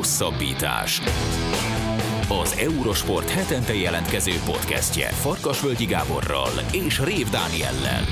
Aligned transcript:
Hosszabbítás. 0.00 1.00
Az 2.42 2.56
Eurosport 2.58 3.30
hetente 3.30 3.74
jelentkező 3.74 4.32
podcastje 4.44 5.08
Farkasvölgyi 5.08 5.84
Gáborral 5.84 6.50
és 6.72 7.00
Rév 7.00 7.28
Dániellel. 7.30 8.04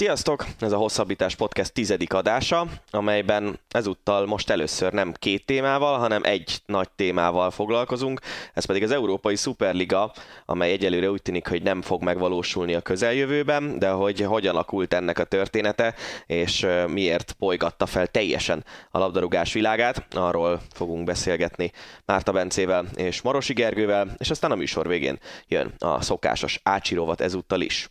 Sziasztok! 0.00 0.46
Ez 0.60 0.72
a 0.72 0.76
Hosszabbítás 0.76 1.34
Podcast 1.34 1.72
tizedik 1.72 2.12
adása, 2.12 2.66
amelyben 2.90 3.60
ezúttal 3.68 4.26
most 4.26 4.50
először 4.50 4.92
nem 4.92 5.12
két 5.12 5.46
témával, 5.46 5.98
hanem 5.98 6.22
egy 6.24 6.62
nagy 6.66 6.90
témával 6.96 7.50
foglalkozunk, 7.50 8.20
ez 8.54 8.64
pedig 8.64 8.82
az 8.82 8.90
Európai 8.90 9.36
Szuperliga, 9.36 10.12
amely 10.46 10.70
egyelőre 10.70 11.10
úgy 11.10 11.22
tűnik, 11.22 11.48
hogy 11.48 11.62
nem 11.62 11.82
fog 11.82 12.02
megvalósulni 12.02 12.74
a 12.74 12.80
közeljövőben, 12.80 13.78
de 13.78 13.90
hogy 13.90 14.20
hogyan 14.20 14.54
alakult 14.54 14.94
ennek 14.94 15.18
a 15.18 15.24
története, 15.24 15.94
és 16.26 16.66
miért 16.86 17.36
bolygatta 17.38 17.86
fel 17.86 18.06
teljesen 18.06 18.64
a 18.90 18.98
labdarúgás 18.98 19.52
világát, 19.52 20.06
arról 20.10 20.60
fogunk 20.74 21.04
beszélgetni 21.04 21.72
Márta 22.04 22.32
Bencével 22.32 22.84
és 22.96 23.22
Marosi 23.22 23.52
Gergővel, 23.52 24.14
és 24.18 24.30
aztán 24.30 24.50
a 24.50 24.56
műsor 24.56 24.88
végén 24.88 25.18
jön 25.48 25.74
a 25.78 26.02
szokásos 26.02 26.60
ácsirovat 26.62 27.20
ezúttal 27.20 27.60
is. 27.60 27.90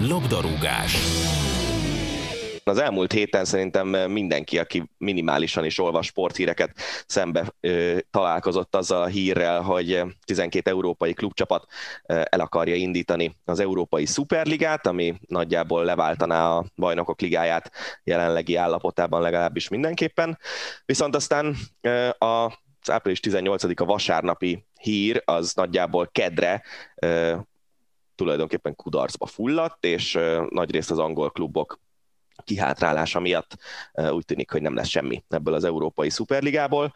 Labdarúgás. 0.00 0.96
Az 2.64 2.78
elmúlt 2.78 3.12
héten 3.12 3.44
szerintem 3.44 3.88
mindenki, 3.88 4.58
aki 4.58 4.90
minimálisan 4.98 5.64
is 5.64 5.78
olvas 5.78 6.06
sporthíreket, 6.06 6.70
szembe 7.06 7.52
ö, 7.60 7.98
találkozott 8.10 8.74
azzal 8.74 9.02
a 9.02 9.06
hírrel, 9.06 9.60
hogy 9.60 10.02
12 10.24 10.70
európai 10.70 11.12
klubcsapat 11.12 11.66
ö, 12.06 12.20
el 12.24 12.40
akarja 12.40 12.74
indítani 12.74 13.36
az 13.44 13.60
Európai 13.60 14.06
Szuperligát, 14.06 14.86
ami 14.86 15.14
nagyjából 15.26 15.84
leváltaná 15.84 16.50
a 16.50 16.64
bajnokok 16.76 17.20
ligáját 17.20 17.70
jelenlegi 18.04 18.56
állapotában 18.56 19.20
legalábbis 19.20 19.68
mindenképpen. 19.68 20.38
Viszont 20.84 21.14
aztán 21.14 21.56
ö, 21.80 22.08
a 22.08 22.58
április 22.90 23.20
18-a 23.22 23.84
vasárnapi 23.84 24.64
hír 24.80 25.22
az 25.24 25.52
nagyjából 25.54 26.08
kedre 26.12 26.62
tulajdonképpen 28.18 28.74
kudarcba 28.74 29.26
fulladt, 29.26 29.84
és 29.84 30.18
nagyrészt 30.48 30.90
az 30.90 30.98
angol 30.98 31.30
klubok 31.30 31.80
kihátrálása 32.44 33.20
miatt 33.20 33.56
úgy 34.10 34.24
tűnik, 34.24 34.50
hogy 34.50 34.62
nem 34.62 34.74
lesz 34.74 34.88
semmi 34.88 35.24
ebből 35.28 35.54
az 35.54 35.64
Európai 35.64 36.10
Szuperligából. 36.10 36.94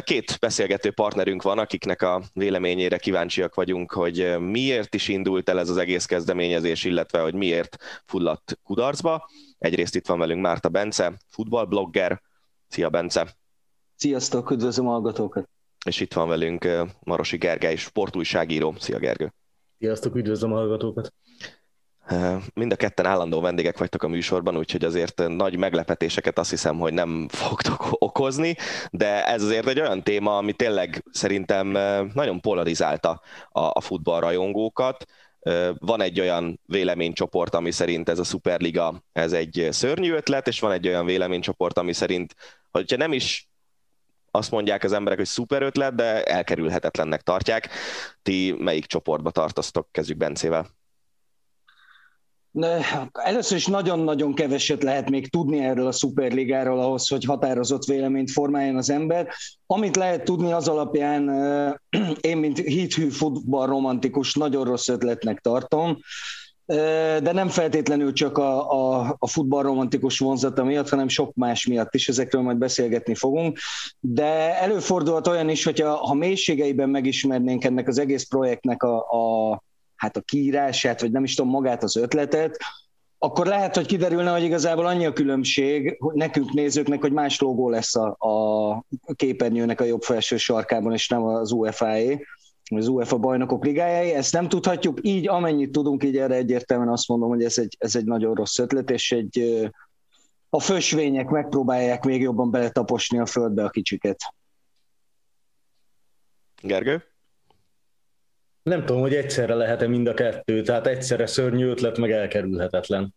Két 0.00 0.38
beszélgető 0.40 0.90
partnerünk 0.90 1.42
van, 1.42 1.58
akiknek 1.58 2.02
a 2.02 2.22
véleményére 2.32 2.98
kíváncsiak 2.98 3.54
vagyunk, 3.54 3.92
hogy 3.92 4.38
miért 4.38 4.94
is 4.94 5.08
indult 5.08 5.48
el 5.48 5.58
ez 5.58 5.68
az 5.68 5.76
egész 5.76 6.04
kezdeményezés, 6.04 6.84
illetve 6.84 7.20
hogy 7.20 7.34
miért 7.34 7.76
fulladt 8.04 8.58
kudarcba. 8.62 9.28
Egyrészt 9.58 9.94
itt 9.94 10.06
van 10.06 10.18
velünk 10.18 10.40
Márta 10.40 10.68
Bence, 10.68 11.16
futballblogger. 11.28 12.22
Szia 12.68 12.90
Bence! 12.90 13.36
Sziasztok, 13.96 14.50
üdvözlöm 14.50 14.88
a 14.88 14.90
hallgatókat! 14.90 15.48
És 15.86 16.00
itt 16.00 16.12
van 16.12 16.28
velünk 16.28 16.68
Marosi 17.00 17.36
Gergely, 17.36 17.76
sportújságíró. 17.76 18.74
Szia 18.78 18.98
Gergő! 18.98 19.34
Sziasztok, 19.78 20.14
üdvözlöm 20.14 20.52
a 20.52 20.56
hallgatókat! 20.56 21.12
Mind 22.54 22.72
a 22.72 22.76
ketten 22.76 23.06
állandó 23.06 23.40
vendégek 23.40 23.78
vagytok 23.78 24.02
a 24.02 24.08
műsorban, 24.08 24.56
úgyhogy 24.56 24.84
azért 24.84 25.22
nagy 25.28 25.56
meglepetéseket 25.56 26.38
azt 26.38 26.50
hiszem, 26.50 26.78
hogy 26.78 26.92
nem 26.92 27.28
fogtok 27.44 27.86
okozni, 27.90 28.56
de 28.90 29.26
ez 29.26 29.42
azért 29.42 29.66
egy 29.66 29.80
olyan 29.80 30.02
téma, 30.02 30.36
ami 30.36 30.52
tényleg 30.52 31.04
szerintem 31.10 31.68
nagyon 32.14 32.40
polarizálta 32.40 33.20
a 33.50 33.80
futballrajongókat. 33.80 35.04
Van 35.78 36.00
egy 36.00 36.20
olyan 36.20 36.60
véleménycsoport, 36.66 37.54
ami 37.54 37.70
szerint 37.70 38.08
ez 38.08 38.18
a 38.18 38.24
Superliga 38.24 39.02
ez 39.12 39.32
egy 39.32 39.68
szörnyű 39.70 40.12
ötlet, 40.12 40.48
és 40.48 40.60
van 40.60 40.72
egy 40.72 40.88
olyan 40.88 41.06
véleménycsoport, 41.06 41.78
ami 41.78 41.92
szerint, 41.92 42.34
hogyha 42.70 42.96
nem 42.96 43.12
is 43.12 43.48
azt 44.36 44.50
mondják 44.50 44.84
az 44.84 44.92
emberek, 44.92 45.18
hogy 45.18 45.26
szuper 45.26 45.62
ötlet, 45.62 45.94
de 45.94 46.22
elkerülhetetlennek 46.22 47.22
tartják. 47.22 47.68
Ti 48.22 48.54
melyik 48.58 48.86
csoportba 48.86 49.30
tartoztok? 49.30 49.88
Kezdjük 49.90 50.18
Bencével. 50.18 50.66
Először 53.12 53.56
is 53.56 53.66
nagyon-nagyon 53.66 54.34
keveset 54.34 54.82
lehet 54.82 55.10
még 55.10 55.30
tudni 55.30 55.58
erről 55.58 55.86
a 55.86 55.92
szuperligáról 55.92 56.80
ahhoz, 56.80 57.08
hogy 57.08 57.24
határozott 57.24 57.84
véleményt 57.84 58.30
formáljon 58.30 58.76
az 58.76 58.90
ember. 58.90 59.28
Amit 59.66 59.96
lehet 59.96 60.24
tudni 60.24 60.52
az 60.52 60.68
alapján, 60.68 61.28
én, 62.20 62.36
mint 62.36 62.58
hithű 62.58 63.08
futballromantikus, 63.08 64.34
nagyon 64.34 64.64
rossz 64.64 64.88
ötletnek 64.88 65.40
tartom 65.40 65.98
de 66.66 67.32
nem 67.32 67.48
feltétlenül 67.48 68.12
csak 68.12 68.38
a, 68.38 68.70
a, 68.70 69.16
a 69.18 69.26
futballromantikus 69.26 70.18
vonzata 70.18 70.64
miatt, 70.64 70.88
hanem 70.88 71.08
sok 71.08 71.34
más 71.34 71.66
miatt 71.66 71.94
is, 71.94 72.08
ezekről 72.08 72.42
majd 72.42 72.56
beszélgetni 72.56 73.14
fogunk. 73.14 73.58
De 74.00 74.60
előfordulhat 74.60 75.26
olyan 75.26 75.48
is, 75.48 75.64
hogy 75.64 75.80
ha 75.80 76.14
mélységeiben 76.14 76.88
megismernénk 76.88 77.64
ennek 77.64 77.88
az 77.88 77.98
egész 77.98 78.24
projektnek 78.24 78.82
a, 78.82 78.96
a, 78.96 79.62
hát 79.96 80.16
a 80.16 80.20
kiírását, 80.20 81.00
vagy 81.00 81.10
nem 81.10 81.24
is 81.24 81.34
tudom 81.34 81.50
magát 81.50 81.82
az 81.82 81.96
ötletet, 81.96 82.58
akkor 83.18 83.46
lehet, 83.46 83.74
hogy 83.74 83.86
kiderülne, 83.86 84.30
hogy 84.30 84.42
igazából 84.42 84.86
annyi 84.86 85.06
a 85.06 85.12
különbség 85.12 85.96
hogy 85.98 86.14
nekünk 86.14 86.52
nézőknek, 86.52 87.00
hogy 87.00 87.12
más 87.12 87.40
logó 87.40 87.70
lesz 87.70 87.96
a, 87.96 88.16
a 88.18 89.14
képernyőnek 89.14 89.80
a 89.80 89.84
jobb 89.84 90.02
felső 90.02 90.36
sarkában, 90.36 90.92
és 90.92 91.08
nem 91.08 91.24
az 91.24 91.52
UEFA-é 91.52 92.26
az 92.74 92.88
UEFA 92.88 93.18
bajnokok 93.18 93.64
ligájai. 93.64 94.12
Ezt 94.12 94.32
nem 94.32 94.48
tudhatjuk, 94.48 94.98
így 95.02 95.28
amennyit 95.28 95.72
tudunk, 95.72 96.04
így 96.04 96.16
erre 96.16 96.34
egyértelműen 96.34 96.92
azt 96.92 97.08
mondom, 97.08 97.28
hogy 97.28 97.44
ez 97.44 97.58
egy, 97.58 97.76
ez 97.78 97.96
egy 97.96 98.04
nagyon 98.04 98.34
rossz 98.34 98.58
ötlet, 98.58 98.90
és 98.90 99.12
egy, 99.12 99.70
a 100.50 100.60
fösvények 100.60 101.28
megpróbálják 101.28 102.04
még 102.04 102.20
jobban 102.20 102.50
beletaposni 102.50 103.18
a 103.18 103.26
földbe 103.26 103.64
a 103.64 103.70
kicsiket. 103.70 104.34
Gergő? 106.62 107.04
Nem 108.62 108.84
tudom, 108.84 109.00
hogy 109.00 109.14
egyszerre 109.14 109.54
lehet-e 109.54 109.86
mind 109.86 110.06
a 110.06 110.14
kettő, 110.14 110.62
tehát 110.62 110.86
egyszerre 110.86 111.26
szörnyű 111.26 111.66
ötlet, 111.66 111.98
meg 111.98 112.10
elkerülhetetlen. 112.10 113.14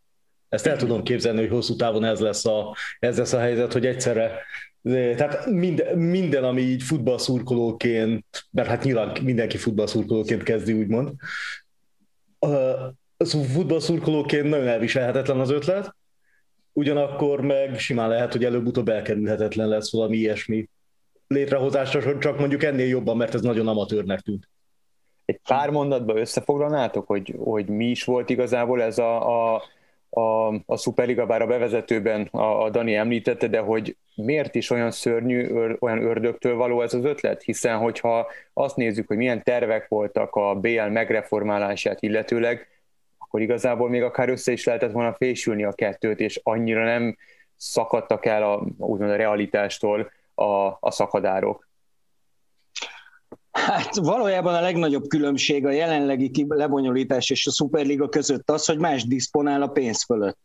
Ezt 0.50 0.66
el 0.66 0.78
tudom 0.78 1.04
képzelni, 1.04 1.40
hogy 1.40 1.50
hosszú 1.50 1.76
távon 1.76 2.04
ez 2.04 2.20
lesz 2.20 2.46
a, 2.46 2.76
ez 3.00 3.18
lesz 3.18 3.34
a 3.34 3.40
helyzet, 3.40 3.74
hogy 3.74 3.86
egyszerre 3.86 4.42
tehát 4.84 5.46
minden, 5.46 5.98
minden, 5.98 6.44
ami 6.44 6.62
így 6.62 6.84
futballszurkolóként, 6.84 8.26
mert 8.52 8.68
hát 8.68 8.84
nyilván 8.84 9.18
mindenki 9.24 9.58
futballszurkolóként 9.58 10.44
kezdi, 10.44 10.74
úgymond, 10.74 11.12
az 13.18 13.52
futballszurkolóként 13.54 14.50
nagyon 14.50 14.68
elviselhetetlen 14.68 15.40
az 15.40 15.50
ötlet, 15.50 15.96
ugyanakkor 16.74 17.42
meg 17.42 17.80
simán 17.80 18.10
lehet, 18.10 18.32
hogy 18.32 18.46
előbb-utóbb 18.46 18.90
elkerülhetetlen 18.90 19.68
lesz 19.68 19.92
valami 19.92 20.18
ilyesmi 20.18 20.70
létrehozásra, 21.28 22.18
csak 22.18 22.40
mondjuk 22.40 22.64
ennél 22.64 22.88
jobban, 22.88 23.18
mert 23.18 23.34
ez 23.34 23.42
nagyon 23.42 23.68
amatőrnek 23.68 24.20
tűnt. 24.20 24.50
Egy 25.26 25.40
pár 25.48 25.70
mondatban 25.70 26.18
összefoglalnátok, 26.18 27.08
hogy, 27.08 27.36
hogy 27.38 27.68
mi 27.68 27.86
is 27.86 28.04
volt 28.04 28.30
igazából 28.30 28.82
ez 28.82 28.98
a, 28.98 29.54
a 29.56 29.64
a, 30.10 30.48
a 30.66 30.78
Superliga, 30.78 31.26
bár 31.26 31.42
a 31.42 31.48
bevezetőben 31.48 32.28
a, 32.32 32.64
a 32.64 32.70
Dani 32.70 32.96
említette, 32.96 33.48
de 33.48 33.60
hogy 33.60 33.98
miért 34.16 34.56
is 34.56 34.70
olyan 34.70 34.92
szörnyű, 34.92 35.48
ör, 35.48 35.78
olyan 35.80 36.04
ördögtől 36.04 36.56
való 36.56 36.82
ez 36.82 36.94
az 36.94 37.04
ötlet? 37.04 37.42
Hiszen, 37.42 37.78
hogyha 37.78 38.28
azt 38.54 38.76
nézzük, 38.76 39.08
hogy 39.08 39.18
milyen 39.18 39.44
tervek 39.44 39.88
voltak 39.88 40.36
a 40.36 40.56
BL 40.56 40.82
megreformálását 40.82 42.02
illetőleg, 42.02 42.68
akkor 43.18 43.42
igazából 43.42 43.90
még 43.90 44.04
akár 44.04 44.30
össze 44.30 44.52
is 44.52 44.66
lehetett 44.66 44.92
volna 44.92 45.14
fésülni 45.14 45.64
a 45.64 45.74
kettőt, 45.74 46.20
és 46.20 46.40
annyira 46.44 46.84
nem 46.84 47.18
szakadtak 47.56 48.26
el 48.26 48.44
a, 48.44 48.68
úgymond 48.78 49.12
a 49.12 49.16
realitástól 49.16 50.12
a, 50.36 50.78
a 50.80 50.92
szakadárok. 50.92 51.69
Hát 53.52 53.96
valójában 53.96 54.56
a 54.56 54.62
legnagyobb 54.62 55.08
különbség 55.08 55.66
a 55.66 55.72
jelenlegi 55.72 56.46
lebonyolítás 56.48 57.30
és 57.30 57.48
a 57.48 57.52
Superliga 57.52 58.10
között 58.10 58.50
az, 58.50 58.66
hogy 58.66 58.80
más 58.80 59.04
diszponál 59.08 59.62
a 59.62 59.68
pénz 59.68 60.04
fölött. 60.04 60.40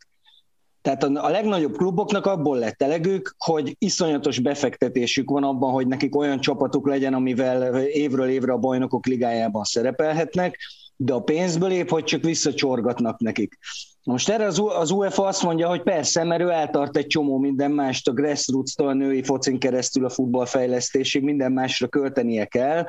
Tehát 0.82 1.02
a, 1.02 1.28
legnagyobb 1.28 1.76
kluboknak 1.76 2.26
abból 2.26 2.58
lett 2.58 2.82
elegük, 2.82 3.34
hogy 3.38 3.76
iszonyatos 3.78 4.38
befektetésük 4.38 5.30
van 5.30 5.44
abban, 5.44 5.72
hogy 5.72 5.86
nekik 5.86 6.16
olyan 6.16 6.40
csapatuk 6.40 6.88
legyen, 6.88 7.14
amivel 7.14 7.76
évről 7.78 8.28
évre 8.28 8.52
a 8.52 8.58
bajnokok 8.58 9.06
ligájában 9.06 9.64
szerepelhetnek, 9.64 10.58
de 10.96 11.12
a 11.12 11.20
pénzből 11.20 11.70
épp, 11.70 11.88
hogy 11.88 12.04
csak 12.04 12.22
visszacsorgatnak 12.22 13.20
nekik. 13.20 13.58
Most 14.04 14.28
erre 14.28 14.46
az, 14.46 14.62
az 14.78 14.90
UEFA 14.90 15.26
azt 15.26 15.42
mondja, 15.42 15.68
hogy 15.68 15.82
persze, 15.82 16.24
mert 16.24 16.42
ő 16.42 16.50
eltart 16.50 16.96
egy 16.96 17.06
csomó 17.06 17.38
minden 17.38 17.70
mást, 17.70 18.08
a 18.08 18.12
grassroots-tól 18.12 18.88
a 18.88 18.92
női 18.92 19.22
focin 19.22 19.58
keresztül 19.58 20.04
a 20.04 20.08
futballfejlesztésig, 20.08 21.22
minden 21.22 21.52
másra 21.52 21.88
költenie 21.88 22.44
kell, 22.44 22.86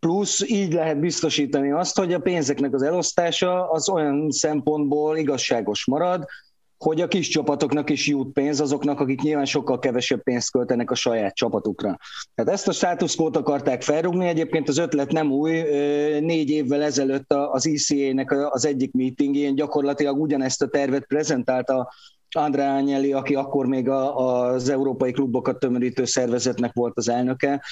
plusz 0.00 0.40
így 0.48 0.72
lehet 0.72 1.00
biztosítani 1.00 1.72
azt, 1.72 1.98
hogy 1.98 2.12
a 2.12 2.18
pénzeknek 2.18 2.74
az 2.74 2.82
elosztása 2.82 3.70
az 3.70 3.88
olyan 3.88 4.30
szempontból 4.30 5.16
igazságos 5.16 5.86
marad, 5.86 6.26
hogy 6.78 7.00
a 7.00 7.08
kis 7.08 7.28
csapatoknak 7.28 7.90
is 7.90 8.06
jut 8.06 8.32
pénz, 8.32 8.60
azoknak, 8.60 9.00
akik 9.00 9.20
nyilván 9.20 9.44
sokkal 9.44 9.78
kevesebb 9.78 10.22
pénzt 10.22 10.50
költenek 10.50 10.90
a 10.90 10.94
saját 10.94 11.34
csapatukra. 11.34 11.98
Tehát 12.34 12.52
ezt 12.52 12.68
a 12.68 12.72
státuszkót 12.72 13.36
akarták 13.36 13.82
felrúgni, 13.82 14.26
egyébként 14.26 14.68
az 14.68 14.78
ötlet 14.78 15.12
nem 15.12 15.30
új, 15.30 15.60
négy 16.20 16.50
évvel 16.50 16.82
ezelőtt 16.82 17.32
az 17.32 17.66
ECA-nek 17.66 18.32
az 18.50 18.64
egyik 18.66 18.92
meetingén 18.92 19.54
gyakorlatilag 19.54 20.20
ugyanezt 20.20 20.62
a 20.62 20.68
tervet 20.68 21.06
prezentálta 21.06 21.92
André 22.36 22.62
Agnelli, 22.62 23.12
aki 23.12 23.34
akkor 23.34 23.66
még 23.66 23.88
a, 23.88 24.16
az 24.16 24.68
európai 24.68 25.12
klubokat 25.12 25.58
tömörítő 25.58 26.04
szervezetnek 26.04 26.72
volt 26.72 26.96
az 26.96 27.08
elnöke, 27.08 27.62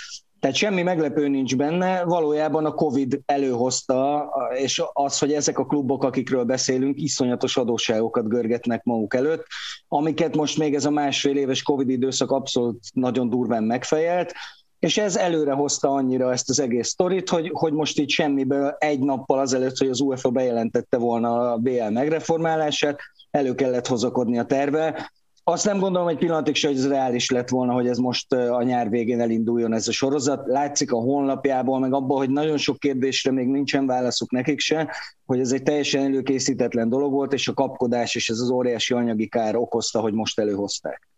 tehát 0.41 0.57
semmi 0.57 0.83
meglepő 0.83 1.29
nincs 1.29 1.57
benne, 1.57 2.05
valójában 2.05 2.65
a 2.65 2.75
Covid 2.75 3.21
előhozta, 3.27 4.31
és 4.55 4.83
az, 4.93 5.19
hogy 5.19 5.33
ezek 5.33 5.59
a 5.59 5.67
klubok, 5.67 6.05
akikről 6.05 6.45
beszélünk, 6.45 7.01
iszonyatos 7.01 7.57
adósságokat 7.57 8.29
görgetnek 8.29 8.85
maguk 8.85 9.15
előtt, 9.15 9.47
amiket 9.89 10.37
most 10.37 10.59
még 10.59 10.75
ez 10.75 10.85
a 10.85 10.91
másfél 10.91 11.37
éves 11.37 11.63
Covid 11.63 11.89
időszak 11.89 12.31
abszolút 12.31 12.81
nagyon 12.93 13.29
durván 13.29 13.63
megfejelt, 13.63 14.33
és 14.79 14.99
ez 14.99 15.17
előre 15.17 15.53
hozta 15.53 15.89
annyira 15.91 16.33
ezt 16.33 16.51
az 16.51 16.61
egész 16.61 16.89
sztorit, 16.89 17.29
hogy, 17.29 17.51
hogy 17.53 17.73
most 17.73 17.99
itt 17.99 18.09
semmiből 18.09 18.77
egy 18.79 19.01
nappal 19.01 19.39
azelőtt, 19.39 19.77
hogy 19.77 19.89
az 19.89 20.01
UEFA 20.01 20.31
bejelentette 20.31 20.97
volna 20.97 21.53
a 21.53 21.57
BL 21.57 21.89
megreformálását, 21.91 23.01
elő 23.31 23.55
kellett 23.55 23.87
hozakodni 23.87 24.39
a 24.39 24.45
terve, 24.45 25.11
azt 25.49 25.65
nem 25.65 25.79
gondolom 25.79 26.09
egy 26.09 26.19
pillanatig 26.19 26.55
se, 26.55 26.69
hogy 26.69 26.77
ez 26.77 26.89
reális 26.89 27.31
lett 27.31 27.49
volna, 27.49 27.73
hogy 27.73 27.89
ez 27.89 27.99
most 27.99 28.33
a 28.33 28.63
nyár 28.63 28.91
végén 28.91 29.21
elinduljon 29.21 29.73
ez 29.73 29.89
a 29.89 29.93
sorozat. 29.93 30.47
Látszik 30.47 30.93
a 30.93 30.97
honlapjából, 30.97 31.79
meg 31.79 31.93
abban, 31.93 32.19
hogy 32.19 32.31
nagyon 32.31 32.57
sok 32.57 32.79
kérdésre 32.79 33.33
még 33.33 33.47
nincsen 33.49 33.87
válaszuk 33.87 34.31
nekik 34.31 34.61
se, 34.61 34.95
hogy 35.27 35.41
ez 35.41 35.53
egy 35.53 35.63
teljesen 35.63 36.05
előkészítetlen 36.05 36.89
dolog 36.89 37.13
volt, 37.13 37.33
és 37.33 37.49
a 37.49 37.55
kapkodás 37.55 38.15
és 38.15 38.29
ez 38.29 38.39
az 38.39 38.51
óriási 38.51 38.95
anyagi 38.95 39.29
kár 39.29 39.57
okozta, 39.57 40.01
hogy 40.01 40.13
most 40.13 40.39
előhozták. 40.39 41.09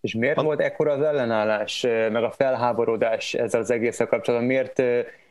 És 0.00 0.14
miért 0.14 0.40
volt 0.40 0.60
ekkora 0.60 0.92
az 0.92 1.02
ellenállás, 1.02 1.82
meg 2.12 2.24
a 2.24 2.30
felháborodás 2.30 3.34
ezzel 3.34 3.60
az 3.60 3.70
egésszel 3.70 4.06
kapcsolatban? 4.06 4.48
Miért 4.48 4.82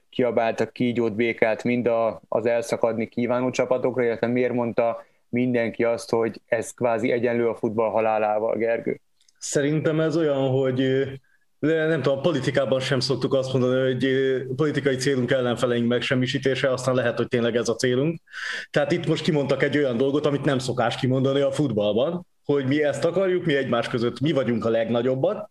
kiabáltak 0.10 0.74
kígyót, 0.74 1.16
békát 1.16 1.64
mind 1.64 1.90
az 2.28 2.46
elszakadni 2.46 3.08
kívánó 3.08 3.50
csapatokra, 3.50 4.04
illetve 4.04 4.28
miért 4.28 4.54
mondta 4.54 5.04
mindenki 5.36 5.84
azt, 5.84 6.10
hogy 6.10 6.42
ez 6.46 6.72
kvázi 6.72 7.12
egyenlő 7.12 7.48
a 7.48 7.56
futball 7.56 7.90
halálával, 7.90 8.58
Gergő? 8.58 9.00
Szerintem 9.38 10.00
ez 10.00 10.18
olyan, 10.18 10.50
hogy 10.50 11.04
nem 11.60 12.02
tudom, 12.02 12.18
a 12.18 12.22
politikában 12.22 12.80
sem 12.80 13.00
szoktuk 13.00 13.34
azt 13.34 13.54
mondani, 13.54 13.92
hogy 13.92 14.08
politikai 14.56 14.96
célunk 14.96 15.32
ellenfeleink 15.32 15.88
megsemmisítése, 15.88 16.72
aztán 16.72 16.96
lehet, 16.96 17.18
hogy 17.18 17.28
tényleg 17.28 17.56
ez 17.56 17.70
a 17.70 17.76
célunk. 17.76 18.22
Tehát 18.72 18.92
itt 18.92 19.08
most 19.08 19.24
kimondtak 19.24 19.64
egy 19.64 19.78
olyan 19.78 19.98
dolgot, 19.98 20.26
amit 20.26 20.46
nem 20.46 20.60
szokás 20.60 20.96
kimondani 20.96 21.40
a 21.40 21.52
futballban, 21.52 22.26
hogy 22.46 22.66
mi 22.66 22.84
ezt 22.84 23.06
akarjuk, 23.06 23.46
mi 23.46 23.56
egymás 23.56 23.88
között 23.88 24.20
mi 24.20 24.32
vagyunk 24.32 24.66
a 24.66 24.70
legnagyobbat, 24.70 25.50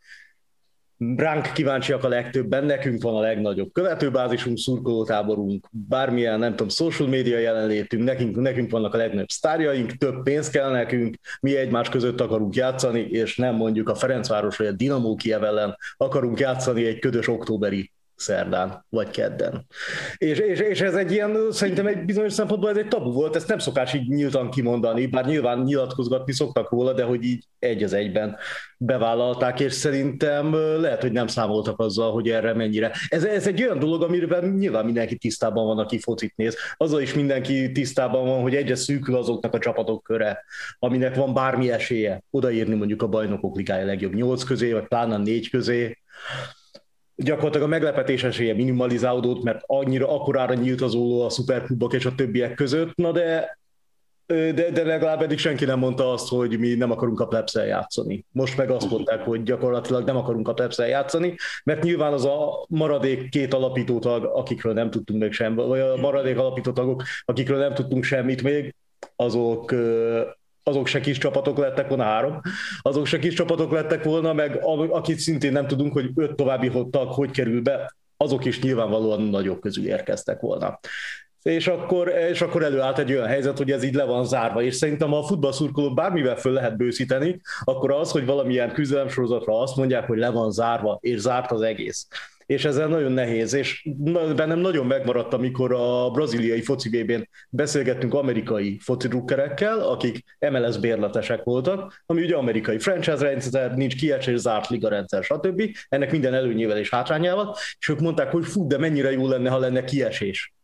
ránk 1.16 1.52
kíváncsiak 1.52 2.04
a 2.04 2.08
legtöbben, 2.08 2.64
nekünk 2.64 3.02
van 3.02 3.16
a 3.16 3.20
legnagyobb 3.20 3.72
követőbázisunk, 3.72 4.58
szurkolótáborunk, 4.58 5.68
bármilyen, 5.70 6.38
nem 6.38 6.50
tudom, 6.50 6.68
social 6.68 7.08
media 7.08 7.38
jelenlétünk, 7.38 8.04
nekünk, 8.04 8.36
nekünk 8.36 8.70
vannak 8.70 8.94
a 8.94 8.96
legnagyobb 8.96 9.28
sztárjaink, 9.28 9.92
több 9.92 10.22
pénz 10.22 10.50
kell 10.50 10.70
nekünk, 10.70 11.16
mi 11.40 11.56
egymás 11.56 11.88
között 11.88 12.20
akarunk 12.20 12.54
játszani, 12.54 13.00
és 13.00 13.36
nem 13.36 13.54
mondjuk 13.54 13.88
a 13.88 13.94
Ferencváros 13.94 14.56
vagy 14.56 14.66
a 14.66 14.72
Dinamo 14.72 15.14
Kiev 15.14 15.44
ellen 15.44 15.76
akarunk 15.96 16.38
játszani 16.38 16.86
egy 16.86 16.98
ködös 16.98 17.28
októberi 17.28 17.92
szerdán, 18.16 18.84
vagy 18.88 19.10
kedden. 19.10 19.66
És, 20.16 20.38
és, 20.38 20.58
és 20.58 20.80
ez 20.80 20.94
egy 20.94 21.12
ilyen, 21.12 21.36
szerintem 21.50 21.86
egy 21.86 22.04
bizonyos 22.04 22.32
szempontból 22.32 22.70
ez 22.70 22.76
egy 22.76 22.88
tabu 22.88 23.12
volt, 23.12 23.36
ezt 23.36 23.48
nem 23.48 23.58
szokás 23.58 23.94
így 23.94 24.08
nyíltan 24.08 24.50
kimondani, 24.50 25.06
bár 25.06 25.26
nyilván 25.26 25.58
nyilatkozgatni 25.58 26.32
szoktak 26.32 26.70
róla, 26.70 26.92
de 26.92 27.02
hogy 27.02 27.24
így 27.24 27.44
egy 27.58 27.82
az 27.82 27.92
egyben 27.92 28.36
bevállalták, 28.78 29.60
és 29.60 29.72
szerintem 29.72 30.54
lehet, 30.54 31.02
hogy 31.02 31.12
nem 31.12 31.26
számoltak 31.26 31.78
azzal, 31.80 32.12
hogy 32.12 32.28
erre 32.28 32.54
mennyire. 32.54 32.92
Ez, 33.08 33.24
ez 33.24 33.46
egy 33.46 33.62
olyan 33.62 33.78
dolog, 33.78 34.02
amiben 34.02 34.44
nyilván 34.44 34.84
mindenki 34.84 35.16
tisztában 35.16 35.66
van, 35.66 35.78
aki 35.78 35.98
focit 35.98 36.36
néz. 36.36 36.56
Azzal 36.76 37.00
is 37.00 37.14
mindenki 37.14 37.72
tisztában 37.72 38.26
van, 38.26 38.42
hogy 38.42 38.54
egyre 38.54 38.74
szűkül 38.74 39.16
azoknak 39.16 39.54
a 39.54 39.58
csapatok 39.58 40.02
köre, 40.02 40.44
aminek 40.78 41.14
van 41.14 41.34
bármi 41.34 41.70
esélye 41.70 42.22
odaírni 42.30 42.74
mondjuk 42.74 43.02
a 43.02 43.08
bajnokok 43.08 43.56
ligája 43.56 43.86
legjobb 43.86 44.14
nyolc 44.14 44.42
közé, 44.42 44.72
vagy 44.72 44.88
pláne 44.88 45.16
négy 45.16 45.50
közé 45.50 45.98
gyakorlatilag 47.16 47.66
a 47.66 47.70
meglepetés 47.70 48.24
esélye 48.24 48.54
minimalizálódott, 48.54 49.42
mert 49.42 49.62
annyira 49.66 50.08
akkorára 50.08 50.54
nyílt 50.54 50.80
az 50.80 50.94
óló 50.94 51.24
a 51.24 51.30
szuperklubok 51.30 51.92
és 51.92 52.06
a 52.06 52.14
többiek 52.14 52.54
között, 52.54 52.94
na 52.94 53.12
de 53.12 53.58
de, 54.26 54.70
de 54.72 54.84
legalább 54.84 55.22
eddig 55.22 55.38
senki 55.38 55.64
nem 55.64 55.78
mondta 55.78 56.12
azt, 56.12 56.28
hogy 56.28 56.58
mi 56.58 56.74
nem 56.74 56.90
akarunk 56.90 57.20
a 57.20 57.26
plebszel 57.26 57.66
játszani. 57.66 58.24
Most 58.32 58.56
meg 58.56 58.70
azt 58.70 58.90
mondták, 58.90 59.20
hogy 59.20 59.42
gyakorlatilag 59.42 60.04
nem 60.04 60.16
akarunk 60.16 60.48
a 60.48 60.54
plebszel 60.54 60.88
játszani, 60.88 61.36
mert 61.64 61.82
nyilván 61.82 62.12
az 62.12 62.24
a 62.24 62.64
maradék 62.68 63.28
két 63.28 63.54
alapítótag, 63.54 64.24
akikről 64.24 64.72
nem 64.72 64.90
tudtunk 64.90 65.20
még 65.20 65.32
semmit, 65.32 65.64
vagy 65.64 65.80
a 65.80 65.96
maradék 65.96 66.38
alapítótagok, 66.38 67.02
akikről 67.24 67.58
nem 67.58 67.74
tudtunk 67.74 68.04
semmit 68.04 68.42
még, 68.42 68.74
azok 69.16 69.74
azok 70.64 70.86
se 70.86 71.00
kis 71.00 71.18
csapatok 71.18 71.58
lettek 71.58 71.88
volna, 71.88 72.02
három, 72.02 72.40
azok 72.82 73.06
se 73.06 73.18
kis 73.18 73.34
csapatok 73.34 73.72
lettek 73.72 74.04
volna, 74.04 74.32
meg 74.32 74.58
akit 74.90 75.18
szintén 75.18 75.52
nem 75.52 75.66
tudunk, 75.66 75.92
hogy 75.92 76.10
öt 76.14 76.34
további 76.34 76.72
tag 76.90 77.12
hogy 77.12 77.30
kerül 77.30 77.62
be, 77.62 77.94
azok 78.16 78.44
is 78.44 78.60
nyilvánvalóan 78.60 79.22
nagyobb 79.22 79.60
közül 79.60 79.86
érkeztek 79.86 80.40
volna. 80.40 80.78
És 81.42 81.66
akkor, 81.66 82.08
és 82.08 82.40
akkor 82.40 82.62
előállt 82.62 82.98
egy 82.98 83.12
olyan 83.12 83.26
helyzet, 83.26 83.58
hogy 83.58 83.70
ez 83.70 83.82
így 83.82 83.94
le 83.94 84.04
van 84.04 84.24
zárva, 84.24 84.62
és 84.62 84.74
szerintem 84.74 85.12
a 85.12 85.22
futballszurkolót 85.22 85.94
bármivel 85.94 86.36
föl 86.36 86.52
lehet 86.52 86.76
bőszíteni, 86.76 87.40
akkor 87.64 87.92
az, 87.92 88.10
hogy 88.10 88.24
valamilyen 88.24 88.72
küzdelemsorozatra 88.72 89.60
azt 89.60 89.76
mondják, 89.76 90.06
hogy 90.06 90.18
le 90.18 90.30
van 90.30 90.50
zárva, 90.50 90.98
és 91.00 91.18
zárt 91.18 91.50
az 91.50 91.60
egész 91.60 92.06
és 92.46 92.64
ezzel 92.64 92.88
nagyon 92.88 93.12
nehéz, 93.12 93.52
és 93.52 93.88
bennem 94.36 94.58
nagyon 94.58 94.86
megmaradt, 94.86 95.32
amikor 95.34 95.72
a 95.72 96.10
braziliai 96.10 96.62
foci 96.62 96.88
BB-n 96.88 97.28
beszélgettünk 97.50 98.14
amerikai 98.14 98.78
foci 98.82 99.08
drukkerekkel, 99.08 99.80
akik 99.80 100.24
MLS 100.38 100.78
bérletesek 100.78 101.42
voltak, 101.42 102.02
ami 102.06 102.22
ugye 102.22 102.36
amerikai 102.36 102.78
franchise 102.78 103.16
rendszer, 103.16 103.74
nincs 103.74 103.96
kiesés, 103.96 104.38
zárt 104.38 104.68
liga 104.68 104.88
rendszer, 104.88 105.22
stb. 105.22 105.62
Ennek 105.88 106.10
minden 106.10 106.34
előnyével 106.34 106.78
és 106.78 106.90
hátrányával, 106.90 107.56
és 107.78 107.88
ők 107.88 108.00
mondták, 108.00 108.30
hogy 108.30 108.44
fú, 108.44 108.66
de 108.66 108.78
mennyire 108.78 109.12
jó 109.12 109.28
lenne, 109.28 109.50
ha 109.50 109.58
lenne 109.58 109.84
kiesés. 109.84 110.54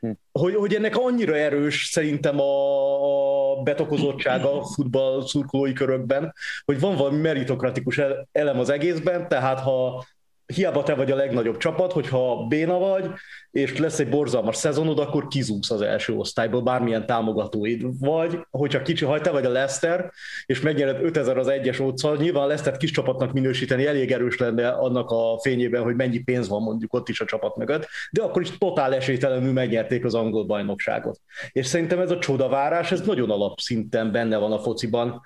Hm. 0.00 0.10
Hogy, 0.32 0.54
hogy 0.54 0.74
ennek 0.74 0.96
annyira 0.96 1.36
erős 1.36 1.84
szerintem 1.84 2.40
a, 2.40 3.52
a 3.52 3.62
betokozottsága 3.62 4.60
a 4.60 4.64
futball 4.64 5.26
szurkolói 5.26 5.72
körökben, 5.72 6.34
hogy 6.64 6.80
van 6.80 6.96
valami 6.96 7.20
meritokratikus 7.20 8.00
elem 8.32 8.58
az 8.58 8.70
egészben, 8.70 9.28
tehát 9.28 9.60
ha 9.60 10.04
hiába 10.54 10.82
te 10.82 10.94
vagy 10.94 11.10
a 11.10 11.16
legnagyobb 11.16 11.56
csapat, 11.56 11.92
hogyha 11.92 12.46
béna 12.48 12.78
vagy, 12.78 13.10
és 13.50 13.78
lesz 13.78 13.98
egy 13.98 14.08
borzalmas 14.08 14.56
szezonod, 14.56 14.98
akkor 14.98 15.26
kizúgsz 15.26 15.70
az 15.70 15.80
első 15.80 16.14
osztályból, 16.14 16.62
bármilyen 16.62 17.06
támogatóid. 17.06 17.82
Vagy, 18.00 18.38
hogyha 18.50 18.82
kicsi, 18.82 19.04
ha 19.04 19.20
te 19.20 19.30
vagy 19.30 19.44
a 19.44 19.50
Leicester, 19.50 20.10
és 20.46 20.60
megnyered 20.60 21.02
5000 21.02 21.38
az 21.38 21.48
egyes 21.48 21.80
óccal, 21.80 22.16
nyilván 22.16 22.46
Leicester 22.46 22.76
kis 22.76 22.90
csapatnak 22.90 23.32
minősíteni 23.32 23.86
elég 23.86 24.12
erős 24.12 24.38
lenne 24.38 24.68
annak 24.68 25.10
a 25.10 25.38
fényében, 25.42 25.82
hogy 25.82 25.94
mennyi 25.94 26.18
pénz 26.18 26.48
van 26.48 26.62
mondjuk 26.62 26.94
ott 26.94 27.08
is 27.08 27.20
a 27.20 27.24
csapat 27.24 27.56
mögött, 27.56 27.86
de 28.10 28.22
akkor 28.22 28.42
is 28.42 28.58
totál 28.58 28.94
esélytelenül 28.94 29.52
megnyerték 29.52 30.04
az 30.04 30.14
angol 30.14 30.44
bajnokságot. 30.44 31.20
És 31.52 31.66
szerintem 31.66 31.98
ez 31.98 32.10
a 32.10 32.18
csodavárás, 32.18 32.92
ez 32.92 33.00
nagyon 33.00 33.30
alapszinten 33.30 34.12
benne 34.12 34.36
van 34.36 34.52
a 34.52 34.58
fociban, 34.58 35.22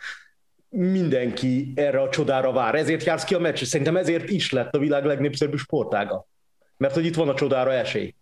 mindenki 0.69 1.73
erre 1.75 2.01
a 2.01 2.09
csodára 2.09 2.53
vár. 2.53 2.75
Ezért 2.75 3.05
jársz 3.05 3.25
ki 3.25 3.35
a 3.35 3.39
meccs, 3.39 3.65
szerintem 3.65 3.97
ezért 3.97 4.31
is 4.31 4.53
lett 4.53 4.75
a 4.75 4.79
világ 4.79 5.05
legnépszerűbb 5.05 5.57
sportága. 5.57 6.27
Mert 6.77 6.95
hogy 6.95 7.05
itt 7.05 7.15
van 7.15 7.29
a 7.29 7.35
csodára 7.35 7.73
esély. 7.73 8.15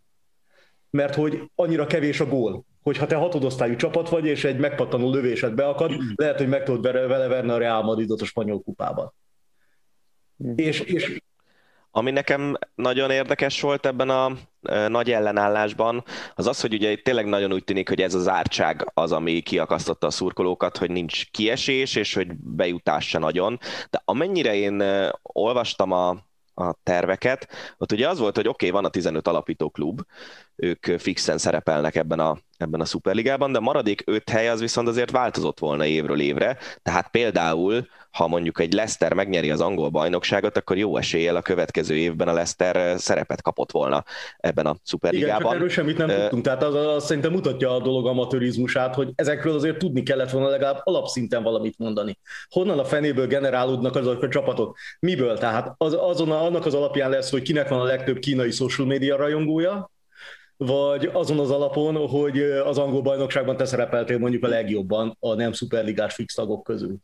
Mert 0.90 1.14
hogy 1.14 1.50
annyira 1.54 1.86
kevés 1.86 2.20
a 2.20 2.26
gól, 2.26 2.64
hogy 2.82 2.96
ha 2.96 3.06
te 3.06 3.16
hatodosztályú 3.16 3.76
csapat 3.76 4.08
vagy, 4.08 4.26
és 4.26 4.44
egy 4.44 4.58
megpattanó 4.58 5.10
lövésed 5.10 5.54
beakad, 5.54 5.92
lehet, 6.14 6.38
hogy 6.38 6.48
meg 6.48 6.62
tudod 6.62 6.82
vele 6.92 7.26
verni 7.26 7.50
a 7.50 7.58
Real 7.58 7.82
Madridot 7.82 8.20
a 8.20 8.24
spanyol 8.24 8.62
kupában. 8.62 9.14
Mm. 10.44 10.52
És, 10.56 10.80
és 10.80 11.22
ami 11.90 12.10
nekem 12.10 12.56
nagyon 12.74 13.10
érdekes 13.10 13.60
volt 13.60 13.86
ebben 13.86 14.08
a 14.08 14.36
nagy 14.88 15.12
ellenállásban, 15.12 16.04
az 16.34 16.46
az, 16.46 16.60
hogy 16.60 16.74
ugye 16.74 16.96
tényleg 16.96 17.26
nagyon 17.26 17.52
úgy 17.52 17.64
tűnik, 17.64 17.88
hogy 17.88 18.00
ez 18.00 18.14
az 18.14 18.28
ártság 18.28 18.90
az, 18.94 19.12
ami 19.12 19.40
kiakasztotta 19.40 20.06
a 20.06 20.10
szurkolókat, 20.10 20.76
hogy 20.76 20.90
nincs 20.90 21.30
kiesés, 21.30 21.94
és 21.94 22.14
hogy 22.14 22.34
bejutás 22.36 23.08
se 23.08 23.18
nagyon. 23.18 23.58
De 23.90 24.02
amennyire 24.04 24.54
én 24.54 24.82
olvastam 25.22 25.92
a, 25.92 26.08
a 26.54 26.74
terveket, 26.82 27.48
ott 27.78 27.92
ugye 27.92 28.08
az 28.08 28.18
volt, 28.18 28.36
hogy 28.36 28.48
oké, 28.48 28.66
okay, 28.66 28.80
van 28.80 28.88
a 28.88 28.90
15 28.90 29.28
alapító 29.28 29.70
klub, 29.70 30.00
ők 30.56 30.86
fixen 30.98 31.38
szerepelnek 31.38 31.96
ebben 31.96 32.18
a, 32.18 32.38
ebben 32.56 32.80
a 32.80 32.84
szuperligában, 32.84 33.52
de 33.52 33.58
a 33.58 33.60
maradék 33.60 34.02
öt 34.06 34.28
hely 34.28 34.48
az 34.48 34.60
viszont 34.60 34.88
azért 34.88 35.10
változott 35.10 35.58
volna 35.58 35.84
évről 35.84 36.20
évre, 36.20 36.56
tehát 36.82 37.10
például 37.10 37.86
ha 38.14 38.28
mondjuk 38.28 38.60
egy 38.60 38.72
Leicester 38.72 39.12
megnyeri 39.12 39.50
az 39.50 39.60
angol 39.60 39.88
bajnokságot, 39.88 40.56
akkor 40.56 40.76
jó 40.76 40.96
eséllyel 40.96 41.36
a 41.36 41.42
következő 41.42 41.96
évben 41.96 42.28
a 42.28 42.32
Leicester 42.32 42.98
szerepet 42.98 43.42
kapott 43.42 43.72
volna 43.72 44.04
ebben 44.38 44.66
a 44.66 44.76
szuperligában. 44.82 45.36
Igen, 45.36 45.46
csak 45.46 45.54
erről 45.54 45.68
semmit 45.68 45.96
nem 45.96 46.08
uh, 46.08 46.20
tudtunk, 46.20 46.44
tehát 46.44 46.62
az, 46.62 46.74
az 46.74 47.04
szerintem 47.04 47.32
mutatja 47.32 47.74
a 47.74 47.80
dolog 47.80 48.06
amatőrizmusát, 48.06 48.94
hogy 48.94 49.12
ezekről 49.14 49.54
azért 49.54 49.78
tudni 49.78 50.02
kellett 50.02 50.30
volna 50.30 50.48
legalább 50.48 50.80
alapszinten 50.84 51.42
valamit 51.42 51.78
mondani. 51.78 52.18
Honnan 52.48 52.78
a 52.78 52.84
fenéből 52.84 53.26
generálódnak 53.26 53.96
azok 53.96 54.22
a 54.22 54.28
csapatok? 54.28 54.76
Miből? 55.00 55.38
Tehát 55.38 55.74
az, 55.76 55.96
azon, 56.00 56.30
annak 56.30 56.66
az 56.66 56.74
alapján 56.74 57.10
lesz, 57.10 57.30
hogy 57.30 57.42
kinek 57.42 57.68
van 57.68 57.80
a 57.80 57.84
legtöbb 57.84 58.18
kínai 58.18 58.50
social 58.50 58.86
media 58.86 59.16
rajongója, 59.16 59.92
vagy 60.56 61.10
azon 61.12 61.38
az 61.38 61.50
alapon, 61.50 62.08
hogy 62.08 62.40
az 62.42 62.78
angol 62.78 63.02
bajnokságban 63.02 63.56
te 63.56 63.64
szerepeltél 63.64 64.18
mondjuk 64.18 64.44
a 64.44 64.48
legjobban 64.48 65.16
a 65.20 65.34
nem 65.34 65.52
szuperligás 65.52 66.14
fix 66.14 66.34
tagok 66.34 66.62
közül? 66.62 66.96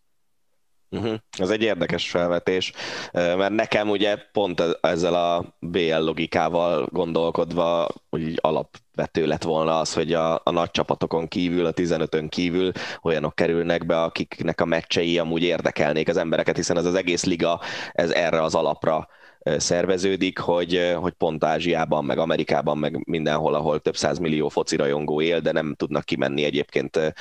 Uh-huh. 0.93 1.15
Ez 1.39 1.51
egy 1.51 1.63
érdekes 1.63 2.11
felvetés, 2.11 2.73
mert 3.13 3.53
nekem 3.53 3.91
ugye 3.91 4.17
pont 4.33 4.63
ezzel 4.81 5.15
a 5.15 5.57
BL 5.59 5.99
logikával 5.99 6.87
gondolkodva 6.93 7.89
úgy 8.11 8.39
alapvető 8.41 9.27
lett 9.27 9.43
volna 9.43 9.81
az, 9.81 9.95
hogy 9.95 10.13
a, 10.13 10.35
a 10.45 10.51
nagy 10.51 10.71
csapatokon 10.71 11.29
kívül, 11.29 11.67
a 11.67 11.73
15-ön 11.73 12.29
kívül 12.29 12.73
olyanok 13.03 13.35
kerülnek 13.35 13.87
be, 13.87 14.03
akiknek 14.03 14.61
a 14.61 14.65
meccsei 14.65 15.19
amúgy 15.19 15.43
érdekelnék 15.43 16.09
az 16.09 16.17
embereket, 16.17 16.57
hiszen 16.57 16.77
ez 16.77 16.85
az 16.85 16.95
egész 16.95 17.25
liga 17.25 17.61
ez 17.93 18.11
erre 18.11 18.43
az 18.43 18.55
alapra 18.55 19.09
szerveződik, 19.43 20.39
hogy, 20.39 20.93
hogy 20.97 21.13
pont 21.13 21.45
Ázsiában, 21.45 22.05
meg 22.05 22.19
Amerikában, 22.19 22.79
meg 22.79 23.07
mindenhol, 23.07 23.55
ahol 23.55 23.81
több 23.81 23.97
száz 23.97 24.19
millió 24.19 24.49
foci 24.49 24.77
rajongó 24.77 25.21
él, 25.21 25.41
de 25.41 25.53
nem 25.53 25.75
tudnak 25.75 26.05
kimenni 26.05 26.45
egyébként 26.45 27.15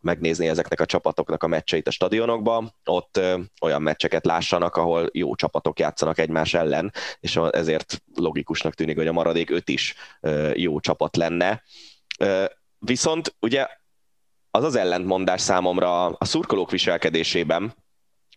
megnézni 0.00 0.48
ezeknek 0.48 0.80
a 0.80 0.86
csapatoknak 0.86 1.42
a 1.42 1.46
meccseit 1.46 1.88
a 1.88 1.90
stadionokba, 1.90 2.74
ott 2.84 3.20
olyan 3.60 3.82
meccseket 3.82 4.26
lássanak, 4.26 4.76
ahol 4.76 5.08
jó 5.12 5.34
csapatok 5.34 5.78
játszanak 5.78 6.18
egymás 6.18 6.54
ellen, 6.54 6.92
és 7.20 7.40
ezért 7.50 8.02
logikusnak 8.14 8.74
tűnik, 8.74 8.96
hogy 8.96 9.06
a 9.06 9.12
maradék 9.12 9.50
öt 9.50 9.68
is 9.68 9.94
jó 10.54 10.80
csapat 10.80 11.16
lenne. 11.16 11.62
Viszont 12.78 13.34
ugye 13.40 13.66
az 14.50 14.64
az 14.64 14.74
ellentmondás 14.76 15.40
számomra 15.40 16.06
a 16.06 16.24
szurkolók 16.24 16.70
viselkedésében, 16.70 17.74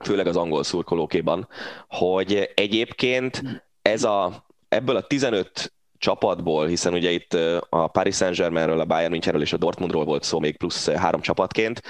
főleg 0.04 0.28
az 0.28 0.36
angol 0.36 0.64
szurkolókéban, 0.64 1.48
hogy 1.88 2.52
egyébként 2.54 3.42
ez 3.82 4.04
a, 4.04 4.46
ebből 4.70 4.96
a 4.96 5.02
15 5.02 5.72
csapatból, 5.98 6.68
hiszen 6.68 6.94
ugye 6.94 7.12
itt 7.12 7.34
a 7.70 7.88
Paris 7.88 8.16
Saint-Germainről, 8.16 8.80
a 8.80 8.86
Bayern 8.86 9.12
Münchenről 9.12 9.42
és 9.42 9.54
a 9.54 9.58
Dortmundról 9.58 10.06
volt 10.06 10.24
szó 10.24 10.40
még 10.40 10.58
plusz 10.58 10.90
három 10.90 11.22
csapatként, 11.22 11.82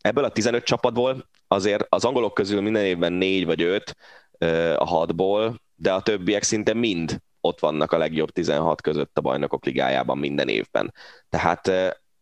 ebből 0.00 0.24
a 0.24 0.28
15 0.28 0.64
csapatból 0.64 1.28
azért 1.48 1.86
az 1.88 2.04
angolok 2.04 2.34
közül 2.34 2.60
minden 2.60 2.84
évben 2.84 3.12
négy 3.12 3.44
vagy 3.44 3.62
öt 3.62 3.96
a 4.76 4.84
hatból, 4.84 5.60
de 5.74 5.92
a 5.92 6.02
többiek 6.02 6.42
szinte 6.42 6.74
mind 6.74 7.18
ott 7.40 7.60
vannak 7.60 7.92
a 7.92 7.98
legjobb 7.98 8.30
16 8.30 8.80
között 8.80 9.18
a 9.18 9.20
bajnokok 9.20 9.64
ligájában 9.64 10.18
minden 10.18 10.48
évben. 10.48 10.94
Tehát 11.28 11.70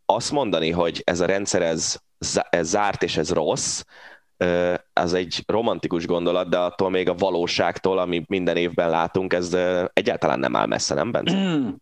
azt 0.05 0.31
mondani, 0.31 0.71
hogy 0.71 1.03
ez 1.05 1.21
a 1.21 1.27
rendszer 1.27 1.63
ez, 1.63 1.97
ez 2.51 2.69
zárt 2.69 3.03
és 3.03 3.17
ez 3.17 3.33
rossz, 3.33 3.83
ez 4.93 5.13
egy 5.13 5.43
romantikus 5.47 6.07
gondolat, 6.07 6.49
de 6.49 6.59
attól 6.59 6.91
még 6.91 7.09
a 7.09 7.15
valóságtól, 7.15 7.99
amit 7.99 8.29
minden 8.29 8.57
évben 8.57 8.91
látunk, 8.91 9.33
ez 9.33 9.57
egyáltalán 9.93 10.39
nem 10.39 10.57
áll 10.57 10.67
messze, 10.67 10.95
nem 10.95 11.11
Bence? 11.11 11.35
Hmm. 11.35 11.77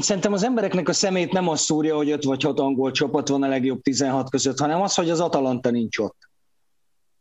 Szerintem 0.00 0.32
az 0.32 0.42
embereknek 0.42 0.88
a 0.88 0.92
szemét 0.92 1.32
nem 1.32 1.48
az 1.48 1.60
szúrja, 1.60 1.96
hogy 1.96 2.10
öt 2.10 2.24
vagy 2.24 2.42
hat 2.42 2.60
angol 2.60 2.90
csapat 2.90 3.28
van 3.28 3.42
a 3.42 3.48
legjobb 3.48 3.82
16 3.82 4.30
között, 4.30 4.58
hanem 4.58 4.82
az, 4.82 4.94
hogy 4.94 5.10
az 5.10 5.20
Atalanta 5.20 5.70
nincs 5.70 5.98
ott. 5.98 6.16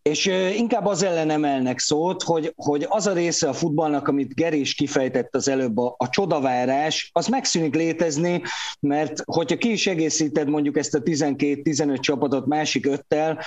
És 0.01 0.25
inkább 0.55 0.85
az 0.85 1.03
ellen 1.03 1.29
emelnek 1.29 1.79
szót, 1.79 2.23
hogy, 2.23 2.53
hogy 2.55 2.85
az 2.89 3.07
a 3.07 3.13
része 3.13 3.49
a 3.49 3.53
futballnak, 3.53 4.07
amit 4.07 4.35
Gerés 4.35 4.73
kifejtett 4.73 5.35
az 5.35 5.47
előbb, 5.47 5.77
a, 5.77 5.95
a 5.97 6.09
csodavárás, 6.09 7.09
az 7.13 7.27
megszűnik 7.27 7.75
létezni, 7.75 8.41
mert 8.79 9.21
hogyha 9.25 9.57
ki 9.57 9.71
is 9.71 9.87
egészíted 9.87 10.49
mondjuk 10.49 10.77
ezt 10.77 10.95
a 10.95 11.01
12-15 11.01 11.99
csapatot 11.99 12.45
másik 12.45 12.85
öttel, 12.85 13.39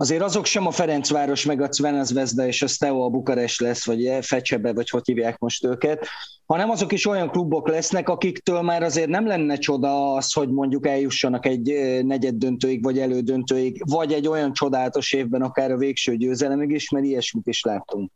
azért 0.00 0.22
azok 0.22 0.44
sem 0.44 0.66
a 0.66 0.70
Ferencváros, 0.70 1.44
meg 1.44 1.60
a 1.60 1.68
Cvenezvezda 1.68 2.46
és 2.46 2.62
a 2.62 2.66
Steaua 2.66 3.08
Bukarest 3.08 3.60
lesz, 3.60 3.86
vagy 3.86 4.18
Fecsebe, 4.20 4.72
vagy 4.72 4.90
hogy 4.90 5.02
hívják 5.04 5.38
most 5.38 5.64
őket, 5.64 6.06
hanem 6.46 6.70
azok 6.70 6.92
is 6.92 7.06
olyan 7.06 7.30
klubok 7.30 7.68
lesznek, 7.68 8.08
akiktől 8.08 8.62
már 8.62 8.82
azért 8.82 9.08
nem 9.08 9.26
lenne 9.26 9.56
csoda 9.56 10.12
az, 10.12 10.32
hogy 10.32 10.50
mondjuk 10.50 10.86
eljussanak 10.86 11.46
egy 11.46 11.72
negyed 12.04 12.34
döntőig, 12.34 12.82
vagy 12.82 12.98
elődöntőig, 12.98 13.82
vagy 13.90 14.12
egy 14.12 14.28
olyan 14.28 14.52
csodálatos 14.52 15.12
évben 15.12 15.42
akár 15.42 15.70
a 15.70 15.76
végső 15.76 16.16
győzelemig 16.16 16.70
is, 16.70 16.90
mert 16.90 17.04
ilyesmit 17.04 17.46
is 17.46 17.62
láttunk. 17.62 18.10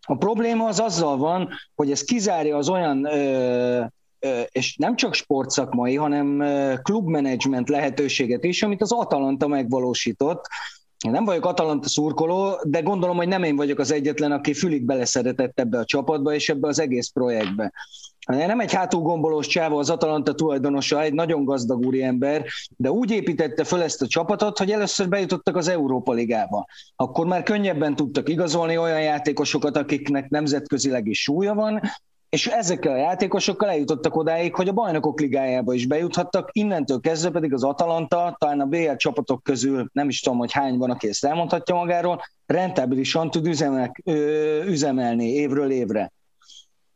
A 0.00 0.16
probléma 0.16 0.66
az 0.66 0.80
azzal 0.80 1.16
van, 1.16 1.48
hogy 1.74 1.90
ez 1.90 2.02
kizárja 2.02 2.56
az 2.56 2.68
olyan 2.68 3.08
és 4.48 4.76
nem 4.76 4.96
csak 4.96 5.14
sportszakmai, 5.14 5.96
hanem 5.96 6.44
klubmenedzsment 6.82 7.68
lehetőséget 7.68 8.44
is, 8.44 8.62
amit 8.62 8.82
az 8.82 8.92
Atalanta 8.92 9.46
megvalósított, 9.46 10.46
én 11.02 11.10
nem 11.10 11.24
vagyok 11.24 11.46
Atalanta 11.46 11.88
szurkoló, 11.88 12.60
de 12.62 12.80
gondolom, 12.80 13.16
hogy 13.16 13.28
nem 13.28 13.42
én 13.42 13.56
vagyok 13.56 13.78
az 13.78 13.92
egyetlen, 13.92 14.32
aki 14.32 14.54
fülig 14.54 14.84
beleszeretett 14.84 15.60
ebbe 15.60 15.78
a 15.78 15.84
csapatba 15.84 16.34
és 16.34 16.48
ebbe 16.48 16.68
az 16.68 16.78
egész 16.78 17.08
projektbe. 17.08 17.72
Nem 18.26 18.60
egy 18.60 18.72
hátulgombolós 18.72 19.46
csáva 19.46 19.78
az 19.78 19.90
Atalanta 19.90 20.34
tulajdonosa, 20.34 21.02
egy 21.02 21.12
nagyon 21.12 21.44
gazdag 21.44 21.86
úriember, 21.86 22.44
de 22.76 22.90
úgy 22.90 23.10
építette 23.10 23.64
föl 23.64 23.82
ezt 23.82 24.02
a 24.02 24.06
csapatot, 24.06 24.58
hogy 24.58 24.70
először 24.70 25.08
bejutottak 25.08 25.56
az 25.56 25.68
Európa 25.68 26.12
Ligába. 26.12 26.66
Akkor 26.96 27.26
már 27.26 27.42
könnyebben 27.42 27.96
tudtak 27.96 28.28
igazolni 28.28 28.78
olyan 28.78 29.02
játékosokat, 29.02 29.76
akiknek 29.76 30.28
nemzetközileg 30.28 31.06
is 31.06 31.22
súlya 31.22 31.54
van, 31.54 31.80
és 32.32 32.46
ezekkel 32.46 32.92
a 32.92 32.96
játékosokkal 32.96 33.68
eljutottak 33.68 34.16
odáig, 34.16 34.54
hogy 34.54 34.68
a 34.68 34.72
bajnokok 34.72 35.20
ligájába 35.20 35.74
is 35.74 35.86
bejuthattak, 35.86 36.48
innentől 36.52 37.00
kezdve 37.00 37.30
pedig 37.30 37.52
az 37.52 37.64
Atalanta, 37.64 38.36
talán 38.38 38.60
a 38.60 38.66
BL 38.66 38.94
csapatok 38.96 39.42
közül 39.42 39.88
nem 39.92 40.08
is 40.08 40.20
tudom, 40.20 40.38
hogy 40.38 40.52
hány 40.52 40.78
van, 40.78 40.90
aki 40.90 41.08
ezt 41.08 41.24
elmondhatja 41.24 41.74
magáról, 41.74 42.22
rentábilisan 42.46 43.30
tud 43.30 43.46
üzemek, 43.46 44.00
ö, 44.04 44.62
üzemelni 44.64 45.28
évről 45.28 45.70
évre. 45.70 46.12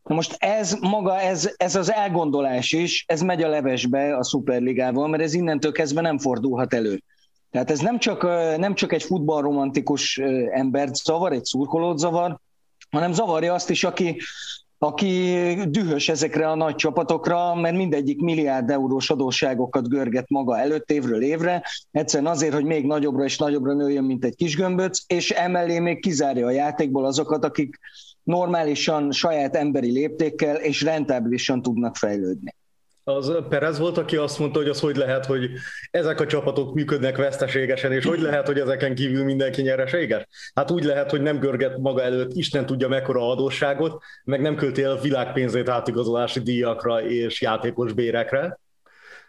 Na 0.02 0.14
most 0.14 0.36
ez 0.38 0.76
maga, 0.80 1.20
ez, 1.20 1.54
ez 1.56 1.76
az 1.76 1.92
elgondolás 1.92 2.72
is, 2.72 3.04
ez 3.06 3.20
megy 3.20 3.42
a 3.42 3.48
levesbe 3.48 4.16
a 4.16 4.24
Superligával, 4.24 5.08
mert 5.08 5.22
ez 5.22 5.34
innentől 5.34 5.72
kezdve 5.72 6.00
nem 6.00 6.18
fordulhat 6.18 6.74
elő. 6.74 7.02
Tehát 7.50 7.70
ez 7.70 7.80
nem 7.80 7.98
csak, 7.98 8.22
nem 8.56 8.74
csak 8.74 8.92
egy 8.92 9.02
futballromantikus 9.02 10.18
embert 10.50 10.94
zavar, 10.94 11.32
egy 11.32 11.44
szurkolót 11.44 11.98
zavar, 11.98 12.38
hanem 12.90 13.12
zavarja 13.12 13.54
azt 13.54 13.70
is, 13.70 13.84
aki, 13.84 14.20
aki 14.78 15.34
dühös 15.68 16.08
ezekre 16.08 16.48
a 16.48 16.54
nagy 16.54 16.74
csapatokra, 16.74 17.54
mert 17.54 17.76
mindegyik 17.76 18.20
milliárd 18.20 18.70
eurós 18.70 19.10
adósságokat 19.10 19.88
görget 19.88 20.28
maga 20.28 20.58
előtt 20.58 20.90
évről 20.90 21.22
évre, 21.22 21.62
egyszerűen 21.90 22.30
azért, 22.30 22.54
hogy 22.54 22.64
még 22.64 22.86
nagyobbra 22.86 23.24
és 23.24 23.38
nagyobbra 23.38 23.74
nőjön, 23.74 24.04
mint 24.04 24.24
egy 24.24 24.34
kis 24.34 24.56
gömböc, 24.56 24.98
és 25.06 25.30
emellé 25.30 25.78
még 25.78 26.00
kizárja 26.00 26.46
a 26.46 26.50
játékból 26.50 27.04
azokat, 27.04 27.44
akik 27.44 27.78
normálisan, 28.22 29.12
saját 29.12 29.56
emberi 29.56 29.90
léptékkel 29.90 30.56
és 30.56 30.82
rentábilisan 30.82 31.62
tudnak 31.62 31.96
fejlődni. 31.96 32.54
Az 33.08 33.32
Perez 33.48 33.78
volt, 33.78 33.98
aki 33.98 34.16
azt 34.16 34.38
mondta, 34.38 34.58
hogy 34.58 34.68
az 34.68 34.80
hogy 34.80 34.96
lehet, 34.96 35.26
hogy 35.26 35.50
ezek 35.90 36.20
a 36.20 36.26
csapatok 36.26 36.74
működnek 36.74 37.16
veszteségesen, 37.16 37.92
és 37.92 38.04
hogy 38.04 38.20
lehet, 38.20 38.46
hogy 38.46 38.58
ezeken 38.58 38.94
kívül 38.94 39.24
mindenki 39.24 39.62
nyereséges? 39.62 40.26
Hát 40.54 40.70
úgy 40.70 40.84
lehet, 40.84 41.10
hogy 41.10 41.20
nem 41.20 41.38
görget 41.38 41.78
maga 41.78 42.02
előtt 42.02 42.32
Isten 42.32 42.66
tudja 42.66 42.88
mekkora 42.88 43.30
adósságot, 43.30 44.02
meg 44.24 44.40
nem 44.40 44.56
költi 44.56 44.82
el 44.82 45.00
világpénzét 45.00 45.68
átigazolási 45.68 46.40
díjakra 46.40 47.02
és 47.02 47.40
játékos 47.40 47.92
bérekre, 47.92 48.58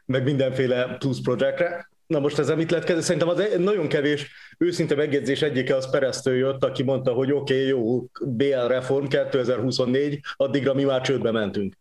meg 0.05 0.23
mindenféle 0.23 0.95
plusz 0.99 1.21
projektre. 1.21 1.89
Na 2.07 2.19
most 2.19 2.39
ezzel 2.39 2.55
mit 2.55 2.71
lehet 2.71 2.85
kezdeni? 2.85 3.19
Szerintem 3.19 3.57
az 3.57 3.63
nagyon 3.63 3.87
kevés 3.87 4.31
őszinte 4.57 4.95
megjegyzés 4.95 5.41
egyike 5.41 5.75
az 5.75 5.89
Pereztől 5.89 6.35
jött, 6.35 6.63
aki 6.63 6.83
mondta, 6.83 7.11
hogy 7.13 7.31
oké, 7.31 7.53
okay, 7.53 7.67
jó, 7.67 8.05
BL 8.21 8.67
reform 8.67 9.05
2024, 9.07 10.19
addigra 10.35 10.73
mi 10.73 10.83
már 10.83 11.01
csődbe 11.01 11.31
mentünk. 11.31 11.75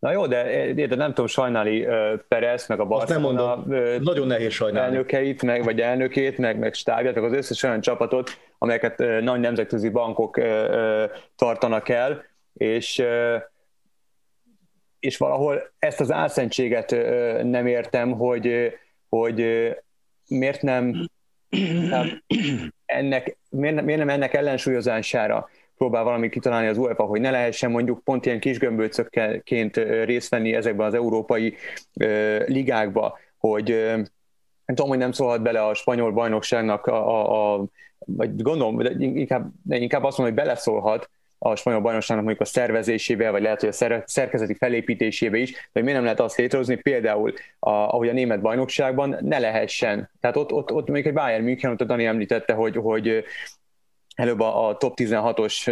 Na 0.00 0.12
jó, 0.12 0.26
de, 0.26 0.72
de 0.72 0.94
nem 0.94 1.08
tudom 1.08 1.26
sajnálni 1.26 1.86
Perez, 2.28 2.66
meg 2.66 2.80
a 2.80 2.84
Barcelona 2.84 3.64
nagyon 4.00 4.26
nehéz 4.26 4.52
sajnálni. 4.52 4.94
elnökeit, 4.94 5.42
meg, 5.42 5.64
vagy 5.64 5.80
elnökét, 5.80 6.38
meg, 6.38 6.58
meg 6.58 6.74
stábját, 6.74 7.14
meg 7.14 7.24
az 7.24 7.32
összes 7.32 7.62
olyan 7.62 7.80
csapatot, 7.80 8.38
amelyeket 8.58 8.98
nagy 8.98 9.40
nemzetközi 9.40 9.88
bankok 9.88 10.40
tartanak 11.36 11.88
el, 11.88 12.24
és 12.52 13.02
és 15.00 15.16
valahol 15.16 15.62
ezt 15.78 16.00
az 16.00 16.12
álszentséget 16.12 16.90
nem 17.42 17.66
értem, 17.66 18.12
hogy, 18.12 18.72
hogy 19.08 19.70
miért 20.28 20.62
nem, 20.62 21.08
nem 21.88 22.22
ennek, 22.84 23.38
miért, 23.50 23.82
miért 23.82 23.98
nem 23.98 24.08
ennek 24.08 24.34
ellensúlyozására 24.34 25.48
próbál 25.80 26.04
valamit 26.04 26.30
kitalálni 26.30 26.66
az 26.66 26.78
UEFA, 26.78 27.04
hogy 27.04 27.20
ne 27.20 27.30
lehessen 27.30 27.70
mondjuk 27.70 28.04
pont 28.04 28.26
ilyen 28.26 28.40
kis 28.40 28.58
gömbölcökként 28.58 29.76
részt 30.04 30.30
venni 30.30 30.54
ezekben 30.54 30.86
az 30.86 30.94
európai 30.94 31.54
ligákba, 32.46 33.18
hogy 33.36 33.68
nem 34.66 34.74
tudom, 34.74 34.88
hogy 34.88 34.98
nem 34.98 35.12
szólhat 35.12 35.42
bele 35.42 35.64
a 35.64 35.74
spanyol 35.74 36.12
bajnokságnak, 36.12 36.86
a, 36.86 37.08
a, 37.08 37.54
a 37.54 37.64
vagy 37.98 38.42
gondolom, 38.42 38.76
de 38.76 38.90
inkább, 38.98 39.50
de 39.62 39.76
inkább 39.76 40.04
azt 40.04 40.18
mondom, 40.18 40.36
hogy 40.36 40.44
beleszólhat 40.44 41.10
a 41.38 41.56
spanyol 41.56 41.80
bajnokságnak 41.80 42.24
mondjuk 42.24 42.46
a 42.48 42.50
szervezésébe, 42.50 43.30
vagy 43.30 43.42
lehet, 43.42 43.60
hogy 43.60 43.68
a 43.68 44.02
szerkezeti 44.06 44.54
felépítésébe 44.54 45.38
is, 45.38 45.50
de 45.72 45.80
miért 45.80 45.94
nem 45.94 46.02
lehet 46.02 46.20
azt 46.20 46.36
létrehozni, 46.36 46.74
például 46.74 47.32
a, 47.58 47.70
ahogy 47.70 48.08
a 48.08 48.12
német 48.12 48.40
bajnokságban 48.40 49.16
ne 49.20 49.38
lehessen. 49.38 50.10
Tehát 50.20 50.36
ott, 50.36 50.52
ott, 50.52 50.72
ott 50.72 50.88
még 50.88 51.06
egy 51.06 51.12
Bayern 51.12 51.44
München, 51.44 51.70
ott 51.70 51.80
a 51.80 51.84
Dani 51.84 52.04
említette, 52.04 52.52
hogy, 52.52 52.76
hogy 52.76 53.24
előbb 54.20 54.40
a, 54.40 54.68
a 54.68 54.76
top 54.76 54.94
16-os 54.96 55.70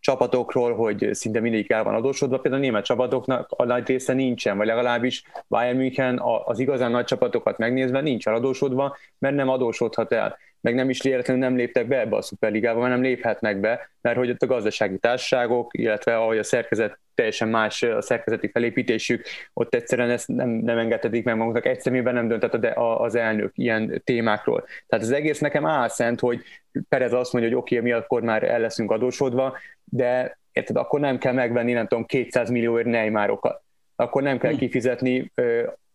csapatokról, 0.00 0.74
hogy 0.74 1.08
szinte 1.12 1.40
mindegyik 1.40 1.70
el 1.70 1.84
van 1.84 1.94
adósodva, 1.94 2.38
például 2.38 2.62
a 2.62 2.66
német 2.66 2.84
csapatoknak 2.84 3.50
a 3.56 3.64
nagy 3.64 3.86
része 3.86 4.12
nincsen, 4.12 4.56
vagy 4.56 4.66
legalábbis 4.66 5.22
Bayern 5.48 5.76
München 5.76 6.20
az 6.44 6.58
igazán 6.58 6.90
nagy 6.90 7.04
csapatokat 7.04 7.58
megnézve 7.58 8.00
nincs 8.00 8.26
eladósodva, 8.26 8.96
mert 9.18 9.34
nem 9.34 9.48
adósodhat 9.48 10.12
el. 10.12 10.38
Meg 10.60 10.74
nem 10.74 10.90
is 10.90 11.02
véletlenül 11.02 11.42
nem 11.42 11.56
léptek 11.56 11.88
be 11.88 12.00
ebbe 12.00 12.16
a 12.16 12.22
szuperligába, 12.22 12.80
mert 12.80 12.92
nem 12.92 13.02
léphetnek 13.02 13.60
be, 13.60 13.90
mert 14.00 14.16
hogy 14.16 14.30
ott 14.30 14.42
a 14.42 14.46
gazdasági 14.46 14.98
társaságok, 14.98 15.70
illetve 15.78 16.16
ahogy 16.16 16.38
a 16.38 16.42
szerkezet 16.42 16.98
teljesen 17.20 17.48
más 17.48 17.82
a 17.82 18.02
szerkezeti 18.02 18.50
felépítésük, 18.50 19.24
ott 19.52 19.74
egyszerűen 19.74 20.10
ezt 20.10 20.28
nem, 20.28 20.48
nem 20.48 20.78
engedhetik 20.78 21.24
meg 21.24 21.36
maguknak, 21.36 21.66
egy 21.66 21.80
szemében 21.80 22.14
nem 22.14 22.28
döntett 22.28 22.74
az 22.74 23.14
elnök 23.14 23.52
ilyen 23.54 24.02
témákról. 24.04 24.64
Tehát 24.86 25.04
az 25.04 25.10
egész 25.10 25.38
nekem 25.38 25.66
álszent, 25.66 26.20
hogy 26.20 26.42
Perez 26.88 27.12
azt 27.12 27.32
mondja, 27.32 27.50
hogy 27.50 27.60
oké, 27.60 27.78
okay, 27.78 27.90
mi 27.90 27.96
akkor 27.96 28.22
már 28.22 28.42
el 28.42 28.60
leszünk 28.60 28.90
adósodva, 28.90 29.56
de 29.84 30.38
érted, 30.52 30.76
akkor 30.76 31.00
nem 31.00 31.18
kell 31.18 31.32
megvenni, 31.32 31.72
nem 31.72 31.86
tudom, 31.86 32.04
200 32.04 32.50
millióért 32.50 32.86
Neymarokat. 32.86 33.62
Akkor 33.96 34.22
nem 34.22 34.38
kell 34.38 34.52
hm. 34.52 34.58
kifizetni 34.58 35.32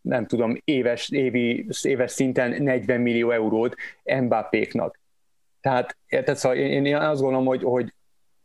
nem 0.02 0.26
tudom, 0.26 0.58
éves, 0.64 1.10
évi, 1.10 1.68
éves 1.82 2.12
szinten 2.12 2.64
40 2.64 3.02
millió 3.02 3.32
eurót 3.32 3.76
Mbappéknak. 4.04 5.00
Tehát, 5.62 5.98
tehát 6.08 6.36
szóval 6.36 6.58
én, 6.58 6.86
én 6.86 6.96
azt 6.96 7.22
gondolom, 7.22 7.46
hogy, 7.46 7.64
hogy 7.64 7.94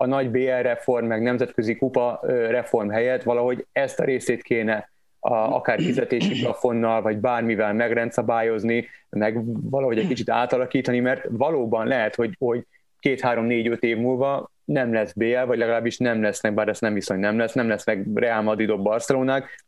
a 0.01 0.07
nagy 0.07 0.31
BL 0.31 0.61
reform, 0.63 1.07
meg 1.07 1.23
nemzetközi 1.23 1.77
kupa 1.77 2.21
reform 2.27 2.89
helyett 2.89 3.23
valahogy 3.23 3.67
ezt 3.73 4.01
a 4.01 4.05
részét 4.05 4.43
kéne 4.43 4.91
a, 5.19 5.35
akár 5.35 5.81
fizetési 5.81 6.41
plafonnal, 6.41 7.03
vagy 7.03 7.19
bármivel 7.19 7.73
megrendszabályozni, 7.73 8.89
meg 9.09 9.41
valahogy 9.71 9.99
egy 9.99 10.07
kicsit 10.07 10.31
átalakítani, 10.31 11.01
mert 11.01 11.27
valóban 11.31 11.87
lehet, 11.87 12.15
hogy, 12.15 12.35
hogy 12.39 12.67
két, 12.99 13.21
három, 13.21 13.45
négy, 13.45 13.69
öt 13.69 13.83
év 13.83 13.97
múlva 13.97 14.51
nem 14.65 14.93
lesz 14.93 15.13
BL, 15.13 15.45
vagy 15.47 15.59
legalábbis 15.59 15.99
nem 15.99 16.23
lesznek, 16.23 16.55
bár 16.55 16.69
ezt 16.69 16.81
nem 16.81 16.95
viszony 16.95 17.19
nem 17.19 17.39
lesz, 17.39 17.53
nem 17.53 17.69
lesznek 17.69 18.07
Real 18.15 18.43
Madridok, 18.43 18.83
Barcelonák, 18.83 19.65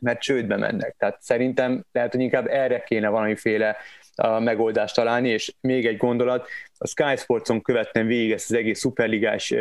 mert 0.00 0.20
csődbe 0.20 0.56
mennek. 0.56 0.94
Tehát 0.98 1.16
szerintem 1.20 1.84
lehet, 1.92 2.12
hogy 2.12 2.20
inkább 2.20 2.46
erre 2.46 2.82
kéne 2.82 3.08
valamiféle 3.08 3.76
a 4.18 4.40
megoldást 4.40 4.94
találni, 4.94 5.28
és 5.28 5.54
még 5.60 5.86
egy 5.86 5.96
gondolat, 5.96 6.48
a 6.78 6.86
Sky 6.86 7.16
Sportson 7.16 7.62
követtem 7.62 8.06
végig 8.06 8.32
ezt 8.32 8.50
az 8.50 8.56
egész 8.56 8.78
szuperligás 8.78 9.54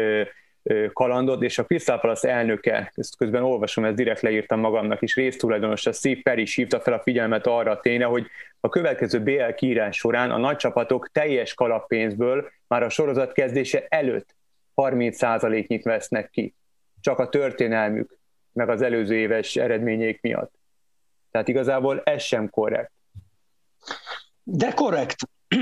kalandot, 0.93 1.43
és 1.43 1.57
a 1.57 1.65
Crystal 1.65 1.99
Palace 1.99 2.29
elnöke, 2.29 2.91
ezt 2.95 3.17
közben 3.17 3.43
olvasom, 3.43 3.85
ezt 3.85 3.95
direkt 3.95 4.21
leírtam 4.21 4.59
magamnak 4.59 5.01
is, 5.01 5.15
résztulajdonos, 5.15 5.85
a 5.85 5.91
Steve 5.91 6.19
Perry 6.23 6.41
is 6.41 6.55
hívta 6.55 6.79
fel 6.79 6.93
a 6.93 6.99
figyelmet 6.99 7.47
arra 7.47 7.71
a 7.71 7.79
tényre, 7.79 8.05
hogy 8.05 8.27
a 8.59 8.69
következő 8.69 9.19
BL 9.19 9.49
kiírás 9.55 9.97
során 9.97 10.31
a 10.31 10.37
nagy 10.37 10.55
csapatok 10.55 11.11
teljes 11.11 11.53
kalappénzből 11.53 12.49
már 12.67 12.83
a 12.83 12.89
sorozat 12.89 13.31
kezdése 13.31 13.85
előtt 13.89 14.35
30%-nyit 14.75 15.83
vesznek 15.83 16.29
ki. 16.29 16.53
Csak 17.01 17.19
a 17.19 17.29
történelmük 17.29 18.17
meg 18.53 18.69
az 18.69 18.81
előző 18.81 19.15
éves 19.15 19.55
eredményeik 19.55 20.21
miatt. 20.21 20.53
Tehát 21.31 21.47
igazából 21.47 22.01
ez 22.03 22.23
sem 22.23 22.49
korrekt. 22.49 22.91
De 24.49 24.73
korrekt. 24.73 25.29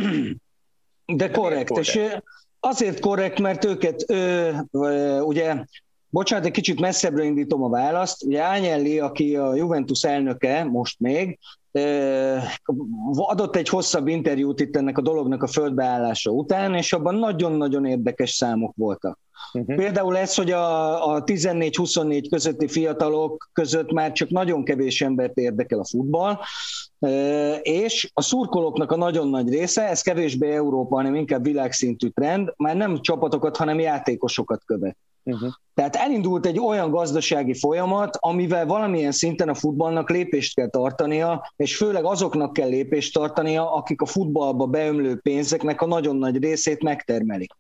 De 1.06 1.30
korrekt. 1.30 1.70
korrekt. 1.70 1.96
És 1.96 2.00
azért 2.60 3.00
korrekt, 3.00 3.39
mert 3.39 3.65
őket, 3.65 4.12
ő, 4.12 4.54
ugye, 5.22 5.65
bocsánat, 6.10 6.46
egy 6.46 6.51
kicsit 6.51 6.80
messzebbre 6.80 7.24
indítom 7.24 7.63
a 7.63 7.70
választ. 7.70 8.24
Ugye 8.24 8.42
Ányelli, 8.42 9.00
aki 9.00 9.36
a 9.36 9.56
Juventus 9.56 10.04
elnöke 10.04 10.63
most 10.63 11.00
még, 11.00 11.39
adott 13.15 13.55
egy 13.55 13.70
hosszabb 13.70 14.08
interjút 14.08 14.60
itt 14.60 14.75
ennek 14.75 14.98
a 14.98 15.01
dolognak 15.01 15.44
a 15.44 15.48
földbeállása 15.48 16.32
után, 16.32 16.75
és 16.75 16.94
abban 16.94 17.15
nagyon-nagyon 17.15 17.86
érdekes 17.86 18.32
számok 18.32 18.74
voltak. 18.75 19.20
Uh-huh. 19.53 19.75
Például 19.75 20.17
ez, 20.17 20.36
hogy 20.36 20.51
a, 20.51 21.13
a 21.13 21.24
14-24 21.24 22.27
közötti 22.29 22.67
fiatalok 22.67 23.50
között 23.53 23.91
már 23.91 24.12
csak 24.12 24.29
nagyon 24.29 24.63
kevés 24.63 25.01
embert 25.01 25.38
érdekel 25.38 25.79
a 25.79 25.86
futball, 25.86 26.38
és 27.62 28.12
a 28.13 28.22
szurkolóknak 28.22 28.91
a 28.91 28.96
nagyon 28.96 29.27
nagy 29.27 29.50
része, 29.50 29.89
ez 29.89 30.01
kevésbé 30.01 30.51
Európa, 30.51 30.96
hanem 30.96 31.15
inkább 31.15 31.44
világszintű 31.44 32.07
trend, 32.07 32.53
már 32.57 32.75
nem 32.75 33.01
csapatokat, 33.01 33.57
hanem 33.57 33.79
játékosokat 33.79 34.64
követ. 34.66 34.98
Uh-huh. 35.25 35.53
Tehát 35.74 35.96
elindult 35.96 36.46
egy 36.46 36.59
olyan 36.59 36.92
gazdasági 36.92 37.53
folyamat, 37.53 38.18
amivel 38.20 38.66
valamilyen 38.66 39.11
szinten 39.11 39.50
a 39.50 39.53
futballnak 39.53 40.09
lépést 40.09 40.55
kell 40.55 40.70
tartania, 40.70 41.51
és 41.55 41.77
főleg 41.77 42.03
azoknak 42.03 42.53
kell 42.53 42.70
lépést 42.70 43.14
tartania, 43.14 43.74
akik 43.74 44.01
a 44.01 44.05
futballba 44.05 44.66
beömlő 44.66 45.20
pénzeknek 45.20 45.81
a 45.81 45.85
nagyon 45.85 46.16
nagy 46.16 46.38
részét 46.44 46.83
megtermelik 46.83 47.51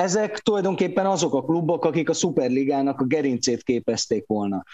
ezek 0.00 0.38
tulajdonképpen 0.38 1.06
azok 1.06 1.34
a 1.34 1.42
klubok, 1.42 1.84
akik 1.84 2.08
a 2.08 2.12
Superligának 2.12 3.00
a 3.00 3.04
gerincét 3.04 3.62
képezték 3.62 4.26
volna. 4.26 4.64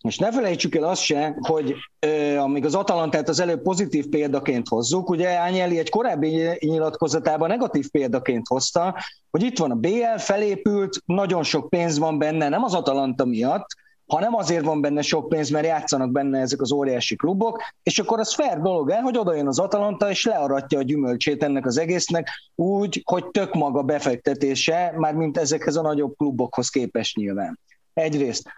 És 0.00 0.18
ne 0.18 0.32
felejtsük 0.32 0.74
el 0.74 0.84
azt 0.84 1.02
se, 1.02 1.36
hogy 1.40 1.74
euh, 1.98 2.42
amíg 2.42 2.64
az 2.64 2.74
Atalantát 2.74 3.28
az 3.28 3.40
előbb 3.40 3.62
pozitív 3.62 4.08
példaként 4.08 4.68
hozzuk, 4.68 5.10
ugye 5.10 5.38
Ányeli 5.38 5.78
egy 5.78 5.90
korábbi 5.90 6.58
nyilatkozatában 6.60 7.48
negatív 7.48 7.90
példaként 7.90 8.46
hozta, 8.48 8.96
hogy 9.30 9.42
itt 9.42 9.58
van 9.58 9.70
a 9.70 9.74
BL, 9.74 10.16
felépült, 10.16 11.02
nagyon 11.04 11.42
sok 11.42 11.68
pénz 11.68 11.98
van 11.98 12.18
benne, 12.18 12.48
nem 12.48 12.64
az 12.64 12.74
Atalanta 12.74 13.24
miatt, 13.24 13.66
hanem 14.10 14.34
azért 14.34 14.64
van 14.64 14.80
benne 14.80 15.02
sok 15.02 15.28
pénz, 15.28 15.50
mert 15.50 15.66
játszanak 15.66 16.10
benne 16.10 16.40
ezek 16.40 16.60
az 16.60 16.72
óriási 16.72 17.16
klubok, 17.16 17.62
és 17.82 17.98
akkor 17.98 18.18
az 18.18 18.34
fair 18.34 18.60
dolog 18.60 18.90
el, 18.90 19.02
hogy 19.02 19.18
oda 19.18 19.34
jön 19.34 19.46
az 19.46 19.58
Atalanta, 19.58 20.10
és 20.10 20.24
learatja 20.24 20.78
a 20.78 20.82
gyümölcsét 20.82 21.42
ennek 21.42 21.66
az 21.66 21.78
egésznek 21.78 22.28
úgy, 22.54 23.02
hogy 23.04 23.26
tök 23.26 23.54
maga 23.54 23.82
befektetése, 23.82 24.92
már 24.96 25.14
mint 25.14 25.38
ezekhez 25.38 25.76
a 25.76 25.82
nagyobb 25.82 26.16
klubokhoz 26.16 26.68
képes 26.68 27.14
nyilván. 27.14 27.58
Egyrészt. 27.92 28.48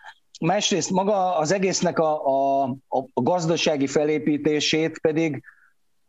Másrészt 0.41 0.91
maga 0.91 1.37
az 1.37 1.53
egésznek 1.53 1.99
a, 1.99 2.27
a, 2.27 2.63
a 2.89 3.23
gazdasági 3.23 3.87
felépítését 3.87 4.99
pedig 4.99 5.43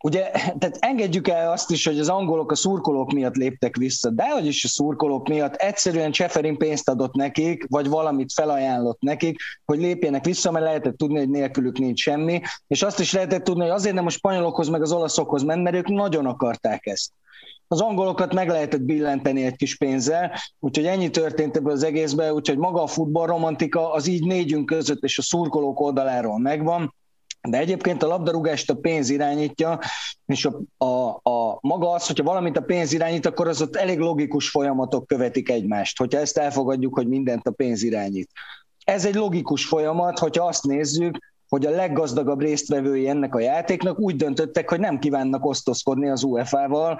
ugye, 0.04 0.32
tehát 0.60 0.78
engedjük 0.80 1.28
el 1.28 1.52
azt 1.52 1.72
is, 1.72 1.86
hogy 1.86 2.00
az 2.00 2.10
angolok 2.10 2.52
a 2.52 2.56
szurkolók 2.56 3.12
miatt 3.12 3.36
léptek 3.36 3.76
vissza, 3.76 4.10
de 4.10 4.30
hogy 4.30 4.46
is 4.46 4.64
a 4.64 4.68
szurkolók 4.68 5.28
miatt 5.28 5.56
egyszerűen 5.56 6.12
Cseferin 6.12 6.58
pénzt 6.58 6.90
adott 6.90 7.14
nekik, 7.14 7.66
vagy 7.70 7.88
valamit 7.88 8.34
felajánlott 8.34 9.02
nekik, 9.02 9.40
hogy 9.66 9.80
lépjenek 9.80 10.26
vissza, 10.26 10.52
mert 10.52 10.66
lehetett 10.66 10.98
tudni, 10.98 11.18
hogy 11.18 11.30
nélkülük 11.30 11.78
nincs 11.78 12.00
semmi, 12.00 12.42
és 12.68 12.82
azt 12.82 13.00
is 13.00 13.14
lehetett 13.14 13.44
tudni, 13.44 13.62
hogy 13.62 13.72
azért 13.72 13.96
nem 13.96 14.06
a 14.06 14.10
spanyolokhoz 14.10 14.68
meg 14.70 14.82
az 14.82 14.92
olaszokhoz 14.92 15.44
ment, 15.44 15.64
mert 15.64 15.76
ők 15.76 15.88
nagyon 15.88 16.26
akarták 16.26 16.86
ezt. 16.86 17.12
Az 17.68 17.82
angolokat 17.82 18.34
meg 18.34 18.50
lehetett 18.50 18.82
billenteni 18.82 19.46
egy 19.46 19.56
kis 19.56 19.78
pénzzel, 19.78 20.32
úgyhogy 20.60 20.86
ennyi 20.86 21.10
történt 21.10 21.58
ebből 21.58 21.74
az 21.74 21.84
egészben, 21.84 22.32
úgyhogy 22.32 22.58
maga 22.58 22.82
a 22.82 22.88
futballromantika 22.88 23.92
az 23.92 24.08
így 24.08 24.26
négyünk 24.26 24.66
között 24.66 25.04
és 25.04 25.18
a 25.18 25.22
szurkolók 25.22 25.80
oldaláról 25.80 26.40
megvan, 26.40 26.94
de 27.50 27.58
egyébként 27.58 28.04
a 28.04 28.08
labdarúgást 28.08 28.70
a 28.70 28.76
pénz 28.76 29.10
irányítja, 29.10 29.80
és 30.26 30.46
a, 30.46 30.86
a, 30.86 31.10
a 31.30 31.58
maga 31.62 31.92
az, 31.92 32.08
hogyha 32.08 32.24
valamit 32.24 32.58
a 32.58 32.62
pénz 32.62 32.94
irányít, 32.94 33.26
akkor 33.26 33.48
az 33.48 33.62
ott 33.62 33.76
elég 33.76 34.00
logikus 34.00 34.50
folyamatok 34.50 35.08
követik 35.08 35.50
egymást, 35.50 35.98
hogyha 35.98 36.20
ezt 36.20 36.38
elfogadjuk, 36.38 36.94
hogy 36.94 37.08
mindent 37.08 37.48
a 37.48 37.52
pénz 37.52 37.84
irányít. 37.84 38.30
Ez 38.84 39.06
egy 39.06 39.16
logikus 39.16 39.66
folyamat, 39.66 40.20
hogyha 40.20 40.48
azt 40.48 40.64
nézzük, 40.64 41.18
hogy 41.50 41.66
a 41.66 41.70
leggazdagabb 41.70 42.42
résztvevői 42.42 43.08
ennek 43.08 43.36
a 43.36 43.40
játéknak 43.40 44.00
úgy 44.00 44.16
döntöttek, 44.16 44.70
hogy 44.70 44.80
nem 44.80 45.00
kívánnak 45.00 45.46
osztozkodni 45.46 46.10
az 46.10 46.24
UEFA-val, 46.24 47.00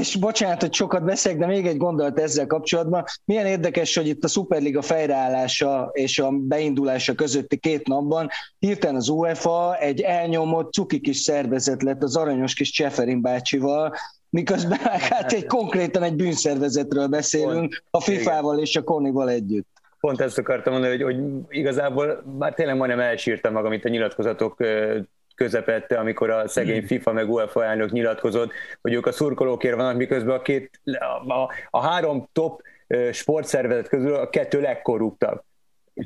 és 0.00 0.16
bocsánat, 0.16 0.60
hogy 0.60 0.74
sokat 0.74 1.04
beszélek, 1.04 1.38
de 1.38 1.46
még 1.46 1.66
egy 1.66 1.76
gondolat 1.76 2.20
ezzel 2.20 2.46
kapcsolatban. 2.46 3.04
Milyen 3.24 3.46
érdekes, 3.46 3.96
hogy 3.96 4.06
itt 4.06 4.24
a 4.24 4.28
Superliga 4.28 4.82
fejreállása 4.82 5.90
és 5.92 6.18
a 6.18 6.30
beindulása 6.30 7.14
közötti 7.14 7.56
két 7.56 7.86
napban 7.86 8.28
hirtelen 8.58 8.96
az 8.96 9.08
UEFA 9.08 9.76
egy 9.78 10.00
elnyomott 10.00 10.72
cuki 10.72 11.00
kis 11.00 11.16
szervezet 11.16 11.82
lett 11.82 12.02
az 12.02 12.16
aranyos 12.16 12.54
kis 12.54 12.70
Cseferin 12.70 13.20
bácsival, 13.20 13.94
miközben 14.30 14.78
hát 14.78 15.32
egy 15.32 15.46
konkrétan 15.46 16.02
egy 16.02 16.16
bűnszervezetről 16.16 17.06
beszélünk, 17.06 17.82
a 17.90 18.00
FIFA-val 18.00 18.58
és 18.58 18.76
a 18.76 18.82
Konival 18.82 19.30
együtt. 19.30 19.66
Pont 20.00 20.20
ezt 20.20 20.38
akartam 20.38 20.72
mondani, 20.72 21.02
hogy, 21.02 21.14
hogy 21.14 21.24
igazából 21.48 22.24
már 22.38 22.54
tényleg 22.54 22.76
majdnem 22.76 23.00
elsírtam 23.00 23.52
magam 23.52 23.72
itt 23.72 23.84
a 23.84 23.88
nyilatkozatok 23.88 24.56
közepette, 25.36 25.98
amikor 25.98 26.30
a 26.30 26.48
szegény 26.48 26.78
hmm. 26.78 26.86
FIFA 26.86 27.12
meg 27.12 27.30
UEFA 27.30 27.64
elnök 27.64 27.90
nyilatkozott, 27.90 28.52
hogy 28.82 28.92
ők 28.92 29.06
a 29.06 29.12
szurkolókért 29.12 29.76
vannak, 29.76 29.96
miközben 29.96 30.36
a, 30.36 30.42
két, 30.42 30.80
a, 31.26 31.52
a 31.70 31.86
három 31.86 32.28
top 32.32 32.62
sportszervezet 33.12 33.88
közül 33.88 34.14
a 34.14 34.28
kettő 34.28 34.60
legkorruptabb. 34.60 35.42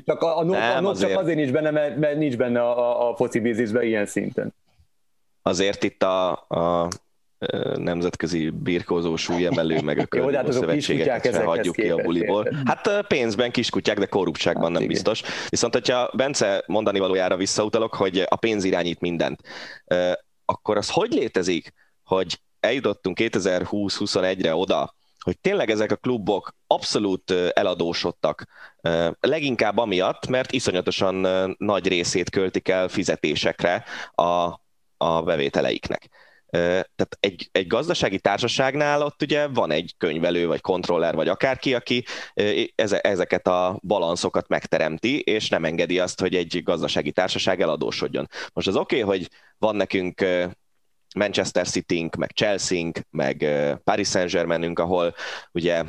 Csak 0.05 0.21
a, 0.21 0.37
a, 0.37 0.43
Nem, 0.43 0.77
a 0.77 0.79
NOC 0.79 0.91
azért... 0.91 1.11
csak 1.11 1.21
azért 1.21 1.37
nincs 1.37 1.51
benne, 1.51 1.71
mert, 1.71 1.97
mert 1.97 2.17
nincs 2.17 2.37
benne 2.37 2.61
a, 2.61 2.79
a, 2.79 3.09
a 3.09 3.15
foci 3.15 3.39
bizniszben 3.39 3.83
ilyen 3.83 4.05
szinten. 4.05 4.53
Azért 5.41 5.83
itt 5.83 6.03
a, 6.03 6.31
a 6.31 6.87
nemzetközi 7.75 8.49
birkózó 8.49 9.15
súlyemelő, 9.15 9.81
meg 9.81 9.99
a 9.99 10.05
környező 10.15 10.51
szövetségeket 10.51 11.33
se 11.33 11.43
hagyjuk 11.43 11.75
ki 11.75 11.89
a 11.89 11.95
buliból. 11.95 12.47
Hát 12.65 13.05
pénzben 13.07 13.51
kiskutyák, 13.51 13.99
de 13.99 14.05
korruptságban 14.05 14.63
hát, 14.63 14.71
nem 14.71 14.81
igen. 14.81 14.93
biztos. 14.93 15.21
Viszont, 15.49 15.73
hogyha 15.73 16.09
Bence 16.13 16.63
mondani 16.67 16.99
valójára 16.99 17.35
visszautalok, 17.35 17.95
hogy 17.95 18.23
a 18.29 18.35
pénz 18.35 18.63
irányít 18.63 18.99
mindent, 18.99 19.41
akkor 20.45 20.77
az 20.77 20.89
hogy 20.89 21.11
létezik, 21.11 21.73
hogy 22.03 22.39
eljutottunk 22.59 23.17
2020-21-re 23.21 24.55
oda, 24.55 24.95
hogy 25.19 25.39
tényleg 25.39 25.69
ezek 25.69 25.91
a 25.91 25.95
klubok 25.95 26.55
abszolút 26.67 27.31
eladósodtak. 27.53 28.45
Leginkább 29.19 29.77
amiatt, 29.77 30.27
mert 30.27 30.51
iszonyatosan 30.51 31.27
nagy 31.57 31.87
részét 31.87 32.29
költik 32.29 32.67
el 32.67 32.87
fizetésekre 32.87 33.83
a, 34.11 34.59
a 34.97 35.21
bevételeiknek. 35.21 36.09
Tehát 36.51 37.17
egy, 37.19 37.49
egy 37.51 37.67
gazdasági 37.67 38.19
társaságnál 38.19 39.01
ott 39.01 39.21
ugye 39.21 39.47
van 39.47 39.71
egy 39.71 39.93
könyvelő, 39.97 40.47
vagy 40.47 40.61
kontroller, 40.61 41.15
vagy 41.15 41.27
akárki, 41.27 41.73
aki 41.73 42.03
ezeket 43.01 43.47
a 43.47 43.79
balanszokat 43.83 44.47
megteremti, 44.47 45.19
és 45.19 45.49
nem 45.49 45.65
engedi 45.65 45.99
azt, 45.99 46.19
hogy 46.19 46.35
egy 46.35 46.63
gazdasági 46.63 47.11
társaság 47.11 47.61
eladósodjon. 47.61 48.27
Most 48.53 48.67
az 48.67 48.75
oké, 48.75 49.01
okay, 49.01 49.17
hogy 49.17 49.29
van 49.57 49.75
nekünk 49.75 50.25
Manchester 51.15 51.67
city 51.67 52.09
meg 52.17 52.31
chelsea 52.31 52.91
meg 53.09 53.45
Paris 53.83 54.07
Saint-Germainünk, 54.07 54.79
ahol 54.79 55.15
ugye 55.51 55.83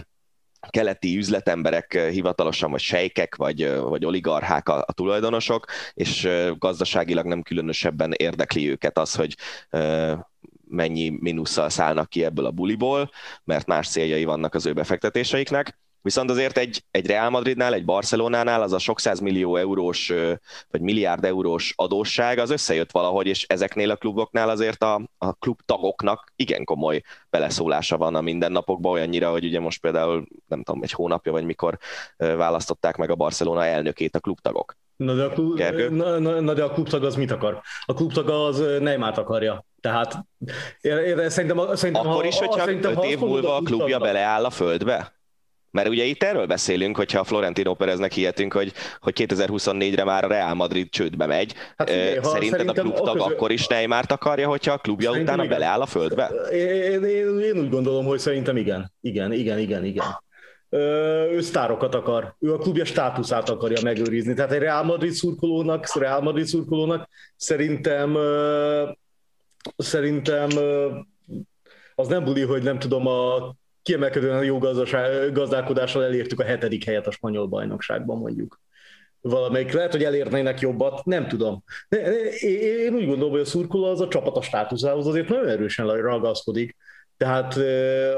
keleti 0.70 1.16
üzletemberek 1.16 2.08
hivatalosan, 2.10 2.70
vagy 2.70 2.80
sejkek, 2.80 3.34
vagy, 3.34 3.74
vagy 3.80 4.04
oligarchák 4.04 4.68
a, 4.68 4.84
a 4.86 4.92
tulajdonosok, 4.92 5.66
és 5.94 6.28
gazdaságilag 6.58 7.26
nem 7.26 7.42
különösebben 7.42 8.12
érdekli 8.12 8.70
őket 8.70 8.98
az, 8.98 9.14
hogy 9.14 9.36
mennyi 10.72 11.16
mínusszal 11.20 11.68
szállnak 11.68 12.08
ki 12.08 12.24
ebből 12.24 12.46
a 12.46 12.50
buliból, 12.50 13.10
mert 13.44 13.66
más 13.66 13.88
céljai 13.88 14.24
vannak 14.24 14.54
az 14.54 14.66
ő 14.66 14.72
befektetéseiknek. 14.72 15.80
Viszont 16.02 16.30
azért 16.30 16.58
egy, 16.58 16.84
egy 16.90 17.06
Real 17.06 17.30
Madridnál, 17.30 17.74
egy 17.74 17.84
Barcelonánál 17.84 18.62
az 18.62 18.72
a 18.72 18.78
sok 18.78 18.98
millió 19.20 19.56
eurós 19.56 20.12
vagy 20.70 20.80
milliárd 20.80 21.24
eurós 21.24 21.72
adósság 21.76 22.38
az 22.38 22.50
összejött 22.50 22.90
valahogy, 22.90 23.26
és 23.26 23.46
ezeknél 23.46 23.90
a 23.90 23.96
kluboknál 23.96 24.48
azért 24.48 24.82
a, 24.82 25.10
a 25.18 25.32
klub 25.32 25.60
tagoknak 25.64 26.32
igen 26.36 26.64
komoly 26.64 27.02
beleszólása 27.30 27.96
van 27.96 28.14
a 28.14 28.20
mindennapokban, 28.20 28.92
olyannyira, 28.92 29.30
hogy 29.30 29.44
ugye 29.44 29.60
most 29.60 29.80
például 29.80 30.26
nem 30.46 30.62
tudom, 30.62 30.82
egy 30.82 30.92
hónapja 30.92 31.32
vagy 31.32 31.44
mikor 31.44 31.78
választották 32.16 32.96
meg 32.96 33.10
a 33.10 33.14
Barcelona 33.14 33.64
elnökét 33.64 34.16
a 34.16 34.20
klubtagok. 34.20 34.76
Na 34.96 35.14
de, 35.14 35.24
a 35.24 35.28
klub, 35.28 35.58
na, 35.90 36.18
na, 36.18 36.40
na 36.40 36.54
de 36.54 36.64
a 36.64 36.70
klubtag 36.70 37.04
az 37.04 37.16
mit 37.16 37.30
akar? 37.30 37.60
A 37.84 37.94
klubtag 37.94 38.28
az 38.28 38.58
Neymart 38.80 39.18
akarja. 39.18 39.64
Tehát 39.82 40.26
én, 40.80 40.96
én 40.96 41.30
szerintem, 41.30 41.74
szerintem 41.74 42.08
Akkor 42.08 42.24
is, 42.24 42.38
hogyha 42.38 42.70
öt 42.70 43.04
év 43.04 43.18
múlva 43.18 43.56
a 43.56 43.60
klubja 43.60 43.98
beleáll 43.98 44.44
a 44.44 44.50
földbe? 44.50 45.12
Mert 45.70 45.88
ugye 45.88 46.04
itt 46.04 46.22
erről 46.22 46.46
beszélünk, 46.46 46.96
hogyha 46.96 47.18
a 47.18 47.24
Florentino 47.24 47.74
Pereznek 47.74 48.12
hihetünk, 48.12 48.52
hogy, 48.52 48.72
hogy 49.00 49.26
2024-re 49.28 50.04
már 50.04 50.24
a 50.24 50.28
Real 50.28 50.54
Madrid 50.54 50.90
csődbe 50.90 51.26
megy. 51.26 51.54
Hát 51.76 51.90
figyelj, 51.90 52.18
Szerinted 52.22 52.68
a 52.68 52.72
klubtag 52.72 53.16
közül... 53.16 53.32
akkor 53.32 53.50
is 53.50 53.66
Neymart 53.66 54.12
akarja, 54.12 54.48
hogyha 54.48 54.72
a 54.72 54.78
klubja 54.78 55.10
szerintem 55.10 55.34
utána 55.34 55.44
igen. 55.44 55.58
beleáll 55.58 55.80
a 55.80 55.86
földbe? 55.86 56.30
Én, 56.52 57.04
én, 57.04 57.38
én 57.38 57.58
úgy 57.58 57.68
gondolom, 57.68 58.04
hogy 58.04 58.18
szerintem 58.18 58.56
igen. 58.56 58.92
Igen, 59.00 59.32
igen, 59.32 59.58
igen, 59.58 59.84
igen. 59.84 60.04
Ő 61.30 61.40
sztárokat 61.40 61.94
akar, 61.94 62.34
ő 62.40 62.52
a 62.52 62.58
klubja 62.58 62.84
státuszát 62.84 63.48
akarja 63.48 63.82
megőrizni. 63.82 64.34
Tehát 64.34 64.52
egy 64.52 64.58
Real 64.58 64.82
Madrid 64.82 65.12
szurkolónak, 65.12 65.96
Real 65.98 66.20
Madrid 66.20 66.46
szurkolónak 66.46 67.08
szerintem 67.36 68.16
szerintem 69.76 70.48
az 71.94 72.08
nem 72.08 72.24
buli, 72.24 72.42
hogy 72.42 72.62
nem 72.62 72.78
tudom, 72.78 73.06
a 73.06 73.54
kiemelkedően 73.82 74.44
jó 74.44 74.58
gazdálkodással 75.32 76.04
elértük 76.04 76.40
a 76.40 76.44
hetedik 76.44 76.84
helyet 76.84 77.06
a 77.06 77.10
spanyol 77.10 77.46
bajnokságban 77.46 78.18
mondjuk. 78.18 78.60
Valamelyik 79.20 79.72
lehet, 79.72 79.92
hogy 79.92 80.04
elérnének 80.04 80.60
jobbat, 80.60 81.04
nem 81.04 81.28
tudom. 81.28 81.64
Én 82.40 82.94
úgy 82.94 83.06
gondolom, 83.06 83.30
hogy 83.30 83.40
a 83.40 83.44
szurkoló 83.44 83.84
az 83.84 84.00
a 84.00 84.08
csapat 84.08 84.36
a 84.36 84.42
státuszához 84.42 85.06
azért 85.06 85.28
nagyon 85.28 85.48
erősen 85.48 85.86
ragaszkodik. 85.86 86.76
Tehát 87.16 87.54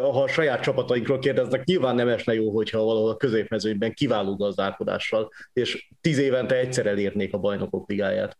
ha 0.00 0.22
a 0.22 0.28
saját 0.28 0.62
csapatainkról 0.62 1.18
kérdeznek, 1.18 1.64
nyilván 1.64 1.94
nem 1.94 2.08
esne 2.08 2.34
jó, 2.34 2.50
hogyha 2.50 2.84
valahol 2.84 3.10
a 3.10 3.16
középmezőnyben 3.16 3.94
kiváló 3.94 4.36
gazdálkodással, 4.36 5.30
és 5.52 5.88
tíz 6.00 6.18
évente 6.18 6.54
egyszer 6.54 6.86
elérnék 6.86 7.34
a 7.34 7.38
bajnokok 7.38 7.88
ligáját. 7.88 8.38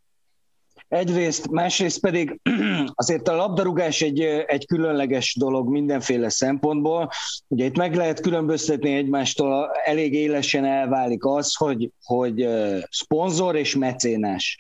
Egyrészt, 0.95 1.51
másrészt 1.51 2.01
pedig 2.01 2.41
azért 2.95 3.29
a 3.29 3.37
labdarúgás 3.37 4.01
egy, 4.01 4.21
egy 4.47 4.67
különleges 4.67 5.35
dolog 5.39 5.69
mindenféle 5.69 6.29
szempontból. 6.29 7.11
Ugye 7.49 7.65
itt 7.65 7.77
meg 7.77 7.95
lehet 7.95 8.21
különböztetni 8.21 8.95
egymástól, 8.95 9.71
elég 9.85 10.15
élesen 10.15 10.65
elválik 10.65 11.25
az, 11.25 11.55
hogy, 11.55 11.91
hogy 12.03 12.49
szponzor 12.91 13.57
és 13.57 13.77
mecénás. 13.77 14.57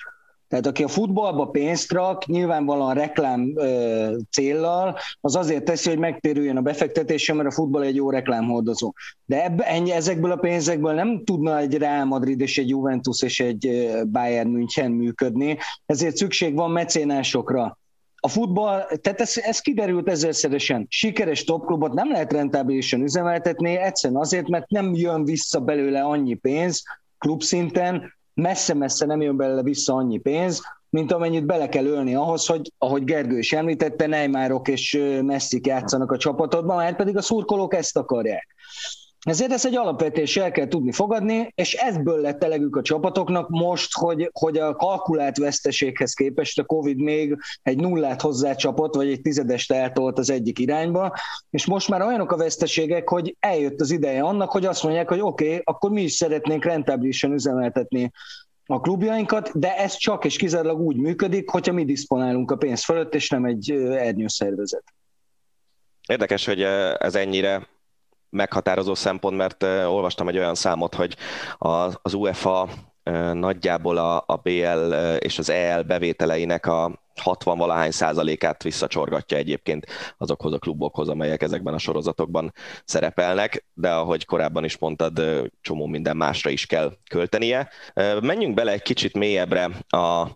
Tehát 0.54 0.68
aki 0.68 0.82
a 0.82 0.88
futballba 0.88 1.46
pénzt 1.46 1.92
rak, 1.92 2.26
nyilvánvalóan 2.26 2.94
reklám 2.94 3.52
ö, 3.56 4.16
céllal, 4.30 4.96
az 5.20 5.36
azért 5.36 5.64
teszi, 5.64 5.88
hogy 5.88 5.98
megtérüljön 5.98 6.56
a 6.56 6.60
befektetése, 6.60 7.32
mert 7.34 7.48
a 7.48 7.52
futball 7.52 7.82
egy 7.82 7.94
jó 7.94 8.10
reklámhordozó. 8.10 8.92
De 9.24 9.44
ebbe, 9.44 9.64
ennyi, 9.64 9.90
ezekből 9.90 10.30
a 10.30 10.36
pénzekből 10.36 10.92
nem 10.92 11.24
tudna 11.24 11.58
egy 11.58 11.76
Real 11.76 12.04
Madrid 12.04 12.40
és 12.40 12.58
egy 12.58 12.68
Juventus 12.68 13.22
és 13.22 13.40
egy 13.40 13.90
Bayern 14.06 14.48
München 14.48 14.90
működni, 14.90 15.58
ezért 15.86 16.16
szükség 16.16 16.54
van 16.54 16.70
mecénásokra. 16.70 17.78
A 18.16 18.28
futball, 18.28 18.86
tehát 19.00 19.20
ez, 19.20 19.36
ez 19.36 19.58
kiderült 19.58 20.08
ezerszeresen, 20.08 20.86
sikeres 20.88 21.44
topklubot 21.44 21.92
nem 21.92 22.10
lehet 22.10 22.32
rentábilisan 22.32 23.02
üzemeltetni, 23.02 23.76
egyszerűen 23.76 24.20
azért, 24.20 24.48
mert 24.48 24.70
nem 24.70 24.94
jön 24.94 25.24
vissza 25.24 25.60
belőle 25.60 26.02
annyi 26.02 26.34
pénz 26.34 26.82
klubszinten, 27.18 28.13
messze-messze 28.34 29.06
nem 29.06 29.20
jön 29.20 29.36
belőle 29.36 29.62
vissza 29.62 29.94
annyi 29.94 30.18
pénz, 30.18 30.62
mint 30.90 31.12
amennyit 31.12 31.46
bele 31.46 31.68
kell 31.68 31.86
ölni 31.86 32.14
ahhoz, 32.14 32.46
hogy, 32.46 32.72
ahogy 32.78 33.04
Gergő 33.04 33.38
is 33.38 33.52
említette, 33.52 34.06
Neymarok 34.06 34.68
és 34.68 34.98
Messzik 35.22 35.66
játszanak 35.66 36.12
a 36.12 36.16
csapatodban, 36.16 36.76
mert 36.76 36.96
pedig 36.96 37.16
a 37.16 37.22
szurkolók 37.22 37.74
ezt 37.74 37.96
akarják. 37.96 38.54
Ezért 39.24 39.52
ezt 39.52 39.64
egy 39.64 39.76
alapvetés 39.76 40.36
el 40.36 40.50
kell 40.50 40.68
tudni 40.68 40.92
fogadni, 40.92 41.52
és 41.54 41.74
ebből 41.74 42.20
lett 42.20 42.44
elegük 42.44 42.76
a 42.76 42.82
csapatoknak 42.82 43.48
most, 43.48 43.96
hogy, 43.96 44.30
hogy 44.32 44.58
a 44.58 44.74
kalkulált 44.74 45.38
veszteséghez 45.38 46.14
képest 46.14 46.58
a 46.58 46.64
Covid 46.64 46.98
még 46.98 47.36
egy 47.62 47.76
nullát 47.76 48.20
hozzácsapott, 48.20 48.94
vagy 48.94 49.08
egy 49.08 49.20
tizedest 49.20 49.72
eltolt 49.72 50.18
az 50.18 50.30
egyik 50.30 50.58
irányba, 50.58 51.16
és 51.50 51.66
most 51.66 51.88
már 51.88 52.02
olyanok 52.02 52.32
a 52.32 52.36
veszteségek, 52.36 53.08
hogy 53.08 53.36
eljött 53.40 53.80
az 53.80 53.90
ideje 53.90 54.22
annak, 54.22 54.50
hogy 54.50 54.66
azt 54.66 54.82
mondják, 54.82 55.08
hogy 55.08 55.20
oké, 55.20 55.44
okay, 55.44 55.60
akkor 55.64 55.90
mi 55.90 56.02
is 56.02 56.12
szeretnénk 56.12 56.64
rentábilisan 56.64 57.32
üzemeltetni 57.32 58.10
a 58.66 58.80
klubjainkat, 58.80 59.58
de 59.58 59.76
ez 59.76 59.96
csak 59.96 60.24
és 60.24 60.36
kizárólag 60.36 60.80
úgy 60.80 60.96
működik, 60.96 61.50
hogyha 61.50 61.72
mi 61.72 61.84
diszponálunk 61.84 62.50
a 62.50 62.56
pénz 62.56 62.84
fölött, 62.84 63.14
és 63.14 63.28
nem 63.28 63.44
egy 63.44 63.70
ernyőszervezet. 63.90 64.84
Érdekes, 66.08 66.44
hogy 66.44 66.62
ez 66.98 67.14
ennyire 67.14 67.72
meghatározó 68.34 68.94
szempont, 68.94 69.36
mert 69.36 69.62
olvastam 69.62 70.28
egy 70.28 70.38
olyan 70.38 70.54
számot, 70.54 70.94
hogy 70.94 71.16
az 71.58 72.14
UEFA 72.14 72.68
nagyjából 73.32 73.96
a, 73.96 74.24
a 74.26 74.36
BL 74.42 74.94
és 75.18 75.38
az 75.38 75.50
EL 75.50 75.82
bevételeinek 75.82 76.66
a 76.66 77.02
60 77.20 77.58
valahány 77.58 77.90
százalékát 77.90 78.62
visszacsorgatja 78.62 79.36
egyébként 79.36 79.86
azokhoz 80.18 80.52
a 80.52 80.58
klubokhoz, 80.58 81.08
amelyek 81.08 81.42
ezekben 81.42 81.74
a 81.74 81.78
sorozatokban 81.78 82.52
szerepelnek, 82.84 83.66
de 83.74 83.92
ahogy 83.92 84.24
korábban 84.24 84.64
is 84.64 84.78
mondtad, 84.78 85.22
csomó 85.60 85.86
minden 85.86 86.16
másra 86.16 86.50
is 86.50 86.66
kell 86.66 86.92
költenie. 87.10 87.68
Menjünk 88.20 88.54
bele 88.54 88.72
egy 88.72 88.82
kicsit 88.82 89.14
mélyebbre 89.14 89.70
a 89.88 90.26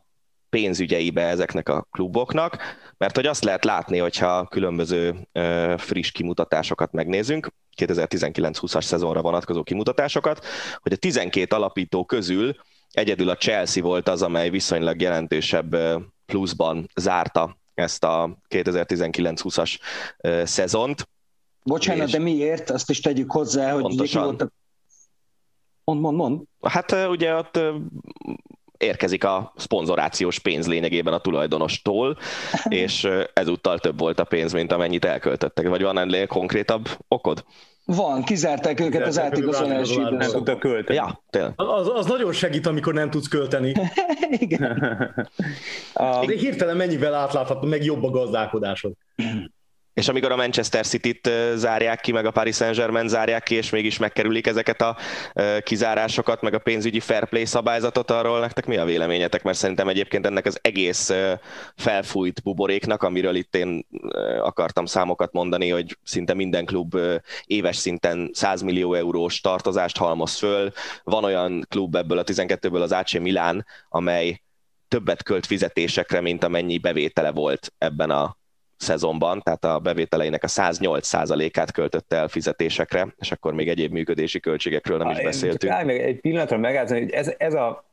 pénzügyeibe 0.51 1.23
ezeknek 1.23 1.69
a 1.69 1.87
kluboknak, 1.91 2.59
mert 2.99 3.17
hogy 3.17 3.27
azt 3.27 3.45
lehet 3.45 3.65
látni, 3.65 3.99
hogyha 3.99 4.47
különböző 4.47 5.29
friss 5.77 6.11
kimutatásokat 6.11 6.93
megnézünk, 6.93 7.53
2019-20-as 7.77 8.83
szezonra 8.83 9.23
vonatkozó 9.23 9.63
kimutatásosokat, 9.63 10.45
hogy 10.81 10.93
a 10.93 10.97
12 10.97 11.57
alapító 11.57 12.05
közül 12.05 12.57
egyedül 12.91 13.29
a 13.29 13.37
Chelsea 13.37 13.83
volt 13.83 14.09
az, 14.09 14.23
amely 14.23 14.51
viszonylag 14.51 15.01
jelentősebb 15.01 15.77
pluszban 16.27 16.91
zárta 16.95 17.57
ezt 17.75 18.05
a 18.05 18.39
2019-20-as 18.49 19.79
szezont. 20.45 21.09
Bocsánat, 21.63 22.11
de 22.11 22.19
miért? 22.19 22.71
Azt 22.71 22.91
is 22.91 23.01
tegyük 23.01 23.33
hozzá, 23.33 23.73
hogy 23.73 23.83
pontosan. 23.83 24.51
Mond, 25.85 26.01
mond, 26.01 26.17
mond. 26.17 26.43
Hát 26.61 26.93
ugye 27.09 27.35
ott 27.35 27.61
érkezik 28.79 29.25
a 29.25 29.53
szponzorációs 29.57 30.39
pénz 30.39 30.67
lényegében 30.67 31.13
a 31.13 31.19
tulajdonostól, 31.19 32.19
és 32.69 33.09
ezúttal 33.33 33.79
több 33.79 33.99
volt 33.99 34.21
a 34.21 34.25
pénz, 34.25 34.53
mint 34.53 34.73
amennyit 34.73 35.05
elköltöttek. 35.05 35.69
Vagy 35.69 35.83
van 35.83 35.99
ennél 35.99 36.27
konkrétabb 36.27 36.89
okod? 37.09 37.45
Van, 37.85 38.23
kizárták 38.23 38.81
őket 38.81 39.07
az 39.07 39.19
átigazolási 39.19 40.01
időszakban. 40.01 40.85
Ja, 40.87 41.23
tényleg. 41.31 41.53
Az, 41.57 41.91
az 41.95 42.07
nagyon 42.07 42.33
segít, 42.33 42.67
amikor 42.67 42.95
nem 42.95 43.11
tudsz 43.11 43.29
költeni. 43.29 43.75
Igen. 44.31 44.79
De 46.27 46.37
hirtelen 46.37 46.77
mennyivel 46.77 47.15
átlátható, 47.15 47.67
meg 47.67 47.85
jobb 47.85 48.05
a 48.05 48.11
gazdálkodásod. 48.11 48.93
És 49.99 50.09
amikor 50.09 50.33
a 50.33 50.37
Manchester 50.37 50.87
City-t 50.87 51.31
zárják 51.55 52.01
ki, 52.01 52.13
meg 52.13 52.27
a 52.27 52.31
Paris 52.31 52.57
Saint-Germain 52.57 53.09
zárják 53.09 53.43
ki, 53.43 53.55
és 53.55 53.71
mégis 53.71 53.99
megkerülik 53.99 54.47
ezeket 54.47 54.83
a 54.83 54.97
kizárásokat, 55.63 56.43
meg 56.43 56.55
a 56.55 56.59
pénzügyi 56.59 57.01
fair 57.01 57.29
play 57.29 57.45
szabályzatot, 57.45 58.11
arról 58.11 58.41
nektek 58.41 58.67
mi 58.67 58.77
a 58.77 58.85
véleményetek? 58.85 59.43
Mert 59.43 59.57
szerintem 59.57 59.89
egyébként 59.89 60.27
ennek 60.27 60.47
az 60.47 60.59
egész 60.63 61.13
felfújt 61.77 62.43
buboréknak, 62.43 63.03
amiről 63.03 63.35
itt 63.35 63.55
én 63.55 63.87
akartam 64.41 64.87
számokat 64.87 65.33
mondani, 65.33 65.69
hogy 65.69 65.99
szinte 66.03 66.35
minden 66.35 66.65
klub 66.65 66.97
éves 67.45 67.77
szinten 67.77 68.31
100 68.33 68.63
millió 68.63 68.95
eurós 68.95 69.41
tartozást 69.41 69.97
halmoz 69.97 70.37
föl. 70.37 70.73
Van 71.05 71.25
olyan 71.25 71.67
klub 71.69 71.95
ebből 71.95 72.19
a 72.19 72.25
12-ből 72.25 72.83
az 72.83 72.93
AC 72.93 73.13
Milán, 73.13 73.67
amely 73.89 74.43
többet 74.89 75.23
költ 75.23 75.47
fizetésekre, 75.47 76.21
mint 76.21 76.45
amennyi 76.45 76.79
bevétele 76.79 77.31
volt 77.31 77.73
ebben 77.79 78.11
a 78.11 78.37
szezonban, 78.79 79.41
tehát 79.43 79.65
a 79.65 79.79
bevételeinek 79.79 80.45
a 80.45 80.49
108%-át 80.49 81.73
költötte 81.73 82.17
el 82.17 82.29
fizetésekre, 82.29 83.15
és 83.19 83.33
akkor 83.33 83.55
még 83.55 83.69
egyéb 83.69 83.93
működési 83.93 84.41
költségekről 84.41 84.99
nem 84.99 85.11
is 85.11 85.23
beszéltünk. 85.23 85.73
Csak 85.73 85.85
meg 85.85 86.01
egy 86.01 86.21
pillanatra 86.21 86.59
megállni, 86.59 87.01
hogy 87.01 87.11
ez, 87.11 87.33
ez 87.39 87.55
a, 87.55 87.85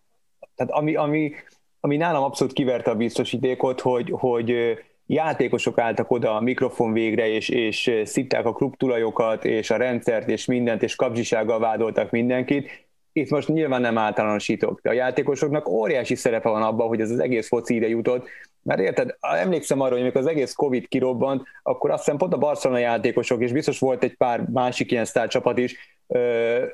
tehát 0.56 0.72
ami, 0.72 0.96
ami, 0.96 1.34
ami 1.80 1.98
nálam 1.98 2.24
abszolút 2.24 2.54
kiverte 2.54 2.92
a 2.92 2.96
biztosítékot, 2.96 3.82
hogy, 3.82 4.12
hogy 4.12 4.78
játékosok 5.06 5.80
álltak 5.80 6.12
oda 6.12 6.36
a 6.36 6.42
mikrofon 6.42 6.94
végre, 6.94 7.28
és, 7.28 7.50
és 7.50 7.92
szitták 8.04 8.46
a 8.46 8.54
klubtulajokat, 8.54 9.46
és 9.46 9.70
a 9.70 9.78
rendszert, 9.78 10.30
és 10.30 10.46
mindent, 10.46 10.84
és 10.84 10.96
kapzsisággal 10.96 11.60
vádoltak 11.60 12.12
mindenkit, 12.12 12.86
itt 13.14 13.30
most 13.30 13.48
nyilván 13.48 13.82
nem 13.82 13.98
általánosítok, 13.98 14.80
de 14.82 14.90
a 14.90 14.94
játékosoknak 14.94 15.68
óriási 15.68 16.16
szerepe 16.16 16.50
van 16.50 16.62
abban, 16.62 16.88
hogy 16.88 17.02
ez 17.02 17.12
az 17.12 17.20
egész 17.20 17.48
foci 17.48 17.76
ide 17.76 17.88
jutott, 17.88 18.28
mert 18.66 18.80
érted, 18.80 19.16
emlékszem 19.20 19.82
arra, 19.82 19.92
hogy 19.92 20.02
amikor 20.02 20.22
az 20.22 20.28
egész 20.28 20.54
Covid 20.54 20.88
kirobbant, 20.88 21.44
akkor 21.64 21.92
azt 21.92 22.04
hiszem 22.04 22.18
pont 22.18 22.34
a 22.34 22.38
Barcelona 22.38 22.80
játékosok, 22.80 23.42
és 23.42 23.52
biztos 23.52 23.80
volt 23.80 24.04
egy 24.04 24.18
pár 24.18 24.46
másik 24.54 24.92
ilyen 24.92 25.06
sztárcsapat 25.06 25.58
is, 25.58 25.76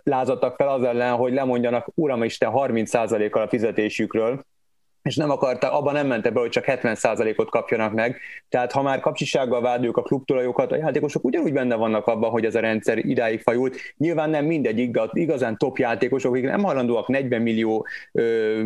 lázadtak 0.04 0.56
fel 0.56 0.68
az 0.68 0.84
ellen, 0.84 1.16
hogy 1.16 1.34
lemondjanak, 1.34 1.88
uram 1.96 2.24
Isten, 2.24 2.52
30%-kal 2.54 3.42
a 3.42 3.48
fizetésükről, 3.48 4.46
és 5.02 5.16
nem 5.16 5.30
akarta, 5.30 5.74
abban 5.74 5.94
nem 5.94 6.08
mente 6.08 6.30
be, 6.30 6.40
hogy 6.40 6.50
csak 6.50 6.64
70%-ot 6.68 7.50
kapjanak 7.50 7.94
meg. 7.94 8.18
Tehát 8.50 8.72
ha 8.72 8.82
már 8.82 9.00
kapcsisággal 9.00 9.62
vádoljuk 9.62 9.98
a 9.98 10.02
klubtulajokat, 10.02 10.72
a 10.72 10.76
játékosok 10.76 11.24
ugyanúgy 11.24 11.54
benne 11.54 11.76
vannak 11.76 12.08
abban, 12.08 12.30
hogy 12.30 12.46
ez 12.46 12.56
a 12.56 12.60
rendszer 12.60 12.98
idáig 12.98 13.42
fajult. 13.42 13.78
Nyilván 13.98 14.30
nem 14.30 14.46
mindegyik, 14.46 14.92
de 14.92 15.10
igazán 15.12 15.58
top 15.58 15.78
játékosok, 15.78 16.32
akik 16.32 16.46
nem 16.46 16.64
hajlandóak 16.64 17.08
40 17.08 17.42
millió 17.42 17.88
ö, 18.12 18.64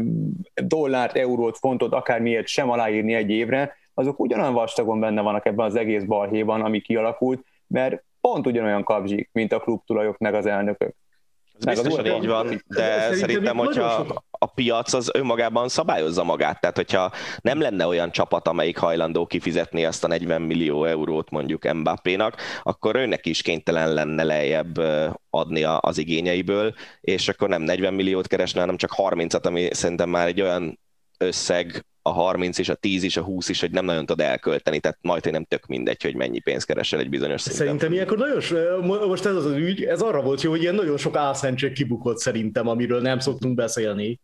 dollárt, 0.64 1.16
eurót, 1.16 1.58
fontot, 1.58 1.94
akármiért 1.94 2.48
sem 2.48 2.70
aláírni 2.70 3.14
egy 3.14 3.30
évre, 3.30 3.76
azok 3.94 4.20
ugyanolyan 4.20 4.54
vastagon 4.54 5.00
benne 5.00 5.22
vannak 5.22 5.46
ebben 5.46 5.66
az 5.66 5.76
egész 5.76 6.04
balhéban, 6.04 6.62
ami 6.62 6.82
kialakult, 6.82 7.46
mert 7.68 8.04
pont 8.22 8.48
ugyanolyan 8.48 8.84
kapzsik, 8.84 9.30
mint 9.32 9.54
a 9.54 9.60
klubtulajok 9.60 10.18
meg 10.18 10.34
az 10.34 10.46
elnökök. 10.46 10.96
Ez 11.60 11.82
biztosan 11.82 12.06
így 12.06 12.28
van, 12.28 12.64
de 12.68 13.14
szerintem, 13.14 13.58
hogyha 13.58 14.06
a 14.32 14.46
piac 14.46 14.94
az 14.94 15.10
önmagában 15.14 15.70
szabályozza 15.70 16.24
magát. 16.24 16.62
Tehát, 16.62 16.76
hogyha 16.76 17.12
nem 17.42 17.62
lenne 17.62 17.88
olyan 17.88 18.12
csapat, 18.12 18.48
amelyik 18.48 18.78
hajlandó 18.78 19.26
kifizetni 19.26 19.86
azt 19.86 20.04
a 20.04 20.08
40 20.08 20.42
millió 20.42 20.86
eurót 20.86 21.30
mondjuk 21.30 21.74
Mbappénak, 21.74 22.36
akkor 22.64 22.96
őnek 22.96 23.26
is 23.26 23.42
kénytelen 23.42 23.94
lenne 23.94 24.24
lejjebb 24.24 24.78
adni 25.30 25.64
az 25.64 25.98
igényeiből, 25.98 26.74
és 27.02 27.28
akkor 27.28 27.50
nem 27.50 27.62
40 27.62 27.94
milliót 27.94 28.28
keresne, 28.28 28.60
hanem 28.60 28.78
csak 28.78 28.94
30-at, 28.98 29.46
ami 29.46 29.68
szerintem 29.72 30.10
már 30.10 30.28
egy 30.28 30.42
olyan 30.42 30.80
összeg, 31.18 31.86
a 32.08 32.12
30 32.12 32.58
és 32.58 32.70
a 32.70 32.76
10 32.76 33.04
is, 33.04 33.18
a 33.18 33.22
20 33.22 33.50
is, 33.50 33.60
hogy 33.60 33.72
nem 33.72 33.86
nagyon 33.86 34.06
tud 34.06 34.22
elkölteni, 34.22 34.80
tehát 34.80 34.98
majd 35.02 35.32
nem 35.32 35.44
tök 35.44 35.66
mindegy, 35.66 36.02
hogy 36.02 36.16
mennyi 36.16 36.40
pénzt 36.40 36.66
keresel 36.66 37.00
egy 37.00 37.10
bizonyos 37.10 37.42
szinten. 37.42 37.66
Szerintem 37.66 37.94
ilyenkor 37.94 38.18
nagyon, 38.18 38.84
most 39.08 39.26
ez 39.26 39.36
az 39.36 39.46
az 39.46 39.52
ügy, 39.52 39.84
ez 39.84 40.02
arra 40.02 40.22
volt 40.22 40.42
jó, 40.42 40.50
hogy 40.50 40.62
ilyen 40.62 40.76
nagyon 40.76 40.98
sok 40.98 41.16
álszentség 41.16 41.74
kibukott 41.74 42.18
szerintem, 42.18 42.68
amiről 42.68 43.02
nem 43.02 43.20
szoktunk 43.20 43.56
beszélni. 43.56 44.20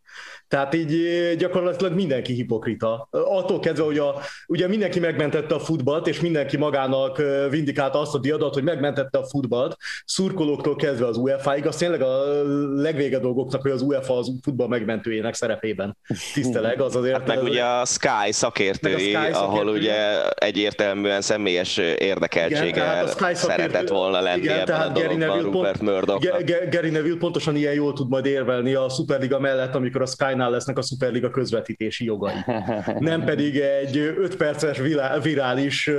Tehát 0.47 0.73
így 0.73 0.95
gyakorlatilag 1.37 1.93
mindenki 1.93 2.33
hipokrita. 2.33 3.07
Attól 3.11 3.59
kezdve, 3.59 3.83
hogy 3.83 3.97
a, 3.97 4.15
ugye 4.47 4.67
mindenki 4.67 4.99
megmentette 4.99 5.55
a 5.55 5.59
futballt, 5.59 6.07
és 6.07 6.19
mindenki 6.19 6.57
magának 6.57 7.21
vindikálta 7.49 7.99
azt 7.99 8.15
a 8.15 8.19
diadat, 8.19 8.53
hogy 8.53 8.63
megmentette 8.63 9.17
a 9.17 9.25
futballt, 9.25 9.77
szurkolóktól 10.05 10.75
kezdve 10.75 11.05
az 11.05 11.17
UEFA-ig, 11.17 11.65
az 11.65 11.75
tényleg 11.75 12.01
a 12.01 12.23
legvége 12.75 13.19
dolgoknak, 13.19 13.61
hogy 13.61 13.71
az 13.71 13.81
UEFA 13.81 14.17
az 14.17 14.31
futball 14.41 14.67
megmentőjének 14.67 15.33
szerepében 15.33 15.97
tiszteleg. 16.33 16.81
Az 16.81 16.95
azért, 16.95 17.17
hát 17.17 17.27
meg 17.27 17.43
ugye 17.43 17.70
a 17.79 17.85
Sky 17.85 18.31
szakértői, 18.31 19.15
a 19.15 19.21
Sky 19.21 19.31
ahol 19.31 19.57
szakértői. 19.57 19.79
ugye 19.79 20.29
egyértelműen 20.35 21.21
személyes 21.21 21.77
érdekeltsége 21.77 22.83
hát 22.83 23.35
szeretett 23.35 23.89
volna 23.89 24.21
lenni 24.21 24.41
igen, 24.41 24.59
ebben 24.59 24.81
a 24.81 24.89
dologban 24.89 25.41
Rupert 25.41 25.81
Murdochnak. 25.81 26.43
Gary 26.69 26.89
Neville 26.89 27.17
pontosan 27.17 27.55
ilyen 27.55 27.73
jól 27.73 27.93
tud 27.93 28.09
majd 28.09 28.25
érvelni 28.25 28.73
a 28.73 28.89
Superliga 28.89 29.39
mellett, 29.39 29.75
amikor 29.75 30.01
a 30.01 30.05
Sky-nál 30.05 30.49
lesznek 30.49 30.77
a 30.77 30.81
Superliga 30.81 31.29
közvetítési 31.29 32.05
jogai. 32.05 32.35
Nem 32.99 33.23
pedig 33.23 33.59
egy 33.59 33.97
5 33.97 34.35
perces 34.35 34.77
virális 35.21 35.89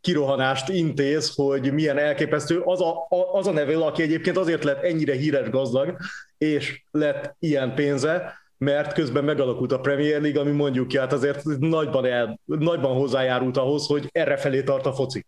kirohanást 0.00 0.68
intéz, 0.68 1.32
hogy 1.34 1.72
milyen 1.72 1.98
elképesztő. 1.98 2.60
Az 2.64 2.80
a, 2.80 3.06
az 3.32 3.46
a 3.46 3.52
Neville, 3.52 3.84
aki 3.84 4.02
egyébként 4.02 4.36
azért 4.36 4.64
lett 4.64 4.82
ennyire 4.82 5.14
híres 5.14 5.50
gazdag, 5.50 5.96
és 6.38 6.82
lett 6.90 7.36
ilyen 7.38 7.74
pénze, 7.74 8.39
mert 8.64 8.92
közben 8.92 9.24
megalakult 9.24 9.72
a 9.72 9.80
Premier 9.80 10.20
League, 10.20 10.40
ami 10.40 10.50
mondjuk 10.50 10.88
ki, 10.88 10.98
hát 10.98 11.12
azért 11.12 11.44
nagyban, 11.58 12.04
el, 12.04 12.40
nagyban 12.44 12.96
hozzájárult 12.96 13.56
ahhoz, 13.56 13.86
hogy 13.86 14.08
erre 14.12 14.36
felé 14.36 14.62
tart 14.62 14.86
a 14.86 14.92
foci. 14.92 15.24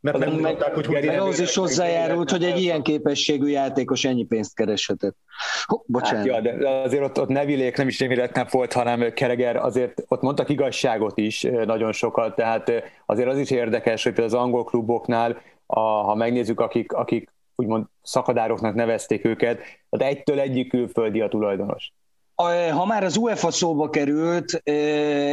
Mert 0.00 0.18
nem 0.18 0.40
mondták, 0.40 0.74
hogy 0.74 0.86
hogy 0.86 1.06
ahhoz 1.06 1.38
is 1.38 1.54
hozzájárult, 1.54 2.30
hogy 2.30 2.44
egy 2.44 2.60
ilyen 2.60 2.82
képességű 2.82 3.46
játékos 3.46 4.04
ennyi 4.04 4.24
pénzt 4.24 4.54
kereshetett. 4.54 5.16
bocsánat. 5.86 6.30
Hát, 6.30 6.44
ja, 6.44 6.56
de 6.58 6.68
azért 6.68 7.02
ott, 7.02 7.20
ott 7.20 7.28
Nevilék 7.28 7.76
nem 7.76 7.88
is 7.88 7.98
nem 7.98 8.46
volt, 8.50 8.72
hanem 8.72 9.12
Kereger 9.12 9.56
azért 9.56 10.04
ott 10.08 10.20
mondtak 10.22 10.48
igazságot 10.48 11.18
is 11.18 11.42
nagyon 11.64 11.92
sokat, 11.92 12.36
tehát 12.36 12.72
azért 13.06 13.28
az 13.28 13.38
is 13.38 13.50
érdekes, 13.50 14.02
hogy 14.02 14.20
az 14.20 14.34
angol 14.34 14.64
kluboknál, 14.64 15.42
a, 15.66 15.80
ha 15.80 16.14
megnézzük, 16.14 16.60
akik, 16.60 16.92
akik 16.92 17.30
úgymond 17.54 17.84
szakadároknak 18.02 18.74
nevezték 18.74 19.24
őket, 19.24 19.60
tehát 19.90 20.14
egytől 20.14 20.40
egyik 20.40 20.68
külföldi 20.68 21.20
a 21.20 21.28
tulajdonos 21.28 21.92
ha 22.72 22.86
már 22.86 23.04
az 23.04 23.16
UEFA 23.16 23.50
szóba 23.50 23.90
került, 23.90 24.52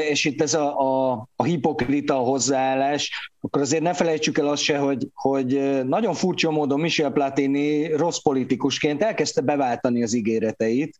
és 0.09 0.25
itt 0.25 0.41
ez 0.41 0.53
a, 0.53 0.79
a, 0.79 1.11
a 1.35 1.43
hipokrita 1.43 2.15
hozzáállás, 2.15 3.31
akkor 3.41 3.61
azért 3.61 3.83
ne 3.83 3.93
felejtsük 3.93 4.37
el 4.37 4.47
azt 4.47 4.61
se, 4.61 4.77
hogy, 4.77 5.07
hogy 5.13 5.81
nagyon 5.85 6.13
furcsa 6.13 6.51
módon 6.51 6.79
Michel 6.79 7.11
Platini 7.11 7.87
rossz 7.95 8.17
politikusként 8.17 9.03
elkezdte 9.03 9.41
beváltani 9.41 10.03
az 10.03 10.13
ígéreteit, 10.13 10.97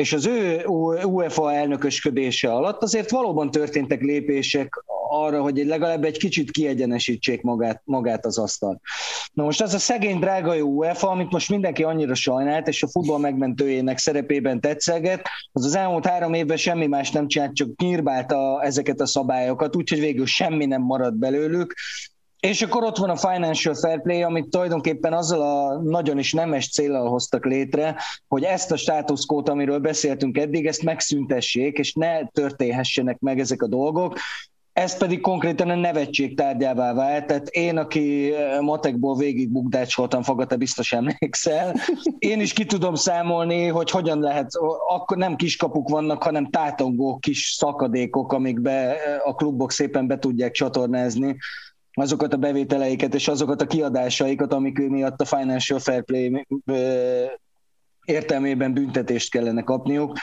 és 0.00 0.12
az 0.12 0.26
ő 0.26 0.64
UEFA 1.04 1.52
elnökösködése 1.52 2.52
alatt 2.52 2.82
azért 2.82 3.10
valóban 3.10 3.50
történtek 3.50 4.00
lépések 4.00 4.84
arra, 5.08 5.42
hogy 5.42 5.66
legalább 5.66 6.04
egy 6.04 6.18
kicsit 6.18 6.50
kiegyenesítsék 6.50 7.42
magát, 7.42 7.82
magát 7.84 8.26
az 8.26 8.38
asztal. 8.38 8.80
Na 9.32 9.44
most 9.44 9.62
az 9.62 9.74
a 9.74 9.78
szegény 9.78 10.18
drága 10.18 10.56
UEFA, 10.56 11.10
amit 11.10 11.30
most 11.30 11.50
mindenki 11.50 11.82
annyira 11.82 12.14
sajnált, 12.14 12.68
és 12.68 12.82
a 12.82 12.88
futball 12.88 13.18
megmentőjének 13.18 13.98
szerepében 13.98 14.60
tetszeget, 14.60 15.28
az 15.52 15.64
az 15.64 15.74
elmúlt 15.74 16.06
három 16.06 16.34
évben 16.34 16.56
semmi 16.56 16.86
más 16.86 17.10
nem 17.10 17.28
csinált, 17.28 17.54
csak 17.54 17.68
nyírbálta 17.76 18.62
ezeket 18.62 19.00
a 19.00 19.06
szabályokat, 19.06 19.76
úgyhogy 19.76 20.00
végül 20.00 20.26
semmi 20.26 20.66
nem 20.66 20.82
maradt 20.82 21.18
belőlük, 21.18 21.74
és 22.40 22.62
akkor 22.62 22.84
ott 22.84 22.96
van 22.96 23.10
a 23.10 23.16
Financial 23.16 23.74
Fair 23.74 24.02
Play, 24.02 24.22
amit 24.22 24.48
tulajdonképpen 24.48 25.12
azzal 25.12 25.42
a 25.42 25.82
nagyon 25.82 26.18
is 26.18 26.32
nemes 26.32 26.70
célral 26.70 27.08
hoztak 27.08 27.44
létre, 27.44 27.96
hogy 28.28 28.42
ezt 28.42 28.72
a 28.72 28.76
státuszkót, 28.76 29.48
amiről 29.48 29.78
beszéltünk 29.78 30.38
eddig, 30.38 30.66
ezt 30.66 30.82
megszüntessék, 30.82 31.78
és 31.78 31.92
ne 31.92 32.26
történhessenek 32.26 33.18
meg 33.18 33.40
ezek 33.40 33.62
a 33.62 33.66
dolgok, 33.66 34.18
ez 34.72 34.96
pedig 34.96 35.20
konkrétan 35.20 35.70
a 35.70 35.74
nevetség 35.74 36.36
tárgyává 36.36 36.94
vált. 36.94 37.26
Tehát 37.26 37.48
én, 37.48 37.76
aki 37.76 38.32
matekból 38.60 39.16
végig 39.16 39.50
bukdácsoltam, 39.50 40.22
Faga, 40.22 40.46
te 40.46 40.56
biztos 40.56 40.92
emlékszel, 40.92 41.74
én 42.18 42.40
is 42.40 42.52
ki 42.52 42.64
tudom 42.64 42.94
számolni, 42.94 43.66
hogy 43.66 43.90
hogyan 43.90 44.20
lehet, 44.20 44.50
akkor 44.88 45.16
nem 45.16 45.36
kiskapuk 45.36 45.88
vannak, 45.88 46.22
hanem 46.22 46.50
tátongó 46.50 47.18
kis 47.18 47.54
szakadékok, 47.58 48.32
amikbe 48.32 48.96
a 49.24 49.34
klubok 49.34 49.72
szépen 49.72 50.06
be 50.06 50.18
tudják 50.18 50.52
csatornázni 50.52 51.36
azokat 52.00 52.32
a 52.32 52.36
bevételeiket 52.36 53.14
és 53.14 53.28
azokat 53.28 53.60
a 53.62 53.66
kiadásaikat, 53.66 54.52
amik 54.52 54.78
miatt 54.78 55.20
a 55.20 55.24
Financial 55.24 55.78
Fair 55.78 56.04
Play 56.04 56.46
értelmében 58.04 58.72
büntetést 58.72 59.30
kellene 59.30 59.62
kapniuk. 59.62 60.16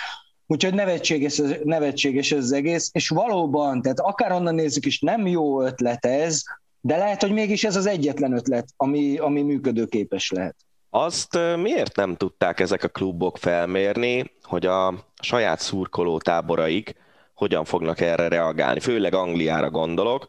Úgyhogy 0.47 0.73
nevetséges, 0.73 1.41
nevetséges 1.63 2.31
ez 2.31 2.43
az 2.43 2.51
egész, 2.51 2.89
és 2.93 3.09
valóban, 3.09 3.81
tehát 3.81 3.99
akár 3.99 4.31
onnan 4.31 4.55
nézzük 4.55 4.85
is, 4.85 4.99
nem 4.99 5.27
jó 5.27 5.61
ötlet 5.61 6.05
ez, 6.05 6.43
de 6.81 6.97
lehet, 6.97 7.21
hogy 7.21 7.31
mégis 7.31 7.63
ez 7.63 7.75
az 7.75 7.85
egyetlen 7.85 8.33
ötlet, 8.33 8.67
ami, 8.77 9.17
ami 9.17 9.41
működőképes 9.41 10.31
lehet. 10.31 10.55
Azt 10.89 11.37
miért 11.55 11.95
nem 11.95 12.15
tudták 12.15 12.59
ezek 12.59 12.83
a 12.83 12.87
klubok 12.87 13.37
felmérni, 13.37 14.31
hogy 14.41 14.65
a 14.65 14.93
saját 15.21 15.59
szurkoló 15.59 16.17
táboraik 16.17 16.95
hogyan 17.33 17.65
fognak 17.65 18.01
erre 18.01 18.27
reagálni? 18.27 18.79
Főleg 18.79 19.13
Angliára 19.13 19.69
gondolok, 19.69 20.27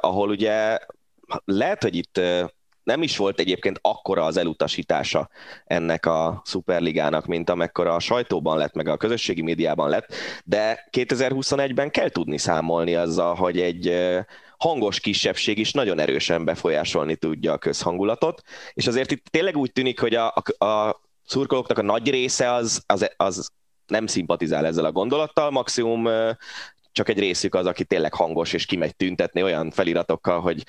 ahol 0.00 0.28
ugye 0.28 0.78
lehet, 1.44 1.82
hogy 1.82 1.96
itt 1.96 2.20
nem 2.82 3.02
is 3.02 3.16
volt 3.16 3.40
egyébként 3.40 3.78
akkora 3.82 4.24
az 4.24 4.36
elutasítása 4.36 5.28
ennek 5.64 6.06
a 6.06 6.42
szuperligának, 6.44 7.26
mint 7.26 7.50
amekkora 7.50 7.94
a 7.94 8.00
sajtóban 8.00 8.58
lett, 8.58 8.74
meg 8.74 8.88
a 8.88 8.96
közösségi 8.96 9.42
médiában 9.42 9.88
lett, 9.88 10.14
de 10.44 10.88
2021-ben 10.90 11.90
kell 11.90 12.08
tudni 12.08 12.38
számolni 12.38 12.94
azzal, 12.94 13.34
hogy 13.34 13.60
egy 13.60 14.10
hangos 14.58 15.00
kisebbség 15.00 15.58
is 15.58 15.72
nagyon 15.72 15.98
erősen 15.98 16.44
befolyásolni 16.44 17.16
tudja 17.16 17.52
a 17.52 17.58
közhangulatot, 17.58 18.42
és 18.74 18.86
azért 18.86 19.10
itt 19.10 19.26
tényleg 19.26 19.56
úgy 19.56 19.72
tűnik, 19.72 20.00
hogy 20.00 20.14
a, 20.14 20.34
a, 20.58 20.64
a 20.64 21.00
szurkolóknak 21.26 21.78
a 21.78 21.82
nagy 21.82 22.10
része 22.10 22.52
az, 22.52 22.82
az, 22.86 23.10
az 23.16 23.50
nem 23.86 24.06
szimpatizál 24.06 24.66
ezzel 24.66 24.84
a 24.84 24.92
gondolattal, 24.92 25.50
maximum 25.50 26.08
csak 26.92 27.08
egy 27.08 27.18
részük 27.18 27.54
az, 27.54 27.66
aki 27.66 27.84
tényleg 27.84 28.14
hangos, 28.14 28.52
és 28.52 28.66
kimegy 28.66 28.96
tüntetni 28.96 29.42
olyan 29.42 29.70
feliratokkal, 29.70 30.40
hogy 30.40 30.64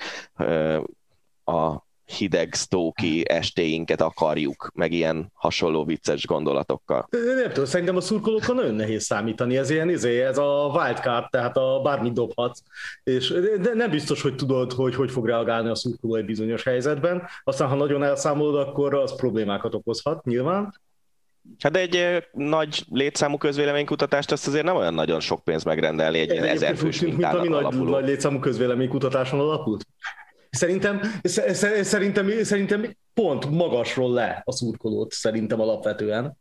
a 1.44 1.90
hideg 2.04 2.54
sztóki 2.54 3.28
estéinket 3.28 4.00
akarjuk, 4.00 4.70
meg 4.74 4.92
ilyen 4.92 5.30
hasonló 5.34 5.84
vicces 5.84 6.26
gondolatokkal. 6.26 7.08
Nem 7.10 7.48
tudom, 7.48 7.64
szerintem 7.64 7.96
a 7.96 8.00
szurkolókkal 8.00 8.54
nagyon 8.54 8.74
nehéz 8.74 9.04
számítani, 9.04 9.56
ez 9.56 9.70
ilyen 9.70 9.90
izé, 9.90 10.22
ez 10.22 10.38
a 10.38 10.70
wildcard, 10.74 11.30
tehát 11.30 11.56
a 11.56 11.80
bármit 11.82 12.12
dobhatsz, 12.12 12.62
és 13.02 13.28
de 13.60 13.74
nem 13.74 13.90
biztos, 13.90 14.22
hogy 14.22 14.34
tudod, 14.34 14.72
hogy 14.72 14.94
hogy 14.94 15.10
fog 15.10 15.26
reagálni 15.26 15.68
a 15.68 15.74
szurkoló 15.74 16.14
egy 16.14 16.24
bizonyos 16.24 16.62
helyzetben, 16.62 17.22
aztán 17.44 17.68
ha 17.68 17.74
nagyon 17.74 18.02
elszámolod, 18.02 18.68
akkor 18.68 18.94
az 18.94 19.16
problémákat 19.16 19.74
okozhat 19.74 20.24
nyilván. 20.24 20.80
Hát 21.58 21.72
de 21.72 21.78
egy 21.78 22.24
nagy 22.32 22.84
létszámú 22.90 23.36
közvéleménykutatást 23.36 24.32
azt 24.32 24.46
azért 24.46 24.64
nem 24.64 24.76
olyan 24.76 24.94
nagyon 24.94 25.20
sok 25.20 25.44
pénz 25.44 25.64
megrendelni 25.64 26.18
egy 26.18 26.30
ilyen 26.30 26.44
ezer 26.44 26.76
fős 26.76 27.00
mint 27.00 27.24
ami 27.24 27.48
nagy, 27.48 27.78
nagy 27.78 28.04
létszámú 28.04 28.38
közvéleménykutatáson 28.38 29.40
alapult. 29.40 29.86
Szerintem, 30.50 31.00
szerintem, 31.82 32.30
szerintem 32.42 32.96
pont 33.14 33.50
magasról 33.50 34.12
le 34.12 34.42
a 34.44 34.52
szurkolót 34.52 35.12
szerintem 35.12 35.60
alapvetően. 35.60 36.36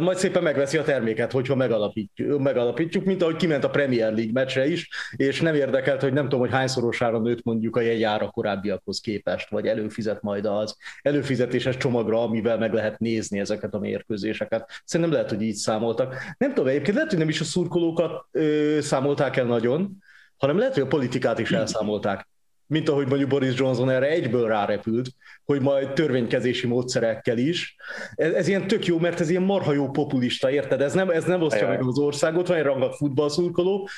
Majd 0.00 0.16
szépen 0.16 0.42
megveszi 0.42 0.76
a 0.76 0.82
terméket, 0.82 1.32
hogyha 1.32 1.54
megalapítjuk, 1.54 2.40
megalapítjuk, 2.40 3.04
mint 3.04 3.22
ahogy 3.22 3.36
kiment 3.36 3.64
a 3.64 3.70
Premier 3.70 4.12
League 4.12 4.32
meccsre 4.32 4.66
is, 4.66 4.88
és 5.16 5.40
nem 5.40 5.54
érdekelt, 5.54 6.00
hogy 6.00 6.12
nem 6.12 6.22
tudom, 6.22 6.40
hogy 6.40 6.50
hányszorosára 6.50 7.18
nőtt 7.18 7.44
mondjuk 7.44 7.76
a 7.76 7.80
jegyára 7.80 8.28
korábbiakhoz 8.30 9.00
képest, 9.00 9.50
vagy 9.50 9.66
előfizet 9.66 10.22
majd 10.22 10.46
az 10.46 10.76
előfizetéses 11.02 11.76
csomagra, 11.76 12.22
amivel 12.22 12.58
meg 12.58 12.72
lehet 12.72 12.98
nézni 12.98 13.38
ezeket 13.38 13.74
a 13.74 13.78
mérkőzéseket. 13.78 14.70
Szerintem 14.84 15.14
lehet, 15.14 15.30
hogy 15.30 15.42
így 15.42 15.54
számoltak. 15.54 16.14
Nem 16.38 16.48
tudom, 16.54 16.68
egyébként 16.68 16.94
lehet, 16.94 17.10
hogy 17.10 17.18
nem 17.18 17.28
is 17.28 17.40
a 17.40 17.44
szurkolókat 17.44 18.26
ö, 18.30 18.78
számolták 18.80 19.36
el 19.36 19.44
nagyon, 19.44 20.02
hanem 20.36 20.58
lehet, 20.58 20.74
hogy 20.74 20.82
a 20.82 20.86
politikát 20.86 21.38
is 21.38 21.52
elszámolták 21.52 22.28
mint 22.66 22.88
ahogy 22.88 23.08
mondjuk 23.08 23.28
Boris 23.28 23.58
Johnson 23.58 23.90
erre 23.90 24.08
egyből 24.08 24.48
rárepült, 24.48 25.08
hogy 25.44 25.60
majd 25.60 25.92
törvénykezési 25.92 26.66
módszerekkel 26.66 27.38
is. 27.38 27.76
Ez, 28.14 28.32
ez 28.32 28.48
ilyen 28.48 28.66
tök 28.66 28.86
jó, 28.86 28.98
mert 28.98 29.20
ez 29.20 29.30
ilyen 29.30 29.42
marha 29.42 29.72
jó 29.72 29.90
populista, 29.90 30.50
érted? 30.50 30.80
Ez 30.80 30.92
nem, 30.94 31.10
ez 31.10 31.24
nem 31.24 31.42
osztja 31.42 31.68
meg 31.68 31.82
az 31.82 31.98
országot, 31.98 32.46
van 32.46 32.56
egy 32.56 32.62
rangat 32.62 32.96
futballszurkoló. 32.96 33.88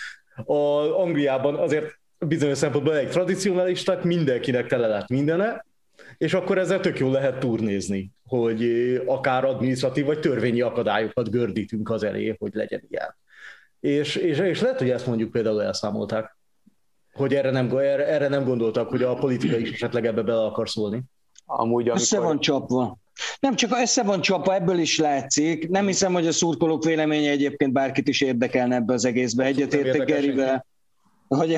A 0.44 0.52
Angliában 1.00 1.54
azért 1.54 1.98
bizonyos 2.18 2.58
szempontból 2.58 2.96
egy 2.96 3.10
tradicionalisták, 3.10 4.02
mindenkinek 4.02 4.66
tele 4.66 4.86
lett 4.86 5.08
mindene, 5.08 5.66
és 6.18 6.34
akkor 6.34 6.58
ezzel 6.58 6.80
tök 6.80 6.98
jól 6.98 7.12
lehet 7.12 7.38
turnézni, 7.38 8.10
hogy 8.26 8.62
akár 9.06 9.44
adminisztratív 9.44 10.04
vagy 10.04 10.20
törvényi 10.20 10.60
akadályokat 10.60 11.30
gördítünk 11.30 11.90
az 11.90 12.02
elé, 12.02 12.36
hogy 12.38 12.54
legyen 12.54 12.82
ilyen. 12.90 13.16
És, 13.80 14.16
és, 14.16 14.38
és 14.38 14.60
lehet, 14.60 14.78
hogy 14.78 14.90
ezt 14.90 15.06
mondjuk 15.06 15.30
például 15.30 15.62
elszámolták 15.62 16.37
hogy 17.18 17.34
erre 17.34 17.50
nem, 17.50 17.76
erre, 17.76 18.06
erre 18.06 18.28
nem 18.28 18.44
gondoltak, 18.44 18.88
hogy 18.88 19.02
a 19.02 19.14
politika 19.14 19.56
is 19.56 19.72
esetleg 19.72 20.06
ebbe 20.06 20.22
bele 20.22 20.44
akar 20.44 20.68
szólni. 20.68 21.02
Amúgy, 21.46 21.82
amikor... 21.82 22.00
Össze 22.00 22.20
van 22.20 22.40
csapva. 22.40 22.96
Nem 23.40 23.54
csak 23.54 23.70
össze 23.82 24.02
van 24.02 24.20
csapva, 24.20 24.54
ebből 24.54 24.78
is 24.78 24.98
látszik. 24.98 25.68
Nem 25.68 25.86
hiszem, 25.86 26.12
hogy 26.12 26.26
a 26.26 26.32
szurkolók 26.32 26.84
véleménye 26.84 27.30
egyébként 27.30 27.72
bárkit 27.72 28.08
is 28.08 28.20
érdekelne 28.20 28.74
ebbe 28.74 28.92
az 28.92 29.04
egészbe. 29.04 29.44
Egyetértek 29.44 30.06
Gerivel 30.06 30.66
hogy 31.28 31.54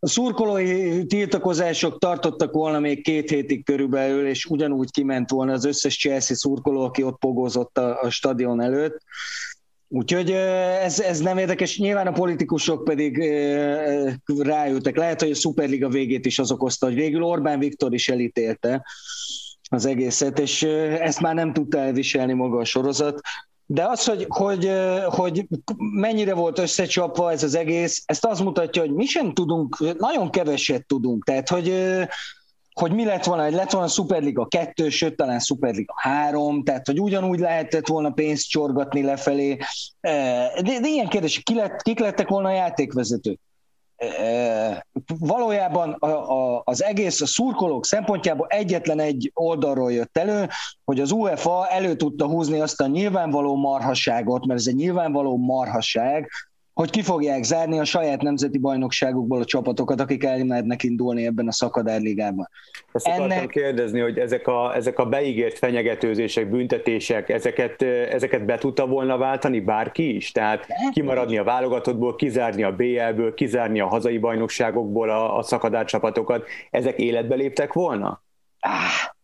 a 0.00 0.06
szurkolói 0.06 1.06
tiltakozások 1.06 1.98
tartottak 1.98 2.52
volna 2.52 2.78
még 2.78 3.02
két 3.02 3.30
hétig 3.30 3.64
körülbelül, 3.64 4.26
és 4.26 4.44
ugyanúgy 4.44 4.90
kiment 4.90 5.30
volna 5.30 5.52
az 5.52 5.64
összes 5.64 5.98
Chelsea 5.98 6.36
szurkoló, 6.36 6.84
aki 6.84 7.02
ott 7.02 7.18
pogózott 7.18 7.78
a, 7.78 8.00
a 8.02 8.10
stadion 8.10 8.60
előtt. 8.60 9.02
Úgyhogy 9.92 10.30
ez, 10.30 11.00
ez 11.00 11.20
nem 11.20 11.38
érdekes, 11.38 11.78
nyilván 11.78 12.06
a 12.06 12.12
politikusok 12.12 12.84
pedig 12.84 13.18
rájöttek. 14.26 14.96
Lehet, 14.96 15.20
hogy 15.20 15.30
a 15.30 15.34
Superliga 15.34 15.88
végét 15.88 16.26
is 16.26 16.38
az 16.38 16.52
okozta, 16.52 16.86
hogy 16.86 16.94
végül 16.94 17.22
Orbán 17.22 17.58
Viktor 17.58 17.94
is 17.94 18.08
elítélte 18.08 18.86
az 19.70 19.86
egészet, 19.86 20.38
és 20.38 20.62
ezt 21.00 21.20
már 21.20 21.34
nem 21.34 21.52
tudta 21.52 21.78
elviselni 21.78 22.32
maga 22.32 22.58
a 22.58 22.64
sorozat. 22.64 23.20
De 23.66 23.84
az, 23.84 24.04
hogy, 24.04 24.26
hogy, 24.28 24.70
hogy 25.04 25.46
mennyire 25.76 26.34
volt 26.34 26.58
összecsapva 26.58 27.30
ez 27.30 27.42
az 27.42 27.54
egész, 27.54 28.02
ezt 28.06 28.24
az 28.24 28.40
mutatja, 28.40 28.82
hogy 28.82 28.92
mi 28.92 29.04
sem 29.04 29.32
tudunk, 29.32 29.98
nagyon 29.98 30.30
keveset 30.30 30.86
tudunk. 30.86 31.24
Tehát, 31.24 31.48
hogy 31.48 31.74
hogy 32.74 32.92
mi 32.92 33.04
lett 33.04 33.24
volna, 33.24 33.42
hogy 33.42 33.52
lett 33.52 33.70
volna 33.70 33.88
Superliga 33.88 34.46
2, 34.46 34.88
sőt 34.88 35.16
talán 35.16 35.38
Superliga 35.38 35.94
3, 35.96 36.62
tehát 36.64 36.86
hogy 36.86 37.00
ugyanúgy 37.00 37.38
lehetett 37.38 37.86
volna 37.86 38.10
pénzt 38.10 38.48
csorgatni 38.48 39.02
lefelé. 39.02 39.56
De, 40.00 40.80
de 40.80 40.88
ilyen 40.88 41.08
kérdés, 41.08 41.42
ki 41.42 41.54
lett, 41.54 41.82
kik 41.82 41.98
lettek 41.98 42.28
volna 42.28 42.48
a 42.48 42.52
játékvezetők? 42.52 43.40
Valójában 45.18 45.92
a, 45.92 46.06
a, 46.06 46.62
az 46.64 46.82
egész 46.82 47.20
a 47.20 47.26
szurkolók 47.26 47.86
szempontjából 47.86 48.46
egyetlen 48.46 49.00
egy 49.00 49.30
oldalról 49.34 49.92
jött 49.92 50.18
elő, 50.18 50.48
hogy 50.84 51.00
az 51.00 51.10
UEFA 51.10 51.66
elő 51.66 51.96
tudta 51.96 52.26
húzni 52.26 52.60
azt 52.60 52.80
a 52.80 52.86
nyilvánvaló 52.86 53.56
marhaságot, 53.56 54.46
mert 54.46 54.60
ez 54.60 54.66
egy 54.66 54.74
nyilvánvaló 54.74 55.36
marhaság, 55.36 56.30
hogy 56.74 56.90
ki 56.90 57.02
fogják 57.02 57.42
zárni 57.42 57.78
a 57.78 57.84
saját 57.84 58.22
nemzeti 58.22 58.58
bajnokságukból 58.58 59.40
a 59.40 59.44
csapatokat, 59.44 60.00
akik 60.00 60.24
elmernek 60.24 60.82
indulni 60.82 61.26
ebben 61.26 61.48
a 61.48 61.52
szakadárligában. 61.52 62.48
Ezt 62.92 63.06
Ennek... 63.06 63.48
kérdezni, 63.48 64.00
hogy 64.00 64.18
ezek 64.18 64.46
a, 64.46 64.74
ezek 64.76 64.98
a 64.98 65.06
beígért 65.06 65.58
fenyegetőzések, 65.58 66.50
büntetések, 66.50 67.28
ezeket, 67.28 67.82
ezeket 67.82 68.44
be 68.44 68.58
tudta 68.58 68.86
volna 68.86 69.16
váltani 69.16 69.60
bárki 69.60 70.14
is? 70.14 70.32
Tehát 70.32 70.66
kimaradni 70.92 71.38
a 71.38 71.44
válogatottból, 71.44 72.16
kizárni 72.16 72.62
a 72.62 72.72
BL-ből, 72.72 73.34
kizárni 73.34 73.80
a 73.80 73.86
hazai 73.86 74.18
bajnokságokból 74.18 75.10
a, 75.10 75.38
a 75.38 75.42
szakadárcsapatokat, 75.42 76.46
ezek 76.70 76.98
életbe 76.98 77.34
léptek 77.34 77.72
volna? 77.72 78.22
Ah, 78.60 79.18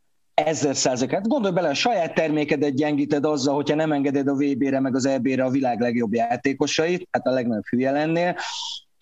ezer 0.47 0.77
százalékát. 0.77 1.29
Gondolj 1.29 1.55
bele, 1.55 1.69
a 1.69 1.75
saját 1.75 2.15
termékedet 2.15 2.75
gyengíted 2.75 3.25
azzal, 3.25 3.55
hogyha 3.55 3.75
nem 3.77 3.93
engeded 3.93 4.29
a 4.29 4.35
VB-re 4.35 4.81
meg 4.81 4.95
az 4.95 5.07
EB-re 5.07 5.45
a 5.45 5.51
világ 5.51 5.81
legjobb 5.81 6.15
játékosait, 6.15 7.09
hát 7.11 7.27
a 7.27 7.31
legnagyobb 7.31 7.67
hülye 7.71 7.91
lennél. 7.91 8.37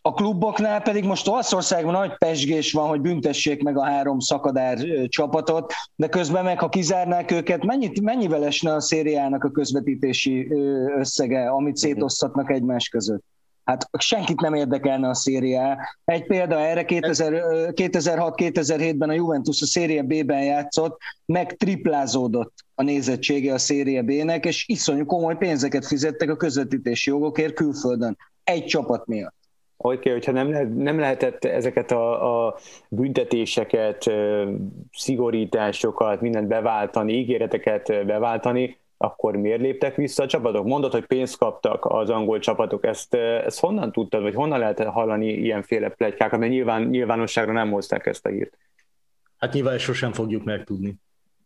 A 0.03 0.13
kluboknál 0.13 0.83
pedig 0.83 1.05
most 1.05 1.29
Olaszországban 1.29 1.93
nagy 1.93 2.17
pesgés 2.19 2.73
van, 2.73 2.89
hogy 2.89 3.01
büntessék 3.01 3.63
meg 3.63 3.79
a 3.79 3.85
három 3.85 4.19
szakadár 4.19 4.79
csapatot, 5.09 5.73
de 5.97 6.09
közben 6.09 6.45
meg, 6.45 6.59
ha 6.59 6.69
kizárnák 6.69 7.31
őket, 7.31 7.65
mennyit, 7.65 8.01
mennyivel 8.01 8.45
esne 8.45 8.75
a 8.75 8.81
szériának 8.81 9.45
a 9.45 9.51
közvetítési 9.51 10.53
összege, 10.99 11.49
amit 11.51 11.77
szétosztatnak 11.77 12.51
egymás 12.51 12.89
között? 12.89 13.25
Hát 13.65 13.89
senkit 13.99 14.41
nem 14.41 14.55
érdekelne 14.55 15.09
a 15.09 15.15
szériá. 15.15 15.79
Egy 16.05 16.27
példa 16.27 16.59
erre 16.59 16.85
2006-2007-ben 16.87 19.09
a 19.09 19.13
Juventus 19.13 19.63
a 19.63 19.67
széria 19.67 20.03
B-ben 20.03 20.45
játszott, 20.45 21.01
meg 21.27 21.57
triplázódott 21.57 22.53
a 22.75 22.83
nézettsége 22.83 23.53
a 23.53 23.59
széria 23.59 24.03
B-nek, 24.03 24.45
és 24.45 24.69
iszonyú 24.69 25.07
komoly 25.07 25.37
pénzeket 25.37 25.87
fizettek 25.87 26.31
a 26.31 26.37
közvetítési 26.37 27.11
jogokért 27.11 27.55
külföldön. 27.55 28.17
Egy 28.45 28.65
csapat 28.65 29.07
miatt. 29.07 29.35
Oké, 29.77 29.97
okay, 29.97 30.13
hogyha 30.13 30.33
nem, 30.33 30.51
lehet, 30.51 30.75
nem 30.75 30.99
lehetett 30.99 31.45
ezeket 31.45 31.91
a, 31.91 32.47
a 32.47 32.57
büntetéseket, 32.89 34.11
szigorításokat, 34.93 36.21
mindent 36.21 36.49
beváltani, 36.49 37.13
ígéreteket 37.13 38.07
beváltani, 38.07 38.79
akkor 38.97 39.37
miért 39.37 39.61
léptek 39.61 39.97
vissza 39.97 40.23
a 40.23 40.27
csapatok? 40.27 40.67
Mondod, 40.67 40.93
hogy 40.93 41.07
pénzt 41.07 41.39
kaptak 41.39 41.85
az 41.85 42.11
angol 42.11 42.39
csapatok, 42.39 42.85
ezt, 42.85 43.15
ezt 43.15 43.61
honnan 43.61 43.93
tudtad, 43.93 44.23
vagy 44.23 44.35
honnan 44.35 44.59
lehet 44.59 44.83
hallani 44.85 45.33
ilyenféle 45.33 45.89
plegykákat, 45.89 46.39
mert 46.39 46.53
nyilván, 46.53 46.83
nyilvánosságra 46.83 47.53
nem 47.53 47.71
hozták 47.71 48.07
ezt 48.07 48.27
a 48.27 48.29
hírt. 48.29 48.59
Hát 49.37 49.53
nyilván 49.53 49.79
sosem 49.79 50.13
fogjuk 50.13 50.45
megtudni, 50.45 50.95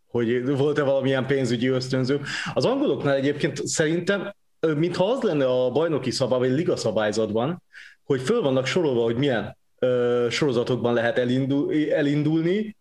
hogy 0.07 0.57
volt-e 0.57 0.83
valamilyen 0.83 1.27
pénzügyi 1.27 1.69
ösztönző. 1.69 2.21
Az 2.55 2.65
angoloknál 2.65 3.15
egyébként 3.15 3.67
szerintem, 3.67 4.35
mintha 4.77 5.05
az 5.05 5.23
lenne 5.23 5.47
a 5.47 5.71
bajnoki 5.71 6.11
szabály, 6.11 6.39
vagy 6.39 6.51
liga 6.51 6.77
szabályzatban, 6.77 7.63
hogy 8.05 8.21
föl 8.21 8.43
vannak 8.43 8.67
sorolva, 8.67 9.03
hogy 9.03 9.17
milyen 9.17 9.57
ö, 9.79 10.27
sorozatokban 10.31 10.95
lehet 10.95 11.19
elindul, 11.19 11.75
elindulni, 11.91 12.77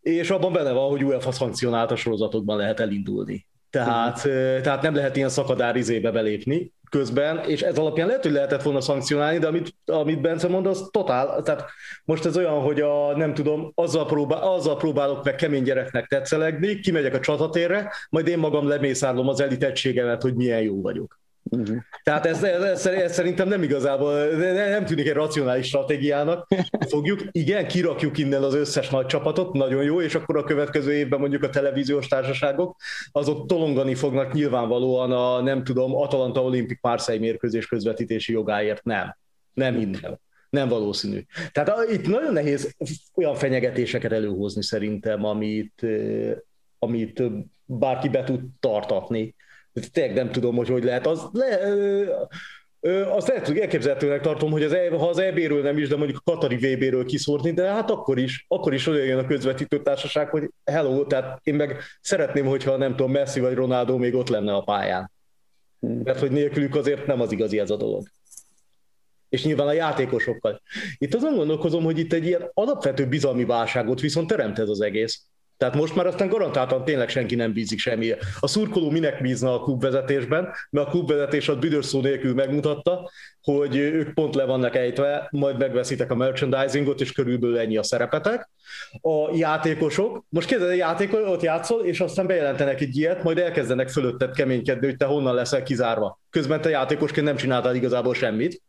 és 0.00 0.30
abban 0.30 0.52
benne 0.52 0.72
van, 0.72 0.90
hogy 0.90 1.04
UEFA 1.04 1.32
szankcionált 1.32 1.90
a 1.90 1.96
sorozatokban 1.96 2.56
lehet 2.56 2.80
elindulni. 2.80 3.46
Tehát, 3.72 4.22
tehát 4.62 4.82
nem 4.82 4.94
lehet 4.94 5.16
ilyen 5.16 5.28
szakadár 5.28 5.76
izébe 5.76 6.10
belépni 6.10 6.72
közben, 6.90 7.38
és 7.38 7.62
ez 7.62 7.78
alapján 7.78 8.06
lehet, 8.06 8.22
hogy 8.22 8.32
lehetett 8.32 8.62
volna 8.62 8.80
szankcionálni, 8.80 9.38
de 9.38 9.46
amit, 9.46 9.74
amit 9.86 10.20
Bence 10.20 10.48
mond, 10.48 10.66
az 10.66 10.88
totál, 10.90 11.42
tehát 11.42 11.64
most 12.04 12.24
ez 12.24 12.36
olyan, 12.36 12.60
hogy 12.60 12.80
a, 12.80 13.16
nem 13.16 13.34
tudom, 13.34 13.72
azzal, 13.74 14.06
próbál, 14.06 14.42
azzal 14.42 14.76
próbálok 14.76 15.24
meg 15.24 15.34
kemény 15.34 15.62
gyereknek 15.62 16.06
tetszelegni, 16.06 16.80
kimegyek 16.80 17.14
a 17.14 17.20
csatatérre, 17.20 17.92
majd 18.10 18.26
én 18.26 18.38
magam 18.38 18.68
lemészárlom 18.68 19.28
az 19.28 19.40
elit 19.40 19.64
egységemet, 19.64 20.22
hogy 20.22 20.34
milyen 20.34 20.62
jó 20.62 20.80
vagyok. 20.80 21.21
Uh-huh. 21.50 21.76
Tehát 22.02 22.26
ez, 22.26 22.42
ez, 22.42 22.86
ez, 22.86 23.12
szerintem 23.12 23.48
nem 23.48 23.62
igazából, 23.62 24.26
nem 24.36 24.84
tűnik 24.84 25.06
egy 25.06 25.12
racionális 25.12 25.66
stratégiának. 25.66 26.46
Fogjuk, 26.88 27.20
igen, 27.30 27.66
kirakjuk 27.66 28.18
innen 28.18 28.42
az 28.42 28.54
összes 28.54 28.90
nagy 28.90 29.06
csapatot, 29.06 29.52
nagyon 29.52 29.82
jó, 29.82 30.00
és 30.00 30.14
akkor 30.14 30.36
a 30.36 30.44
következő 30.44 30.92
évben 30.92 31.20
mondjuk 31.20 31.42
a 31.42 31.50
televíziós 31.50 32.08
társaságok, 32.08 32.76
azok 33.12 33.46
tolongani 33.46 33.94
fognak 33.94 34.32
nyilvánvalóan 34.32 35.12
a, 35.12 35.40
nem 35.40 35.64
tudom, 35.64 35.96
Atalanta 35.96 36.42
Olimpik 36.42 36.78
Marseille 36.80 37.20
mérkőzés 37.20 37.66
közvetítési 37.66 38.32
jogáért. 38.32 38.84
Nem. 38.84 39.16
Nem 39.54 39.74
hinném. 39.74 40.18
Nem 40.50 40.68
valószínű. 40.68 41.24
Tehát 41.52 41.90
itt 41.90 42.06
nagyon 42.06 42.32
nehéz 42.32 42.76
olyan 43.14 43.34
fenyegetéseket 43.34 44.12
előhozni 44.12 44.62
szerintem, 44.62 45.24
amit, 45.24 45.86
amit 46.78 47.22
bárki 47.64 48.08
be 48.08 48.24
tud 48.24 48.40
tartatni 48.60 49.34
tényleg 49.92 50.14
nem 50.14 50.32
tudom, 50.32 50.56
hogy 50.56 50.68
hogy 50.68 50.84
lehet. 50.84 51.06
Az 51.06 51.28
le, 51.32 51.58
azt 52.90 53.28
lehet, 53.28 53.46
hogy 53.46 53.58
elképzelhetőnek 53.58 54.20
tartom, 54.20 54.50
hogy 54.50 54.62
az, 54.62 54.72
e- 54.72 54.90
ha 54.90 55.08
az 55.08 55.18
EB-ről 55.18 55.62
nem 55.62 55.78
is, 55.78 55.88
de 55.88 55.96
mondjuk 55.96 56.20
a 56.24 56.30
Katari 56.30 56.56
VB-ről 56.56 57.04
kiszórni, 57.04 57.52
de 57.52 57.68
hát 57.68 57.90
akkor 57.90 58.18
is, 58.18 58.44
akkor 58.48 58.74
is 58.74 58.86
olyan 58.86 59.06
jön 59.06 59.18
a 59.18 59.26
közvetítő 59.26 59.82
társaság, 59.82 60.28
hogy 60.28 60.50
hello, 60.64 61.06
tehát 61.06 61.40
én 61.42 61.54
meg 61.54 61.76
szeretném, 62.00 62.46
hogyha 62.46 62.76
nem 62.76 62.96
tudom, 62.96 63.12
Messi 63.12 63.40
vagy 63.40 63.54
Ronaldo 63.54 63.98
még 63.98 64.14
ott 64.14 64.28
lenne 64.28 64.54
a 64.54 64.62
pályán. 64.62 65.10
Mert 65.78 66.18
hogy 66.18 66.30
nélkülük 66.30 66.74
azért 66.74 67.06
nem 67.06 67.20
az 67.20 67.32
igazi 67.32 67.58
ez 67.58 67.70
a 67.70 67.76
dolog. 67.76 68.06
És 69.28 69.44
nyilván 69.44 69.66
a 69.66 69.72
játékosokkal. 69.72 70.62
Itt 70.98 71.14
azon 71.14 71.34
gondolkozom, 71.34 71.84
hogy 71.84 71.98
itt 71.98 72.12
egy 72.12 72.26
ilyen 72.26 72.50
alapvető 72.54 73.06
bizalmi 73.06 73.44
válságot 73.44 74.00
viszont 74.00 74.26
teremt 74.26 74.58
ez 74.58 74.68
az 74.68 74.80
egész. 74.80 75.26
Tehát 75.62 75.76
most 75.76 75.94
már 75.94 76.06
aztán 76.06 76.28
garantáltan 76.28 76.84
tényleg 76.84 77.08
senki 77.08 77.34
nem 77.34 77.52
bízik 77.52 77.78
semmi. 77.78 78.14
A 78.40 78.46
szurkoló 78.46 78.90
minek 78.90 79.22
bízna 79.22 79.54
a 79.54 79.62
klubvezetésben, 79.62 80.48
mert 80.70 80.86
a 80.86 80.90
klubvezetés 80.90 81.48
a 81.48 81.58
büdös 81.58 81.84
szó 81.84 82.00
nélkül 82.00 82.34
megmutatta, 82.34 83.10
hogy 83.42 83.76
ők 83.76 84.14
pont 84.14 84.34
le 84.34 84.44
vannak 84.44 84.76
ejtve, 84.76 85.28
majd 85.30 85.58
megveszitek 85.58 86.10
a 86.10 86.14
merchandisingot, 86.14 87.00
és 87.00 87.12
körülbelül 87.12 87.58
ennyi 87.58 87.76
a 87.76 87.82
szerepetek. 87.82 88.50
A 89.00 89.36
játékosok, 89.36 90.24
most 90.28 90.48
kérdez, 90.48 90.68
a 90.68 90.72
játékos 90.72 91.20
ott 91.28 91.42
játszol, 91.42 91.84
és 91.84 92.00
aztán 92.00 92.26
bejelentenek 92.26 92.80
egy 92.80 92.96
ilyet, 92.96 93.22
majd 93.22 93.38
elkezdenek 93.38 93.88
fölötted 93.88 94.34
keménykedni, 94.34 94.86
hogy 94.86 94.96
te 94.96 95.04
honnan 95.04 95.34
leszel 95.34 95.62
kizárva. 95.62 96.20
Közben 96.30 96.60
te 96.60 96.68
játékosként 96.68 97.26
nem 97.26 97.36
csináltál 97.36 97.74
igazából 97.74 98.14
semmit. 98.14 98.62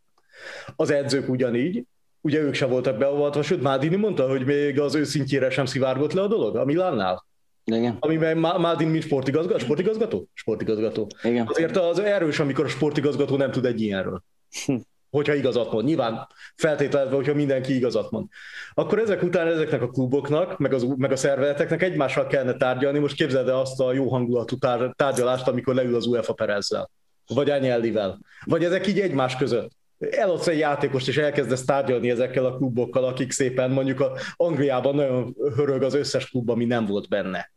Az 0.76 0.92
edzők 0.92 1.30
ugyanígy, 1.30 1.84
ugye 2.24 2.40
ők 2.40 2.54
sem 2.54 2.70
voltak 2.70 2.98
beavatva, 2.98 3.42
sőt 3.42 3.62
Mádini 3.62 3.96
mondta, 3.96 4.30
hogy 4.30 4.46
még 4.46 4.80
az 4.80 4.96
őszintjére 4.96 5.50
sem 5.50 5.66
szivárgott 5.66 6.14
le 6.14 6.22
a 6.22 6.28
dolog 6.28 6.56
a 6.56 6.66
Milánnál. 6.66 7.26
Igen. 7.64 7.98
Amiben 8.00 8.38
Mádin 8.38 8.88
mint 8.88 9.04
sportigazgató? 9.04 9.60
Sportigazgató? 9.60 10.28
Sportigazgató. 10.34 11.08
Igen. 11.24 11.48
Azért 11.48 11.78
az 11.78 12.00
erős, 12.00 12.40
amikor 12.40 12.66
a 12.66 12.68
sportigazgató 12.68 13.38
nem 13.38 13.52
tud 13.52 13.66
egy 13.66 13.82
ilyenről. 13.82 14.24
Hm. 14.66 14.76
Hogyha 15.10 15.34
igazat 15.34 15.72
mond. 15.72 15.86
Nyilván 15.86 16.28
feltételezve, 16.56 17.16
hogyha 17.16 17.34
mindenki 17.34 17.76
igazat 17.76 18.12
mond. 18.12 18.26
Akkor 18.74 19.00
ezek 19.00 19.24
után 19.24 19.48
ezeknek 19.48 19.82
a 19.82 19.90
kluboknak, 19.90 20.58
meg, 20.58 20.74
az, 20.74 20.84
meg 20.98 21.12
a 21.12 21.16
szervezeteknek 21.16 21.82
egymással 21.82 22.28
kellene 22.28 22.54
tárgyalni. 22.54 23.00
Most 23.00 23.16
képzeld 23.16 23.48
el 23.48 23.60
azt 23.60 23.80
a 23.80 23.94
jó 23.94 24.10
hangulatú 24.10 24.58
tárgyalást, 24.96 25.48
amikor 25.48 25.76
leül 25.76 25.96
az 25.96 26.06
UEFA 26.06 26.34
Perezzel. 26.34 26.90
Vagy 27.28 27.50
Anyellivel. 27.50 28.20
Vagy 28.46 28.64
ezek 28.64 28.88
így 28.88 29.00
egymás 29.00 29.36
között 29.36 29.72
eladsz 30.12 30.48
egy 30.48 30.58
játékost, 30.58 31.08
és 31.08 31.18
elkezdesz 31.18 31.66
tárgyalni 31.66 32.10
ezekkel 32.10 32.46
a 32.46 32.56
klubokkal, 32.56 33.04
akik 33.04 33.32
szépen 33.32 33.72
mondjuk 33.72 34.00
a 34.00 34.12
Angliában 34.36 34.96
nagyon 34.96 35.36
hörög 35.56 35.84
az 35.84 35.94
összes 35.94 36.30
klub, 36.30 36.50
ami 36.50 36.66
nem 36.66 36.86
volt 36.86 37.10
benne. 37.10 37.52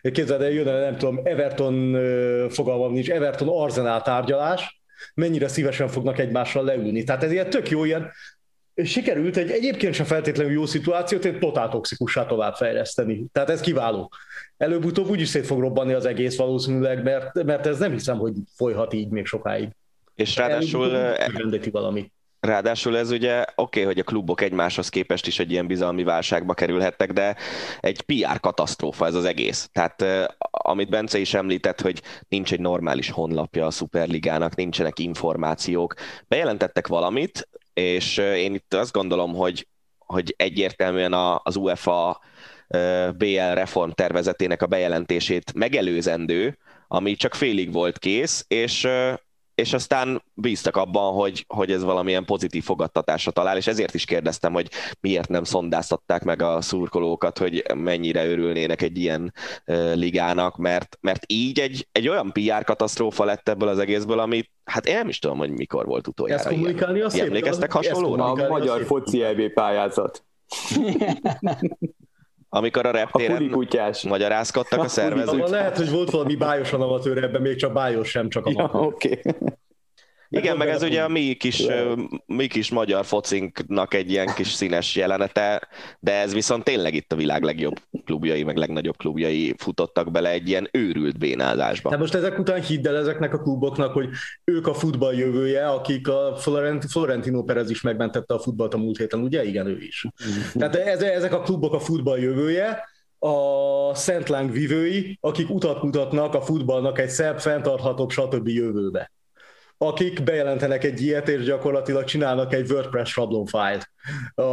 Képzeld 0.00 0.42
el, 0.42 0.50
jön, 0.50 0.64
nem 0.64 0.96
tudom, 0.96 1.20
Everton 1.24 1.96
fogalmam 2.50 2.92
nincs, 2.92 3.10
Everton 3.10 3.48
Arsenal 3.48 4.02
tárgyalás, 4.02 4.80
mennyire 5.14 5.48
szívesen 5.48 5.88
fognak 5.88 6.18
egymással 6.18 6.64
leülni. 6.64 7.04
Tehát 7.04 7.22
ez 7.22 7.32
ilyen 7.32 7.50
tök 7.50 7.70
jó, 7.70 7.84
ilyen 7.84 8.10
sikerült 8.84 9.36
egy 9.36 9.50
egyébként 9.50 9.94
sem 9.94 10.06
feltétlenül 10.06 10.52
jó 10.52 10.66
szituációt 10.66 11.24
egy 11.24 11.38
totál 11.38 11.68
toxikussá 11.68 12.26
továbbfejleszteni. 12.26 13.24
Tehát 13.32 13.50
ez 13.50 13.60
kiváló. 13.60 14.12
Előbb-utóbb 14.56 15.08
úgyis 15.08 15.28
szét 15.28 15.46
fog 15.46 15.60
robbanni 15.60 15.92
az 15.92 16.06
egész 16.06 16.36
valószínűleg, 16.36 17.02
mert, 17.02 17.42
mert 17.44 17.66
ez 17.66 17.78
nem 17.78 17.92
hiszem, 17.92 18.18
hogy 18.18 18.32
folyhat 18.56 18.92
így 18.92 19.08
még 19.08 19.26
sokáig. 19.26 19.68
És 20.20 20.36
ráadásul... 20.36 20.88
Rendeti 21.36 21.70
valami. 21.70 22.10
Ráadásul 22.40 22.96
ez 22.98 23.10
ugye 23.10 23.40
oké, 23.40 23.54
okay, 23.54 23.84
hogy 23.84 23.98
a 23.98 24.02
klubok 24.02 24.40
egymáshoz 24.40 24.88
képest 24.88 25.26
is 25.26 25.38
egy 25.38 25.50
ilyen 25.50 25.66
bizalmi 25.66 26.02
válságba 26.02 26.54
kerülhettek, 26.54 27.12
de 27.12 27.36
egy 27.80 28.00
PR 28.00 28.40
katasztrófa 28.40 29.06
ez 29.06 29.14
az 29.14 29.24
egész. 29.24 29.68
Tehát 29.72 30.04
amit 30.50 30.88
Bence 30.88 31.18
is 31.18 31.34
említett, 31.34 31.80
hogy 31.80 32.02
nincs 32.28 32.52
egy 32.52 32.60
normális 32.60 33.10
honlapja 33.10 33.66
a 33.66 33.70
Superligának, 33.70 34.54
nincsenek 34.54 34.98
információk. 34.98 35.94
Bejelentettek 36.28 36.86
valamit, 36.86 37.48
és 37.72 38.16
én 38.16 38.54
itt 38.54 38.74
azt 38.74 38.92
gondolom, 38.92 39.34
hogy, 39.34 39.68
hogy 39.98 40.34
egyértelműen 40.36 41.12
az 41.42 41.56
UEFA 41.56 42.20
BL 43.16 43.54
reform 43.54 43.90
tervezetének 43.90 44.62
a 44.62 44.66
bejelentését 44.66 45.54
megelőzendő, 45.54 46.58
ami 46.88 47.14
csak 47.14 47.34
félig 47.34 47.72
volt 47.72 47.98
kész, 47.98 48.44
és 48.48 48.88
és 49.60 49.72
aztán 49.72 50.22
bíztak 50.34 50.76
abban, 50.76 51.12
hogy, 51.12 51.44
hogy 51.48 51.72
ez 51.72 51.82
valamilyen 51.82 52.24
pozitív 52.24 52.64
fogadtatásra 52.64 53.30
talál, 53.30 53.56
és 53.56 53.66
ezért 53.66 53.94
is 53.94 54.04
kérdeztem, 54.04 54.52
hogy 54.52 54.68
miért 55.00 55.28
nem 55.28 55.44
szondáztatták 55.44 56.24
meg 56.24 56.42
a 56.42 56.60
szurkolókat, 56.60 57.38
hogy 57.38 57.64
mennyire 57.74 58.26
örülnének 58.26 58.82
egy 58.82 58.98
ilyen 58.98 59.32
uh, 59.66 59.94
ligának, 59.94 60.56
mert, 60.56 60.98
mert 61.00 61.22
így 61.26 61.60
egy, 61.60 61.88
egy 61.92 62.08
olyan 62.08 62.32
PR 62.32 62.64
katasztrófa 62.64 63.24
lett 63.24 63.48
ebből 63.48 63.68
az 63.68 63.78
egészből, 63.78 64.18
amit 64.18 64.50
hát 64.64 64.86
én 64.86 64.94
nem 64.94 65.08
is 65.08 65.18
tudom, 65.18 65.38
hogy 65.38 65.50
mikor 65.50 65.86
volt 65.86 66.06
utoljára. 66.06 66.42
Ezt 66.42 66.50
kommunikálni 66.50 66.98
ilyen. 66.98 67.26
Emlékeztek 67.26 67.72
hasonlóra? 67.72 68.24
A 68.24 68.48
magyar 68.48 68.84
foci 68.84 69.22
EB 69.22 69.52
pályázat. 69.52 70.24
amikor 72.52 72.86
a 72.86 72.90
reptéren 72.90 73.52
a 73.52 74.08
magyarázkodtak 74.08 74.82
a 74.82 74.88
szervezők. 74.88 75.48
Lehet, 75.48 75.76
hogy 75.76 75.90
volt 75.90 76.10
valami 76.10 76.34
bájosan 76.34 76.80
amatőr 76.80 77.22
ebben, 77.24 77.40
még 77.40 77.56
csak 77.56 77.72
bájos 77.72 78.08
sem, 78.08 78.28
csak 78.28 78.46
a 78.46 78.50
ja, 78.54 78.70
Oké. 78.72 79.20
Okay. 79.24 79.48
Igen, 80.32 80.56
meg 80.56 80.68
ez 80.68 80.82
ugye 80.82 81.02
a 81.02 81.08
mi 81.08 81.34
kis, 81.34 81.66
mi 82.26 82.46
kis 82.46 82.70
magyar 82.70 83.04
focinknak 83.04 83.94
egy 83.94 84.10
ilyen 84.10 84.34
kis 84.34 84.48
színes 84.48 84.96
jelenete, 84.96 85.68
de 86.00 86.12
ez 86.12 86.32
viszont 86.32 86.64
tényleg 86.64 86.94
itt 86.94 87.12
a 87.12 87.16
világ 87.16 87.42
legjobb 87.42 87.80
klubjai, 88.04 88.42
meg 88.42 88.56
legnagyobb 88.56 88.96
klubjai 88.96 89.54
futottak 89.58 90.10
bele 90.10 90.30
egy 90.30 90.48
ilyen 90.48 90.68
őrült 90.72 91.18
bénázásba. 91.18 91.90
De 91.90 91.96
most 91.96 92.14
ezek 92.14 92.38
után 92.38 92.62
hidd 92.62 92.88
el 92.88 92.96
ezeknek 92.96 93.34
a 93.34 93.38
kluboknak, 93.38 93.92
hogy 93.92 94.08
ők 94.44 94.66
a 94.66 94.74
futball 94.74 95.14
jövője, 95.14 95.68
akik 95.68 96.08
a 96.08 96.36
Florentino 96.36 97.42
Perez 97.42 97.70
is 97.70 97.80
megmentette 97.80 98.34
a 98.34 98.38
futballt 98.38 98.74
a 98.74 98.78
múlt 98.78 98.98
héten, 98.98 99.20
ugye? 99.20 99.44
Igen, 99.44 99.66
ő 99.66 99.78
is. 99.80 100.06
Tehát 100.54 100.74
ezek 101.00 101.32
a 101.32 101.40
klubok 101.40 101.74
a 101.74 101.80
futball 101.80 102.18
jövője, 102.18 102.82
a 103.18 103.94
Szent 103.94 104.28
vivői, 104.52 105.18
akik 105.20 105.50
utat 105.50 105.82
mutatnak 105.82 106.34
a 106.34 106.40
futballnak 106.40 106.98
egy 106.98 107.08
szebb, 107.08 107.40
fenntarthatóbb, 107.40 108.10
stb. 108.10 108.48
jövőbe 108.48 109.10
akik 109.82 110.22
bejelentenek 110.22 110.84
egy 110.84 111.02
ilyet, 111.02 111.28
és 111.28 111.44
gyakorlatilag 111.44 112.04
csinálnak 112.04 112.54
egy 112.54 112.70
WordPress 112.70 113.10
sablonfájlt, 113.10 113.90
a 114.34 114.44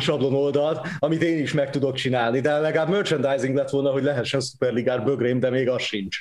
sablon 0.00 0.34
oldalt, 0.34 0.86
amit 0.98 1.22
én 1.22 1.38
is 1.38 1.52
meg 1.52 1.70
tudok 1.70 1.94
csinálni, 1.94 2.40
de 2.40 2.58
legalább 2.58 2.88
merchandising 2.88 3.56
lett 3.56 3.70
volna, 3.70 3.90
hogy 3.90 4.02
lehessen 4.02 4.40
szuperligár 4.40 5.04
bögrém, 5.04 5.40
de 5.40 5.50
még 5.50 5.68
az 5.68 5.82
sincs. 5.82 6.18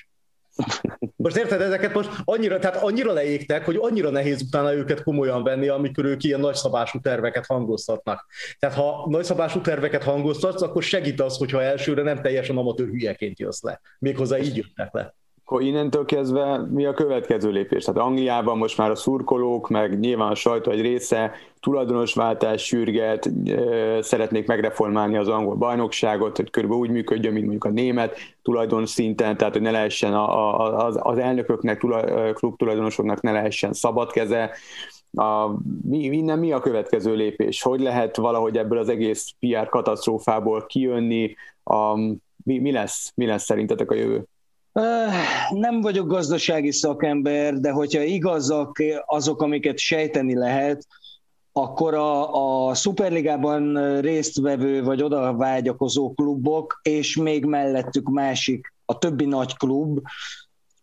Most 1.16 1.36
érted, 1.36 1.62
ezeket 1.62 1.94
most 1.94 2.10
annyira, 2.24 2.60
tehát 2.60 2.84
annyira 2.84 3.14
leégtek, 3.14 3.66
hogy 3.66 3.78
annyira 3.80 4.10
nehéz 4.10 4.42
utána 4.42 4.74
őket 4.74 5.04
komolyan 5.04 5.44
venni, 5.44 5.68
amikor 5.68 6.06
ők 6.06 6.24
ilyen 6.24 6.40
nagyszabású 6.40 7.00
terveket 7.00 7.46
hangoztatnak. 7.46 8.26
Tehát 8.60 8.76
ha 8.76 9.08
nagyszabású 9.10 9.62
terveket 9.62 10.04
hangoztatsz, 10.04 10.62
akkor 10.62 10.84
segít 10.84 11.22
az, 11.22 11.38
hogyha 11.38 11.64
elsőre 11.64 12.02
nem 12.02 12.22
teljesen 12.22 12.58
amatőr 12.58 12.88
hülyeként 12.88 13.40
jössz 13.40 13.62
le. 13.62 13.82
Méghozzá 14.00 14.38
így 14.38 14.56
jöttek 14.58 14.94
le 14.94 15.16
akkor 15.48 15.62
innentől 15.62 16.06
kezdve 16.06 16.58
mi 16.58 16.86
a 16.86 16.94
következő 16.94 17.50
lépés? 17.50 17.84
Tehát 17.84 18.02
Angliában 18.02 18.58
most 18.58 18.78
már 18.78 18.92
a 18.92 18.96
szurkolók, 18.96 19.70
meg 19.70 20.00
nyilván 20.00 20.32
a 20.32 20.36
sajtó 20.36 20.72
egy 20.72 20.82
része 20.82 21.32
tulajdonosváltás 21.60 22.66
sürget, 22.66 23.32
szeretnék 24.00 24.48
megreformálni 24.48 25.18
az 25.18 25.28
angol 25.28 25.56
bajnokságot, 25.56 26.36
hogy 26.36 26.50
körülbelül 26.50 26.84
úgy 26.84 26.92
működjön, 26.92 27.34
mint 27.34 27.44
mondjuk 27.44 27.66
a 27.66 27.70
német 27.70 28.18
tulajdon 28.42 28.86
szinten, 28.86 29.38
tehát 29.38 29.54
hogy 29.54 29.62
ne 29.62 29.72
lehessen 29.72 30.14
a, 30.14 30.60
a, 30.60 30.86
az, 30.86 31.00
az 31.02 31.18
elnököknek, 31.18 31.80
tulaj, 31.80 32.34
klub 32.34 32.58
tulajdonosoknak 32.58 33.22
ne 33.22 33.32
lehessen 33.32 33.74
szabad 33.74 34.12
keze. 34.12 34.52
A, 35.14 35.50
mi, 35.82 35.98
innen 35.98 36.40
mi 36.40 36.52
a 36.52 36.60
következő 36.60 37.16
lépés? 37.16 37.62
Hogy 37.62 37.80
lehet 37.80 38.16
valahogy 38.16 38.58
ebből 38.58 38.78
az 38.78 38.90
egész 38.90 39.34
PR 39.40 39.70
katasztrófából 39.70 40.66
kijönni? 40.66 41.36
A, 41.64 41.96
mi, 42.44 42.58
mi, 42.60 42.72
lesz, 42.72 43.12
mi 43.16 43.26
lesz 43.26 43.44
szerintetek 43.44 43.92
a 43.92 43.96
jövő? 43.96 44.28
Nem 45.50 45.82
vagyok 45.82 46.08
gazdasági 46.08 46.72
szakember, 46.72 47.54
de 47.54 47.72
hogyha 47.72 48.02
igazak 48.02 48.84
azok, 49.06 49.42
amiket 49.42 49.78
sejteni 49.78 50.36
lehet, 50.36 50.88
akkor 51.52 51.94
a, 51.94 52.68
a 52.68 52.74
szuperligában 52.74 53.98
résztvevő 54.02 54.84
vagy 54.84 55.02
oda 55.04 55.36
vágyakozó 55.36 56.14
klubok, 56.14 56.80
és 56.84 57.16
még 57.16 57.46
mellettük 57.46 58.10
másik, 58.10 58.74
a 58.86 58.98
többi 58.98 59.26
nagy 59.26 59.58
klub, 59.58 60.00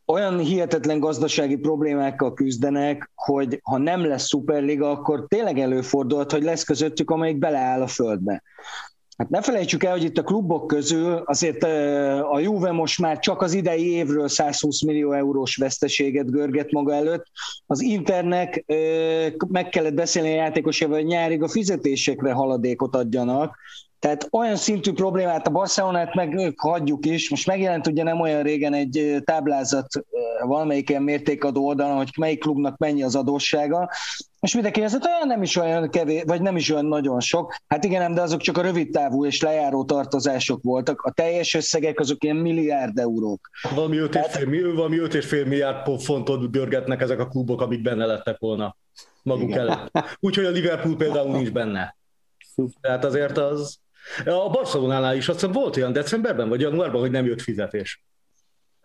olyan 0.07 0.39
hihetetlen 0.39 1.01
gazdasági 1.01 1.57
problémákkal 1.57 2.35
küzdenek, 2.35 3.11
hogy 3.15 3.61
ha 3.63 3.79
nem 3.79 4.05
lesz 4.05 4.27
szuperliga, 4.27 4.91
akkor 4.91 5.27
tényleg 5.29 5.59
előfordulhat, 5.59 6.33
hogy 6.33 6.43
lesz 6.43 6.65
közöttük, 6.65 7.11
amelyik 7.11 7.39
beleáll 7.39 7.83
a 7.83 7.87
földbe. 7.87 8.43
Hát 9.23 9.31
ne 9.31 9.43
felejtsük 9.43 9.85
el, 9.85 9.93
hogy 9.93 10.05
itt 10.05 10.19
a 10.19 10.23
klubok 10.23 10.67
közül 10.67 11.23
azért 11.25 11.63
a 12.33 12.39
Juve 12.39 12.73
most 12.73 12.99
már 12.99 13.19
csak 13.19 13.43
az 13.43 13.53
idei 13.53 13.91
évről 13.93 14.29
120 14.29 14.83
millió 14.83 15.13
eurós 15.13 15.57
veszteséget 15.57 16.31
görget 16.31 16.73
maga 16.73 16.95
előtt. 16.95 17.25
Az 17.67 17.81
Internek 17.81 18.65
meg 19.49 19.69
kellett 19.69 19.95
beszélni 19.95 20.33
a 20.33 20.35
játékosával, 20.35 20.97
hogy 20.97 21.07
nyárig 21.07 21.43
a 21.43 21.49
fizetésekre 21.49 22.33
haladékot 22.33 22.97
adjanak, 22.97 23.59
tehát 23.99 24.29
olyan 24.31 24.57
szintű 24.57 24.93
problémát 24.93 25.47
a 25.47 25.51
Barcelonát 25.51 26.15
meg 26.15 26.55
hagyjuk 26.57 27.07
is. 27.07 27.31
Most 27.31 27.47
megjelent 27.47 27.87
ugye 27.87 28.03
nem 28.03 28.21
olyan 28.21 28.43
régen 28.43 28.75
egy 28.75 29.23
táblázat 29.25 29.87
valamelyik 30.47 30.89
ilyen 30.89 31.03
mértékadó 31.03 31.67
oldalon, 31.67 31.97
hogy 31.97 32.11
melyik 32.19 32.41
klubnak 32.41 32.79
mennyi 32.79 33.03
az 33.03 33.15
adóssága, 33.15 33.91
és 34.43 34.55
mindenki 34.55 34.83
ez 34.83 34.95
olyan 34.95 35.27
nem 35.27 35.43
is 35.43 35.57
olyan 35.57 35.91
kevés, 35.91 36.23
vagy 36.27 36.41
nem 36.41 36.57
is 36.57 36.71
olyan 36.71 36.85
nagyon 36.85 37.21
sok. 37.21 37.55
Hát 37.67 37.85
igen, 37.85 38.15
de 38.15 38.21
azok 38.21 38.41
csak 38.41 38.59
a 38.59 38.63
rövid 38.63 38.91
távú 38.91 39.27
és 39.27 39.41
lejáró 39.41 39.85
tartozások 39.85 40.63
voltak. 40.63 41.01
A 41.01 41.13
teljes 41.13 41.55
összegek 41.55 42.01
azok 42.01 42.25
ilyen 42.25 42.37
milliárd 42.37 42.99
eurók. 42.99 43.51
Valami 43.75 43.97
5,5 43.97 44.09
Tehát... 44.09 44.45
valami 44.75 45.01
milliárd 45.31 46.01
fontot 46.01 46.51
görgetnek 46.51 47.01
ezek 47.01 47.19
a 47.19 47.29
klubok, 47.29 47.61
amik 47.61 47.83
benne 47.83 48.07
lettek 48.07 48.39
volna 48.39 48.77
maguk 49.23 49.49
igen. 49.49 49.59
előtt. 49.59 49.91
Úgyhogy 50.21 50.45
a 50.45 50.51
Liverpool 50.51 50.97
például 50.97 51.31
nincs 51.31 51.53
benne. 51.53 51.97
Tehát 52.81 53.05
azért 53.05 53.39
az... 53.39 53.79
A 54.25 54.51
Barcelonánál 54.51 55.17
is 55.17 55.29
azt 55.29 55.41
hiszem 55.41 55.55
volt 55.55 55.77
olyan 55.77 55.93
decemberben 55.93 56.49
vagy 56.49 56.61
januárban, 56.61 57.01
hogy 57.01 57.11
nem 57.11 57.27
jött 57.27 57.41
fizetés. 57.41 58.05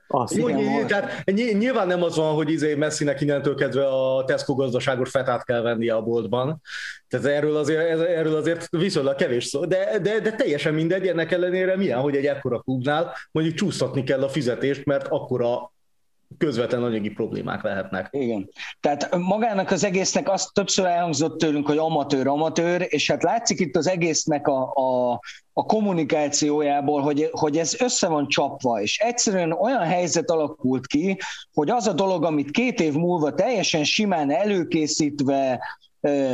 Azt 0.08 0.36
Jó, 0.36 0.48
igen, 0.48 0.88
tehát 0.88 1.32
nyilván 1.34 1.88
nem 1.88 2.04
az 2.04 2.16
van, 2.16 2.34
hogy 2.34 2.52
izé 2.52 2.76
Messinek 2.76 3.22
innentől 3.22 3.56
kezdve 3.56 3.88
a 3.88 4.24
Tesco 4.24 4.56
gazdaságos 4.56 5.10
fetát 5.10 5.46
kell 5.46 5.62
vennie 5.62 5.96
a 5.96 6.02
boltban. 6.02 6.62
Tehát 7.08 7.26
erről 7.26 7.56
azért, 7.56 8.02
erről 8.02 8.36
azért 8.36 8.68
viszonylag 8.70 9.16
kevés 9.16 9.46
szó, 9.46 9.66
de, 9.66 10.00
de, 10.02 10.20
de 10.20 10.32
teljesen 10.32 10.74
mindegy, 10.74 11.08
ennek 11.08 11.32
ellenére 11.32 11.78
milyen, 11.78 12.00
hogy 12.00 12.16
egy 12.16 12.26
ekkora 12.26 12.60
klubnál 12.60 13.14
mondjuk 13.32 13.56
csúsztatni 13.56 14.04
kell 14.04 14.24
a 14.24 14.30
fizetést, 14.30 14.86
mert 14.86 15.08
akkora 15.08 15.72
közvetlen 16.38 16.84
anyagi 16.84 17.10
problémák 17.10 17.64
lehetnek. 17.64 18.08
Igen. 18.12 18.50
Tehát 18.80 19.16
magának 19.16 19.72
az 19.72 19.84
egésznek 19.84 20.30
azt 20.30 20.54
többször 20.54 20.86
elhangzott 20.86 21.38
tőlünk, 21.38 21.68
hogy 21.68 21.78
amatőr, 21.78 22.28
amatőr, 22.28 22.86
és 22.90 23.10
hát 23.12 23.24
látszik 23.24 23.60
itt 23.60 23.76
az 23.76 23.88
egésznek 23.88 24.48
a, 24.48 24.74
a, 24.74 25.20
a 25.54 25.66
kommunikációjából, 25.66 27.02
hogy, 27.02 27.30
hogy 27.32 27.58
ez 27.58 27.82
össze 27.82 28.08
van 28.08 28.28
csapva, 28.28 28.82
és 28.82 28.98
egyszerűen 28.98 29.52
olyan 29.52 29.84
helyzet 29.84 30.30
alakult 30.30 30.88
ki, 30.88 31.18
hogy 31.54 31.70
az 31.70 31.88
a 31.88 31.94
dolog, 31.94 32.24
amit 32.24 32.52
két 32.52 32.80
év 32.80 32.94
múlva 32.94 33.34
teljesen 33.34 33.84
simán 33.84 34.32
előkészítve, 34.32 35.60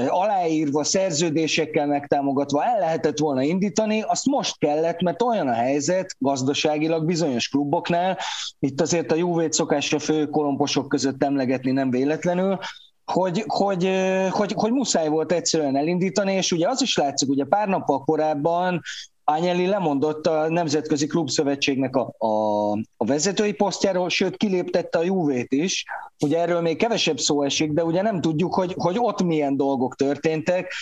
aláírva, 0.08 0.84
szerződésekkel 0.84 1.88
megtámogatva 1.88 2.64
el 2.64 2.80
lehetett 2.80 3.18
volna 3.18 3.42
indítani, 3.42 4.02
azt 4.02 4.26
most 4.26 4.58
kellett, 4.58 5.02
mert 5.02 5.22
olyan 5.22 5.48
a 5.48 5.54
helyzet 5.54 6.16
gazdaságilag 6.18 7.06
bizonyos 7.06 7.48
kluboknál, 7.48 8.18
itt 8.60 8.82
azért 8.82 9.12
a 9.12 9.16
Juve-t 9.16 9.54
szokásra 9.54 10.00
fő 10.00 10.26
kolomposok 10.26 10.88
között 10.88 11.24
emlegetni 11.24 11.72
nem 11.72 11.90
véletlenül, 11.90 12.60
hogy, 13.06 13.44
hogy, 13.48 13.90
hogy, 14.30 14.54
hogy 14.56 14.72
muszáj 14.72 15.08
volt 15.08 15.32
egyszerűen 15.32 15.76
elindítani, 15.76 16.34
és 16.34 16.52
ugye 16.52 16.70
az 16.70 16.82
is 16.82 16.98
látszik, 16.98 17.30
ugye 17.30 17.46
pár 17.46 17.68
nappal 17.68 18.04
korábban 18.04 18.82
Ányeli 19.26 19.66
lemondott 19.66 20.28
a 20.28 20.50
Nemzetközi 20.50 21.08
Klubszövetségnek 21.08 21.96
a, 21.96 22.14
a, 22.18 22.72
a 22.72 23.06
vezetői 23.06 23.54
posztjáról, 23.54 24.10
sőt 24.10 24.38
kiléptette 24.38 24.98
a 24.98 25.04
Juvét 25.04 25.52
is. 25.54 25.86
Ugye 26.24 26.40
erről 26.40 26.62
még 26.62 26.78
kevesebb 26.78 27.20
szó 27.20 27.44
esik, 27.44 27.72
de 27.72 27.84
ugye 27.84 28.02
nem 28.02 28.22
tudjuk, 28.22 28.54
hogy, 28.54 28.74
hogy 28.78 28.96
ott 29.00 29.24
milyen 29.24 29.58
dolgok 29.58 29.96
történtek, 29.96 30.74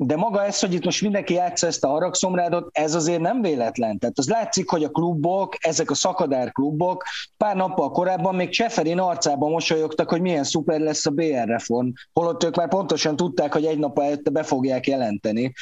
de 0.00 0.16
maga 0.16 0.44
ez, 0.44 0.60
hogy 0.60 0.74
itt 0.74 0.84
most 0.84 1.02
mindenki 1.02 1.34
játsza 1.34 1.66
ezt 1.66 1.84
a 1.84 1.88
haragszomrádot, 1.88 2.68
ez 2.72 2.94
azért 2.94 3.20
nem 3.20 3.40
véletlen. 3.40 3.98
Tehát 3.98 4.18
az 4.18 4.28
látszik, 4.28 4.70
hogy 4.70 4.84
a 4.84 4.90
klubok, 4.90 5.56
ezek 5.58 5.90
a 5.90 5.94
szakadár 5.94 6.52
klubok 6.52 7.04
pár 7.36 7.56
nappal 7.56 7.90
korábban 7.90 8.34
még 8.34 8.48
Cseferin 8.48 8.98
arcában 8.98 9.50
mosolyogtak, 9.50 10.10
hogy 10.10 10.20
milyen 10.20 10.44
szuper 10.44 10.80
lesz 10.80 11.06
a 11.06 11.10
BR 11.10 11.46
reform, 11.46 11.88
holott 12.12 12.44
ők 12.44 12.56
már 12.56 12.68
pontosan 12.68 13.16
tudták, 13.16 13.52
hogy 13.52 13.64
egy 13.64 13.78
nap 13.78 13.98
előtte 13.98 14.30
be 14.30 14.42
fogják 14.42 14.86
jelenteni. 14.86 15.52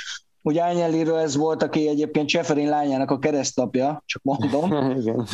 Ugye 0.47 0.63
Ányeliről 0.63 1.19
ez 1.19 1.37
volt, 1.37 1.63
aki 1.63 1.89
egyébként 1.89 2.29
Cseferin 2.29 2.69
lányának 2.69 3.11
a 3.11 3.19
keresztapja, 3.19 4.03
csak 4.07 4.23
mondom. 4.23 4.73
Igen. 5.01 5.27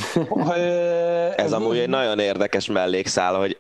ez, 1.36 1.44
ez 1.44 1.52
amúgy 1.52 1.78
egy 1.78 1.88
nagyon 1.88 2.18
érdekes 2.18 2.66
mellékszál, 2.66 3.34
hogy 3.34 3.58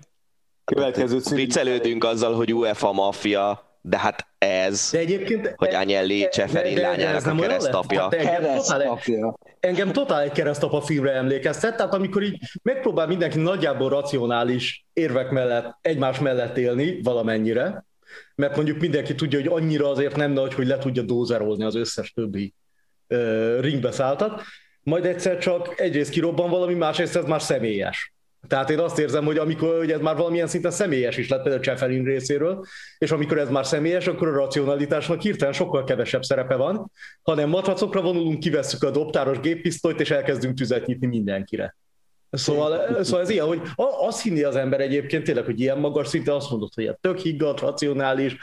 Következő 0.64 1.18
viccelődünk 1.30 2.04
azzal, 2.04 2.34
hogy 2.34 2.54
UEFA 2.54 2.92
maffia, 2.92 3.76
de 3.80 3.98
hát 3.98 4.26
ez, 4.38 4.88
de 4.92 4.98
egyébként, 4.98 5.54
hogy 5.56 5.74
Agnelli 5.74 6.28
Cseferin 6.30 6.80
lányának 6.80 7.26
a 7.26 7.34
keresztapja. 7.34 8.08
Keresztapja. 8.08 9.34
Engem 9.60 9.92
totál 9.92 10.20
egy 10.20 10.32
keresztapa 10.32 10.80
filmre 10.80 11.12
emlékeztet, 11.12 11.76
tehát 11.76 11.94
amikor 11.94 12.22
így 12.22 12.38
megpróbál 12.62 13.06
mindenki 13.06 13.38
nagyjából 13.38 13.88
racionális 13.88 14.86
érvek 14.92 15.30
mellett, 15.30 15.78
egymás 15.80 16.18
mellett 16.18 16.56
élni 16.56 17.00
valamennyire, 17.02 17.84
mert 18.34 18.56
mondjuk 18.56 18.78
mindenki 18.78 19.14
tudja, 19.14 19.38
hogy 19.38 19.48
annyira 19.62 19.88
azért 19.90 20.16
nem 20.16 20.32
nagy, 20.32 20.54
hogy 20.54 20.66
le 20.66 20.78
tudja 20.78 21.02
dózerolni 21.02 21.64
az 21.64 21.74
összes 21.74 22.12
többi 22.12 22.54
uh, 23.08 23.60
ringbeszálltat, 23.60 24.42
majd 24.82 25.04
egyszer 25.04 25.38
csak 25.38 25.80
egyrészt 25.80 26.10
kirobban 26.10 26.50
valami, 26.50 26.74
másrészt 26.74 27.16
ez 27.16 27.24
már 27.24 27.42
személyes. 27.42 28.12
Tehát 28.48 28.70
én 28.70 28.78
azt 28.78 28.98
érzem, 28.98 29.24
hogy 29.24 29.38
amikor 29.38 29.78
hogy 29.78 29.90
ez 29.90 30.00
már 30.00 30.16
valamilyen 30.16 30.46
szinten 30.46 30.70
személyes 30.70 31.16
is 31.16 31.28
lett 31.28 31.42
például 31.42 31.62
Cseferin 31.62 32.04
részéről, 32.04 32.64
és 32.98 33.10
amikor 33.10 33.38
ez 33.38 33.48
már 33.48 33.66
személyes, 33.66 34.06
akkor 34.06 34.28
a 34.28 34.32
racionalitásnak 34.32 35.20
hirtelen 35.20 35.52
sokkal 35.52 35.84
kevesebb 35.84 36.22
szerepe 36.22 36.54
van, 36.54 36.90
hanem 37.22 37.48
matracokra 37.48 38.02
vonulunk, 38.02 38.40
kivesszük 38.40 38.82
a 38.82 38.90
dobtáros 38.90 39.40
géppisztolyt, 39.40 40.00
és 40.00 40.10
elkezdünk 40.10 40.56
tüzet 40.56 40.86
nyitni 40.86 41.06
mindenkire. 41.06 41.76
Szóval, 42.32 43.04
szóval 43.04 43.20
ez 43.20 43.30
ilyen, 43.30 43.46
hogy 43.46 43.60
azt 43.76 44.22
hinni 44.22 44.42
az 44.42 44.56
ember 44.56 44.80
egyébként 44.80 45.24
tényleg, 45.24 45.44
hogy 45.44 45.60
ilyen 45.60 45.78
magas 45.78 46.08
szinte 46.08 46.34
azt 46.34 46.50
mondod, 46.50 46.74
hogy 46.74 46.96
tök 47.00 47.18
higgadt, 47.18 47.60
racionális, 47.60 48.36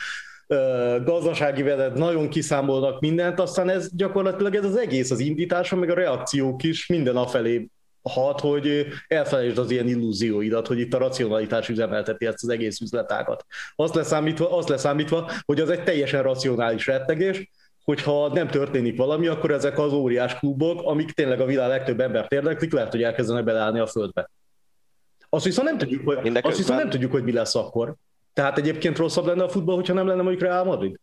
gazdasági 1.04 1.62
vedet, 1.62 1.94
nagyon 1.94 2.30
kiszámolnak 2.30 3.00
mindent, 3.00 3.40
aztán 3.40 3.70
ez 3.70 3.90
gyakorlatilag 3.96 4.56
ez 4.56 4.66
az 4.66 4.78
egész, 4.78 5.12
az 5.12 5.20
indítása, 5.20 5.76
meg 5.76 5.90
a 5.90 5.94
reakciók 5.94 6.64
is 6.64 6.88
minden 6.88 7.16
afelé 7.16 7.70
hat, 8.02 8.40
hogy 8.40 8.86
elfelejtsd 9.08 9.58
az 9.58 9.72
ilyen 9.72 9.88
illúzióidat, 9.88 10.68
hogy 10.68 10.80
itt 10.80 10.94
a 10.94 10.98
racionalitás 10.98 11.70
üzemelteti 11.70 12.26
ezt 12.26 12.44
az 12.44 12.50
egész 12.50 12.82
üzletágat. 12.82 13.46
Azt 13.76 13.96
leszámítva, 13.96 14.58
azt 14.58 14.70
leszámítva, 14.70 15.32
hogy 15.46 15.60
az 15.60 15.70
egy 15.70 15.84
teljesen 15.84 16.24
racionális 16.24 16.86
rettegés, 16.86 17.50
hogyha 17.90 18.34
nem 18.34 18.48
történik 18.48 18.98
valami, 18.98 19.28
akkor 19.28 19.52
ezek 19.52 19.80
az 19.80 19.94
óriás 19.94 20.40
klubok, 20.40 20.82
amik 20.84 21.12
tényleg 21.12 21.42
a 21.42 21.46
világ 21.46 21.70
legtöbb 21.70 22.00
embert 22.00 22.32
érdeklik, 22.32 22.74
lehet, 22.74 22.92
hogy 22.92 23.04
elkezdenek 23.04 23.44
beleállni 23.44 23.80
a 23.80 23.88
földbe. 23.88 24.30
Azt 25.30 25.46
viszont 25.46 25.68
nem 25.68 25.78
tudjuk, 25.78 26.06
hogy, 26.06 26.38
azt 26.42 26.58
viszont 26.58 26.80
nem 26.80 26.90
tudjuk, 26.90 27.12
hogy 27.12 27.24
mi 27.24 27.32
lesz 27.32 27.56
akkor. 27.56 27.96
Tehát 28.34 28.58
egyébként 28.58 28.98
rosszabb 28.98 29.26
lenne 29.26 29.44
a 29.44 29.50
futball, 29.50 29.76
hogyha 29.76 29.94
nem 29.94 30.08
lenne 30.08 30.22
mondjuk 30.22 30.42
Real 30.42 30.64
Madrid? 30.64 31.00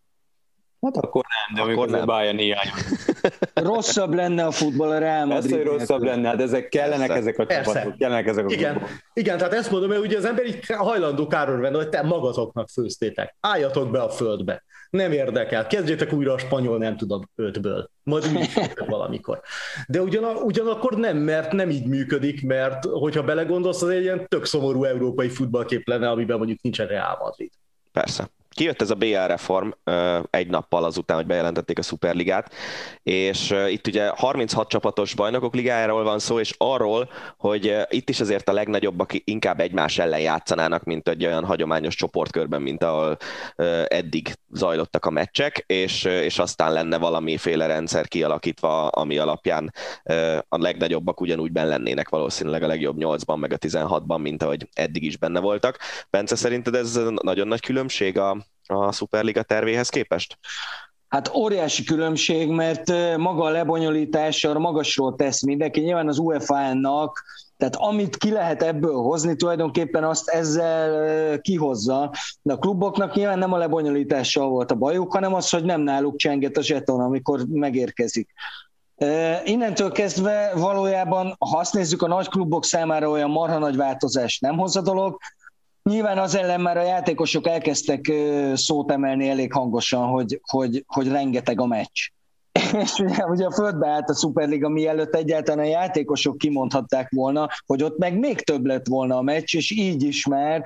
Hát 0.80 0.96
akkor 0.96 1.24
nem, 1.48 1.66
de 1.66 1.72
akkor 1.72 1.88
nem. 1.88 2.06
Bayern 2.06 2.38
hiány. 2.38 2.70
Rosszabb 3.54 4.14
lenne 4.14 4.44
a 4.44 4.50
futball 4.50 4.90
a 4.90 4.98
Real 4.98 5.26
Madrid. 5.26 5.50
Persze, 5.50 5.56
hogy 5.56 5.78
rosszabb 5.78 6.02
lenne, 6.02 6.36
de 6.36 6.42
ezek 6.42 6.68
kellenek 6.68 7.06
Persze. 7.06 7.22
ezek 7.22 7.38
a 7.38 7.46
csapatok. 7.46 7.98
Kellenek 7.98 8.26
ezek 8.26 8.46
a 8.46 8.52
igen, 8.52 8.82
igen, 9.12 9.38
tehát 9.38 9.52
ezt 9.52 9.70
mondom, 9.70 9.90
hogy 9.90 9.98
ugye 9.98 10.16
az 10.16 10.24
ember 10.24 10.46
így 10.46 10.66
hajlandó 10.66 11.26
káron 11.26 11.60
venni, 11.60 11.76
hogy 11.76 11.88
te 11.88 12.02
magatoknak 12.02 12.68
főztétek. 12.68 13.36
Álljatok 13.40 13.90
be 13.90 14.02
a 14.02 14.10
földbe. 14.10 14.64
Nem 14.90 15.12
érdekel. 15.12 15.66
Kezdjétek 15.66 16.12
újra 16.12 16.32
a 16.32 16.38
spanyol, 16.38 16.78
nem 16.78 16.96
tudom, 16.96 17.30
ötből. 17.34 17.90
Majd 18.02 18.24
úgy 18.36 18.48
valamikor. 18.86 19.40
De 19.88 20.02
ugyan, 20.02 20.36
ugyanakkor 20.36 20.96
nem, 20.96 21.16
mert 21.16 21.52
nem 21.52 21.70
így 21.70 21.86
működik, 21.86 22.46
mert 22.46 22.84
hogyha 22.84 23.22
belegondolsz, 23.22 23.82
az 23.82 23.88
egy 23.88 24.02
ilyen 24.02 24.26
tök 24.28 24.44
szomorú 24.44 24.84
európai 24.84 25.28
futballkép 25.28 25.88
lenne, 25.88 26.10
amiben 26.10 26.36
mondjuk 26.36 26.62
nincsen 26.62 26.86
Real 26.86 27.16
Madrid. 27.20 27.50
Persze. 27.92 28.30
Kijött 28.56 28.82
ez 28.82 28.90
a 28.90 28.94
BL 28.94 29.26
reform 29.26 29.68
egy 30.30 30.48
nappal 30.48 30.84
azután, 30.84 31.16
hogy 31.16 31.26
bejelentették 31.26 31.78
a 31.78 31.82
Superligát, 31.82 32.54
és 33.02 33.54
itt 33.68 33.86
ugye 33.86 34.08
36 34.08 34.68
csapatos 34.68 35.14
bajnokok 35.14 35.54
ligájáról 35.54 36.04
van 36.04 36.18
szó, 36.18 36.40
és 36.40 36.54
arról, 36.58 37.10
hogy 37.36 37.76
itt 37.88 38.08
is 38.08 38.20
azért 38.20 38.48
a 38.48 38.52
legnagyobbak 38.52 39.10
inkább 39.24 39.60
egymás 39.60 39.98
ellen 39.98 40.20
játszanának, 40.20 40.84
mint 40.84 41.08
egy 41.08 41.26
olyan 41.26 41.44
hagyományos 41.44 41.94
csoportkörben, 41.94 42.62
mint 42.62 42.82
ahol 42.82 43.16
eddig 43.86 44.34
zajlottak 44.52 45.04
a 45.04 45.10
meccsek, 45.10 45.64
és, 45.66 46.04
és 46.04 46.38
aztán 46.38 46.72
lenne 46.72 46.98
valamiféle 46.98 47.66
rendszer 47.66 48.08
kialakítva, 48.08 48.88
ami 48.88 49.18
alapján 49.18 49.72
a 50.48 50.58
legnagyobbak 50.58 51.20
ugyanúgy 51.20 51.52
benne 51.52 51.68
lennének 51.68 52.08
valószínűleg 52.08 52.62
a 52.62 52.66
legjobb 52.66 52.96
8-ban, 53.00 53.38
meg 53.38 53.52
a 53.52 53.58
16-ban, 53.58 54.20
mint 54.20 54.42
ahogy 54.42 54.68
eddig 54.72 55.02
is 55.02 55.16
benne 55.16 55.40
voltak. 55.40 55.78
Bence, 56.10 56.36
szerinted 56.36 56.74
ez 56.74 57.00
nagyon 57.22 57.48
nagy 57.48 57.60
különbség 57.60 58.18
a, 58.18 58.45
a 58.66 58.92
Superliga 58.92 59.42
tervéhez 59.42 59.88
képest? 59.88 60.38
Hát 61.08 61.34
óriási 61.34 61.84
különbség, 61.84 62.48
mert 62.48 63.16
maga 63.16 63.44
a 63.44 63.50
lebonyolítása 63.50 64.58
magasról 64.58 65.16
tesz 65.16 65.42
mindenki. 65.42 65.80
Nyilván 65.80 66.08
az 66.08 66.18
UEFA-nak, 66.18 67.22
tehát 67.56 67.76
amit 67.76 68.16
ki 68.16 68.30
lehet 68.30 68.62
ebből 68.62 68.94
hozni, 68.94 69.36
tulajdonképpen 69.36 70.04
azt 70.04 70.28
ezzel 70.28 71.40
kihozza. 71.40 72.12
De 72.42 72.52
a 72.52 72.58
kluboknak 72.58 73.14
nyilván 73.14 73.38
nem 73.38 73.52
a 73.52 73.56
lebonyolítással 73.56 74.48
volt 74.48 74.70
a 74.70 74.74
bajuk, 74.74 75.12
hanem 75.12 75.34
az, 75.34 75.50
hogy 75.50 75.64
nem 75.64 75.80
náluk 75.80 76.16
csenget 76.16 76.56
a 76.56 76.62
zseton, 76.62 77.00
amikor 77.00 77.40
megérkezik. 77.48 78.32
Innentől 79.44 79.92
kezdve 79.92 80.52
valójában, 80.54 81.36
ha 81.38 81.58
azt 81.58 81.74
nézzük, 81.74 82.02
a 82.02 82.06
nagy 82.06 82.28
klubok 82.28 82.64
számára 82.64 83.10
olyan 83.10 83.30
marha 83.30 83.58
nagy 83.58 83.76
változás 83.76 84.38
nem 84.38 84.58
hoz 84.58 84.76
a 84.76 84.80
dolog, 84.80 85.18
Nyilván 85.90 86.18
az 86.18 86.34
ellen 86.34 86.60
már 86.60 86.76
a 86.76 86.82
játékosok 86.82 87.46
elkezdtek 87.46 88.12
szót 88.54 88.90
emelni 88.90 89.28
elég 89.28 89.52
hangosan, 89.52 90.06
hogy, 90.08 90.40
hogy, 90.42 90.84
hogy 90.86 91.08
rengeteg 91.08 91.60
a 91.60 91.66
meccs. 91.66 92.08
És 92.82 92.98
ugye, 92.98 93.24
ugye 93.26 93.46
a 93.46 93.52
földbe 93.52 93.88
állt 93.88 94.10
a 94.10 94.14
Superliga, 94.14 94.68
mielőtt 94.68 95.14
egyáltalán 95.14 95.64
a 95.64 95.68
játékosok 95.68 96.38
kimondhatták 96.38 97.10
volna, 97.10 97.48
hogy 97.66 97.82
ott 97.82 97.98
meg 97.98 98.18
még 98.18 98.40
több 98.40 98.64
lett 98.66 98.86
volna 98.86 99.16
a 99.16 99.22
meccs, 99.22 99.54
és 99.54 99.70
így 99.70 100.02
is 100.02 100.26
már 100.26 100.64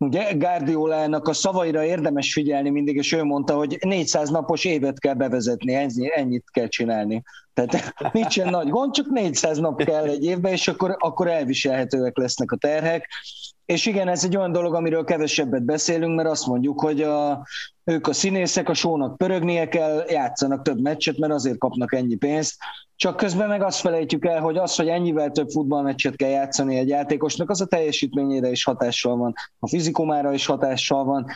Ugye 0.00 0.32
Guardiolának 0.32 1.28
a 1.28 1.32
szavaira 1.32 1.84
érdemes 1.84 2.32
figyelni 2.32 2.70
mindig, 2.70 2.96
és 2.96 3.12
ő 3.12 3.24
mondta, 3.24 3.54
hogy 3.54 3.78
400 3.80 4.30
napos 4.30 4.64
évet 4.64 5.00
kell 5.00 5.14
bevezetni, 5.14 5.74
ennyi, 5.74 6.10
ennyit 6.14 6.44
kell 6.50 6.68
csinálni. 6.68 7.22
Tehát 7.54 7.94
nincsen 8.12 8.48
nagy 8.48 8.68
gond, 8.68 8.92
csak 8.92 9.06
400 9.06 9.58
nap 9.58 9.84
kell 9.84 10.04
egy 10.04 10.24
évben, 10.24 10.52
és 10.52 10.68
akkor, 10.68 10.96
akkor 10.98 11.28
elviselhetőek 11.28 12.16
lesznek 12.16 12.52
a 12.52 12.56
terhek. 12.56 13.08
És 13.68 13.86
igen, 13.86 14.08
ez 14.08 14.24
egy 14.24 14.36
olyan 14.36 14.52
dolog, 14.52 14.74
amiről 14.74 15.04
kevesebbet 15.04 15.62
beszélünk, 15.62 16.16
mert 16.16 16.28
azt 16.28 16.46
mondjuk, 16.46 16.80
hogy 16.80 17.02
a, 17.02 17.46
ők 17.84 18.06
a 18.06 18.12
színészek, 18.12 18.68
a 18.68 18.74
sónak 18.74 19.16
pörögnie 19.16 19.68
kell, 19.68 20.04
játszanak 20.08 20.62
több 20.62 20.80
meccset, 20.80 21.18
mert 21.18 21.32
azért 21.32 21.58
kapnak 21.58 21.94
ennyi 21.94 22.14
pénzt. 22.14 22.56
Csak 22.96 23.16
közben 23.16 23.48
meg 23.48 23.62
azt 23.62 23.80
felejtjük 23.80 24.24
el, 24.24 24.40
hogy 24.40 24.56
az, 24.56 24.76
hogy 24.76 24.88
ennyivel 24.88 25.30
több 25.30 25.48
futballmeccset 25.48 26.16
kell 26.16 26.28
játszani 26.28 26.76
egy 26.76 26.88
játékosnak, 26.88 27.50
az 27.50 27.60
a 27.60 27.66
teljesítményére 27.66 28.50
is 28.50 28.64
hatással 28.64 29.16
van, 29.16 29.32
a 29.58 29.68
fizikumára 29.68 30.32
is 30.32 30.46
hatással 30.46 31.04
van, 31.04 31.26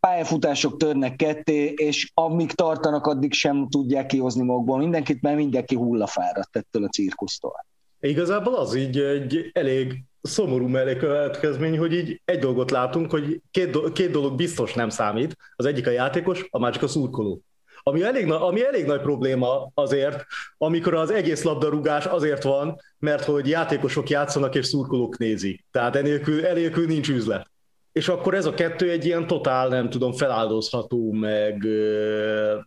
pályafutások 0.00 0.76
törnek 0.76 1.16
ketté, 1.16 1.64
és 1.76 2.10
amíg 2.14 2.52
tartanak, 2.52 3.06
addig 3.06 3.32
sem 3.32 3.68
tudják 3.68 4.06
kihozni 4.06 4.44
magukból 4.44 4.78
mindenkit, 4.78 5.22
mert 5.22 5.36
mindenki 5.36 5.74
hullafáradt 5.74 6.56
ettől 6.56 6.84
a 6.84 6.88
cirkusztól. 6.88 7.66
Igazából 8.00 8.54
az 8.54 8.74
így 8.74 8.98
egy 8.98 9.50
elég 9.52 10.07
szomorú 10.22 10.66
mellékkövetkezmény, 10.66 11.78
hogy 11.78 11.92
így 11.92 12.20
egy 12.24 12.38
dolgot 12.38 12.70
látunk, 12.70 13.10
hogy 13.10 13.40
két, 13.50 13.70
do- 13.70 13.92
két 13.92 14.10
dolog 14.10 14.34
biztos 14.36 14.74
nem 14.74 14.88
számít, 14.88 15.36
az 15.56 15.66
egyik 15.66 15.86
a 15.86 15.90
játékos, 15.90 16.46
a 16.50 16.58
másik 16.58 16.82
a 16.82 16.88
szurkoló. 16.88 17.42
Ami 17.82 18.02
elég, 18.02 18.30
ami 18.30 18.64
elég 18.64 18.86
nagy 18.86 19.00
probléma 19.00 19.70
azért, 19.74 20.24
amikor 20.58 20.94
az 20.94 21.10
egész 21.10 21.42
labdarúgás 21.42 22.06
azért 22.06 22.42
van, 22.42 22.76
mert 22.98 23.24
hogy 23.24 23.48
játékosok 23.48 24.08
játszanak 24.08 24.54
és 24.54 24.66
szurkolók 24.66 25.18
nézik. 25.18 25.64
Tehát 25.70 25.96
enélkül, 25.96 26.46
enélkül 26.46 26.86
nincs 26.86 27.08
üzlet. 27.08 27.50
És 27.92 28.08
akkor 28.08 28.34
ez 28.34 28.46
a 28.46 28.54
kettő 28.54 28.90
egy 28.90 29.04
ilyen 29.04 29.26
totál, 29.26 29.68
nem 29.68 29.90
tudom, 29.90 30.12
feláldozható, 30.12 31.12
meg 31.12 31.66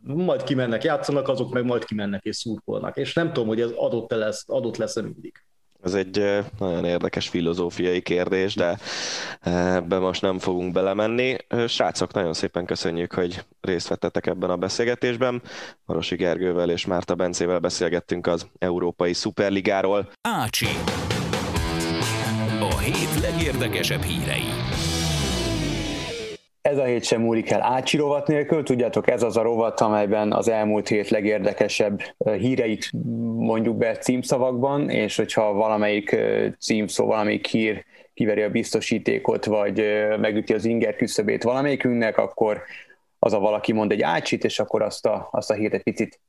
majd 0.01 0.43
kimennek, 0.43 0.83
játszanak, 0.83 1.27
azok 1.27 1.53
meg 1.53 1.65
majd 1.65 1.83
kimennek 1.85 2.23
és 2.23 2.35
szurkolnak. 2.35 2.97
És 2.97 3.13
nem 3.13 3.33
tudom, 3.33 3.47
hogy 3.47 3.61
ez 3.61 3.71
adott 3.75 4.11
lesz, 4.11 4.43
adott 4.47 4.77
lesz 4.77 4.95
mindig. 4.95 5.43
Ez 5.83 5.93
egy 5.93 6.43
nagyon 6.59 6.85
érdekes 6.85 7.29
filozófiai 7.29 8.01
kérdés, 8.01 8.55
de 8.55 8.77
ebbe 9.41 9.99
most 9.99 10.21
nem 10.21 10.39
fogunk 10.39 10.73
belemenni. 10.73 11.35
Srácok, 11.67 12.13
nagyon 12.13 12.33
szépen 12.33 12.65
köszönjük, 12.65 13.13
hogy 13.13 13.43
részt 13.61 13.87
vettetek 13.87 14.25
ebben 14.25 14.49
a 14.49 14.55
beszélgetésben. 14.55 15.41
Marosi 15.85 16.15
Gergővel 16.15 16.69
és 16.69 16.85
Márta 16.85 17.15
Bencével 17.15 17.59
beszélgettünk 17.59 18.27
az 18.27 18.47
Európai 18.59 19.13
Szuperligáról. 19.13 20.09
Ácsi. 20.21 20.67
A 22.59 22.77
hét 22.77 23.19
legérdekesebb 23.21 24.01
hírei. 24.01 24.43
Ez 26.61 26.77
a 26.77 26.83
hét 26.83 27.03
sem 27.03 27.21
múlik 27.21 27.49
el 27.49 27.61
Ácsi 27.61 27.97
rovat 27.97 28.27
nélkül, 28.27 28.63
tudjátok, 28.63 29.09
ez 29.09 29.23
az 29.23 29.37
a 29.37 29.41
rovat, 29.41 29.79
amelyben 29.79 30.33
az 30.33 30.47
elmúlt 30.47 30.87
hét 30.87 31.09
legérdekesebb 31.09 32.01
híreit 32.37 32.91
mondjuk 33.35 33.77
be 33.77 33.97
címszavakban, 33.97 34.89
és 34.89 35.15
hogyha 35.15 35.53
valamelyik 35.53 36.15
címszó, 36.59 37.05
valamelyik 37.05 37.47
hír 37.47 37.85
kiveri 38.13 38.41
a 38.41 38.49
biztosítékot, 38.49 39.45
vagy 39.45 39.83
megüti 40.19 40.53
az 40.53 40.65
inger 40.65 40.95
küszöbét 40.95 41.43
valamelyikünknek, 41.43 42.17
akkor 42.17 42.61
az 43.19 43.33
a 43.33 43.39
valaki 43.39 43.73
mond 43.73 43.91
egy 43.91 44.01
ácsit, 44.01 44.43
és 44.43 44.59
akkor 44.59 44.81
azt 44.81 45.05
a, 45.05 45.27
azt 45.31 45.51
a 45.51 45.53
hírt 45.53 45.73
egy 45.73 45.83
picit 45.83 46.19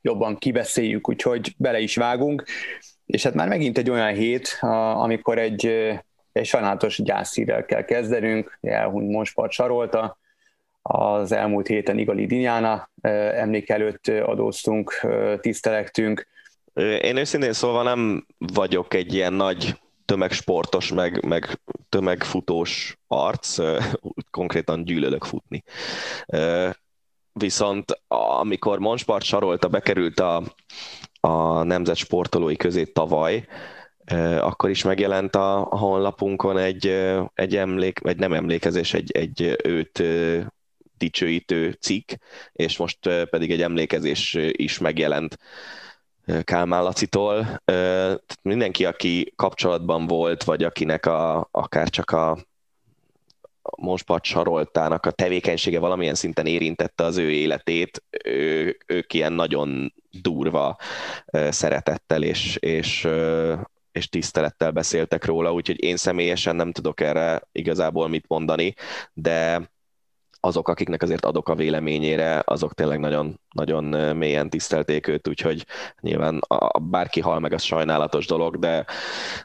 jobban 0.00 0.36
kibeszéljük, 0.36 1.08
úgyhogy 1.08 1.54
bele 1.58 1.78
is 1.78 1.96
vágunk. 1.96 2.44
És 3.06 3.22
hát 3.22 3.34
már 3.34 3.48
megint 3.48 3.78
egy 3.78 3.90
olyan 3.90 4.14
hét, 4.14 4.58
amikor 4.94 5.38
egy 5.38 5.70
egy 6.32 6.46
sajnálatos 6.46 7.02
gyászhírrel 7.02 7.64
kell 7.64 7.84
kezdenünk, 7.84 8.58
elhunyt 8.60 9.10
Monspart 9.10 9.52
Sarolta, 9.52 10.18
az 10.82 11.32
elmúlt 11.32 11.66
héten 11.66 11.98
Igali 11.98 12.26
Dinyána 12.26 12.90
emlék 13.34 13.68
előtt 13.68 14.08
adóztunk, 14.08 15.06
tisztelektünk. 15.40 16.28
Én 17.02 17.16
őszintén 17.16 17.52
szólva 17.52 17.82
nem 17.82 18.26
vagyok 18.38 18.94
egy 18.94 19.14
ilyen 19.14 19.32
nagy 19.32 19.80
tömegsportos, 20.04 20.92
meg, 20.92 21.24
meg 21.24 21.60
tömegfutós 21.88 22.98
arc, 23.06 23.58
konkrétan 24.30 24.84
gyűlölök 24.84 25.24
futni. 25.24 25.62
Viszont 27.32 28.02
amikor 28.40 28.78
Monspart 28.78 29.24
Sarolta 29.24 29.68
bekerült 29.68 30.20
a, 30.20 30.42
a 31.20 31.62
nemzet 31.62 31.96
sportolói 31.96 32.56
közé 32.56 32.84
tavaly, 32.84 33.44
akkor 34.40 34.70
is 34.70 34.82
megjelent 34.82 35.36
a, 35.36 35.66
honlapunkon 35.70 36.58
egy, 36.58 36.86
egy 37.34 37.56
emlék, 37.56 37.98
vagy 37.98 38.16
nem 38.16 38.32
emlékezés, 38.32 38.94
egy, 38.94 39.10
egy 39.10 39.56
őt 39.64 40.02
dicsőítő 40.98 41.72
cikk, 41.80 42.10
és 42.52 42.76
most 42.76 42.98
pedig 43.30 43.50
egy 43.50 43.62
emlékezés 43.62 44.38
is 44.52 44.78
megjelent 44.78 45.38
Kálmán 46.42 46.82
Lacitól. 46.82 47.62
Mindenki, 48.42 48.84
aki 48.84 49.32
kapcsolatban 49.36 50.06
volt, 50.06 50.44
vagy 50.44 50.64
akinek 50.64 51.06
a, 51.06 51.48
akár 51.50 51.88
csak 51.88 52.10
a 52.10 52.38
Monspart 53.76 54.24
Saroltának 54.24 55.06
a 55.06 55.10
tevékenysége 55.10 55.78
valamilyen 55.78 56.14
szinten 56.14 56.46
érintette 56.46 57.04
az 57.04 57.16
ő 57.16 57.30
életét, 57.30 58.02
ő, 58.24 58.76
ők 58.86 59.14
ilyen 59.14 59.32
nagyon 59.32 59.94
durva 60.10 60.76
szeretettel 61.50 62.22
és, 62.22 62.56
és 62.56 63.08
és 63.92 64.08
tisztelettel 64.08 64.70
beszéltek 64.70 65.24
róla, 65.24 65.52
úgyhogy 65.52 65.82
én 65.82 65.96
személyesen 65.96 66.56
nem 66.56 66.72
tudok 66.72 67.00
erre 67.00 67.42
igazából 67.52 68.08
mit 68.08 68.28
mondani, 68.28 68.74
de 69.12 69.70
azok, 70.44 70.68
akiknek 70.68 71.02
azért 71.02 71.24
adok 71.24 71.48
a 71.48 71.54
véleményére, 71.54 72.42
azok 72.44 72.74
tényleg 72.74 72.98
nagyon, 72.98 73.40
nagyon 73.54 74.16
mélyen 74.16 74.50
tisztelték 74.50 75.06
őt, 75.06 75.28
úgyhogy 75.28 75.66
nyilván 76.00 76.38
a, 76.38 76.78
bárki 76.78 77.20
hal 77.20 77.38
meg, 77.38 77.52
az 77.52 77.62
sajnálatos 77.62 78.26
dolog, 78.26 78.58
de, 78.58 78.86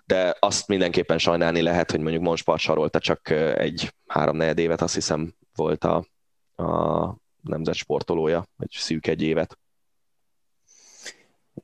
de 0.05 0.35
azt 0.39 0.67
mindenképpen 0.67 1.17
sajnálni 1.17 1.61
lehet, 1.61 1.91
hogy 1.91 1.99
mondjuk 1.99 2.23
Monspart 2.23 2.59
Sarolta 2.59 2.99
csak 2.99 3.29
egy 3.55 3.93
három 4.07 4.41
évet, 4.41 4.81
azt 4.81 4.93
hiszem 4.93 5.33
volt 5.55 5.83
a, 5.83 6.05
a 6.63 7.15
nemzet 7.41 7.75
sportolója, 7.75 8.45
vagy 8.55 8.69
szűk 8.71 9.07
egy 9.07 9.21
évet. 9.21 9.57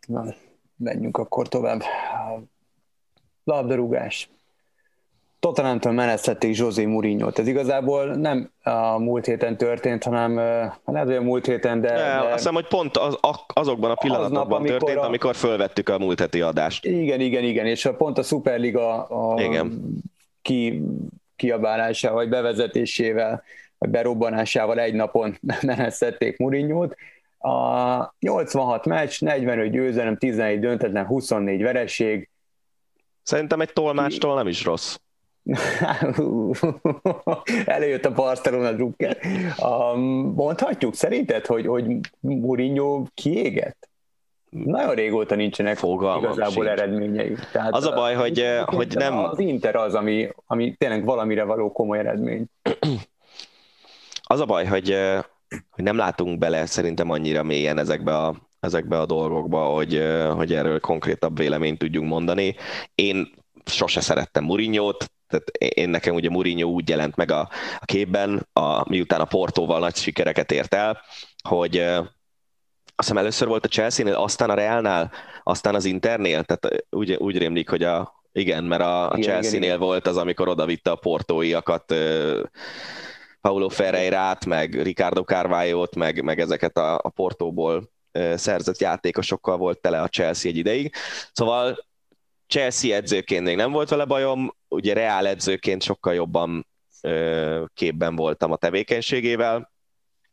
Na, 0.08 0.26
menjünk 0.76 1.18
akkor 1.18 1.48
tovább 1.48 1.82
labdarúgás. 3.44 4.30
Tottenhamtől 5.40 5.94
menesztették 5.94 6.58
José 6.58 6.86
mourinho 6.86 7.30
Ez 7.36 7.48
igazából 7.48 8.06
nem 8.06 8.52
a 8.64 8.98
múlt 8.98 9.26
héten 9.26 9.58
történt, 9.58 10.04
hanem 10.04 10.36
lehet, 10.86 11.08
hogy 11.08 11.16
a 11.16 11.22
múlt 11.22 11.46
héten, 11.46 11.82
de... 11.82 11.94
de, 11.94 12.18
azt 12.18 12.34
hiszem, 12.34 12.54
hogy 12.54 12.68
pont 12.68 12.98
az, 12.98 13.18
azokban 13.48 13.92
a 13.92 13.96
pillanatokban 13.96 14.42
az 14.42 14.50
nap, 14.50 14.60
amikor 14.60 14.78
történt, 14.78 15.00
a... 15.00 15.06
amikor 15.06 15.36
fölvettük 15.36 15.90
a 15.90 16.00
múlt 16.00 16.20
heti 16.20 16.42
adást. 16.42 16.86
Igen, 16.86 17.20
igen, 17.20 17.44
igen, 17.44 17.66
és 17.66 17.90
pont 17.98 18.18
a 18.18 18.24
Superliga 18.24 19.04
a 19.04 19.42
igen. 19.42 19.94
Ki, 20.42 20.82
kiabálása 21.36 22.14
vagy 22.14 22.30
bevezetésével 22.30 23.44
berobbanásával 23.78 24.80
egy 24.80 24.94
napon 24.94 25.38
menesztették 25.62 26.38
Murinyót. 26.38 26.96
A 27.40 28.16
86 28.20 28.86
meccs, 28.86 29.22
45 29.22 29.72
győzelem, 29.72 30.18
11 30.18 30.60
döntetlen, 30.60 31.06
24 31.06 31.62
vereség. 31.62 32.30
Szerintem 33.24 33.62
egy 33.62 33.74
tolmástól 33.74 34.36
nem 34.36 34.48
is 34.48 34.64
rossz. 34.64 34.98
Előjött 37.66 38.06
a 38.06 38.14
Barcelona 38.14 38.72
drukker. 38.72 39.18
Um, 39.58 40.00
mondhatjuk 40.36 40.96
szerinted, 40.96 41.46
hogy, 41.46 41.66
hogy 41.66 41.86
Mourinho 42.20 43.04
kiégett? 43.14 43.90
Nagyon 44.50 44.96
régóta 44.96 45.36
nincsenek 45.36 45.78
Fogalmam 45.78 46.24
igazából 46.24 46.66
sincs. 46.66 46.80
eredményei. 46.80 47.36
Tehát 47.52 47.74
az 47.74 47.86
a 47.86 47.94
baj, 47.94 48.14
hogy, 48.14 48.46
hogy 48.66 48.96
nem... 48.96 49.18
Az 49.18 49.40
Inter 49.40 49.76
az, 49.76 49.94
ami, 49.94 50.30
ami 50.46 50.76
tényleg 50.78 51.06
valamire 51.06 51.44
való 51.44 51.72
komoly 51.72 52.00
eredmény. 52.00 52.46
Az 54.24 54.40
a 54.40 54.46
baj, 54.46 54.66
hogy, 54.66 54.98
hogy 55.70 55.84
nem 55.84 55.98
látunk 55.98 56.38
bele 56.38 56.66
szerintem 56.66 57.10
annyira 57.10 57.44
mélyen 57.44 57.78
ezekbe 57.78 58.18
a, 58.18 58.36
ezekbe 58.64 59.00
a 59.00 59.06
dolgokba, 59.06 59.66
hogy, 59.66 60.04
hogy 60.36 60.54
erről 60.54 60.80
konkrétabb 60.80 61.38
véleményt 61.38 61.78
tudjunk 61.78 62.10
mondani. 62.10 62.56
Én 62.96 63.32
sose 63.66 64.02
szerettem 64.02 64.44
Murinyót, 64.44 65.12
tehát 65.28 65.50
én 65.76 65.90
nekem 65.90 66.16
ugye 66.16 66.30
Mourinho 66.30 66.68
úgy 66.68 66.90
jelent 66.90 67.16
meg 67.16 67.32
a, 67.32 67.50
a 67.80 67.86
képben, 67.86 68.48
a, 68.54 68.90
miután 68.90 69.22
a 69.22 69.26
Portóval 69.26 69.80
nagy 69.80 69.96
sikereket 69.96 70.52
ért 70.52 70.74
el, 70.74 71.02
hogy 71.50 71.78
azt 72.96 72.96
hiszem 72.96 73.18
először 73.18 73.48
volt 73.48 73.66
a 73.66 73.70
Chelsea-nél, 73.70 74.14
aztán 74.14 74.50
a 74.50 74.54
Realnál, 74.54 75.12
aztán 75.44 75.76
az 75.76 75.86
Internél, 75.86 76.44
tehát 76.44 76.86
úgy, 76.90 77.14
úgy 77.14 77.38
rémlik, 77.38 77.70
hogy 77.70 77.84
a, 77.84 78.14
igen, 78.32 78.64
mert 78.64 78.82
a, 78.82 79.10
a 79.10 79.18
Chelsea-nél 79.18 79.78
volt 79.78 80.08
az, 80.08 80.18
amikor 80.18 80.48
odavitte 80.48 80.92
a 80.92 80.96
portóiakat, 80.96 81.96
Paulo 83.42 83.70
Ferreirát, 83.70 84.46
meg 84.46 84.82
Ricardo 84.82 85.24
Carvalho-t, 85.24 85.96
meg, 85.96 86.24
meg 86.24 86.40
ezeket 86.40 86.78
a, 86.78 87.00
a 87.04 87.10
portóból 87.10 87.93
szerzett 88.36 88.80
játékosokkal 88.80 89.58
volt 89.58 89.82
tele 89.82 90.02
a 90.02 90.08
Chelsea 90.08 90.52
egy 90.52 90.58
ideig. 90.58 90.94
Szóval 91.32 91.86
Chelsea 92.48 92.96
edzőként 92.96 93.44
még 93.44 93.56
nem 93.56 93.72
volt 93.72 93.90
vele 93.90 94.06
bajom, 94.06 94.56
ugye 94.68 94.94
Reál 94.94 95.28
edzőként 95.28 95.84
sokkal 95.84 96.14
jobban 96.14 96.68
képben 97.74 98.16
voltam 98.16 98.52
a 98.52 98.56
tevékenységével, 98.56 99.72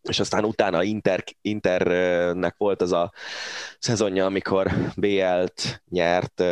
és 0.03 0.21
aztán 0.21 0.45
utána 0.45 0.83
Inter, 0.83 1.25
Internek 1.41 2.55
volt 2.59 2.83
az 2.83 2.93
a 2.93 3.13
szezonja, 3.79 4.25
amikor 4.25 4.71
BL-t 4.97 5.83
nyert 5.89 6.43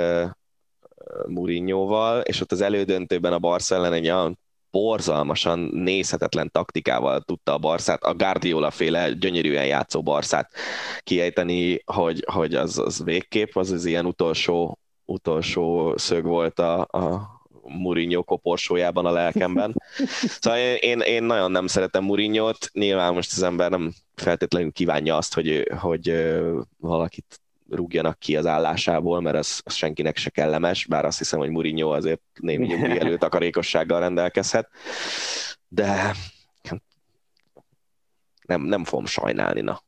Mourinhoval, 1.26 2.20
és 2.20 2.40
ott 2.40 2.52
az 2.52 2.60
elődöntőben 2.60 3.32
a 3.32 3.38
Barca 3.38 3.74
ellen 3.74 3.92
egy 3.92 4.10
olyan 4.10 4.38
borzalmasan 4.70 5.58
nézhetetlen 5.58 6.50
taktikával 6.50 7.20
tudta 7.20 7.52
a 7.52 7.58
Barszát, 7.58 8.02
a 8.02 8.14
Guardiola 8.14 8.70
féle 8.70 9.12
gyönyörűen 9.12 9.66
játszó 9.66 10.02
Barszát 10.02 10.50
kiejteni, 11.02 11.82
hogy, 11.84 12.24
hogy 12.32 12.54
az, 12.54 12.78
az 12.78 13.04
végkép, 13.04 13.56
az 13.56 13.70
az 13.70 13.84
ilyen 13.84 14.06
utolsó 14.06 14.78
utolsó 15.04 15.96
szög 15.96 16.24
volt 16.24 16.58
a, 16.58 16.80
a 16.80 17.36
Mourinho 17.62 18.22
koporsójában 18.22 19.06
a 19.06 19.10
lelkemben. 19.10 19.82
Szóval 20.40 20.58
én, 20.58 21.00
én 21.00 21.22
nagyon 21.22 21.50
nem 21.50 21.66
szeretem 21.66 22.04
Mourinho-t, 22.04 22.70
nyilván 22.72 23.14
most 23.14 23.32
az 23.32 23.42
ember 23.42 23.70
nem 23.70 23.92
feltétlenül 24.14 24.72
kívánja 24.72 25.16
azt, 25.16 25.34
hogy, 25.34 25.68
hogy 25.78 26.34
valakit 26.78 27.40
rúgjanak 27.70 28.18
ki 28.18 28.36
az 28.36 28.46
állásából, 28.46 29.20
mert 29.20 29.36
az, 29.36 29.60
az 29.64 29.74
senkinek 29.74 30.16
se 30.16 30.30
kellemes, 30.30 30.86
bár 30.86 31.04
azt 31.04 31.18
hiszem, 31.18 31.38
hogy 31.38 31.50
Mourinho 31.50 31.90
azért 31.90 32.20
némi 32.40 32.66
nyugdíj 32.66 33.16
takarékossággal 33.16 34.00
rendelkezhet, 34.00 34.68
de 35.68 36.14
nem, 38.46 38.62
nem 38.62 38.84
fogom 38.84 39.06
sajnálni, 39.06 39.60
na. 39.60 39.82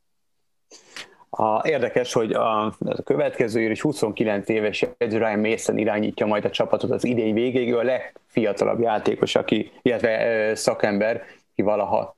A, 1.31 1.69
érdekes, 1.69 2.13
hogy 2.13 2.33
a, 2.33 2.65
a 2.65 3.03
következő 3.05 3.61
év 3.61 3.71
is 3.71 3.81
29 3.81 4.49
éves 4.49 4.87
edző 4.99 5.19
Ryan 5.19 5.39
Mason 5.39 5.79
irányítja 5.79 6.27
majd 6.27 6.45
a 6.45 6.51
csapatot 6.51 6.91
az 6.91 7.05
idei 7.05 7.33
végéig, 7.33 7.71
ő 7.71 7.79
a 7.79 7.83
legfiatalabb 7.83 8.81
játékos, 8.81 9.35
aki, 9.35 9.73
illetve 9.83 10.55
szakember, 10.55 11.23
ki 11.55 11.63
valaha 11.63 12.17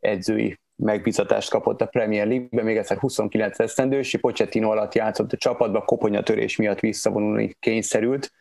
edzői 0.00 0.60
megbízatást 0.82 1.50
kapott 1.50 1.80
a 1.80 1.86
Premier 1.86 2.26
League-ben, 2.26 2.64
még 2.64 2.76
egyszer 2.76 2.98
29 2.98 3.58
esztendős, 3.58 4.16
Pochettino 4.20 4.70
alatt 4.70 4.94
játszott 4.94 5.32
a 5.32 5.36
csapatba, 5.36 5.84
koponyatörés 5.84 6.56
miatt 6.56 6.80
visszavonulni 6.80 7.56
kényszerült. 7.60 8.32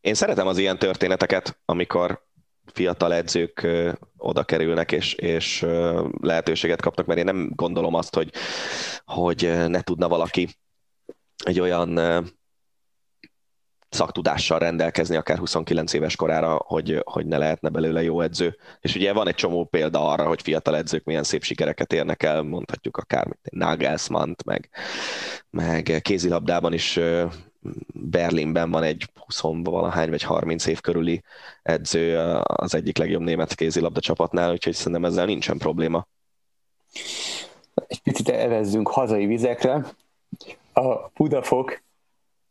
Én 0.00 0.14
szeretem 0.14 0.46
az 0.46 0.58
ilyen 0.58 0.78
történeteket, 0.78 1.58
amikor 1.64 2.22
fiatal 2.72 3.14
edzők 3.14 3.66
oda 4.16 4.44
kerülnek, 4.44 4.92
és, 4.92 5.14
és 5.14 5.66
lehetőséget 6.20 6.80
kapnak, 6.80 7.06
mert 7.06 7.18
én 7.18 7.24
nem 7.24 7.50
gondolom 7.54 7.94
azt, 7.94 8.14
hogy, 8.14 8.32
hogy 9.04 9.52
ne 9.68 9.80
tudna 9.80 10.08
valaki 10.08 10.48
egy 11.44 11.60
olyan 11.60 11.98
szaktudással 13.92 14.58
rendelkezni, 14.58 15.16
akár 15.16 15.38
29 15.38 15.92
éves 15.92 16.16
korára, 16.16 16.62
hogy, 16.66 17.02
hogy 17.04 17.26
ne 17.26 17.38
lehetne 17.38 17.68
belőle 17.68 18.02
jó 18.02 18.20
edző. 18.20 18.56
És 18.80 18.94
ugye 18.94 19.12
van 19.12 19.28
egy 19.28 19.34
csomó 19.34 19.64
példa 19.64 20.08
arra, 20.08 20.26
hogy 20.26 20.42
fiatal 20.42 20.76
edzők 20.76 21.04
milyen 21.04 21.22
szép 21.22 21.42
sikereket 21.42 21.92
érnek 21.92 22.22
el, 22.22 22.42
mondhatjuk 22.42 22.96
akár 22.96 23.28
nagelsmann 23.50 24.34
meg, 24.44 24.68
meg 25.50 25.98
kézilabdában 26.02 26.72
is 26.72 27.00
Berlinben 27.92 28.70
van 28.70 28.82
egy 28.82 29.08
20 29.26 29.40
valahány 29.62 30.10
vagy 30.10 30.22
30 30.22 30.66
év 30.66 30.80
körüli 30.80 31.22
edző 31.62 32.18
az 32.42 32.74
egyik 32.74 32.98
legjobb 32.98 33.22
német 33.22 33.54
kézilabda 33.54 34.00
csapatnál, 34.00 34.52
úgyhogy 34.52 34.74
szerintem 34.74 35.04
ezzel 35.04 35.26
nincsen 35.26 35.58
probléma. 35.58 36.06
Egy 37.86 38.02
picit 38.02 38.28
evezzünk 38.28 38.88
hazai 38.88 39.26
vizekre. 39.26 39.84
A 40.72 41.08
Budafok 41.14 41.82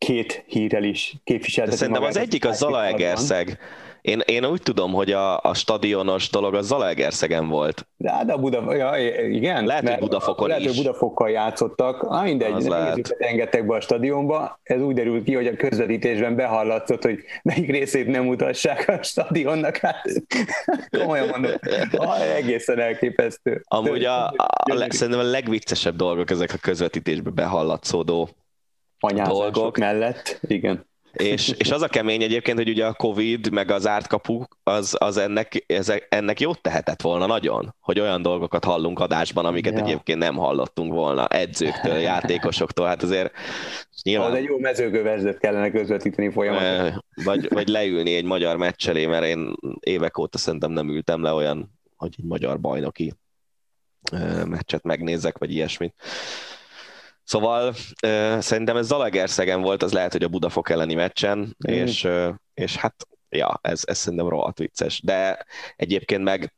két 0.06 0.44
hírrel 0.48 0.84
is 0.84 1.16
képviselteti 1.24 1.78
Szerintem 1.78 2.04
az 2.04 2.18
egyik 2.18 2.46
a 2.46 2.52
Zalaegerszeg. 2.52 3.60
Én, 4.02 4.22
én 4.26 4.46
úgy 4.46 4.62
tudom, 4.62 4.94
hogy 4.94 5.12
a, 5.12 5.40
a 5.40 5.54
stadionos 5.54 6.30
dolog 6.30 6.54
a 6.54 6.62
Zalaegerszegen 6.62 7.48
volt. 7.48 7.88
De, 7.98 8.12
hát 8.12 8.30
a 8.30 8.38
Buda, 8.38 8.76
ja, 8.76 9.12
igen. 9.30 9.66
Lehet, 9.66 9.90
hogy 9.90 10.00
Budafokon 10.00 10.48
lehet, 10.48 10.64
is. 10.64 10.68
hogy 10.68 10.78
Budafokkal 10.78 11.30
játszottak. 11.30 12.02
Ah, 12.04 12.24
mindegy, 12.24 12.54
nézőket 12.54 13.16
engedtek 13.18 13.66
be 13.66 13.76
a 13.76 13.82
stadionba. 13.82 14.60
Ez 14.64 14.82
úgy 14.82 14.96
derült 14.96 15.24
ki, 15.24 15.34
hogy 15.36 15.48
a 15.48 15.56
közvetítésben 15.56 16.36
behallatszott, 16.36 17.04
hogy 17.04 17.20
melyik 17.44 17.70
részét 17.70 18.08
nem 18.08 18.24
mutassák 18.24 18.88
a 18.88 19.04
stadionnak. 19.04 19.78
Hát 19.78 20.02
komolyan 21.00 21.28
mondom, 21.28 21.52
ah, 21.92 22.36
egészen 22.36 22.80
elképesztő. 22.80 23.64
Amúgy 23.68 24.04
a, 24.04 24.26
a, 24.26 24.34
a, 24.38 24.88
szerintem 24.90 25.26
a 25.26 25.30
legviccesebb 25.30 25.96
dolgok 25.96 26.30
ezek 26.30 26.54
a 26.54 26.58
közvetítésben 26.58 27.34
behallatszódó 27.36 28.30
dolgok 29.10 29.78
mellett, 29.78 30.40
igen. 30.42 30.90
És, 31.14 31.54
és 31.58 31.72
az 31.72 31.82
a 31.82 31.88
kemény 31.88 32.22
egyébként, 32.22 32.58
hogy 32.58 32.70
ugye 32.70 32.86
a 32.86 32.94
Covid, 32.94 33.52
meg 33.52 33.72
az 33.72 33.88
árt 33.88 34.08
kapu, 34.08 34.44
az, 34.64 34.96
az 35.00 35.18
ennek, 35.18 35.64
ezek, 35.68 36.08
ennek 36.10 36.40
jót 36.40 36.62
tehetett 36.62 37.02
volna 37.02 37.26
nagyon, 37.26 37.76
hogy 37.80 38.00
olyan 38.00 38.22
dolgokat 38.22 38.64
hallunk 38.64 39.00
adásban, 39.00 39.46
amiket 39.46 39.78
ja. 39.78 39.84
egyébként 39.84 40.20
nem 40.20 40.36
hallottunk 40.36 40.94
volna 40.94 41.28
edzőktől, 41.28 41.98
játékosoktól, 42.12 42.88
hát 42.88 43.04
azért 43.04 43.32
nyilván... 44.04 44.32
Az 44.32 44.38
egy 44.38 44.44
jó 44.44 44.60
mezőgöverzet 44.60 45.38
kellene 45.38 45.72
közvetíteni 45.72 46.32
folyamatosan. 46.32 47.06
Vagy, 47.24 47.48
vagy 47.50 47.68
leülni 47.68 48.16
egy 48.16 48.26
magyar 48.26 48.58
meccselé, 48.58 49.06
mert 49.06 49.26
én 49.26 49.56
évek 49.80 50.18
óta 50.18 50.38
szerintem 50.38 50.72
nem 50.72 50.90
ültem 50.90 51.24
le 51.24 51.34
olyan, 51.34 51.80
hogy 51.96 52.16
egy 52.18 52.26
magyar 52.26 52.60
bajnoki 52.60 53.14
meccset 54.46 54.84
megnézek, 54.84 55.38
vagy 55.38 55.52
ilyesmit. 55.52 55.94
Szóval 57.24 57.68
uh, 57.68 58.40
szerintem 58.40 58.78
ez 58.78 58.86
Zalaegerszegen 58.88 59.62
volt, 59.62 59.84
az 59.84 59.94
lehet, 59.94 60.12
hogy 60.12 60.24
a 60.24 60.28
Budafok 60.28 60.70
elleni 60.70 60.94
meccsen, 60.94 61.38
mm. 61.38 61.74
és, 61.74 62.04
uh, 62.04 62.34
és 62.54 62.76
hát, 62.76 63.08
ja, 63.30 63.60
ez, 63.62 63.82
ez 63.86 63.98
szerintem 63.98 64.30
rohadt 64.30 64.58
vicces. 64.58 65.02
De 65.02 65.46
egyébként 65.76 66.24
meg 66.24 66.54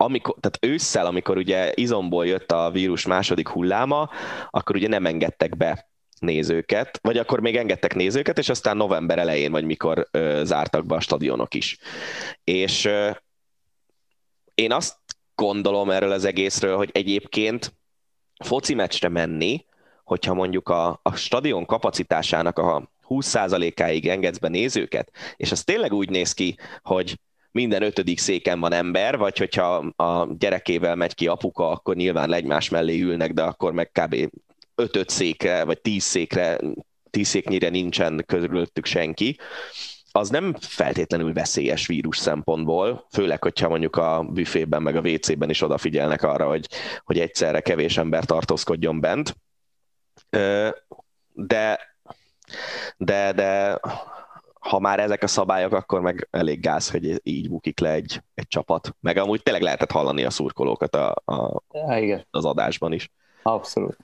amikor, 0.00 0.36
tehát 0.40 0.58
ősszel, 0.74 1.06
amikor 1.06 1.36
ugye 1.36 1.72
izomból 1.74 2.26
jött 2.26 2.52
a 2.52 2.70
vírus 2.70 3.06
második 3.06 3.48
hulláma, 3.48 4.10
akkor 4.50 4.76
ugye 4.76 4.88
nem 4.88 5.06
engedtek 5.06 5.56
be 5.56 5.88
nézőket, 6.20 6.98
vagy 7.02 7.18
akkor 7.18 7.40
még 7.40 7.56
engedtek 7.56 7.94
nézőket, 7.94 8.38
és 8.38 8.48
aztán 8.48 8.76
november 8.76 9.18
elején, 9.18 9.50
vagy 9.50 9.64
mikor 9.64 10.08
ö, 10.10 10.40
zártak 10.44 10.86
be 10.86 10.94
a 10.94 11.00
stadionok 11.00 11.54
is. 11.54 11.78
És 12.44 12.84
ö, 12.84 13.10
én 14.54 14.72
azt 14.72 14.96
gondolom 15.34 15.90
erről 15.90 16.12
az 16.12 16.24
egészről, 16.24 16.76
hogy 16.76 16.90
egyébként 16.92 17.76
foci 18.44 18.74
meccsre 18.74 19.08
menni, 19.08 19.64
hogyha 20.04 20.34
mondjuk 20.34 20.68
a, 20.68 21.00
a 21.02 21.16
stadion 21.16 21.66
kapacitásának 21.66 22.58
a 22.58 22.90
20%-áig 23.08 24.08
engedsz 24.08 24.38
be 24.38 24.48
nézőket, 24.48 25.10
és 25.36 25.52
az 25.52 25.64
tényleg 25.64 25.92
úgy 25.92 26.10
néz 26.10 26.32
ki, 26.32 26.56
hogy 26.82 27.18
minden 27.50 27.82
ötödik 27.82 28.18
széken 28.18 28.60
van 28.60 28.72
ember, 28.72 29.16
vagy 29.16 29.38
hogyha 29.38 29.76
a 29.96 30.28
gyerekével 30.38 30.94
megy 30.94 31.14
ki 31.14 31.26
apuka, 31.26 31.70
akkor 31.70 31.96
nyilván 31.96 32.32
egymás 32.32 32.68
mellé 32.68 33.00
ülnek, 33.00 33.32
de 33.32 33.42
akkor 33.42 33.72
meg 33.72 33.90
kb. 33.90 34.30
5 34.74 35.08
székre, 35.08 35.64
vagy 35.64 35.80
10 35.80 36.02
székre, 36.02 36.58
10 37.10 37.28
széknyire 37.28 37.68
nincsen 37.68 38.24
körülöttük 38.26 38.84
senki, 38.86 39.36
az 40.12 40.28
nem 40.28 40.54
feltétlenül 40.60 41.32
veszélyes 41.32 41.86
vírus 41.86 42.18
szempontból, 42.18 43.06
főleg, 43.10 43.42
hogyha 43.42 43.68
mondjuk 43.68 43.96
a 43.96 44.22
büfében 44.22 44.82
meg 44.82 44.96
a 44.96 45.00
WC-ben 45.00 45.50
is 45.50 45.62
odafigyelnek 45.62 46.22
arra, 46.22 46.48
hogy, 46.48 46.68
hogy 47.04 47.18
egyszerre 47.18 47.60
kevés 47.60 47.96
ember 47.96 48.24
tartózkodjon 48.24 49.00
bent. 49.00 49.36
De, 51.32 51.78
de, 52.96 53.32
de 53.32 53.80
ha 54.60 54.78
már 54.78 55.00
ezek 55.00 55.22
a 55.22 55.26
szabályok, 55.26 55.72
akkor 55.72 56.00
meg 56.00 56.28
elég 56.30 56.60
gáz, 56.60 56.90
hogy 56.90 57.20
így 57.22 57.48
bukik 57.48 57.80
le 57.80 57.90
egy, 57.90 58.22
egy 58.34 58.48
csapat. 58.48 58.96
Meg 59.00 59.16
amúgy 59.16 59.42
tényleg 59.42 59.62
lehetett 59.62 59.90
hallani 59.90 60.24
a 60.24 60.30
szurkolókat 60.30 60.94
a, 60.94 61.14
a, 61.24 61.62
ja, 61.72 61.98
igen. 61.98 62.26
az 62.30 62.44
adásban 62.44 62.92
is. 62.92 63.10
Abszolút. 63.42 63.96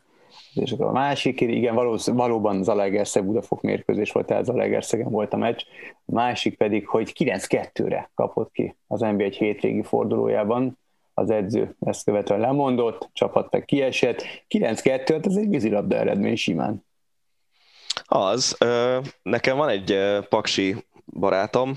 És 0.55 0.73
akkor 0.73 0.87
a 0.87 0.93
másik, 0.93 1.41
igen, 1.41 1.75
való, 1.75 1.99
valóban 2.05 2.63
Zalaegerszeg 2.63 3.25
Budafok 3.25 3.61
mérkőzés 3.61 4.13
volt, 4.13 4.27
tehát 4.27 4.45
Zalaegerszegen 4.45 5.11
volt 5.11 5.33
a 5.33 5.37
meccs. 5.37 5.63
A 6.07 6.13
másik 6.13 6.57
pedig, 6.57 6.87
hogy 6.89 7.13
9-2-re 7.19 8.11
kapott 8.15 8.53
ki 8.53 8.77
az 8.87 9.01
NBA 9.01 9.25
egy 9.25 9.37
hétvégi 9.37 9.83
fordulójában. 9.83 10.79
Az 11.15 11.31
edző 11.31 11.77
ezt 11.81 12.05
követően 12.05 12.41
lemondott, 12.41 13.09
csapat 13.13 13.53
meg 13.53 13.65
kiesett. 13.65 14.23
9-2, 14.49 15.05
hát 15.07 15.27
ez 15.27 15.37
egy 15.37 15.49
vízilabda 15.49 15.97
eredmény 15.97 16.37
simán. 16.37 16.85
Az. 18.05 18.59
Nekem 19.23 19.57
van 19.57 19.69
egy 19.69 19.99
paksi 20.29 20.77
barátom, 21.07 21.75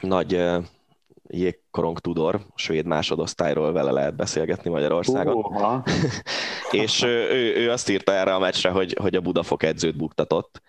nagy 0.00 0.42
jégkorong 1.30 1.98
Tudor, 1.98 2.46
svéd 2.54 2.86
másodosztályról 2.86 3.72
vele 3.72 3.90
lehet 3.90 4.16
beszélgetni 4.16 4.70
Magyarországon. 4.70 5.34
Uh-huh. 5.34 5.82
és 6.82 7.02
ő, 7.02 7.54
ő 7.56 7.70
azt 7.70 7.88
írta 7.88 8.12
erre 8.12 8.34
a 8.34 8.38
meccsre, 8.38 8.70
hogy, 8.70 8.96
hogy 9.00 9.14
a 9.14 9.20
Budafok 9.20 9.62
edzőt 9.62 9.96
buktatott. 9.96 10.62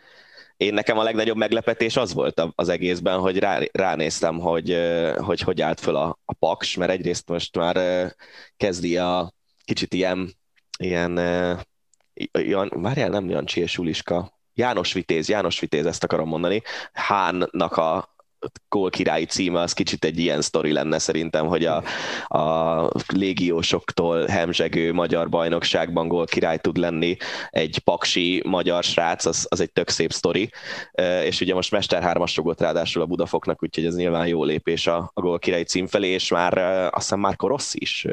Én 0.58 0.74
nekem 0.74 0.98
a 0.98 1.04
legnagyobb 1.04 1.38
meglepetés 1.38 1.96
az 1.96 2.14
volt 2.14 2.44
az 2.56 2.70
egészben, 2.70 3.20
hogy 3.20 3.40
rá, 3.40 3.60
ránéztem, 3.72 4.40
hogy, 4.40 4.78
hogy 5.18 5.42
hogy 5.42 5.62
állt 5.62 5.80
föl 5.80 5.96
a, 5.96 6.20
a 6.26 6.34
paks, 6.34 6.76
mert 6.78 6.92
egyrészt 6.92 7.30
most 7.30 7.58
már 7.58 7.78
kezdi 8.58 8.98
a 8.98 9.34
kicsit 9.64 9.94
ilyen, 9.94 10.34
ilyen 10.78 11.20
Jan, 12.32 12.72
várjál, 12.76 13.10
nem 13.10 13.30
Jancsi 13.30 13.62
és 13.62 13.78
Uliska, 13.78 14.40
János 14.54 14.94
Vitéz, 14.94 15.30
János 15.30 15.60
Vitéz, 15.60 15.86
ezt 15.86 16.04
akarom 16.04 16.28
mondani, 16.28 16.62
Hánnak 16.94 17.78
a 17.78 18.16
gól 18.70 18.90
királyi 18.90 19.26
címe, 19.26 19.60
az 19.60 19.74
kicsit 19.74 20.06
egy 20.06 20.20
ilyen 20.20 20.42
sztori 20.42 20.72
lenne 20.72 21.00
szerintem, 21.00 21.46
hogy 21.46 21.66
a, 21.66 21.84
a 22.28 22.90
légiósoktól 23.14 24.26
hemzsegő 24.26 24.94
magyar 24.94 25.30
bajnokságban 25.30 26.08
gól 26.08 26.26
király 26.26 26.58
tud 26.58 26.78
lenni. 26.78 27.18
Egy 27.50 27.80
paksi 27.80 28.42
magyar 28.46 28.84
srác, 28.84 29.26
az, 29.26 29.46
az 29.50 29.60
egy 29.60 29.72
tök 29.72 29.90
szép 29.90 30.12
sztori, 30.12 30.50
és 31.24 31.42
ugye 31.42 31.54
most 31.54 31.72
Mester 31.72 32.04
3-as 32.06 32.34
rugott 32.36 32.62
ráadásul 32.62 33.02
a 33.02 33.06
Budafoknak, 33.06 33.64
úgyhogy 33.64 33.86
ez 33.86 33.96
nyilván 33.96 34.28
jó 34.28 34.44
lépés 34.44 34.88
a, 34.88 35.12
a 35.14 35.22
gól 35.22 35.40
királyi 35.40 35.64
cím 35.64 35.88
felé, 35.88 36.08
és 36.08 36.30
már 36.30 36.58
azt 36.58 36.94
hiszem 36.94 37.20
Márko 37.20 37.48
Rossi 37.48 37.82
is 37.82 38.08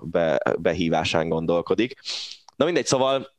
be, 0.00 0.40
behívásán 0.58 1.28
gondolkodik. 1.28 1.94
Na 2.56 2.64
mindegy, 2.64 2.86
szóval 2.86 3.33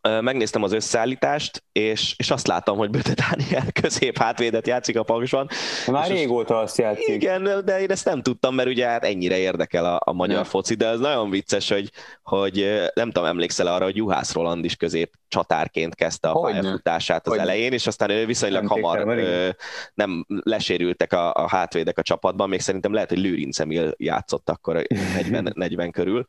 megnéztem 0.00 0.62
az 0.62 0.72
összeállítást, 0.72 1.64
és, 1.72 2.14
és 2.16 2.30
azt 2.30 2.46
látom, 2.46 2.78
hogy 2.78 2.90
Böte 2.90 3.14
Dániel 3.14 3.72
közép 3.82 4.18
hátvédet 4.18 4.66
játszik 4.66 4.98
a 4.98 5.02
Paksban. 5.02 5.48
Már 5.86 6.08
régóta 6.08 6.58
azt 6.58 6.78
játszik. 6.78 7.14
Igen, 7.14 7.64
de 7.64 7.80
én 7.80 7.90
ezt 7.90 8.04
nem 8.04 8.22
tudtam, 8.22 8.54
mert 8.54 8.68
ugye 8.68 8.86
hát 8.86 9.04
ennyire 9.04 9.38
érdekel 9.38 9.84
a, 9.84 10.00
a 10.04 10.12
magyar 10.12 10.38
ja. 10.38 10.44
foci, 10.44 10.74
de 10.74 10.86
ez 10.86 10.98
nagyon 10.98 11.30
vicces, 11.30 11.70
hogy, 11.70 11.90
hogy 12.22 12.82
nem 12.94 13.10
tudom, 13.10 13.28
emlékszel 13.28 13.66
arra, 13.66 13.84
hogy 13.84 13.96
Juhász 13.96 14.32
Roland 14.32 14.64
is 14.64 14.76
közép 14.76 15.12
csatárként 15.28 15.94
kezdte 15.94 16.28
a 16.28 16.32
hogy 16.32 16.52
pályafutását 16.52 17.26
az 17.26 17.32
Hogy 17.32 17.42
elején, 17.42 17.72
és 17.72 17.86
aztán 17.86 18.10
ő 18.10 18.26
viszonylag 18.26 18.62
nem 18.62 18.70
hamar 18.70 19.18
ö, 19.18 19.48
nem 19.94 20.26
lesérültek 20.26 21.12
a, 21.12 21.34
a 21.34 21.48
hátvédek 21.48 21.98
a 21.98 22.02
csapatban, 22.02 22.48
még 22.48 22.60
szerintem 22.60 22.92
lehet, 22.92 23.08
hogy 23.08 23.18
Lőrinc 23.18 23.58
Emil 23.58 23.94
játszott 23.96 24.50
akkor 24.50 24.82
40, 25.14 25.52
40 25.54 25.90
körül, 25.90 26.26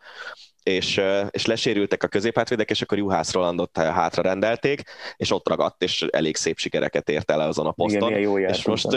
és, 0.65 1.01
és 1.29 1.45
lesérültek 1.45 2.03
a 2.03 2.07
középhátvédek, 2.07 2.69
és 2.69 2.81
akkor 2.81 2.97
Juhász 2.97 3.33
Rolandot 3.33 3.77
hátra 3.77 4.21
rendelték, 4.21 4.83
és 5.15 5.31
ott 5.31 5.47
ragadt, 5.47 5.83
és 5.83 6.01
elég 6.01 6.35
szép 6.35 6.57
sikereket 6.57 7.09
ért 7.09 7.31
el 7.31 7.39
azon 7.39 7.65
a 7.65 7.71
poszton. 7.71 8.09
Igen, 8.09 8.21
jó 8.21 8.39
és 8.39 8.65
most 8.65 8.87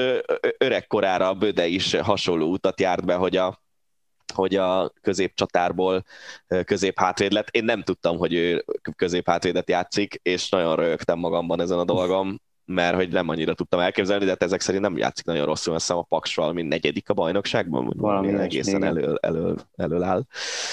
öregkorára 0.58 1.28
a 1.28 1.34
Böde 1.34 1.66
is 1.66 1.94
hasonló 1.94 2.50
utat 2.50 2.80
járt 2.80 3.04
be, 3.04 3.14
hogy 3.14 3.36
a, 3.36 3.62
hogy 4.34 4.54
a 4.54 4.92
középcsatárból 5.00 6.04
középhátvéd 6.64 7.32
lett. 7.32 7.48
Én 7.50 7.64
nem 7.64 7.82
tudtam, 7.82 8.16
hogy 8.16 8.34
ő 8.34 8.64
középhátvédet 8.96 9.68
játszik, 9.68 10.20
és 10.22 10.48
nagyon 10.48 10.76
rögtem 10.76 11.18
magamban 11.18 11.60
ezen 11.60 11.78
a 11.78 11.84
dolgom, 11.84 12.40
mert 12.64 12.94
hogy 12.94 13.08
nem 13.08 13.28
annyira 13.28 13.54
tudtam 13.54 13.80
elképzelni, 13.80 14.24
de 14.24 14.30
hát 14.30 14.42
ezek 14.42 14.60
szerint 14.60 14.82
nem 14.82 14.96
játszik 14.96 15.24
nagyon 15.24 15.46
rosszul, 15.46 15.74
hiszem 15.74 15.96
a 15.96 16.02
Paks 16.02 16.34
valami 16.34 16.62
negyedik 16.62 17.08
a 17.08 17.14
bajnokságban, 17.14 17.84
vagy 17.84 17.96
valami 17.96 18.32
egészen 18.32 18.84
elő, 18.84 19.18
elő, 19.20 19.54
elő 19.76 20.02
áll. 20.02 20.22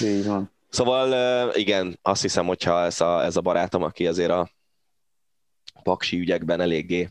Így 0.00 0.26
van. 0.26 0.54
Szóval 0.76 1.50
igen, 1.54 1.98
azt 2.02 2.22
hiszem, 2.22 2.46
hogyha 2.46 2.82
ez 2.82 3.00
a, 3.00 3.24
ez 3.24 3.36
a 3.36 3.40
barátom, 3.40 3.82
aki 3.82 4.06
azért 4.06 4.30
a 4.30 4.48
paksi 5.82 6.18
ügyekben 6.18 6.60
eléggé 6.60 7.08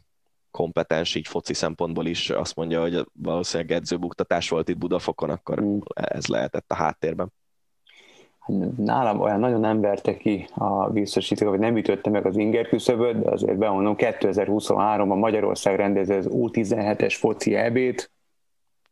kompetens, 0.52 1.16
így 1.16 1.28
foci 1.28 1.54
szempontból 1.54 2.06
is 2.06 2.30
azt 2.30 2.56
mondja, 2.56 2.82
hogy 2.82 3.06
valószínűleg 3.14 3.72
edzőbuktatás 3.72 4.50
volt 4.50 4.70
itt 4.70 4.78
Budafokon, 4.78 5.30
akkor 5.30 5.62
mm. 5.62 5.78
ez 5.94 6.26
lehetett 6.28 6.72
a 6.72 6.76
háttérben. 6.76 7.34
Nálam 8.78 9.20
olyan 9.20 9.40
nagyon 9.40 9.60
nem 9.60 9.82
verte 9.82 10.18
ki 10.18 10.48
a 10.54 10.90
biztosítók, 10.90 11.50
hogy 11.50 11.60
nem 11.60 11.78
ütötte 11.78 12.10
meg 12.10 12.26
az 12.26 12.38
inger 12.38 12.68
küszöböt, 12.68 13.22
de 13.22 13.32
azért 13.32 13.58
bemondom, 13.58 13.96
2023-ban 13.98 15.20
Magyarország 15.20 15.76
rendezi 15.76 16.14
az 16.14 16.28
U17-es 16.30 17.16
foci 17.20 17.56
ebét, 17.56 18.12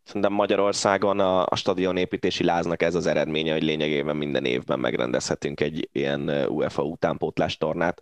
Szerintem 0.04 0.34
Magyarországon 0.34 1.20
a, 1.20 1.46
a 1.46 1.56
stadionépítési 1.56 2.44
láznak 2.44 2.82
ez 2.82 2.96
az 2.96 3.06
eredménye, 3.06 3.54
hogy 3.54 3.64
lényegében 3.64 4.16
minden 4.16 4.46
évben 4.46 4.80
megrendezhetünk 4.80 5.60
egy 5.60 5.90
ilyen 5.92 6.30
UEFA 6.30 6.84
utánpótlás 6.84 7.58
tornát 7.58 8.02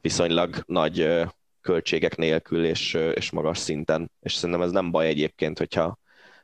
viszonylag 0.00 0.56
nagy 0.66 1.26
költségek 1.60 2.16
nélkül 2.16 2.64
és, 2.64 2.94
és 2.94 3.30
magas 3.30 3.58
szinten. 3.58 4.10
És 4.20 4.34
szerintem 4.34 4.64
ez 4.64 4.70
nem 4.70 4.90
baj 4.90 5.06
egyébként, 5.06 5.58
hogyha, 5.58 5.98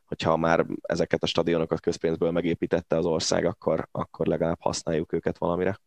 hogyha 0.04 0.36
már 0.36 0.66
ezeket 0.82 1.22
a 1.22 1.26
stadionokat 1.26 1.80
közpénzből 1.80 2.30
megépítette 2.30 2.96
az 2.96 3.06
ország, 3.06 3.44
akkor, 3.44 3.88
akkor 3.92 4.26
legalább 4.26 4.60
használjuk 4.60 5.12
őket 5.12 5.38
valamire. 5.38 5.80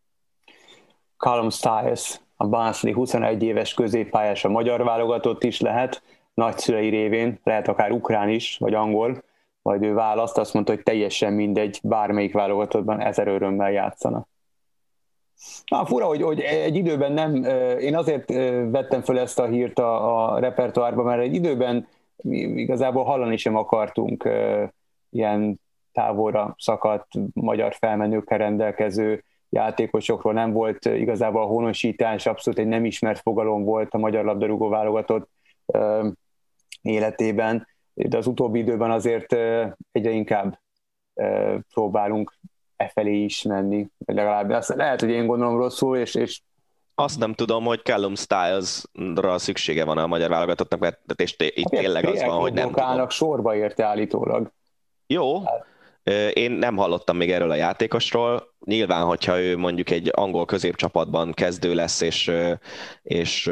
Callum 1.16 1.50
Stiles, 1.50 2.20
a 2.36 2.46
Barnsley 2.46 2.94
21 2.94 3.42
éves 3.42 3.74
középpályás 3.74 4.44
a 4.44 4.48
magyar 4.48 4.84
válogatott 4.84 5.44
is 5.44 5.60
lehet, 5.60 6.02
nagyszülei 6.34 6.88
révén, 6.88 7.40
lehet 7.44 7.68
akár 7.68 7.90
ukrán 7.90 8.28
is, 8.28 8.56
vagy 8.58 8.74
angol, 8.74 9.22
majd 9.62 9.82
ő 9.82 9.94
választ, 9.94 10.38
azt 10.38 10.54
mondta, 10.54 10.72
hogy 10.72 10.82
teljesen 10.82 11.32
mindegy, 11.32 11.80
bármelyik 11.82 12.32
válogatottban 12.32 13.00
ezer 13.00 13.28
örömmel 13.28 13.70
játszana. 13.70 14.26
Na, 15.64 15.86
fura, 15.86 16.06
hogy, 16.06 16.22
hogy 16.22 16.40
egy 16.40 16.76
időben 16.76 17.12
nem, 17.12 17.34
én 17.78 17.96
azért 17.96 18.28
vettem 18.70 19.02
föl 19.02 19.18
ezt 19.18 19.38
a 19.38 19.46
hírt 19.46 19.78
a, 19.78 20.32
a 20.34 20.38
repertoárba, 20.38 21.02
mert 21.02 21.22
egy 21.22 21.34
időben 21.34 21.88
igazából 22.54 23.04
hallani 23.04 23.36
sem 23.36 23.56
akartunk 23.56 24.28
ilyen 25.10 25.60
távolra 25.92 26.54
szakadt 26.58 27.08
magyar 27.32 27.74
felmenőkkel 27.74 28.38
rendelkező 28.38 29.24
játékosokról, 29.48 30.32
nem 30.32 30.52
volt 30.52 30.84
igazából 30.84 31.42
a 31.42 31.46
honosítás, 31.46 32.26
abszolút 32.26 32.58
egy 32.58 32.66
nem 32.66 32.84
ismert 32.84 33.20
fogalom 33.20 33.64
volt 33.64 33.94
a 33.94 33.98
magyar 33.98 34.24
labdarúgó 34.24 34.68
válogatott 34.68 35.28
életében, 36.82 37.68
de 37.94 38.16
az 38.16 38.26
utóbbi 38.26 38.58
időben 38.58 38.90
azért 38.90 39.32
egyre 39.92 40.10
inkább 40.10 40.60
próbálunk 41.68 42.38
e 42.76 42.88
felé 42.88 43.22
is 43.22 43.42
menni, 43.42 43.88
legalább 44.06 44.50
azt 44.50 44.74
lehet, 44.74 45.00
hogy 45.00 45.10
én 45.10 45.26
gondolom 45.26 45.56
rosszul, 45.56 45.96
és, 45.96 46.14
és 46.14 46.40
azt 46.94 47.18
nem 47.18 47.32
tudom, 47.32 47.64
hogy 47.64 47.80
Callum 47.82 48.14
Styles-ra 48.14 49.38
szüksége 49.38 49.84
van 49.84 49.98
a 49.98 50.06
magyar 50.06 50.28
válogatottnak, 50.28 50.80
mert 50.80 51.00
és 51.16 51.34
itt 51.38 51.70
hát, 51.70 51.80
tényleg 51.80 52.06
az 52.06 52.22
van, 52.22 52.40
hogy 52.40 52.52
nem 52.52 52.70
tudom. 52.70 53.08
sorba 53.08 53.56
érte 53.56 53.84
állítólag. 53.84 54.52
Jó, 55.06 55.44
hát. 55.44 55.66
én 56.36 56.50
nem 56.50 56.76
hallottam 56.76 57.16
még 57.16 57.30
erről 57.30 57.50
a 57.50 57.54
játékosról. 57.54 58.54
Nyilván, 58.64 59.04
hogyha 59.04 59.40
ő 59.40 59.56
mondjuk 59.56 59.90
egy 59.90 60.10
angol 60.14 60.44
középcsapatban 60.44 61.32
kezdő 61.32 61.74
lesz, 61.74 62.00
és, 62.00 62.32
és 63.02 63.50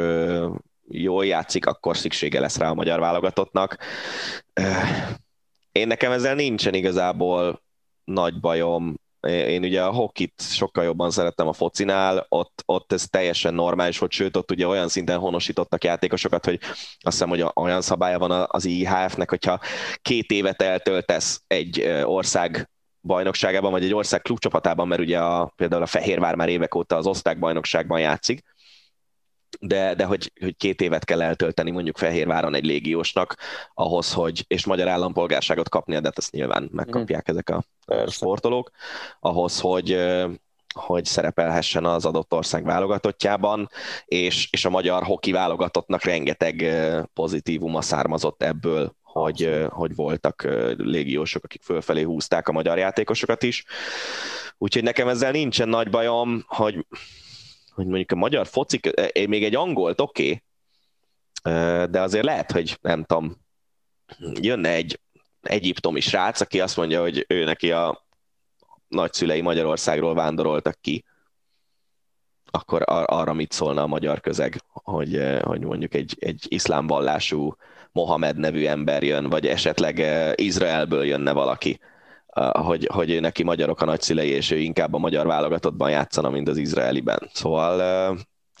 jól 0.91 1.25
játszik, 1.25 1.65
akkor 1.65 1.97
szüksége 1.97 2.39
lesz 2.39 2.57
rá 2.57 2.69
a 2.69 2.73
magyar 2.73 2.99
válogatottnak. 2.99 3.77
Én 5.71 5.87
nekem 5.87 6.11
ezzel 6.11 6.35
nincsen 6.35 6.73
igazából 6.73 7.61
nagy 8.03 8.39
bajom. 8.39 8.99
Én 9.27 9.63
ugye 9.63 9.83
a 9.83 9.91
hokit 9.91 10.41
sokkal 10.41 10.83
jobban 10.83 11.11
szerettem 11.11 11.47
a 11.47 11.53
focinál, 11.53 12.25
ott, 12.29 12.63
ott 12.65 12.91
ez 12.91 13.07
teljesen 13.07 13.53
normális 13.53 13.97
volt, 13.97 14.11
sőt, 14.11 14.37
ott 14.37 14.51
ugye 14.51 14.67
olyan 14.67 14.87
szinten 14.87 15.19
honosítottak 15.19 15.83
játékosokat, 15.83 16.45
hogy 16.45 16.59
azt 16.61 16.97
hiszem, 16.99 17.29
hogy 17.29 17.45
olyan 17.55 17.81
szabálya 17.81 18.19
van 18.19 18.45
az 18.47 18.65
IHF-nek, 18.65 19.29
hogyha 19.29 19.59
két 20.01 20.31
évet 20.31 20.61
eltöltesz 20.61 21.41
egy 21.47 21.81
ország 22.03 22.69
bajnokságában, 23.01 23.71
vagy 23.71 23.83
egy 23.83 23.93
ország 23.93 24.21
klubcsapatában, 24.21 24.87
mert 24.87 25.01
ugye 25.01 25.19
a, 25.19 25.53
például 25.55 25.81
a 25.81 25.85
Fehérvár 25.85 26.35
már 26.35 26.49
évek 26.49 26.75
óta 26.75 26.95
az 26.95 27.07
osztálybajnokságban 27.07 27.99
játszik, 27.99 28.43
de, 29.59 29.95
de 29.95 30.05
hogy, 30.05 30.31
hogy 30.39 30.57
két 30.57 30.81
évet 30.81 31.05
kell 31.05 31.21
eltölteni 31.21 31.71
mondjuk 31.71 31.97
Fehérváron 31.97 32.55
egy 32.55 32.65
légiósnak 32.65 33.35
ahhoz, 33.73 34.13
hogy, 34.13 34.45
és 34.47 34.65
magyar 34.65 34.87
állampolgárságot 34.87 35.69
kapnia, 35.69 35.99
de 35.99 36.07
hát 36.07 36.17
ezt 36.17 36.31
nyilván 36.31 36.69
megkapják 36.71 37.29
mm. 37.29 37.33
ezek 37.33 37.49
a 37.49 37.63
Persze. 37.85 38.13
sportolók, 38.13 38.71
ahhoz, 39.19 39.59
hogy, 39.59 39.97
hogy 40.73 41.05
szerepelhessen 41.05 41.85
az 41.85 42.05
adott 42.05 42.33
ország 42.33 42.63
válogatottjában, 42.63 43.69
és, 44.05 44.47
és 44.51 44.65
a 44.65 44.69
magyar 44.69 45.03
hoki 45.03 45.31
válogatottnak 45.31 46.03
rengeteg 46.03 46.65
pozitívuma 47.13 47.81
származott 47.81 48.43
ebből, 48.43 48.97
hogy, 49.03 49.67
hogy 49.69 49.95
voltak 49.95 50.47
légiósok, 50.77 51.43
akik 51.43 51.61
fölfelé 51.61 52.01
húzták 52.01 52.47
a 52.47 52.51
magyar 52.51 52.77
játékosokat 52.77 53.43
is. 53.43 53.65
Úgyhogy 54.57 54.83
nekem 54.83 55.07
ezzel 55.07 55.31
nincsen 55.31 55.69
nagy 55.69 55.89
bajom, 55.89 56.43
hogy, 56.47 56.85
hogy 57.73 57.85
mondjuk 57.85 58.11
a 58.11 58.15
magyar 58.15 58.47
focik, 58.47 58.89
még 59.27 59.43
egy 59.43 59.55
angolt 59.55 60.01
oké, 60.01 60.43
okay, 61.43 61.85
de 61.89 62.01
azért 62.01 62.25
lehet, 62.25 62.51
hogy 62.51 62.77
nem 62.81 63.03
tudom, 63.03 63.37
jönne 64.41 64.69
egy 64.69 64.99
egyiptomi 65.41 65.99
srác, 65.99 66.41
aki 66.41 66.59
azt 66.59 66.77
mondja, 66.77 67.01
hogy 67.01 67.25
ő 67.27 67.43
neki 67.43 67.71
a 67.71 68.05
nagyszülei 68.87 69.41
Magyarországról 69.41 70.13
vándoroltak 70.13 70.77
ki, 70.81 71.03
akkor 72.51 72.81
ar- 72.85 73.09
arra 73.09 73.33
mit 73.33 73.51
szólna 73.51 73.81
a 73.81 73.87
magyar 73.87 74.19
közeg, 74.19 74.61
hogy, 74.67 75.15
eh, 75.15 75.41
hogy 75.41 75.61
mondjuk 75.61 75.93
egy, 75.93 76.15
egy 76.19 76.45
iszlám 76.47 76.87
vallású 76.87 77.55
Mohamed 77.91 78.37
nevű 78.37 78.65
ember 78.65 79.03
jön, 79.03 79.29
vagy 79.29 79.47
esetleg 79.47 79.99
eh, 79.99 80.31
Izraelből 80.35 81.05
jönne 81.05 81.31
valaki, 81.31 81.79
eh, 81.79 81.89
hogy, 82.51 82.87
hogy 82.93 83.21
neki 83.21 83.43
magyarok 83.43 83.81
a 83.81 83.85
nagyszülei, 83.85 84.29
és 84.29 84.51
ő 84.51 84.57
inkább 84.57 84.93
a 84.93 84.97
magyar 84.97 85.25
válogatottban 85.25 85.89
játszana, 85.89 86.29
mint 86.29 86.47
az 86.47 86.57
izraeliben. 86.57 87.29
Szóval 87.33 87.81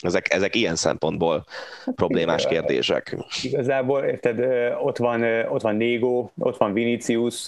ezek, 0.01 0.33
ezek 0.33 0.55
ilyen 0.55 0.75
szempontból 0.75 1.45
hát 1.85 1.95
problémás 1.95 2.47
kérdések. 2.47 3.17
Igazából, 3.41 4.03
érted, 4.03 4.39
ott 4.81 4.97
van, 4.97 5.23
ott 5.49 5.61
van 5.61 5.75
Négo, 5.75 6.29
ott 6.37 6.57
van 6.57 6.73
Vinicius, 6.73 7.47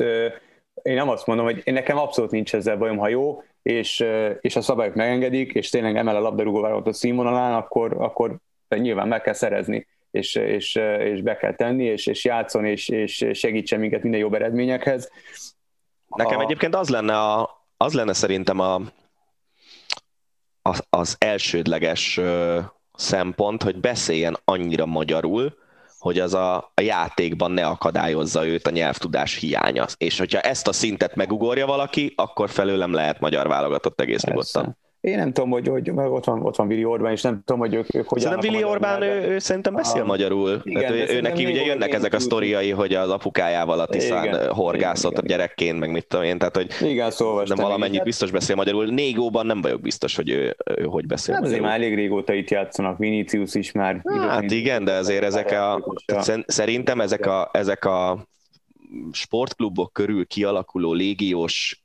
én 0.81 0.95
nem 0.95 1.09
azt 1.09 1.27
mondom, 1.27 1.45
hogy 1.45 1.61
én 1.63 1.73
nekem 1.73 1.97
abszolút 1.97 2.31
nincs 2.31 2.55
ezzel 2.55 2.77
bajom, 2.77 2.97
ha 2.97 3.07
jó, 3.07 3.43
és, 3.61 4.05
és 4.41 4.55
a 4.55 4.61
szabályok 4.61 4.95
megengedik, 4.95 5.53
és 5.53 5.69
tényleg 5.69 5.97
emel 5.97 6.15
a 6.15 6.19
labdarúgó 6.19 6.63
a 6.63 6.93
színvonalán, 6.93 7.53
akkor, 7.53 7.95
akkor 7.97 8.37
nyilván 8.69 9.07
meg 9.07 9.21
kell 9.21 9.33
szerezni, 9.33 9.87
és, 10.11 10.35
és, 10.35 10.75
és 10.99 11.21
be 11.21 11.37
kell 11.37 11.55
tenni, 11.55 11.83
és, 11.83 12.07
és 12.07 12.25
játszon, 12.25 12.65
és, 12.65 12.89
és 12.89 13.25
segítsen 13.33 13.79
minket 13.79 14.01
minden 14.01 14.19
jobb 14.19 14.33
eredményekhez. 14.33 15.11
Nekem 16.15 16.39
a... 16.39 16.41
egyébként 16.41 16.75
az 16.75 16.89
lenne, 16.89 17.19
a, 17.19 17.49
az 17.77 17.93
lenne 17.93 18.13
szerintem 18.13 18.59
a, 18.59 18.81
az, 20.61 20.83
az 20.89 21.15
elsődleges 21.19 22.19
szempont, 22.93 23.63
hogy 23.63 23.79
beszéljen 23.79 24.37
annyira 24.45 24.85
magyarul, 24.85 25.59
hogy 25.97 26.19
az 26.19 26.33
a, 26.33 26.71
a 26.73 26.81
játékban 26.81 27.51
ne 27.51 27.65
akadályozza 27.65 28.45
őt 28.45 28.67
a 28.67 28.71
nyelvtudás 28.71 29.35
hiánya. 29.35 29.85
És 29.97 30.17
hogyha 30.19 30.39
ezt 30.39 30.67
a 30.67 30.73
szintet 30.73 31.15
megugorja 31.15 31.65
valaki, 31.65 32.13
akkor 32.15 32.49
felőlem 32.49 32.93
lehet 32.93 33.19
magyar 33.19 33.47
válogatott 33.47 34.01
egész 34.01 34.21
Persze. 34.21 34.29
nyugodtan. 34.59 34.77
Én 35.01 35.17
nem 35.17 35.33
tudom, 35.33 35.49
hogy, 35.49 35.67
hogy 35.67 35.89
ott 35.89 36.25
van, 36.25 36.41
ott 36.41 36.55
van 36.55 36.67
Vili 36.67 36.85
Orbán, 36.85 37.11
és 37.11 37.21
nem 37.21 37.41
tudom, 37.45 37.59
hogy 37.59 37.73
ők, 37.73 37.95
ők 37.95 38.07
hogy 38.07 38.21
Szerintem 38.21 38.51
Vili 38.51 38.63
Orbán, 38.63 39.01
ő, 39.01 39.29
ő, 39.29 39.39
szerintem 39.39 39.73
beszél 39.73 40.01
a... 40.01 40.05
magyarul. 40.05 40.61
Igen, 40.63 40.81
Tehát 40.81 41.09
ő, 41.09 41.15
ő 41.15 41.21
neki 41.21 41.45
ugye 41.45 41.65
jönnek 41.65 41.93
ezek 41.93 42.13
a 42.13 42.19
sztoriai, 42.19 42.69
hogy 42.69 42.93
az 42.93 43.09
apukájával 43.09 43.79
a 43.79 43.85
Tiszán 43.85 44.25
igen, 44.25 44.53
horgászott 44.53 45.11
igen. 45.11 45.25
gyerekként, 45.25 45.79
meg 45.79 45.91
mit 45.91 46.07
tudom 46.07 46.25
én, 46.25 46.37
tehát 46.37 46.55
hogy 46.55 46.71
igen, 46.81 47.11
szóval 47.11 47.43
nem 47.47 47.57
valamennyit 47.57 48.03
biztos 48.03 48.31
beszél 48.31 48.55
magyarul. 48.55 48.85
Négóban 48.85 49.45
nem 49.45 49.61
vagyok 49.61 49.81
biztos, 49.81 50.15
hogy 50.15 50.29
ő, 50.29 50.55
ő 50.75 50.83
hogy 50.83 51.07
beszél 51.07 51.35
hát 51.35 51.43
azért 51.43 51.61
már 51.61 51.73
elég 51.73 51.95
régóta 51.95 52.33
itt 52.33 52.49
játszanak, 52.49 52.97
Vinicius 52.97 53.55
is 53.55 53.71
már. 53.71 54.01
Hát 54.27 54.51
igen, 54.51 54.83
de 54.83 54.93
azért 54.93 55.23
ezek 55.23 55.51
a, 55.51 55.93
szerintem 56.45 57.01
ezek 57.01 57.25
a, 57.25 57.49
ezek 57.53 57.85
a 57.85 58.25
sportklubok 59.11 59.93
körül 59.93 60.25
kialakuló 60.25 60.93
légiós 60.93 61.83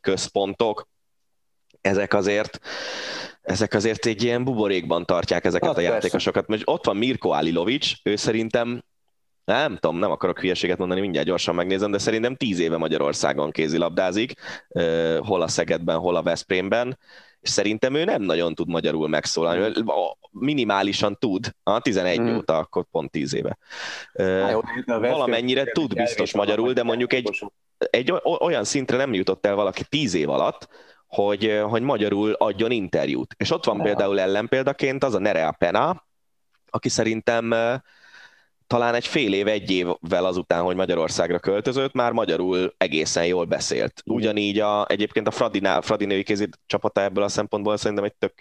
központok, 0.00 0.88
ezek 1.80 2.14
azért 2.14 2.60
ezek 3.42 3.74
azért 3.74 4.06
egy 4.06 4.22
ilyen 4.22 4.44
buborékban 4.44 5.04
tartják 5.04 5.44
ezeket 5.44 5.68
hát 5.68 5.78
a 5.78 5.80
persze. 5.80 5.94
játékosokat. 5.94 6.46
Most 6.46 6.62
ott 6.64 6.84
van 6.84 6.96
Mirko 6.96 7.28
Alilovics, 7.28 7.94
ő 8.02 8.16
szerintem 8.16 8.82
nem 9.44 9.76
tudom, 9.76 9.98
nem 9.98 10.10
akarok 10.10 10.40
hülyeséget 10.40 10.78
mondani, 10.78 11.00
mindjárt 11.00 11.26
gyorsan 11.26 11.54
megnézem, 11.54 11.90
de 11.90 11.98
szerintem 11.98 12.34
tíz 12.34 12.58
éve 12.58 12.76
Magyarországon 12.76 13.50
kézilabdázik, 13.50 14.32
hol 15.18 15.42
a 15.42 15.48
Szegedben, 15.48 15.98
hol 15.98 16.16
a 16.16 16.22
Veszprémben, 16.22 16.98
és 17.40 17.50
szerintem 17.50 17.94
ő 17.94 18.04
nem 18.04 18.22
nagyon 18.22 18.54
tud 18.54 18.68
magyarul 18.68 19.08
megszólalni, 19.08 19.72
minimálisan 20.30 21.16
tud, 21.18 21.54
a 21.62 21.80
11 21.80 22.16
hmm. 22.16 22.36
óta, 22.36 22.58
akkor 22.58 22.84
pont 22.90 23.10
10 23.10 23.34
éve. 23.34 23.58
Há, 24.14 24.50
jó, 24.50 24.60
Valamennyire 24.86 25.64
tud 25.64 25.94
biztos 25.94 26.34
magyarul, 26.34 26.72
de 26.72 26.82
mondjuk 26.82 27.12
egy, 27.12 27.50
egy 27.90 28.12
olyan 28.38 28.64
szintre 28.64 28.96
nem 28.96 29.14
jutott 29.14 29.46
el 29.46 29.54
valaki 29.54 29.84
10 29.88 30.14
év 30.14 30.28
alatt, 30.28 30.68
hogy, 31.10 31.60
hogy 31.62 31.82
magyarul 31.82 32.32
adjon 32.32 32.70
interjút. 32.70 33.34
És 33.38 33.50
ott 33.50 33.64
van 33.64 33.76
ja. 33.76 33.82
például 33.82 34.20
ellenpéldaként 34.20 35.04
az 35.04 35.14
a 35.14 35.18
Nerea 35.18 35.52
Pena, 35.58 36.06
aki 36.70 36.88
szerintem 36.88 37.54
talán 38.66 38.94
egy 38.94 39.06
fél 39.06 39.32
év, 39.32 39.46
egy 39.46 39.70
évvel 39.70 40.24
azután, 40.24 40.62
hogy 40.62 40.76
Magyarországra 40.76 41.38
költözött, 41.38 41.92
már 41.92 42.12
magyarul 42.12 42.74
egészen 42.76 43.26
jól 43.26 43.44
beszélt. 43.44 44.02
Ugyanígy 44.04 44.58
a, 44.58 44.86
egyébként 44.88 45.26
a 45.26 45.30
Fradinál, 45.30 45.82
Fradi 45.82 46.04
női 46.04 46.22
kézi 46.22 46.48
csapata 46.66 47.02
ebből 47.02 47.24
a 47.24 47.28
szempontból 47.28 47.76
szerintem 47.76 48.04
egy 48.04 48.14
tök 48.14 48.34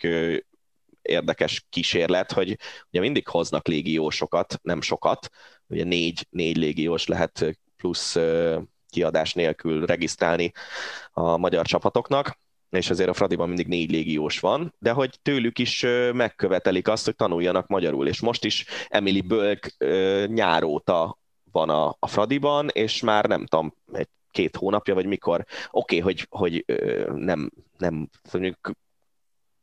érdekes 1.01 1.65
kísérlet, 1.70 2.32
hogy 2.32 2.57
ugye 2.91 2.99
mindig 2.99 3.28
hoznak 3.28 3.67
légiósokat, 3.67 4.59
nem 4.61 4.82
sokat, 4.82 5.30
ugye 5.67 5.84
négy, 5.84 6.28
négy 6.30 6.57
légiós 6.57 7.07
lehet 7.07 7.57
plusz 7.78 8.17
kiadás 8.89 9.34
nélkül 9.34 9.86
regisztrálni 9.86 10.51
a 11.11 11.38
magyar 11.38 11.65
csapatoknak, 11.65 12.38
és 12.70 12.89
azért 12.89 13.09
a 13.09 13.13
Fradiban 13.13 13.47
mindig 13.47 13.67
négy 13.67 13.91
légiós 13.91 14.39
van, 14.39 14.74
de 14.80 14.91
hogy 14.91 15.20
tőlük 15.22 15.59
is 15.59 15.86
megkövetelik 16.13 16.88
azt, 16.88 17.05
hogy 17.05 17.15
tanuljanak 17.15 17.67
magyarul, 17.67 18.07
és 18.07 18.20
most 18.20 18.45
is 18.45 18.65
Emily 18.88 19.22
Bölk 19.22 19.76
nyáróta 20.28 21.17
van 21.51 21.70
a, 21.70 21.95
a 21.99 22.07
Fradiban, 22.07 22.70
és 22.74 23.01
már 23.01 23.26
nem 23.26 23.45
tudom, 23.45 23.74
egy 23.93 24.07
két 24.32 24.55
hónapja, 24.55 24.93
vagy 24.93 25.05
mikor, 25.05 25.45
oké, 25.72 25.99
okay, 25.99 25.99
hogy, 25.99 26.28
hogy 26.30 26.65
nem, 27.15 27.51
nem 27.78 28.09
mondjuk, 28.32 28.72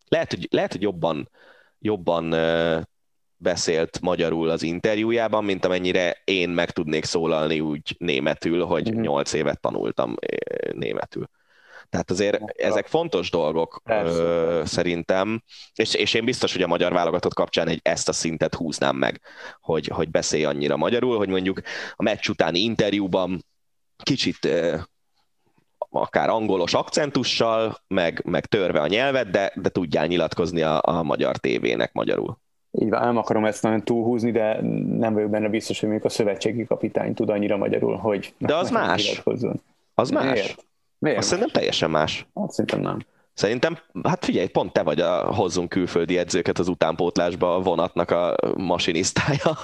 lehet, 0.08 0.30
hogy, 0.30 0.48
lehet, 0.50 0.72
hogy 0.72 0.82
jobban, 0.82 1.30
jobban 1.78 2.34
beszélt 3.36 4.00
magyarul 4.00 4.48
az 4.48 4.62
interjújában, 4.62 5.44
mint 5.44 5.64
amennyire 5.64 6.20
én 6.24 6.48
meg 6.48 6.70
tudnék 6.70 7.04
szólalni 7.04 7.60
úgy 7.60 7.94
németül, 7.98 8.64
hogy 8.64 8.92
mhm. 8.92 9.00
nyolc 9.00 9.32
évet 9.32 9.60
tanultam 9.60 10.14
németül. 10.72 11.28
Tehát 11.90 12.10
azért 12.10 12.60
ezek 12.60 12.86
fontos 12.86 13.30
dolgok 13.30 13.82
ö, 13.84 14.62
szerintem, 14.64 15.42
és, 15.74 15.94
és 15.94 16.14
én 16.14 16.24
biztos, 16.24 16.52
hogy 16.52 16.62
a 16.62 16.66
magyar 16.66 16.92
válogatott 16.92 17.34
kapcsán 17.34 17.68
egy, 17.68 17.80
ezt 17.82 18.08
a 18.08 18.12
szintet 18.12 18.54
húznám 18.54 18.96
meg, 18.96 19.20
hogy, 19.60 19.86
hogy 19.86 20.10
beszélj 20.10 20.44
annyira 20.44 20.76
magyarul, 20.76 21.16
hogy 21.16 21.28
mondjuk 21.28 21.60
a 21.94 22.02
meccs 22.02 22.28
utáni 22.28 22.58
interjúban 22.58 23.44
kicsit 24.02 24.44
ö, 24.44 24.76
akár 25.90 26.28
angolos 26.28 26.74
akcentussal, 26.74 27.76
meg, 27.88 28.22
meg 28.24 28.46
törve 28.46 28.80
a 28.80 28.86
nyelvet, 28.86 29.30
de, 29.30 29.52
de 29.54 29.68
tudjál 29.68 30.06
nyilatkozni 30.06 30.62
a, 30.62 30.80
a 30.82 31.02
magyar 31.02 31.36
tévének 31.36 31.92
magyarul. 31.92 32.38
Így 32.70 32.88
van, 32.88 33.00
nem 33.00 33.16
akarom 33.16 33.44
ezt 33.44 33.62
nagyon 33.62 33.84
túlhúzni, 33.84 34.30
de 34.30 34.60
nem 34.98 35.14
vagyok 35.14 35.30
benne 35.30 35.48
biztos, 35.48 35.80
hogy 35.80 35.88
még 35.88 36.04
a 36.04 36.08
szövetségi 36.08 36.64
kapitány 36.64 37.14
tud 37.14 37.30
annyira 37.30 37.56
magyarul, 37.56 37.96
hogy 37.96 38.34
De 38.38 38.54
az 38.54 38.70
más. 38.70 39.22
Az 39.94 40.10
más. 40.10 40.32
Miért? 40.32 40.64
Miért? 41.06 41.18
Azt 41.18 41.28
szerintem 41.28 41.52
teljesen 41.52 41.90
más. 41.90 42.26
Azt 42.32 42.52
szerintem 42.52 42.80
nem. 42.80 42.98
Szerintem, 43.34 43.78
hát 44.02 44.24
figyelj, 44.24 44.46
pont 44.46 44.72
te 44.72 44.82
vagy 44.82 45.00
a 45.00 45.34
hozzunk 45.34 45.68
külföldi 45.68 46.18
edzőket 46.18 46.58
az 46.58 46.68
utánpótlásba 46.68 47.54
a 47.54 47.60
vonatnak 47.60 48.10
a 48.10 48.36
masinisztája. 48.56 49.56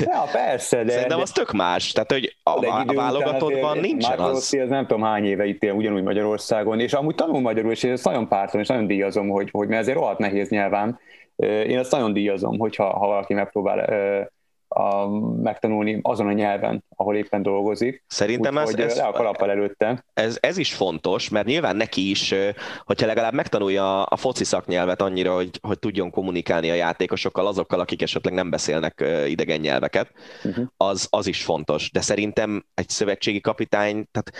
Ja, 0.00 0.22
persze, 0.32 0.84
de... 0.84 0.90
Szerintem 0.90 1.16
de... 1.16 1.22
az 1.22 1.30
tök 1.30 1.52
más. 1.52 1.92
Tehát, 1.92 2.12
hogy 2.12 2.36
a, 2.42 2.50
a 2.86 2.92
válogatottban 2.94 3.78
nincsen 3.78 4.18
az. 4.18 4.36
az. 4.36 4.68
nem 4.68 4.86
tudom 4.86 5.02
hány 5.02 5.24
éve 5.24 5.44
itt 5.44 5.62
él 5.62 5.72
ugyanúgy 5.72 6.02
Magyarországon, 6.02 6.80
és 6.80 6.92
amúgy 6.92 7.14
tanul 7.14 7.40
magyarul, 7.40 7.70
és 7.70 7.82
én 7.82 7.92
ezt 7.92 8.04
nagyon 8.04 8.28
pártom, 8.28 8.60
és 8.60 8.68
nagyon 8.68 8.86
díjazom, 8.86 9.28
hogy, 9.28 9.50
hogy 9.50 9.68
mert 9.68 9.80
ezért 9.80 9.98
rohadt 9.98 10.18
nehéz 10.18 10.48
nyelván. 10.48 10.98
Én 11.36 11.78
ezt 11.78 11.90
nagyon 11.90 12.12
díjazom, 12.12 12.58
hogyha 12.58 12.98
ha 12.98 13.06
valaki 13.06 13.34
megpróbál 13.34 13.80
a, 14.68 15.06
megtanulni 15.42 15.98
azon 16.02 16.26
a 16.26 16.32
nyelven, 16.32 16.84
ahol 16.96 17.16
éppen 17.16 17.42
dolgozik. 17.42 18.04
Szerintem 18.06 18.56
Úgy, 18.56 18.80
ez, 18.80 18.90
ez, 18.90 18.96
le 18.96 19.04
a 19.04 19.12
kalappal 19.12 19.50
előtte. 19.50 20.04
Ez, 20.14 20.38
ez 20.40 20.58
is 20.58 20.74
fontos, 20.74 21.28
mert 21.28 21.46
nyilván 21.46 21.76
neki 21.76 22.10
is, 22.10 22.34
hogyha 22.84 23.06
legalább 23.06 23.32
megtanulja 23.32 24.02
a 24.02 24.16
foci 24.16 24.44
szaknyelvet 24.44 25.02
annyira, 25.02 25.34
hogy, 25.34 25.58
hogy 25.62 25.78
tudjon 25.78 26.10
kommunikálni 26.10 26.70
a 26.70 26.74
játékosokkal, 26.74 27.46
azokkal, 27.46 27.80
akik 27.80 28.02
esetleg 28.02 28.34
nem 28.34 28.50
beszélnek 28.50 29.04
idegen 29.26 29.60
nyelveket, 29.60 30.12
uh-huh. 30.44 30.66
az, 30.76 31.06
az 31.10 31.26
is 31.26 31.42
fontos. 31.42 31.90
De 31.90 32.00
szerintem 32.00 32.64
egy 32.74 32.88
szövetségi 32.88 33.40
kapitány, 33.40 34.06
tehát 34.10 34.32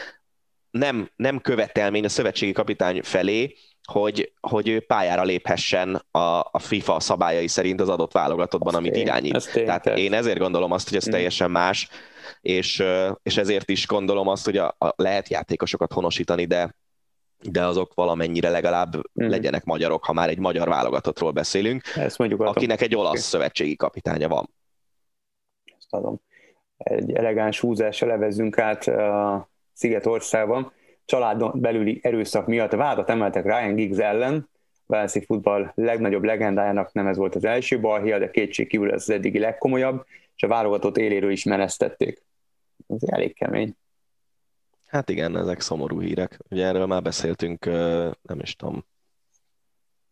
nem, 0.70 1.10
nem 1.16 1.40
követelmény 1.40 2.04
a 2.04 2.08
szövetségi 2.08 2.52
kapitány 2.52 3.00
felé, 3.02 3.54
hogy, 3.92 4.32
hogy 4.40 4.68
ő 4.68 4.80
pályára 4.80 5.22
léphessen 5.22 6.02
a, 6.10 6.18
a 6.50 6.58
FIFA 6.58 7.00
szabályai 7.00 7.46
szerint 7.48 7.80
az 7.80 7.88
adott 7.88 8.12
válogatottban, 8.12 8.74
amit 8.74 8.92
tény, 8.92 9.02
irányít. 9.02 9.34
ez 9.34 9.44
tény, 9.44 9.64
Tehát 9.64 9.82
persze. 9.82 10.02
én 10.02 10.12
ezért 10.12 10.38
gondolom 10.38 10.72
azt, 10.72 10.88
hogy 10.88 10.96
ez 10.96 11.08
Mm. 11.08 11.10
teljesen 11.10 11.50
más, 11.50 11.88
és, 12.40 12.82
és 13.22 13.36
ezért 13.36 13.68
is 13.70 13.86
gondolom 13.86 14.28
azt, 14.28 14.44
hogy 14.44 14.56
a, 14.56 14.74
a 14.78 14.92
lehet 14.96 15.28
játékosokat 15.28 15.92
honosítani, 15.92 16.44
de 16.44 16.74
de 17.40 17.64
azok 17.66 17.94
valamennyire 17.94 18.50
legalább 18.50 18.94
Mhm. 19.12 19.28
legyenek 19.28 19.64
magyarok, 19.64 20.04
ha 20.04 20.12
már 20.12 20.28
egy 20.28 20.38
magyar 20.38 20.68
válogatottról 20.68 21.30
beszélünk, 21.30 21.82
Ezt 21.96 22.18
mondjuk 22.18 22.40
adom. 22.40 22.52
akinek 22.56 22.80
egy 22.80 22.94
olasz 22.96 23.20
szövetségi 23.20 23.76
kapitánya 23.76 24.28
van. 24.28 24.50
Ezt 25.78 25.86
adom. 25.94 26.20
Egy 26.76 27.12
elegáns 27.12 27.60
húzással 27.60 28.08
levezzünk 28.08 28.58
át 28.58 28.86
a 28.86 29.48
Szigetországban. 29.72 30.72
Családon 31.08 31.52
belüli 31.54 32.00
erőszak 32.02 32.46
miatt 32.46 32.72
vádat 32.72 33.10
emeltek 33.10 33.44
Ryan 33.44 33.74
Giggs 33.74 33.98
ellen. 33.98 34.48
Velszi 34.86 35.24
futball 35.24 35.72
legnagyobb 35.74 36.24
legendájának 36.24 36.92
nem 36.92 37.06
ez 37.06 37.16
volt 37.16 37.34
az 37.34 37.44
első 37.44 37.80
balhia, 37.80 38.18
de 38.18 38.30
kétségkívül 38.30 38.92
ez 38.92 39.02
az 39.02 39.10
eddigi 39.10 39.38
legkomolyabb, 39.38 40.04
és 40.36 40.42
a 40.42 40.46
válogatott 40.46 40.96
éléről 40.96 41.30
is 41.30 41.44
menesztették. 41.44 42.22
Ez 42.88 43.02
elég 43.06 43.34
kemény. 43.34 43.76
Hát 44.86 45.10
igen, 45.10 45.36
ezek 45.36 45.60
szomorú 45.60 46.00
hírek. 46.00 46.38
Ugye 46.50 46.66
erről 46.66 46.86
már 46.86 47.02
beszéltünk, 47.02 47.64
nem 48.22 48.40
is 48.40 48.56
tudom, 48.56 48.84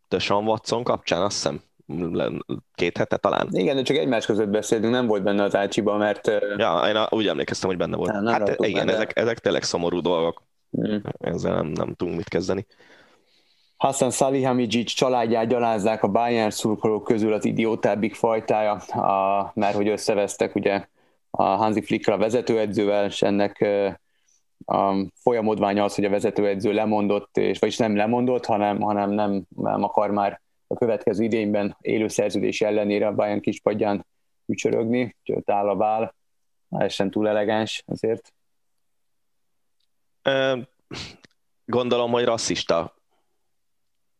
Deshaun 0.08 0.46
Watson 0.46 0.82
kapcsán, 0.82 1.22
azt 1.22 1.34
hiszem, 1.34 1.62
két 2.74 2.96
hete 2.96 3.16
talán. 3.16 3.48
Igen, 3.50 3.76
de 3.76 3.82
csak 3.82 3.96
egymás 3.96 4.26
között 4.26 4.48
beszéltünk, 4.48 4.92
nem 4.92 5.06
volt 5.06 5.22
benne 5.22 5.42
az 5.42 5.56
ácsiba, 5.56 5.96
mert 5.96 6.26
Ja, 6.56 6.82
én 6.88 7.06
úgy 7.18 7.28
emlékeztem, 7.28 7.68
hogy 7.68 7.78
benne 7.78 7.96
volt. 7.96 8.10
Hát 8.10 8.38
raktuk 8.38 8.66
igen, 8.66 8.86
benne. 8.86 8.96
ezek, 8.98 9.18
ezek 9.18 9.38
tényleg 9.38 9.62
szomorú 9.62 10.00
dolgok. 10.00 10.44
Mm. 10.80 10.96
Ezzel 11.18 11.54
nem, 11.54 11.66
nem 11.66 11.94
tudunk 11.94 12.16
mit 12.16 12.28
kezdeni. 12.28 12.66
Hassan 13.76 14.10
Salihamidzic 14.10 14.90
családját 14.90 15.48
gyalázzák 15.48 16.02
a 16.02 16.08
Bayern 16.08 16.50
szurkolók 16.50 17.04
közül 17.04 17.32
az 17.32 17.44
idiótábbik 17.44 18.14
fajtája, 18.14 18.72
a, 18.72 19.52
mert 19.54 19.74
hogy 19.74 19.88
összevesztek 19.88 20.54
ugye 20.54 20.86
a 21.30 21.42
Hansi 21.42 21.82
Flickkel 21.82 22.14
a 22.14 22.18
vezetőedzővel, 22.18 23.04
és 23.04 23.22
ennek 23.22 23.66
a 24.66 24.94
folyamodványa 25.14 25.84
az, 25.84 25.94
hogy 25.94 26.04
a 26.04 26.10
vezetőedző 26.10 26.72
lemondott, 26.72 27.36
és 27.36 27.58
vagyis 27.58 27.76
nem 27.76 27.96
lemondott, 27.96 28.44
hanem, 28.44 28.80
hanem 28.80 29.10
nem, 29.10 29.42
nem 29.56 29.82
akar 29.82 30.10
már 30.10 30.40
a 30.66 30.74
következő 30.74 31.24
idényben 31.24 31.76
élő 31.80 32.08
szerződés 32.08 32.60
ellenére 32.60 33.06
a 33.06 33.14
Bayern 33.14 33.40
kispadján 33.40 34.06
ücsörögni, 34.46 35.16
úgyhogy 35.20 35.42
áll 35.46 35.68
a 35.68 35.76
vál, 35.76 36.14
ez 36.70 36.92
sem 36.92 37.10
túl 37.10 37.28
elegáns 37.28 37.82
azért. 37.86 38.32
Gondolom, 41.64 42.10
hogy 42.10 42.24
rasszista, 42.24 42.94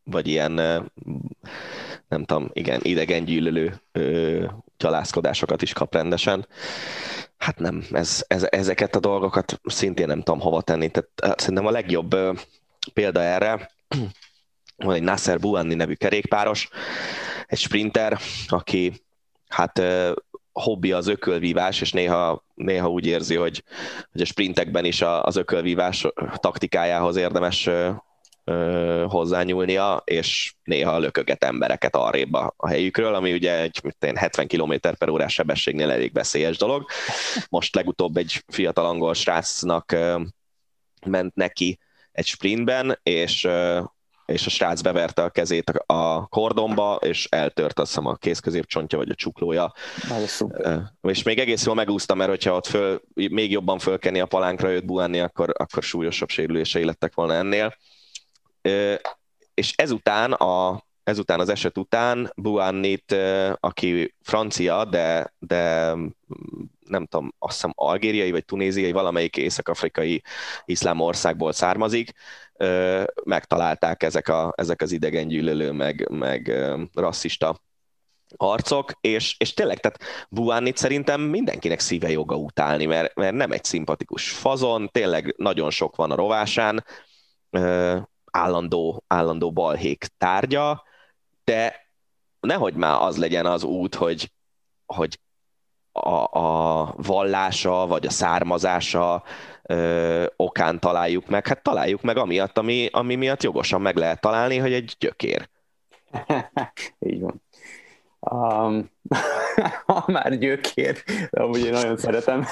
vagy 0.04 0.26
ilyen, 0.26 0.52
nem 2.09 2.24
tudom, 2.24 2.50
igen, 2.52 2.80
idegen 2.82 3.24
gyűlölő 3.24 3.80
ö, 3.92 4.44
gyalászkodásokat 4.78 5.62
is 5.62 5.72
kap 5.72 5.94
rendesen. 5.94 6.46
Hát 7.36 7.59
nem, 7.59 7.86
ez, 7.90 8.24
ez, 8.26 8.46
ezeket 8.50 8.96
a 8.96 9.00
dolgokat 9.00 9.61
szintén 9.64 10.07
nem 10.07 10.22
tudom 10.22 10.40
hova 10.40 10.62
tenni. 10.62 10.90
Tehát 10.90 11.40
szerintem 11.40 11.66
a 11.66 11.70
legjobb 11.70 12.16
példa 12.92 13.20
erre, 13.20 13.70
van 14.76 14.94
egy 14.94 15.02
Nasser 15.02 15.38
Buanni 15.38 15.74
nevű 15.74 15.94
kerékpáros, 15.94 16.68
egy 17.46 17.59
sprinter, 17.59 18.18
aki 18.48 19.04
hát 19.48 19.82
hobbi 20.61 20.92
az 20.92 21.07
ökölvívás, 21.07 21.80
és 21.80 21.92
néha, 21.92 22.44
néha 22.54 22.88
úgy 22.88 23.07
érzi, 23.07 23.34
hogy, 23.34 23.62
hogy 24.12 24.20
a 24.20 24.24
sprintekben 24.24 24.84
is 24.84 25.02
az 25.02 25.36
ökölvívás 25.36 26.07
taktikájához 26.36 27.16
érdemes 27.16 27.70
hozzányúlnia, 29.07 30.02
és 30.04 30.54
néha 30.64 30.98
lököget 30.98 31.44
embereket 31.44 31.96
arrébb 31.96 32.32
a, 32.32 32.54
a 32.57 32.68
helyükről, 32.68 33.14
ami 33.14 33.32
ugye 33.32 33.61
egy 33.61 33.80
mit 33.82 34.04
én, 34.04 34.16
70 34.16 34.46
km 34.46 34.72
per 34.98 35.09
órás 35.09 35.32
sebességnél 35.32 35.90
elég 35.90 36.12
veszélyes 36.12 36.57
dolog. 36.57 36.86
Most 37.48 37.74
legutóbb 37.74 38.16
egy 38.16 38.44
fiatal 38.46 38.86
angol 38.86 39.14
srácnak 39.14 39.96
ment 41.07 41.34
neki 41.34 41.78
egy 42.12 42.26
sprintben, 42.26 42.98
és 43.02 43.48
és 44.26 44.46
a 44.46 44.50
srác 44.50 44.80
beverte 44.80 45.22
a 45.22 45.30
kezét 45.30 45.70
a 45.86 46.26
kordonba, 46.26 46.94
és 46.94 47.26
eltört 47.30 47.78
azt 47.78 47.88
hiszem 47.88 48.06
a 48.06 48.14
kézközépcsontja, 48.14 48.98
vagy 48.98 49.10
a 49.10 49.14
csuklója, 49.14 49.72
és 51.02 51.22
még 51.22 51.38
egész 51.38 51.64
jól 51.66 51.74
megúszta, 51.74 52.14
mert 52.14 52.30
hogyha 52.30 52.54
ott 52.54 52.66
föl, 52.66 53.00
még 53.14 53.50
jobban 53.50 53.78
fölkenni 53.78 54.20
a 54.20 54.26
palánkra 54.26 54.70
őt 54.70 54.86
buánni, 54.86 55.20
akkor, 55.20 55.54
akkor 55.58 55.82
súlyosabb 55.82 56.28
sérülései 56.28 56.84
lettek 56.84 57.14
volna 57.14 57.34
ennél. 57.34 57.76
És 59.54 59.72
ezután, 59.76 60.32
a, 60.32 60.86
ezután 61.07 61.40
az 61.40 61.48
eset 61.48 61.78
után 61.78 62.32
Buannit, 62.36 63.16
aki 63.61 64.14
francia, 64.22 64.84
de, 64.84 65.34
de 65.38 65.94
mm, 65.94 66.07
nem 66.80 67.07
tudom, 67.07 67.34
azt 67.38 67.54
hiszem 67.54 67.72
algériai 67.74 68.30
vagy 68.30 68.44
tunéziai, 68.44 68.92
valamelyik 68.92 69.36
észak-afrikai 69.36 70.22
iszlám 70.64 71.00
országból 71.00 71.52
származik, 71.52 72.11
megtalálták 73.24 74.02
ezek, 74.02 74.28
a, 74.28 74.52
ezek 74.57 74.82
az 74.82 74.92
idegengyűlölő, 74.92 75.72
meg, 75.72 76.09
meg 76.11 76.52
rasszista 76.94 77.61
arcok, 78.36 78.92
és, 79.00 79.34
és 79.38 79.54
tényleg, 79.54 79.78
tehát 79.80 80.26
Buánit 80.28 80.76
szerintem 80.76 81.20
mindenkinek 81.20 81.80
szíve 81.80 82.11
joga 82.11 82.36
utálni, 82.36 82.84
mert, 82.84 83.14
mert 83.14 83.34
nem 83.34 83.52
egy 83.52 83.64
szimpatikus 83.64 84.30
fazon, 84.30 84.88
tényleg 84.92 85.34
nagyon 85.36 85.70
sok 85.70 85.96
van 85.96 86.11
a 86.11 86.14
rovásán, 86.16 86.84
állandó, 88.30 89.04
állandó 89.07 89.52
balhék 89.52 90.07
tárgya, 90.18 90.84
de 91.47 91.88
nehogy 92.40 92.74
már 92.74 93.03
az 93.03 93.16
legyen 93.16 93.47
az 93.47 93.64
út, 93.64 93.94
hogy, 93.94 94.32
hogy 94.86 95.18
a, 95.92 96.38
a 96.38 96.94
vallása, 96.97 97.86
vagy 97.86 98.07
a 98.07 98.11
származása 98.11 99.22
ö, 99.62 100.26
okán 100.36 100.80
találjuk 100.80 101.26
meg. 101.26 101.47
Hát 101.47 101.62
találjuk 101.62 102.03
meg 102.03 102.16
amiatt, 102.16 102.59
ami, 102.59 102.88
ami 102.92 103.14
miatt 103.14 103.42
jogosan 103.42 103.80
meg 103.80 103.97
lehet 103.97 104.20
találni, 104.20 104.57
hogy 104.57 104.72
egy 104.72 104.97
gyökér. 104.99 105.49
Így 107.09 107.20
van. 107.20 107.42
Um, 108.18 108.90
ha 109.86 110.05
már 110.07 110.38
gyökér, 110.38 111.03
de 111.30 111.42
amúgy 111.42 111.64
én 111.64 111.72
nagyon 111.72 111.97
szeretem. 111.97 112.44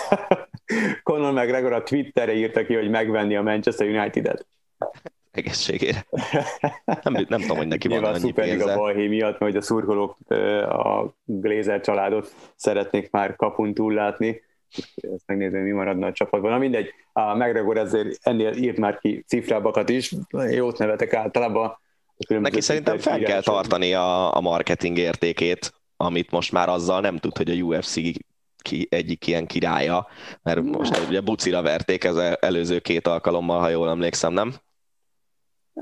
Conor 1.03 1.33
McGregor 1.33 1.73
a 1.73 1.83
Twitterre 1.83 2.35
írta 2.35 2.65
ki, 2.65 2.75
hogy 2.75 2.91
megvenni 2.91 3.37
a 3.37 3.43
Manchester 3.43 3.89
United-et. 3.89 4.47
Egészségére. 5.35 6.07
Nem, 7.03 7.27
nem 7.29 7.41
tudom, 7.41 7.57
hogy 7.57 7.67
neki 7.67 7.89
van 7.89 7.97
Nyilván 7.97 8.15
a 8.15 8.19
annyi 8.23 8.33
pénze. 8.33 8.75
balhé 8.75 9.07
miatt, 9.07 9.39
mert 9.39 9.53
hogy 9.53 9.57
a 9.57 9.61
szurkolók 9.61 10.17
a 10.69 11.15
Glazer 11.25 11.81
családot 11.81 12.35
szeretnék 12.57 13.11
már 13.11 13.37
kapun 13.37 13.75
túl 13.75 13.95
látni. 13.95 14.43
Ezt 14.95 15.23
megnézem, 15.27 15.63
mi 15.63 15.71
maradna 15.71 16.07
a 16.07 16.13
csapatban. 16.13 16.51
Na 16.51 16.59
mindegy, 16.59 16.89
a 17.13 17.35
McGregor 17.35 17.77
ezért 17.77 18.19
ennél 18.23 18.53
írt 18.53 18.79
már 18.79 18.99
ki 18.99 19.25
cifrábakat 19.27 19.89
is. 19.89 20.15
Jót 20.51 20.79
nevetek 20.79 21.15
általában. 21.15 21.79
a 22.29 22.35
Neki 22.35 22.61
szerintem 22.61 22.99
fel 22.99 23.19
kell 23.19 23.43
tartani 23.43 23.95
a, 23.95 24.37
a 24.37 24.41
marketing 24.41 24.99
értékét, 24.99 25.73
amit 25.97 26.31
most 26.31 26.53
már 26.53 26.69
azzal 26.69 27.01
nem 27.01 27.19
tud, 27.19 27.37
hogy 27.37 27.51
a 27.51 27.55
UFC 27.55 27.95
ki, 28.59 28.87
egyik 28.91 29.27
ilyen 29.27 29.47
királya, 29.47 30.07
mert 30.43 30.63
most 30.63 31.07
ugye 31.09 31.21
bucira 31.21 31.63
verték 31.63 32.05
ez 32.05 32.17
előző 32.41 32.79
két 32.79 33.07
alkalommal, 33.07 33.61
ha 33.61 33.69
jól 33.69 33.89
emlékszem, 33.89 34.33
nem? 34.33 34.55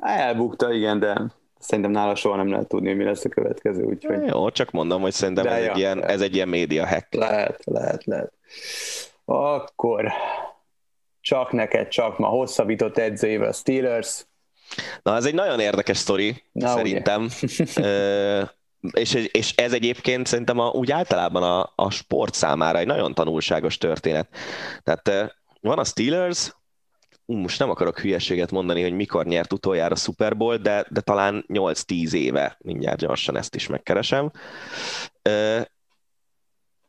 Elbukta, 0.01 0.72
igen, 0.72 0.99
de 0.99 1.32
szerintem 1.59 1.93
nála 1.93 2.14
soha 2.14 2.36
nem 2.36 2.51
lehet 2.51 2.68
tudni, 2.68 2.88
hogy 2.88 2.97
mi 2.97 3.05
lesz 3.05 3.24
a 3.24 3.28
következő, 3.28 3.82
úgyhogy 3.82 4.26
Jó, 4.26 4.51
csak 4.51 4.70
mondom, 4.70 5.01
hogy 5.03 5.12
szerintem 5.12 5.45
De 5.45 5.51
ez, 5.51 5.64
ja, 5.64 5.70
egy 5.70 5.78
ilyen, 5.78 6.05
ez 6.05 6.20
egy 6.20 6.34
ilyen 6.34 6.49
média 6.49 6.86
hack. 6.86 7.14
lehet, 7.14 7.62
lehet, 7.64 8.05
lehet. 8.05 8.32
Akkor 9.24 10.12
csak 11.20 11.53
neked, 11.53 11.88
csak 11.88 12.18
ma 12.18 12.26
hosszabbított 12.26 12.99
edzőjével 12.99 13.49
a 13.49 13.53
Steelers. 13.53 14.26
Na, 15.03 15.16
ez 15.16 15.24
egy 15.24 15.34
nagyon 15.34 15.61
érdekes 15.61 15.97
sztori, 15.97 16.43
Na, 16.53 16.68
szerintem. 16.68 17.28
Ö, 17.76 18.43
és, 18.93 19.14
és 19.14 19.55
ez 19.57 19.72
egyébként 19.72 20.26
szerintem 20.26 20.59
a, 20.59 20.68
úgy 20.68 20.90
általában 20.90 21.43
a, 21.43 21.72
a 21.74 21.90
sport 21.90 22.34
számára 22.34 22.78
egy 22.78 22.86
nagyon 22.86 23.14
tanulságos 23.14 23.78
történet. 23.78 24.28
Tehát 24.82 25.34
van 25.61 25.78
a 25.78 25.84
Steelers, 25.84 26.53
most 27.37 27.59
nem 27.59 27.70
akarok 27.70 27.99
hülyeséget 27.99 28.51
mondani, 28.51 28.83
hogy 28.83 28.93
mikor 28.93 29.26
nyert 29.26 29.53
utoljára 29.53 29.95
Super 29.95 30.37
Bowl, 30.37 30.57
de, 30.57 30.87
de 30.89 31.01
talán 31.01 31.45
8-10 31.49 32.12
éve, 32.12 32.57
mindjárt 32.59 32.98
gyorsan 32.98 33.36
ezt 33.36 33.55
is 33.55 33.66
megkeresem. 33.66 34.31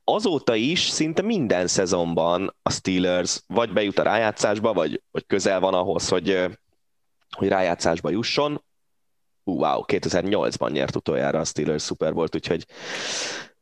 Azóta 0.04 0.56
is 0.56 0.82
szinte 0.82 1.22
minden 1.22 1.68
szezonban 1.68 2.56
a 2.62 2.72
Steelers 2.72 3.44
vagy 3.48 3.74
bejut 3.74 4.00
a 4.00 4.04
rájátszásba, 4.04 4.74
vagy, 4.74 5.02
vagy 5.12 5.26
közel 5.28 5.60
van 5.60 5.74
ahhoz, 5.74 6.10
hogy, 6.10 6.50
hogy 7.30 7.48
rájátszásba 7.48 8.10
jusson. 8.10 8.64
Ú, 9.44 9.54
wow, 9.54 9.84
2008-ban 9.88 10.72
nyert 10.72 10.96
utoljára 10.96 11.40
a 11.40 11.46
Steelers 11.46 11.84
Super 11.84 12.14
Bowl-t, 12.14 12.36
úgyhogy, 12.36 12.66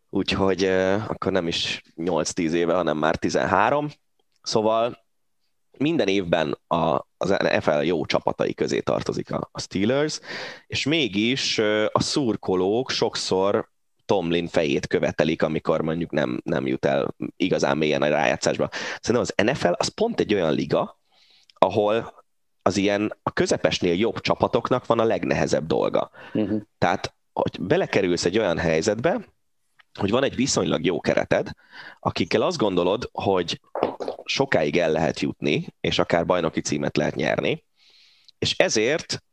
úgyhogy 0.09 0.63
akkor 1.07 1.31
nem 1.31 1.47
is 1.47 1.81
8-10 1.97 2.51
éve, 2.51 2.73
hanem 2.73 2.97
már 2.97 3.15
13. 3.15 3.89
Szóval 4.41 5.00
minden 5.81 6.07
évben 6.07 6.57
a, 6.67 7.05
az 7.17 7.29
NFL 7.29 7.81
jó 7.81 8.05
csapatai 8.05 8.53
közé 8.53 8.79
tartozik 8.79 9.31
a, 9.31 9.49
a 9.51 9.59
Steelers, 9.59 10.19
és 10.67 10.85
mégis 10.85 11.57
a 11.91 12.01
szurkolók 12.01 12.91
sokszor 12.91 13.69
Tomlin 14.05 14.47
fejét 14.47 14.87
követelik, 14.87 15.41
amikor 15.41 15.81
mondjuk 15.81 16.11
nem, 16.11 16.41
nem 16.43 16.67
jut 16.67 16.85
el 16.85 17.15
igazán 17.35 17.77
mélyen 17.77 18.01
a 18.01 18.07
rájátszásba. 18.07 18.69
Szerintem 18.99 19.19
az 19.21 19.33
NFL 19.43 19.71
az 19.77 19.87
pont 19.87 20.19
egy 20.19 20.33
olyan 20.33 20.53
liga, 20.53 20.99
ahol 21.53 22.23
az 22.61 22.77
ilyen 22.77 23.17
a 23.23 23.31
közepesnél 23.31 23.93
jobb 23.93 24.19
csapatoknak 24.19 24.85
van 24.85 24.99
a 24.99 25.03
legnehezebb 25.03 25.65
dolga. 25.65 26.11
Uh-huh. 26.33 26.61
Tehát, 26.77 27.15
hogy 27.33 27.61
belekerülsz 27.61 28.25
egy 28.25 28.37
olyan 28.37 28.57
helyzetbe, 28.57 29.27
hogy 29.99 30.11
van 30.11 30.23
egy 30.23 30.35
viszonylag 30.35 30.85
jó 30.85 30.99
kereted, 30.99 31.49
akikkel 31.99 32.41
azt 32.41 32.57
gondolod, 32.57 33.09
hogy 33.11 33.59
sokáig 34.33 34.77
el 34.77 34.91
lehet 34.91 35.19
jutni, 35.19 35.67
és 35.81 35.99
akár 35.99 36.25
bajnoki 36.25 36.61
címet 36.61 36.97
lehet 36.97 37.15
nyerni, 37.15 37.63
és 38.39 38.55
ezért 38.57 39.23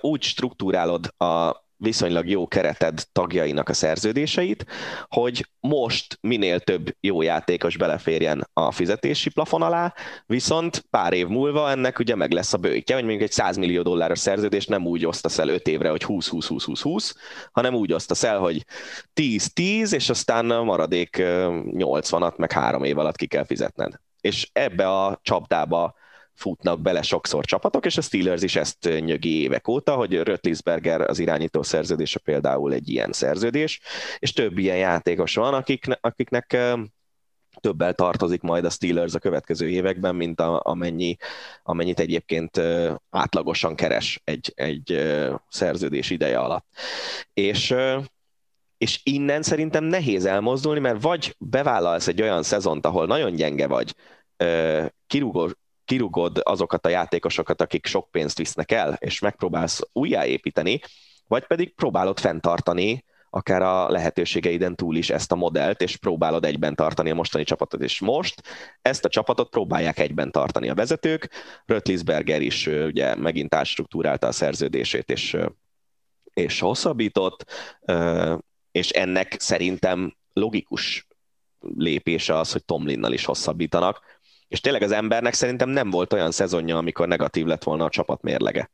úgy 0.00 0.22
struktúrálod 0.22 1.14
a 1.16 1.64
viszonylag 1.78 2.28
jó 2.28 2.48
kereted 2.48 3.04
tagjainak 3.12 3.68
a 3.68 3.72
szerződéseit, 3.72 4.66
hogy 5.08 5.46
most 5.60 6.18
minél 6.20 6.60
több 6.60 6.96
jó 7.00 7.22
játékos 7.22 7.76
beleférjen 7.76 8.48
a 8.52 8.72
fizetési 8.72 9.30
plafon 9.30 9.62
alá, 9.62 9.94
viszont 10.26 10.84
pár 10.90 11.12
év 11.12 11.26
múlva 11.26 11.70
ennek 11.70 11.98
ugye 11.98 12.14
meg 12.14 12.32
lesz 12.32 12.52
a 12.52 12.58
bőjtje, 12.58 12.94
hogy 12.94 13.04
mondjuk 13.04 13.24
egy 13.24 13.32
100 13.32 13.56
millió 13.56 13.82
dolláros 13.82 14.18
szerződés 14.18 14.66
nem 14.66 14.86
úgy 14.86 15.06
osztasz 15.06 15.38
el 15.38 15.48
5 15.48 15.68
évre, 15.68 15.90
hogy 15.90 16.04
20-20-20-20-20, 16.06 17.14
hanem 17.52 17.74
úgy 17.74 17.92
osztasz 17.92 18.22
el, 18.22 18.38
hogy 18.38 18.64
10-10, 19.14 19.92
és 19.92 20.10
aztán 20.10 20.50
a 20.50 20.62
maradék 20.62 21.16
80-at 21.18 22.36
meg 22.36 22.52
három 22.52 22.84
év 22.84 22.98
alatt 22.98 23.16
ki 23.16 23.26
kell 23.26 23.44
fizetned. 23.44 24.00
És 24.26 24.48
ebbe 24.52 24.88
a 24.88 25.18
csapdába 25.22 25.94
futnak 26.34 26.80
bele 26.80 27.02
sokszor 27.02 27.44
csapatok, 27.44 27.86
és 27.86 27.96
a 27.96 28.00
Steelers 28.00 28.42
is 28.42 28.56
ezt 28.56 28.88
nyögi 29.00 29.40
évek 29.40 29.68
óta, 29.68 29.94
hogy 29.94 30.14
Rötlisberger 30.22 31.00
az 31.00 31.18
irányító 31.18 31.62
szerződése 31.62 32.18
például 32.18 32.72
egy 32.72 32.88
ilyen 32.88 33.12
szerződés, 33.12 33.80
és 34.18 34.32
több 34.32 34.58
ilyen 34.58 34.76
játékos 34.76 35.34
van, 35.34 35.54
akik, 35.54 35.84
akiknek 36.00 36.56
többel 37.60 37.94
tartozik 37.94 38.42
majd 38.42 38.64
a 38.64 38.70
Steelers 38.70 39.14
a 39.14 39.18
következő 39.18 39.68
években, 39.68 40.14
mint 40.14 40.40
a, 40.40 40.60
amennyi, 40.64 41.16
amennyit 41.62 42.00
egyébként 42.00 42.60
átlagosan 43.10 43.74
keres 43.74 44.20
egy, 44.24 44.52
egy 44.54 45.06
szerződés 45.48 46.10
ideje 46.10 46.38
alatt. 46.38 46.66
És 47.32 47.74
és 48.78 49.00
innen 49.02 49.42
szerintem 49.42 49.84
nehéz 49.84 50.24
elmozdulni, 50.24 50.80
mert 50.80 51.02
vagy 51.02 51.34
bevállalsz 51.38 52.08
egy 52.08 52.22
olyan 52.22 52.42
szezont, 52.42 52.86
ahol 52.86 53.06
nagyon 53.06 53.34
gyenge 53.34 53.66
vagy, 53.66 53.94
kirugod 55.84 56.40
azokat 56.42 56.86
a 56.86 56.88
játékosokat, 56.88 57.60
akik 57.60 57.86
sok 57.86 58.10
pénzt 58.10 58.38
visznek 58.38 58.72
el, 58.72 58.96
és 58.98 59.18
megpróbálsz 59.18 59.80
újjáépíteni, 59.92 60.80
vagy 61.26 61.46
pedig 61.46 61.74
próbálod 61.74 62.18
fenntartani 62.18 63.04
akár 63.30 63.62
a 63.62 63.90
lehetőségeiden 63.90 64.76
túl 64.76 64.96
is 64.96 65.10
ezt 65.10 65.32
a 65.32 65.36
modellt, 65.36 65.80
és 65.80 65.96
próbálod 65.96 66.44
egyben 66.44 66.74
tartani 66.74 67.10
a 67.10 67.14
mostani 67.14 67.44
csapatot. 67.44 67.82
És 67.82 68.00
most 68.00 68.42
ezt 68.82 69.04
a 69.04 69.08
csapatot 69.08 69.48
próbálják 69.48 69.98
egyben 69.98 70.30
tartani 70.30 70.68
a 70.68 70.74
vezetők. 70.74 71.30
Rötlisberger 71.64 72.42
is 72.42 72.66
ugye 72.66 73.14
megint 73.14 73.54
átstruktúrálta 73.54 74.26
a 74.26 74.32
szerződését, 74.32 75.10
és, 75.10 75.36
és 76.24 76.60
hosszabbított, 76.60 77.44
és 78.70 78.90
ennek 78.90 79.36
szerintem 79.38 80.16
logikus 80.32 81.06
lépése 81.60 82.38
az, 82.38 82.52
hogy 82.52 82.64
Tomlinnal 82.64 83.12
is 83.12 83.24
hosszabbítanak, 83.24 84.15
és 84.48 84.60
tényleg 84.60 84.82
az 84.82 84.90
embernek 84.92 85.34
szerintem 85.34 85.68
nem 85.68 85.90
volt 85.90 86.12
olyan 86.12 86.30
szezonja, 86.30 86.76
amikor 86.76 87.08
negatív 87.08 87.46
lett 87.46 87.62
volna 87.62 87.84
a 87.84 87.90
csapat 87.90 88.22
mérlege. 88.22 88.70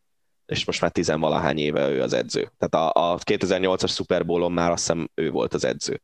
És 0.46 0.64
most 0.64 0.80
már 0.80 0.90
tizenvalahány 0.90 1.58
éve 1.58 1.88
ő 1.88 2.02
az 2.02 2.12
edző. 2.12 2.52
Tehát 2.58 2.94
a, 2.94 3.12
a 3.12 3.18
2008-as 3.18 3.94
Super 3.94 4.26
Bowl-on 4.26 4.52
már 4.52 4.70
azt 4.70 4.86
hiszem 4.86 5.10
ő 5.14 5.30
volt 5.30 5.54
az 5.54 5.64
edző. 5.64 6.02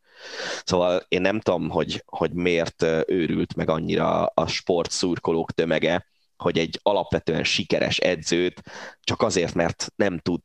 Szóval 0.65 1.03
én 1.09 1.21
nem 1.21 1.41
tudom, 1.41 1.69
hogy, 1.69 2.03
hogy 2.07 2.33
miért 2.33 2.83
őrült 3.07 3.55
meg 3.55 3.71
annyira 3.71 4.27
a 4.27 4.47
sport 4.47 4.91
szurkolók 4.91 5.53
tömege, 5.53 6.07
hogy 6.37 6.59
egy 6.59 6.81
alapvetően 6.83 7.45
sikeres 7.45 7.99
edzőt 7.99 8.63
csak 9.01 9.23
azért, 9.23 9.55
mert 9.55 9.93
nem 9.97 10.19
tud 10.19 10.41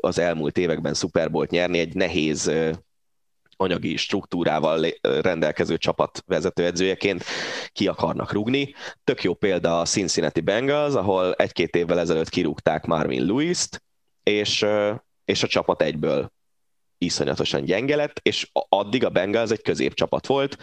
az 0.00 0.18
elmúlt 0.18 0.58
években 0.58 0.94
Super 0.94 1.30
Bowl-t 1.30 1.50
nyerni, 1.50 1.78
egy 1.78 1.94
nehéz 1.94 2.52
anyagi 3.60 3.96
struktúrával 3.96 4.86
rendelkező 5.00 5.76
csapat 5.76 6.22
vezetőedzőjeként 6.26 7.24
ki 7.72 7.86
akarnak 7.88 8.32
rugni. 8.32 8.74
Tök 9.04 9.22
jó 9.22 9.34
példa 9.34 9.80
a 9.80 9.84
Cincinnati 9.84 10.40
Bengals, 10.40 10.94
ahol 10.94 11.34
egy-két 11.34 11.76
évvel 11.76 11.98
ezelőtt 11.98 12.28
kirúgták 12.28 12.86
Marvin 12.86 13.26
Lewis-t, 13.26 13.82
és, 14.22 14.66
és 15.24 15.42
a 15.42 15.46
csapat 15.46 15.82
egyből 15.82 16.32
iszonyatosan 16.98 17.64
gyenge 17.64 17.96
lett, 17.96 18.20
és 18.22 18.50
addig 18.52 19.04
a 19.04 19.08
Bengals 19.08 19.50
egy 19.50 19.62
középcsapat 19.62 20.26
volt, 20.26 20.56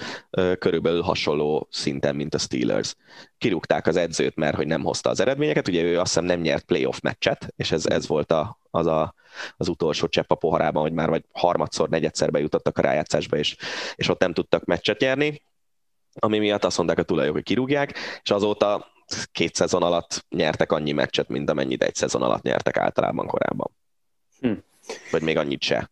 körülbelül 0.60 1.02
hasonló 1.02 1.68
szinten, 1.72 2.16
mint 2.16 2.34
a 2.34 2.38
Steelers. 2.38 2.96
Kirúgták 3.38 3.88
az 3.88 3.96
edzőt, 3.96 4.36
mert 4.36 4.56
hogy 4.56 4.68
nem 4.68 4.84
hozta 4.84 5.10
az 5.10 5.20
eredményeket, 5.20 5.68
ugye 5.68 5.82
ő 5.82 6.00
azt 6.00 6.14
hiszem 6.14 6.26
nem 6.26 6.40
nyert 6.40 6.66
playoff 6.66 7.00
meccset, 7.00 7.54
és 7.56 7.72
ez, 7.72 7.86
ez 7.86 8.08
volt 8.08 8.32
a, 8.32 8.60
az, 8.72 8.86
a, 8.86 9.14
az 9.58 9.68
utolsó 9.68 10.08
csepp 10.08 10.32
a 10.32 10.36
poharában, 10.36 10.82
hogy 10.82 10.94
már 10.94 11.10
vagy 11.10 11.24
harmadszor, 11.32 11.90
negyedszer 11.90 12.32
bejutottak 12.32 12.78
a 12.78 12.82
rájátszásba, 12.82 13.38
és, 13.38 13.56
és 13.96 14.10
ott 14.10 14.20
nem 14.20 14.34
tudtak 14.34 14.66
meccset 14.66 15.00
nyerni, 15.00 15.42
ami 16.20 16.38
miatt 16.38 16.64
azt 16.64 16.78
mondták 16.78 17.00
a 17.00 17.04
tulajok, 17.04 17.34
hogy 17.34 17.44
kirúgják, 17.44 17.98
és 18.24 18.32
azóta 18.32 18.94
két 19.32 19.56
szezon 19.56 19.84
alatt 19.84 20.26
nyertek 20.30 20.72
annyi 20.72 20.92
meccset, 20.92 21.30
mint 21.30 21.50
amennyit 21.50 21.84
egy 21.84 21.96
szezon 21.96 22.22
alatt 22.22 22.42
nyertek 22.42 22.78
általában 22.78 23.28
korábban. 23.28 23.72
Hm. 24.40 24.54
Vagy 25.12 25.22
még 25.22 25.38
annyit 25.38 25.62
se. 25.62 25.92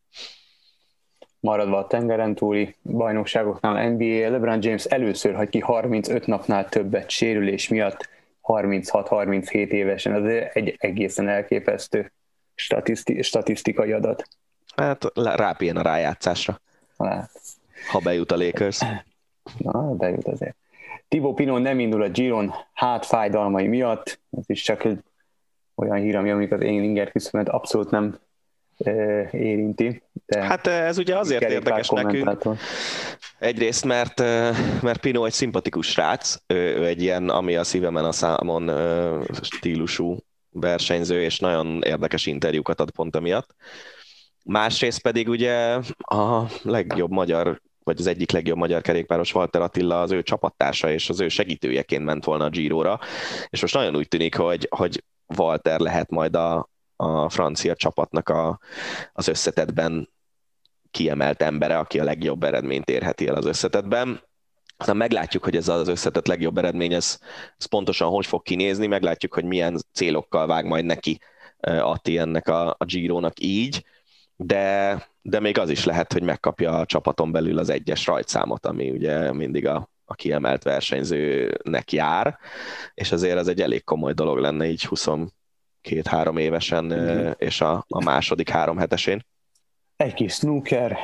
Maradva 1.44 1.78
a 1.78 1.88
tengeren 1.88 2.36
túli 2.36 2.76
bajnokságoknál 2.82 3.90
NBA, 3.90 4.30
LeBron 4.30 4.60
James 4.62 4.86
először 4.86 5.36
hagy 5.36 5.50
ki 5.50 5.60
35 5.60 6.26
napnál 6.26 6.70
többet 6.70 7.10
sérülés 7.10 7.68
miatt, 7.68 8.10
36-37 8.44 9.52
évesen, 9.52 10.14
az 10.14 10.26
egy 10.54 10.76
egészen 10.78 11.28
elképesztő 11.28 12.12
statiszti- 12.56 13.22
statisztikai 13.22 13.92
adat. 13.92 14.28
Hát 14.76 15.06
rápén 15.14 15.76
a 15.76 15.82
rájátszásra. 15.82 16.60
Hát. 16.98 17.32
Ha 17.92 18.00
bejut 18.00 18.32
a 18.32 18.38
Lakers. 18.38 18.80
Na, 19.58 19.82
bejut 19.82 20.28
azért. 20.28 20.56
Tibo 21.08 21.34
Pino 21.34 21.58
nem 21.58 21.80
indul 21.80 22.02
a 22.02 22.10
Giron 22.10 22.54
hátfájdalmai 22.74 23.68
miatt, 23.68 24.20
ez 24.38 24.44
is 24.48 24.62
csak 24.62 24.84
egy 24.84 25.00
olyan 25.76 25.98
hír, 25.98 26.16
ami 26.16 26.32
amikor 26.32 26.58
az 26.58 26.64
én 26.64 26.84
inger 26.84 27.12
küszöbömet 27.12 27.50
abszolút 27.50 27.90
nem 27.92 28.18
érinti. 29.32 30.04
De 30.26 30.42
hát 30.42 30.68
ez 30.68 30.98
ugye 30.98 31.18
azért 31.18 31.50
érdekes 31.50 31.90
nekünk. 31.90 32.42
Egyrészt, 33.40 33.86
mert, 33.86 34.20
mert 34.82 35.00
Pino 35.00 35.26
egy 35.26 35.34
szimpatikus 35.34 35.88
srác, 35.88 36.36
ő 36.48 36.86
egy 36.86 37.02
ilyen, 37.02 37.30
ami 37.30 37.56
a 37.56 37.64
szívemen 37.64 38.06
a 38.06 38.12
számon 38.12 38.72
stílusú 39.42 40.18
versenyző, 40.50 41.22
és 41.22 41.40
nagyon 41.40 41.82
érdekes 41.82 42.26
interjúkat 42.26 42.80
ad 42.80 42.92
pont 42.92 43.16
emiatt. 43.16 43.56
Másrészt 44.44 45.02
pedig 45.02 45.30
ugye 45.30 45.80
a 45.98 46.44
legjobb 46.62 47.12
magyar 47.12 47.62
vagy 47.84 48.00
az 48.00 48.08
egyik 48.08 48.32
legjobb 48.32 48.58
magyar 48.58 48.82
kerékpáros 48.82 49.36
Walter 49.36 49.62
Attila 49.62 50.02
az 50.02 50.12
ő 50.12 50.24
csapattársa 50.24 50.92
és 50.92 51.10
az 51.10 51.20
ő 51.20 51.28
segítőjeként 51.28 52.04
ment 52.04 52.26
volna 52.26 52.46
a 52.46 52.50
Giro-ra, 52.50 53.00
és 53.50 53.62
most 53.62 53.74
nagyon 53.74 53.96
úgy 53.96 54.08
tűnik, 54.08 54.36
hogy, 54.36 54.68
hogy 54.70 55.04
Walter 55.38 55.80
lehet 55.80 56.10
majd 56.10 56.36
a, 56.36 56.70
a 56.96 57.30
francia 57.30 57.76
csapatnak 57.76 58.30
a, 58.30 58.60
az 59.14 59.28
összetetben 59.28 60.10
kiemelt 60.92 61.42
embere, 61.42 61.78
aki 61.78 62.00
a 62.00 62.04
legjobb 62.04 62.44
eredményt 62.44 62.90
érheti 62.90 63.28
el 63.28 63.36
az 63.36 63.46
összetetben. 63.46 64.22
Aztán 64.78 64.98
meglátjuk, 64.98 65.44
hogy 65.44 65.56
ez 65.56 65.68
az 65.68 65.88
összetett 65.88 66.28
legjobb 66.28 66.58
eredmény, 66.58 66.94
ez, 66.94 67.20
ez 67.58 67.66
pontosan 67.66 68.10
hogy 68.10 68.26
fog 68.26 68.42
kinézni, 68.42 68.88
meglátjuk, 68.88 69.34
hogy 69.34 69.44
milyen 69.44 69.80
célokkal 69.92 70.48
vág 70.48 70.66
majd 70.66 70.86
neki 70.86 71.20
Atti 71.60 72.18
ennek 72.18 72.48
a, 72.48 72.70
a 72.70 72.86
Giro-nak 72.86 73.40
így, 73.40 73.86
de, 74.36 74.98
de 75.22 75.40
még 75.40 75.58
az 75.58 75.70
is 75.70 75.86
lehet, 75.86 76.14
hogy 76.14 76.24
megkapja 76.24 76.72
a 76.72 76.86
csapaton 76.86 77.32
belül 77.32 77.58
az 77.58 77.70
egyes 77.70 78.06
rajtszámot, 78.06 78.66
ami 78.66 78.92
ugye 78.92 79.34
mindig 79.34 79.68
a, 79.68 79.90
a 80.06 80.14
kiemelt 80.14 80.64
versenyzőnek 80.64 81.92
jár, 81.92 82.38
és 82.94 83.12
azért 83.12 83.38
ez 83.38 83.48
egy 83.48 83.62
elég 83.62 83.84
komoly 83.84 84.14
dolog 84.14 84.38
lenne 84.38 84.66
így 84.66 84.84
22-3 85.84 86.40
évesen, 86.40 86.86
mm. 86.86 87.32
és 87.38 87.62
a, 87.62 87.86
a 87.88 88.04
második 88.04 88.50
három 88.50 88.78
hetesén. 88.78 89.26
Egy 89.96 90.14
kis 90.14 90.34
snooker, 90.34 90.98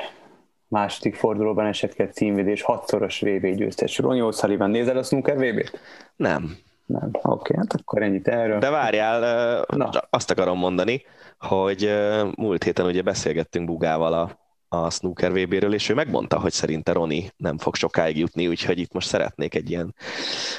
második 0.68 1.16
fordulóban 1.16 1.66
esetleg 1.66 2.12
címvédés, 2.12 2.62
hatszoros 2.62 3.20
VB 3.20 3.46
győztes. 3.56 3.98
Ronny 3.98 4.20
O'Sullivan, 4.22 4.70
nézel 4.70 4.98
a 4.98 5.04
snooker 5.04 5.38
VB-t? 5.38 5.80
Nem. 6.16 6.58
Nem, 6.86 7.10
oké, 7.14 7.20
okay, 7.22 7.58
hát 7.58 7.74
akkor 7.74 8.02
ennyit 8.02 8.28
erről. 8.28 8.60
De 8.60 8.70
várjál, 8.70 9.66
Na. 9.76 9.90
azt 10.10 10.32
akarom 10.32 10.58
mondani, 10.58 11.02
hogy 11.38 11.94
múlt 12.36 12.64
héten 12.64 12.86
ugye 12.86 13.02
beszélgettünk 13.02 13.66
Bugával 13.66 14.14
a, 14.14 14.40
a 14.78 14.90
snooker 14.90 15.32
VB-ről, 15.32 15.74
és 15.74 15.90
ő 15.90 15.94
megmondta, 15.94 16.40
hogy 16.40 16.52
szerinte 16.52 16.92
Roni 16.92 17.32
nem 17.38 17.58
fog 17.58 17.76
sokáig 17.76 18.18
jutni, 18.18 18.48
úgyhogy 18.48 18.80
itt 18.80 18.94
most 18.94 19.08
szeretnék 19.08 19.56
egy 19.56 19.70
ilyen 19.70 19.96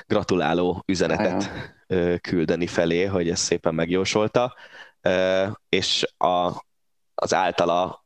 gratuláló 0.07 0.83
üzenetet 0.87 1.51
küldeni 2.21 2.67
felé, 2.67 3.05
hogy 3.05 3.29
ezt 3.29 3.43
szépen 3.43 3.75
megjósolta, 3.75 4.55
és 5.69 6.07
a, 6.17 6.65
az 7.15 7.35
általa 7.35 8.05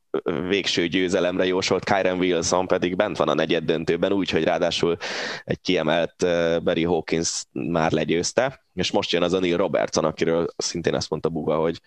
végső 0.49 0.87
győzelemre 0.87 1.47
jósolt 1.47 1.85
Kyren 1.85 2.19
Wilson 2.19 2.67
pedig 2.67 2.97
bent 2.97 3.17
van 3.17 3.29
a 3.29 3.35
negyed 3.35 3.65
döntőben, 3.65 4.13
úgyhogy 4.13 4.45
ráadásul 4.45 4.97
egy 5.45 5.61
kiemelt 5.61 6.15
Barry 6.63 6.85
Hawkins 6.85 7.45
már 7.53 7.93
legyőzte, 7.93 8.65
és 8.75 8.91
most 8.91 9.13
jön 9.13 9.23
az 9.23 9.33
a 9.33 9.39
Neil 9.39 9.57
Robertson, 9.57 10.05
akiről 10.05 10.47
szintén 10.57 10.95
azt 10.95 11.11
mondta 11.11 11.29
Buga, 11.29 11.57
hogy, 11.57 11.81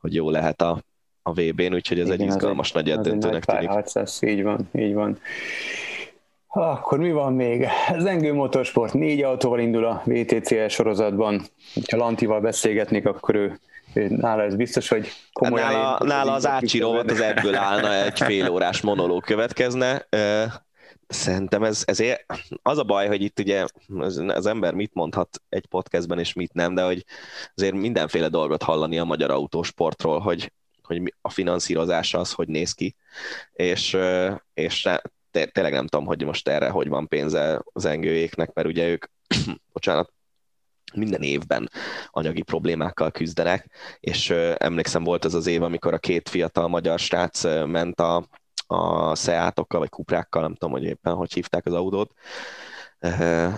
hogy 0.00 0.14
jó 0.14 0.30
lehet 0.30 0.62
a, 0.62 0.82
a 1.22 1.32
VB-n, 1.32 1.74
úgyhogy 1.74 2.00
ez 2.00 2.06
Igen, 2.06 2.20
egy 2.20 2.26
izgalmas 2.26 2.72
negyed 2.72 3.00
döntőnek 3.00 3.44
tűnik. 3.44 3.70
így 4.22 4.42
van, 4.42 4.68
így 4.74 4.94
van. 4.94 5.18
Akkor 6.52 6.98
mi 6.98 7.12
van 7.12 7.32
még? 7.32 7.66
Zengő 7.98 8.34
Motorsport 8.34 8.94
négy 8.94 9.22
autóval 9.22 9.58
indul 9.58 9.84
a 9.84 10.02
VTCL 10.04 10.66
sorozatban. 10.66 11.42
Ha 11.90 11.96
Lantival 11.96 12.40
beszélgetnék, 12.40 13.06
akkor 13.06 13.34
ő, 13.34 13.60
ő 13.94 14.08
nála 14.08 14.42
ez 14.42 14.56
biztos, 14.56 14.88
hogy 14.88 15.08
komolyan... 15.32 15.72
Nála, 15.72 16.04
nála 16.04 16.32
az 16.32 16.46
Ácsi 16.46 16.78
rovat 16.78 17.10
az 17.10 17.20
ebből 17.20 17.54
állna, 17.54 17.94
egy 18.04 18.20
fél 18.20 18.48
órás 18.48 18.80
monológ 18.80 19.22
következne. 19.22 20.06
Szerintem 21.06 21.62
ez, 21.62 21.82
ezért 21.86 22.26
az 22.62 22.78
a 22.78 22.84
baj, 22.84 23.06
hogy 23.06 23.22
itt 23.22 23.38
ugye 23.38 23.64
az 24.26 24.46
ember 24.46 24.74
mit 24.74 24.94
mondhat 24.94 25.42
egy 25.48 25.66
podcastben 25.66 26.18
és 26.18 26.32
mit 26.32 26.52
nem, 26.52 26.74
de 26.74 26.82
hogy 26.82 27.04
azért 27.54 27.74
mindenféle 27.74 28.28
dolgot 28.28 28.62
hallani 28.62 28.98
a 28.98 29.04
magyar 29.04 29.30
autósportról, 29.30 30.18
hogy, 30.18 30.52
hogy 30.82 31.14
a 31.20 31.30
finanszírozása 31.30 32.18
az 32.18 32.32
hogy 32.32 32.48
néz 32.48 32.72
ki, 32.72 32.96
és, 33.52 33.96
és 34.54 34.88
tényleg 35.30 35.72
nem 35.72 35.86
tudom, 35.86 36.06
hogy 36.06 36.24
most 36.24 36.48
erre 36.48 36.68
hogy 36.68 36.88
van 36.88 37.08
pénze 37.08 37.62
az 37.72 37.84
engőjéknek, 37.84 38.52
mert 38.52 38.68
ugye 38.68 38.88
ők, 38.88 39.04
bocsánat, 39.72 40.12
minden 40.94 41.22
évben 41.22 41.70
anyagi 42.10 42.42
problémákkal 42.42 43.10
küzdenek, 43.10 43.70
és 44.00 44.30
emlékszem 44.56 45.04
volt 45.04 45.24
ez 45.24 45.34
az 45.34 45.46
év, 45.46 45.62
amikor 45.62 45.94
a 45.94 45.98
két 45.98 46.28
fiatal 46.28 46.68
magyar 46.68 46.98
srác 46.98 47.44
ment 47.44 48.00
a, 48.00 48.28
a 48.66 49.14
Seatokkal, 49.14 49.80
vagy 49.80 49.88
Kuprákkal, 49.88 50.42
nem 50.42 50.54
tudom, 50.54 50.70
hogy 50.70 50.84
éppen 50.84 51.14
hogy 51.14 51.32
hívták 51.32 51.66
az 51.66 51.72
autót, 51.72 52.12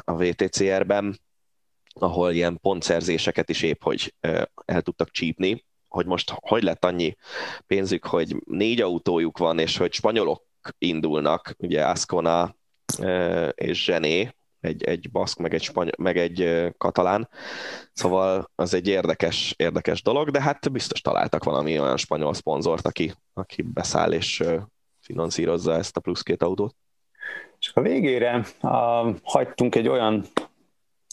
a 0.01 0.17
VTCR-ben, 0.17 1.21
ahol 1.95 2.33
ilyen 2.33 2.59
pontszerzéseket 2.61 3.49
is 3.49 3.63
épp, 3.63 3.83
hogy 3.83 4.15
el 4.65 4.83
tudtak 4.83 5.11
csípni, 5.11 5.65
hogy 5.89 6.07
most 6.07 6.33
hogy 6.41 6.63
lett 6.63 6.85
annyi 6.85 7.17
pénzük, 7.67 8.07
hogy 8.07 8.37
négy 8.45 8.81
autójuk 8.81 9.39
van, 9.39 9.59
és 9.59 9.77
hogy 9.77 9.93
spanyolok 9.93 10.45
indulnak, 10.79 11.55
ugye 11.59 11.87
Ascona 11.87 12.57
és 13.55 13.85
Zsené, 13.85 14.31
egy, 14.61 14.83
egy 14.85 15.11
baszk, 15.11 15.39
meg 15.39 15.55
egy, 15.55 15.63
spany- 15.63 15.97
meg 15.99 16.17
egy 16.17 16.69
katalán, 16.79 17.29
szóval 17.93 18.51
az 18.55 18.75
egy 18.75 18.89
érdekes, 18.89 19.55
érdekes 19.57 20.03
dolog, 20.03 20.31
de 20.31 20.43
hát 20.43 20.73
biztos 20.73 21.01
találtak 21.01 21.45
valami 21.45 21.79
olyan 21.79 21.97
spanyol 21.97 22.35
szponzort, 22.35 22.87
aki, 22.87 23.13
aki 23.33 23.63
beszáll 23.63 24.13
és 24.13 24.43
finanszírozza 25.01 25.75
ezt 25.75 25.97
a 25.97 26.01
plusz 26.01 26.23
két 26.23 26.43
autót. 26.43 26.77
És 27.59 27.71
a 27.75 27.81
végére 27.81 28.47
uh, 28.63 29.17
hagytunk 29.23 29.75
egy 29.75 29.89
olyan 29.89 30.25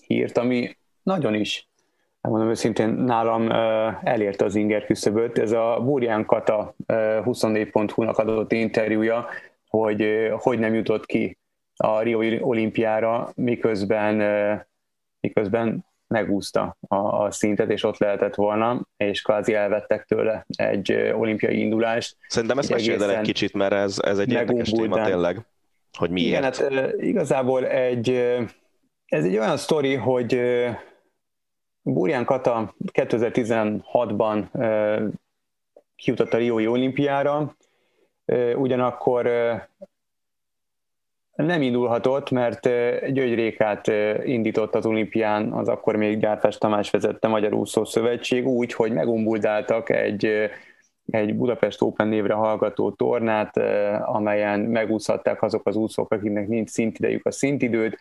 hírt, 0.07 0.37
ami 0.37 0.77
nagyon 1.03 1.33
is, 1.33 1.68
mondom 2.21 2.49
őszintén, 2.49 2.89
nálam 2.89 3.51
elérte 4.03 4.45
az 4.45 4.55
inger 4.55 4.85
küszöböt. 4.85 5.37
Ez 5.37 5.51
a 5.51 5.79
Burján 5.83 6.25
Kata 6.25 6.75
uh, 6.77 6.95
24.hu-nak 7.25 8.17
adott 8.17 8.51
interjúja, 8.51 9.27
hogy 9.67 10.29
hogy 10.37 10.59
nem 10.59 10.73
jutott 10.73 11.05
ki 11.05 11.37
a 11.75 12.01
Rio 12.01 12.47
olimpiára, 12.47 13.31
miközben, 13.35 14.21
miközben 15.19 15.85
megúszta 16.07 16.77
a, 16.87 16.95
a 16.95 17.31
szintet, 17.31 17.69
és 17.69 17.83
ott 17.83 17.97
lehetett 17.97 18.35
volna, 18.35 18.87
és 18.97 19.21
kvázi 19.21 19.53
elvettek 19.53 20.05
tőle 20.05 20.45
egy 20.47 21.13
olimpiai 21.17 21.59
indulást. 21.59 22.17
Szerintem 22.27 22.57
ezt 22.57 22.69
meséld 22.69 23.01
el 23.01 23.11
egy 23.11 23.21
kicsit, 23.21 23.53
mert 23.53 23.73
ez, 23.73 23.97
ez 23.99 24.17
egy 24.17 24.31
érdekes 24.31 24.69
téma 24.69 25.03
tényleg, 25.03 25.45
hogy 25.97 26.09
miért. 26.09 26.29
Igen, 26.29 26.43
hát 26.43 26.93
igazából 26.97 27.67
egy, 27.67 28.09
ez 29.05 29.23
egy 29.23 29.37
olyan 29.37 29.57
sztori, 29.57 29.93
hogy 29.93 30.41
Burján 31.93 32.25
Kata 32.25 32.73
2016-ban 32.93 34.45
kijutott 35.95 36.33
a 36.33 36.37
Riói 36.37 36.67
olimpiára, 36.67 37.55
ugyanakkor 38.55 39.29
nem 41.35 41.61
indulhatott, 41.61 42.31
mert 42.31 42.61
György 43.11 43.33
Rékát 43.33 43.87
indított 44.23 44.75
az 44.75 44.85
olimpián, 44.85 45.51
az 45.51 45.67
akkor 45.67 45.95
még 45.95 46.19
Gyárfás 46.19 46.57
Tamás 46.57 46.89
vezette 46.89 47.27
Magyar 47.27 47.53
Úszó 47.53 47.85
Szövetség 47.85 48.47
úgy, 48.47 48.73
hogy 48.73 48.91
megumbuldáltak 48.91 49.89
egy, 49.89 50.49
egy 51.09 51.35
Budapest 51.35 51.81
Open 51.81 52.07
névre 52.07 52.33
hallgató 52.33 52.91
tornát, 52.91 53.57
amelyen 54.05 54.59
megúszhatták 54.59 55.41
azok 55.41 55.67
az 55.67 55.75
úszók, 55.75 56.11
akiknek 56.11 56.47
nincs 56.47 56.69
szintidejük 56.69 57.25
a 57.25 57.31
szintidőt. 57.31 57.97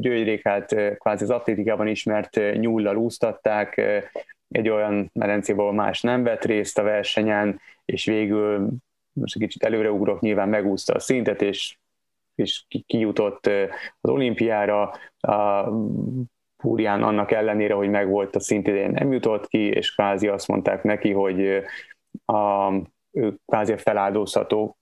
György 0.00 0.24
Rékát 0.24 0.96
kvázi 0.98 1.24
az 1.24 1.30
atlétikában 1.30 1.86
ismert 1.86 2.40
nyullal 2.54 2.96
úsztatták, 2.96 3.80
egy 4.48 4.68
olyan 4.68 5.10
medencében, 5.12 5.74
más 5.74 6.00
nem 6.00 6.22
vett 6.22 6.44
részt 6.44 6.78
a 6.78 6.82
versenyen, 6.82 7.60
és 7.84 8.04
végül 8.04 8.68
most 9.12 9.34
egy 9.34 9.42
kicsit 9.42 9.62
előreugrok, 9.62 10.20
nyilván 10.20 10.48
megúszta 10.48 10.94
a 10.94 10.98
szintet, 10.98 11.42
és 11.42 11.76
és 12.38 12.64
kijutott 12.86 13.46
az 14.00 14.10
olimpiára, 14.10 14.94
Púrián 16.62 17.02
annak 17.02 17.30
ellenére, 17.30 17.74
hogy 17.74 17.90
megvolt 17.90 18.36
a 18.36 18.40
szintidén 18.40 18.90
nem 18.90 19.12
jutott 19.12 19.48
ki, 19.48 19.68
és 19.68 19.94
kvázi 19.94 20.28
azt 20.28 20.48
mondták 20.48 20.82
neki, 20.82 21.12
hogy 21.12 21.62
a, 22.24 22.72
ő 23.10 23.34
kvázi 23.46 23.72
a 23.72 23.78
feláldozható 23.78 24.78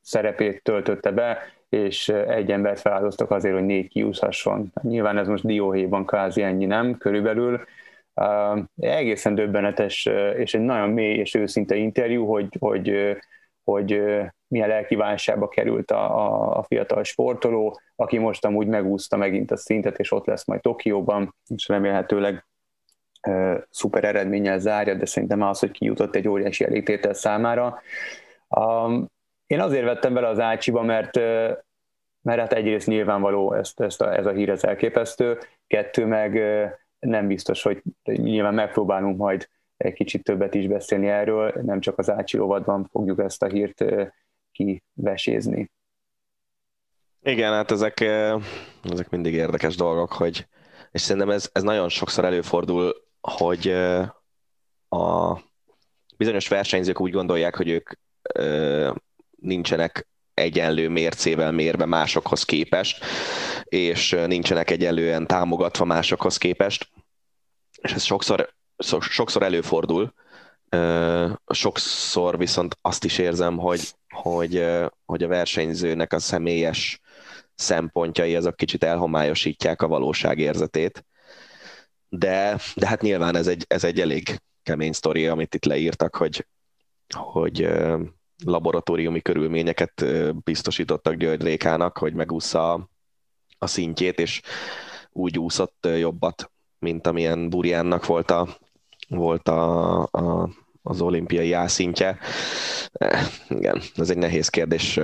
szerepét 0.00 0.62
töltötte 0.62 1.10
be, 1.12 1.38
és 1.68 2.08
egy 2.08 2.50
embert 2.50 2.80
feláldoztak 2.80 3.30
azért, 3.30 3.54
hogy 3.54 3.64
négy 3.64 3.88
kiúszhasson. 3.88 4.72
Nyilván 4.82 5.18
ez 5.18 5.28
most 5.28 5.46
dióhéjban 5.46 6.06
kvázi 6.06 6.42
ennyi 6.42 6.66
nem, 6.66 6.98
körülbelül. 6.98 7.60
Uh, 8.14 8.58
egészen 8.76 9.34
döbbenetes, 9.34 10.08
és 10.36 10.54
egy 10.54 10.60
nagyon 10.60 10.90
mély 10.90 11.14
és 11.14 11.34
őszinte 11.34 11.76
interjú, 11.76 12.26
hogy, 12.26 12.56
hogy, 12.58 13.16
hogy 13.64 14.00
milyen 14.54 14.68
lelki 14.68 14.94
válságba 14.94 15.48
került 15.48 15.90
a, 15.90 16.18
a, 16.18 16.56
a 16.58 16.62
fiatal 16.62 17.04
sportoló, 17.04 17.80
aki 17.96 18.18
most 18.18 18.44
amúgy 18.44 18.66
megúszta 18.66 19.16
megint 19.16 19.50
a 19.50 19.56
szintet, 19.56 19.98
és 19.98 20.12
ott 20.12 20.26
lesz 20.26 20.46
majd 20.46 20.60
Tokióban, 20.60 21.34
és 21.54 21.68
remélhetőleg 21.68 22.46
e, 23.20 23.66
szuper 23.70 24.04
eredménnyel 24.04 24.58
zárja, 24.58 24.94
de 24.94 25.06
szerintem 25.06 25.42
az, 25.42 25.58
hogy 25.58 25.70
kijutott 25.70 26.14
egy 26.14 26.28
óriási 26.28 26.64
elégtétel 26.64 27.14
számára. 27.14 27.80
Um, 28.48 29.10
én 29.46 29.60
azért 29.60 29.84
vettem 29.84 30.14
bele 30.14 30.28
az 30.28 30.40
Ácsiba, 30.40 30.82
mert 30.82 31.16
mert 32.22 32.40
hát 32.40 32.52
egyrészt 32.52 32.86
nyilvánvaló 32.86 33.52
ezt, 33.52 33.80
ezt 33.80 34.02
a, 34.02 34.16
ez 34.16 34.26
a 34.26 34.32
hír 34.32 34.50
az 34.50 34.66
elképesztő, 34.66 35.38
kettő 35.66 36.06
meg 36.06 36.40
nem 36.98 37.26
biztos, 37.26 37.62
hogy 37.62 37.82
nyilván 38.04 38.54
megpróbálunk 38.54 39.16
majd 39.16 39.48
egy 39.76 39.92
kicsit 39.92 40.24
többet 40.24 40.54
is 40.54 40.66
beszélni 40.66 41.08
erről, 41.08 41.52
nem 41.62 41.80
csak 41.80 41.98
az 41.98 42.10
Ácsi 42.10 42.36
rovadban 42.36 42.88
fogjuk 42.90 43.20
ezt 43.20 43.42
a 43.42 43.46
hírt 43.46 43.84
kivesézni. 44.54 45.70
Igen, 47.22 47.52
hát 47.52 47.70
ezek, 47.70 48.00
eh, 48.00 48.42
ezek 48.82 49.10
mindig 49.10 49.34
érdekes 49.34 49.76
dolgok, 49.76 50.12
hogy, 50.12 50.46
és 50.90 51.00
szerintem 51.00 51.30
ez, 51.30 51.48
ez 51.52 51.62
nagyon 51.62 51.88
sokszor 51.88 52.24
előfordul, 52.24 52.94
hogy 53.20 53.68
eh, 53.68 54.08
a 54.88 55.38
bizonyos 56.16 56.48
versenyzők 56.48 57.00
úgy 57.00 57.12
gondolják, 57.12 57.56
hogy 57.56 57.68
ők 57.68 57.90
eh, 58.22 58.92
nincsenek 59.36 60.08
egyenlő 60.34 60.88
mércével 60.88 61.52
mérve 61.52 61.84
másokhoz 61.84 62.44
képest, 62.44 63.04
és 63.64 64.10
nincsenek 64.26 64.70
egyenlően 64.70 65.26
támogatva 65.26 65.84
másokhoz 65.84 66.36
képest. 66.36 66.88
És 67.82 67.92
ez 67.92 68.02
sokszor, 68.02 68.54
sokszor 69.00 69.42
előfordul, 69.42 70.14
sokszor 71.46 72.38
viszont 72.38 72.78
azt 72.80 73.04
is 73.04 73.18
érzem, 73.18 73.58
hogy 73.58 73.94
hogy, 74.14 74.66
hogy 75.04 75.22
a 75.22 75.28
versenyzőnek 75.28 76.12
a 76.12 76.18
személyes 76.18 77.00
szempontjai 77.54 78.36
azok 78.36 78.56
kicsit 78.56 78.84
elhomályosítják 78.84 79.82
a 79.82 79.88
valóság 79.88 80.38
érzetét. 80.38 81.04
De, 82.08 82.58
de 82.74 82.86
hát 82.86 83.00
nyilván 83.00 83.36
ez 83.36 83.46
egy, 83.46 83.64
ez 83.68 83.84
egy 83.84 84.00
elég 84.00 84.40
kemény 84.62 84.92
sztori, 84.92 85.26
amit 85.26 85.54
itt 85.54 85.64
leírtak, 85.64 86.16
hogy, 86.16 86.46
hogy 87.14 87.68
laboratóriumi 88.44 89.22
körülményeket 89.22 90.04
biztosítottak 90.44 91.14
György 91.14 91.42
Rékának, 91.42 91.98
hogy 91.98 92.14
megúszza 92.14 92.88
a 93.58 93.66
szintjét, 93.66 94.18
és 94.18 94.40
úgy 95.10 95.38
úszott 95.38 95.88
jobbat, 95.96 96.50
mint 96.78 97.06
amilyen 97.06 97.48
Burjánnak 97.48 98.06
volt 98.06 98.30
a, 98.30 98.56
volt 99.08 99.48
a, 99.48 100.02
a 100.02 100.48
az 100.86 101.00
olimpiai 101.00 101.52
ászintje. 101.52 102.18
Eh, 102.92 103.26
igen, 103.48 103.80
ez 103.96 104.10
egy 104.10 104.18
nehéz 104.18 104.48
kérdés. 104.48 105.00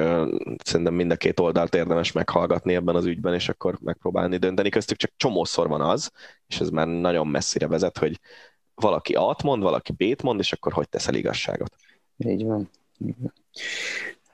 Szerintem 0.65 0.95
mind 0.95 1.11
a 1.11 1.17
két 1.17 1.41
oldalt 1.41 1.75
érdemes 1.75 2.13
meghallgatni 2.13 2.75
ebben 2.75 2.95
az 2.95 3.05
ügyben, 3.05 3.35
és 3.35 3.49
akkor 3.49 3.79
megpróbálni 3.81 4.37
dönteni. 4.37 4.69
Köztük 4.69 4.97
csak 4.97 5.13
csomószor 5.17 5.69
van 5.69 5.81
az, 5.81 6.11
és 6.47 6.61
ez 6.61 6.69
már 6.69 6.87
nagyon 6.87 7.27
messzire 7.27 7.67
vezet, 7.67 7.99
hogy 7.99 8.21
valaki 8.75 9.15
A-t 9.15 9.43
mond, 9.43 9.63
valaki 9.63 9.93
B-t 9.93 10.23
mond, 10.23 10.41
és 10.41 10.53
akkor 10.53 10.73
hogy 10.73 10.89
teszel 10.89 11.15
igazságot. 11.15 11.75
Így. 12.17 12.47
Így 12.99 13.15
van. 13.19 13.33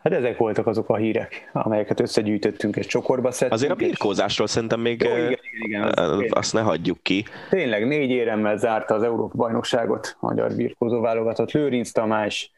Hát 0.07 0.15
ezek 0.15 0.37
voltak 0.37 0.67
azok 0.67 0.89
a 0.89 0.97
hírek, 0.97 1.51
amelyeket 1.53 2.01
összegyűjtöttünk 2.01 2.77
és 2.77 2.87
csokorba 2.87 3.31
szedtünk. 3.31 3.53
Azért 3.53 3.73
a 3.73 3.75
birkózásról 3.75 4.47
szerintem 4.47 4.81
még 4.81 5.03
Jó, 5.03 5.11
igen, 5.11 5.23
igen, 5.31 5.39
igen, 5.61 5.83
az 5.83 6.25
azt 6.31 6.53
ne 6.53 6.61
hagyjuk 6.61 7.03
ki. 7.03 7.25
Tényleg 7.51 7.87
négy 7.87 8.11
éremmel 8.11 8.57
zárta 8.57 8.95
az 8.95 9.03
Európa 9.03 9.37
bajnokságot 9.37 10.17
a 10.21 10.27
magyar 10.27 10.55
birkózó 10.55 11.01
válogatott. 11.01 11.51
Lőrinc 11.51 11.91
Tamás 11.91 12.51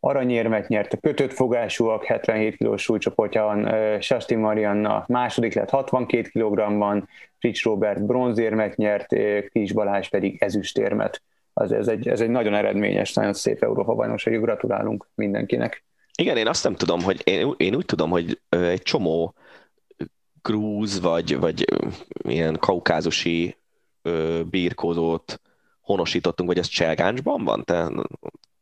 aranyérmet 0.00 0.68
nyert 0.68 0.92
a 0.92 0.96
kötött 0.96 1.32
fogásúak 1.32 2.04
77 2.04 2.56
kg 2.56 2.78
súlycsoportján, 2.78 3.74
Sasti 4.00 4.34
Marianna 4.34 5.04
második 5.08 5.54
lett 5.54 5.70
62 5.70 6.28
kg-ban, 6.32 7.08
Rich 7.40 7.64
Robert 7.64 8.06
bronzérmet 8.06 8.76
nyert, 8.76 9.06
Kis 9.52 9.72
Balázs 9.72 10.08
pedig 10.08 10.42
ezüstérmet. 10.42 11.22
Az, 11.52 11.72
ez, 11.72 11.88
egy, 11.88 12.08
ez 12.08 12.20
egy 12.20 12.30
nagyon 12.30 12.54
eredményes, 12.54 13.12
nagyon 13.12 13.32
szép 13.32 13.62
Európa 13.62 13.94
bajnokság, 13.94 14.40
gratulálunk 14.40 15.08
mindenkinek. 15.14 15.82
Igen, 16.18 16.36
én 16.36 16.48
azt 16.48 16.64
nem 16.64 16.74
tudom, 16.74 17.02
hogy 17.02 17.20
én, 17.24 17.54
én 17.56 17.74
úgy 17.74 17.84
tudom, 17.84 18.10
hogy 18.10 18.40
egy 18.48 18.82
csomó 18.82 19.34
grúz 20.42 21.00
vagy, 21.00 21.38
vagy 21.38 21.64
ilyen 22.22 22.58
kaukázusi 22.58 23.56
birkózót 24.50 25.40
honosítottunk, 25.80 26.48
vagy 26.48 26.58
ez 26.58 26.66
Cselgáncsban 26.66 27.44
van? 27.44 27.64
Te 27.64 27.88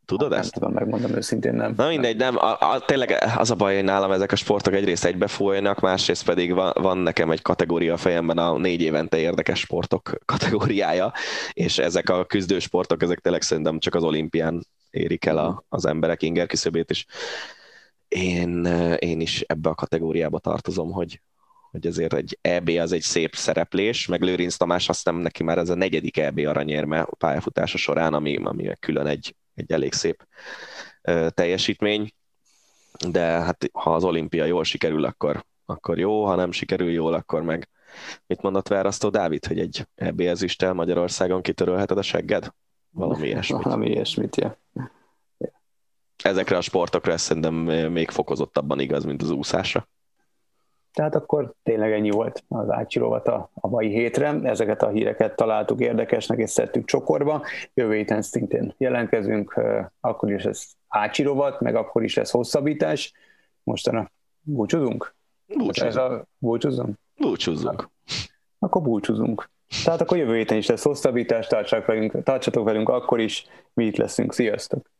tudod 0.04 0.30
nem 0.30 0.38
ezt? 0.38 0.54
Nem 0.54 0.62
tudom, 0.62 0.84
megmondom 0.84 1.16
őszintén 1.16 1.54
nem. 1.54 1.72
Na 1.76 1.88
mindegy, 1.88 2.16
nem. 2.16 2.36
A, 2.36 2.72
a, 2.72 2.80
tényleg 2.86 3.24
az 3.36 3.50
a 3.50 3.54
baj, 3.54 3.74
hogy 3.74 3.84
nálam 3.84 4.12
ezek 4.12 4.32
a 4.32 4.36
sportok 4.36 4.74
egyrészt 4.74 5.04
egybefolynak, 5.04 5.80
másrészt 5.80 6.24
pedig 6.24 6.54
van, 6.54 6.72
van 6.80 6.98
nekem 6.98 7.30
egy 7.30 7.42
kategória 7.42 7.92
a 7.92 7.96
fejemben, 7.96 8.38
a 8.38 8.58
négy 8.58 8.80
évente 8.80 9.18
érdekes 9.18 9.60
sportok 9.60 10.10
kategóriája, 10.24 11.12
és 11.52 11.78
ezek 11.78 12.08
a 12.08 12.24
küzdősportok, 12.24 13.02
ezek 13.02 13.18
tényleg 13.18 13.42
szerintem 13.42 13.78
csak 13.78 13.94
az 13.94 14.02
olimpián 14.02 14.66
érik 14.90 15.24
el 15.24 15.38
a, 15.38 15.64
az 15.68 15.86
emberek 15.86 16.22
inger 16.22 16.46
küszöbét, 16.46 16.90
és 16.90 17.06
én, 18.08 18.64
én 18.98 19.20
is 19.20 19.40
ebbe 19.40 19.68
a 19.68 19.74
kategóriába 19.74 20.38
tartozom, 20.38 20.92
hogy, 20.92 21.20
hogy 21.70 21.86
azért 21.86 22.14
egy 22.14 22.38
EB 22.40 22.68
az 22.68 22.92
egy 22.92 23.02
szép 23.02 23.34
szereplés, 23.34 24.06
meg 24.06 24.22
Lőrinc 24.22 24.56
Tamás 24.56 24.88
azt 24.88 25.04
nem 25.04 25.16
neki 25.16 25.42
már 25.42 25.58
ez 25.58 25.68
a 25.68 25.74
negyedik 25.74 26.16
EB 26.16 26.38
aranyérme 26.38 27.00
a 27.00 27.14
pályafutása 27.14 27.78
során, 27.78 28.14
ami, 28.14 28.36
ami 28.36 28.72
külön 28.80 29.06
egy, 29.06 29.36
egy 29.54 29.72
elég 29.72 29.92
szép 29.92 30.26
teljesítmény, 31.28 32.12
de 33.08 33.20
hát 33.20 33.70
ha 33.72 33.94
az 33.94 34.04
olimpia 34.04 34.44
jól 34.44 34.64
sikerül, 34.64 35.04
akkor, 35.04 35.44
akkor 35.64 35.98
jó, 35.98 36.24
ha 36.24 36.34
nem 36.34 36.52
sikerül 36.52 36.90
jól, 36.90 37.14
akkor 37.14 37.42
meg 37.42 37.68
mit 38.26 38.42
mondott 38.42 38.68
Várasztó 38.68 39.08
Dávid, 39.08 39.44
hogy 39.44 39.58
egy 39.58 39.86
EB 39.94 40.20
ezüsttel 40.20 40.72
Magyarországon 40.72 41.42
kitörölheted 41.42 41.98
a 41.98 42.02
segged? 42.02 42.52
Valami 42.90 43.26
ilyesmit. 43.28 43.62
Valami 43.62 43.88
ilyesmit, 43.88 44.36
ja. 44.36 44.56
Ezekre 46.22 46.56
a 46.56 46.60
sportokra 46.60 47.12
ez 47.12 47.20
szerintem 47.20 47.54
még 47.92 48.10
fokozottabban 48.10 48.80
igaz, 48.80 49.04
mint 49.04 49.22
az 49.22 49.30
úszásra. 49.30 49.88
Tehát 50.92 51.14
akkor 51.14 51.54
tényleg 51.62 51.92
ennyi 51.92 52.10
volt 52.10 52.44
az 52.48 52.70
átsirovat 52.70 53.28
a, 53.28 53.50
a 53.54 53.68
mai 53.68 53.88
hétre. 53.88 54.40
Ezeket 54.42 54.82
a 54.82 54.88
híreket 54.88 55.36
találtuk 55.36 55.80
érdekesnek, 55.80 56.38
és 56.38 56.50
szedtük 56.50 56.84
csokorba. 56.84 57.42
Jövő 57.74 57.94
héten 57.94 58.22
szintén 58.22 58.74
jelentkezünk, 58.76 59.60
akkor 60.00 60.32
is 60.32 60.44
ez 60.44 60.64
átsirovat, 60.88 61.60
meg 61.60 61.74
akkor 61.74 62.02
is 62.02 62.16
lesz 62.16 62.30
hosszabbítás. 62.30 63.12
Mostanra 63.62 64.10
búcsúzunk? 64.40 65.14
Búcsúzunk. 65.46 65.90
Ez 65.90 65.96
a 65.96 66.24
búcsúzunk? 66.38 66.98
Búcsúzunk. 67.16 67.88
Akkor 68.58 68.82
búcsúzunk. 68.82 69.50
Tehát 69.84 70.00
akkor 70.00 70.16
jövő 70.16 70.36
héten 70.36 70.56
is 70.56 70.66
lesz 70.66 70.82
hosszabbítás, 70.82 71.46
tartsatok 71.46 71.86
velünk, 71.86 72.22
tartsatok 72.22 72.64
velünk 72.64 72.88
akkor 72.88 73.20
is, 73.20 73.46
mi 73.74 73.84
itt 73.84 73.96
leszünk. 73.96 74.32
Sziasztok! 74.32 74.90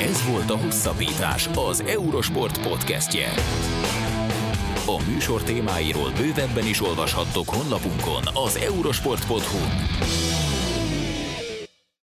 Ez 0.00 0.30
volt 0.30 0.50
a 0.50 0.56
Hosszabbítás, 0.56 1.48
az 1.70 1.84
Eurosport 1.88 2.68
podcastje. 2.68 3.26
A 4.86 5.10
műsor 5.10 5.42
témáiról 5.42 6.10
bővebben 6.20 6.66
is 6.66 6.82
olvashattok 6.82 7.48
honlapunkon 7.48 8.22
az 8.46 8.56
eurosport.hu. 8.56 10.37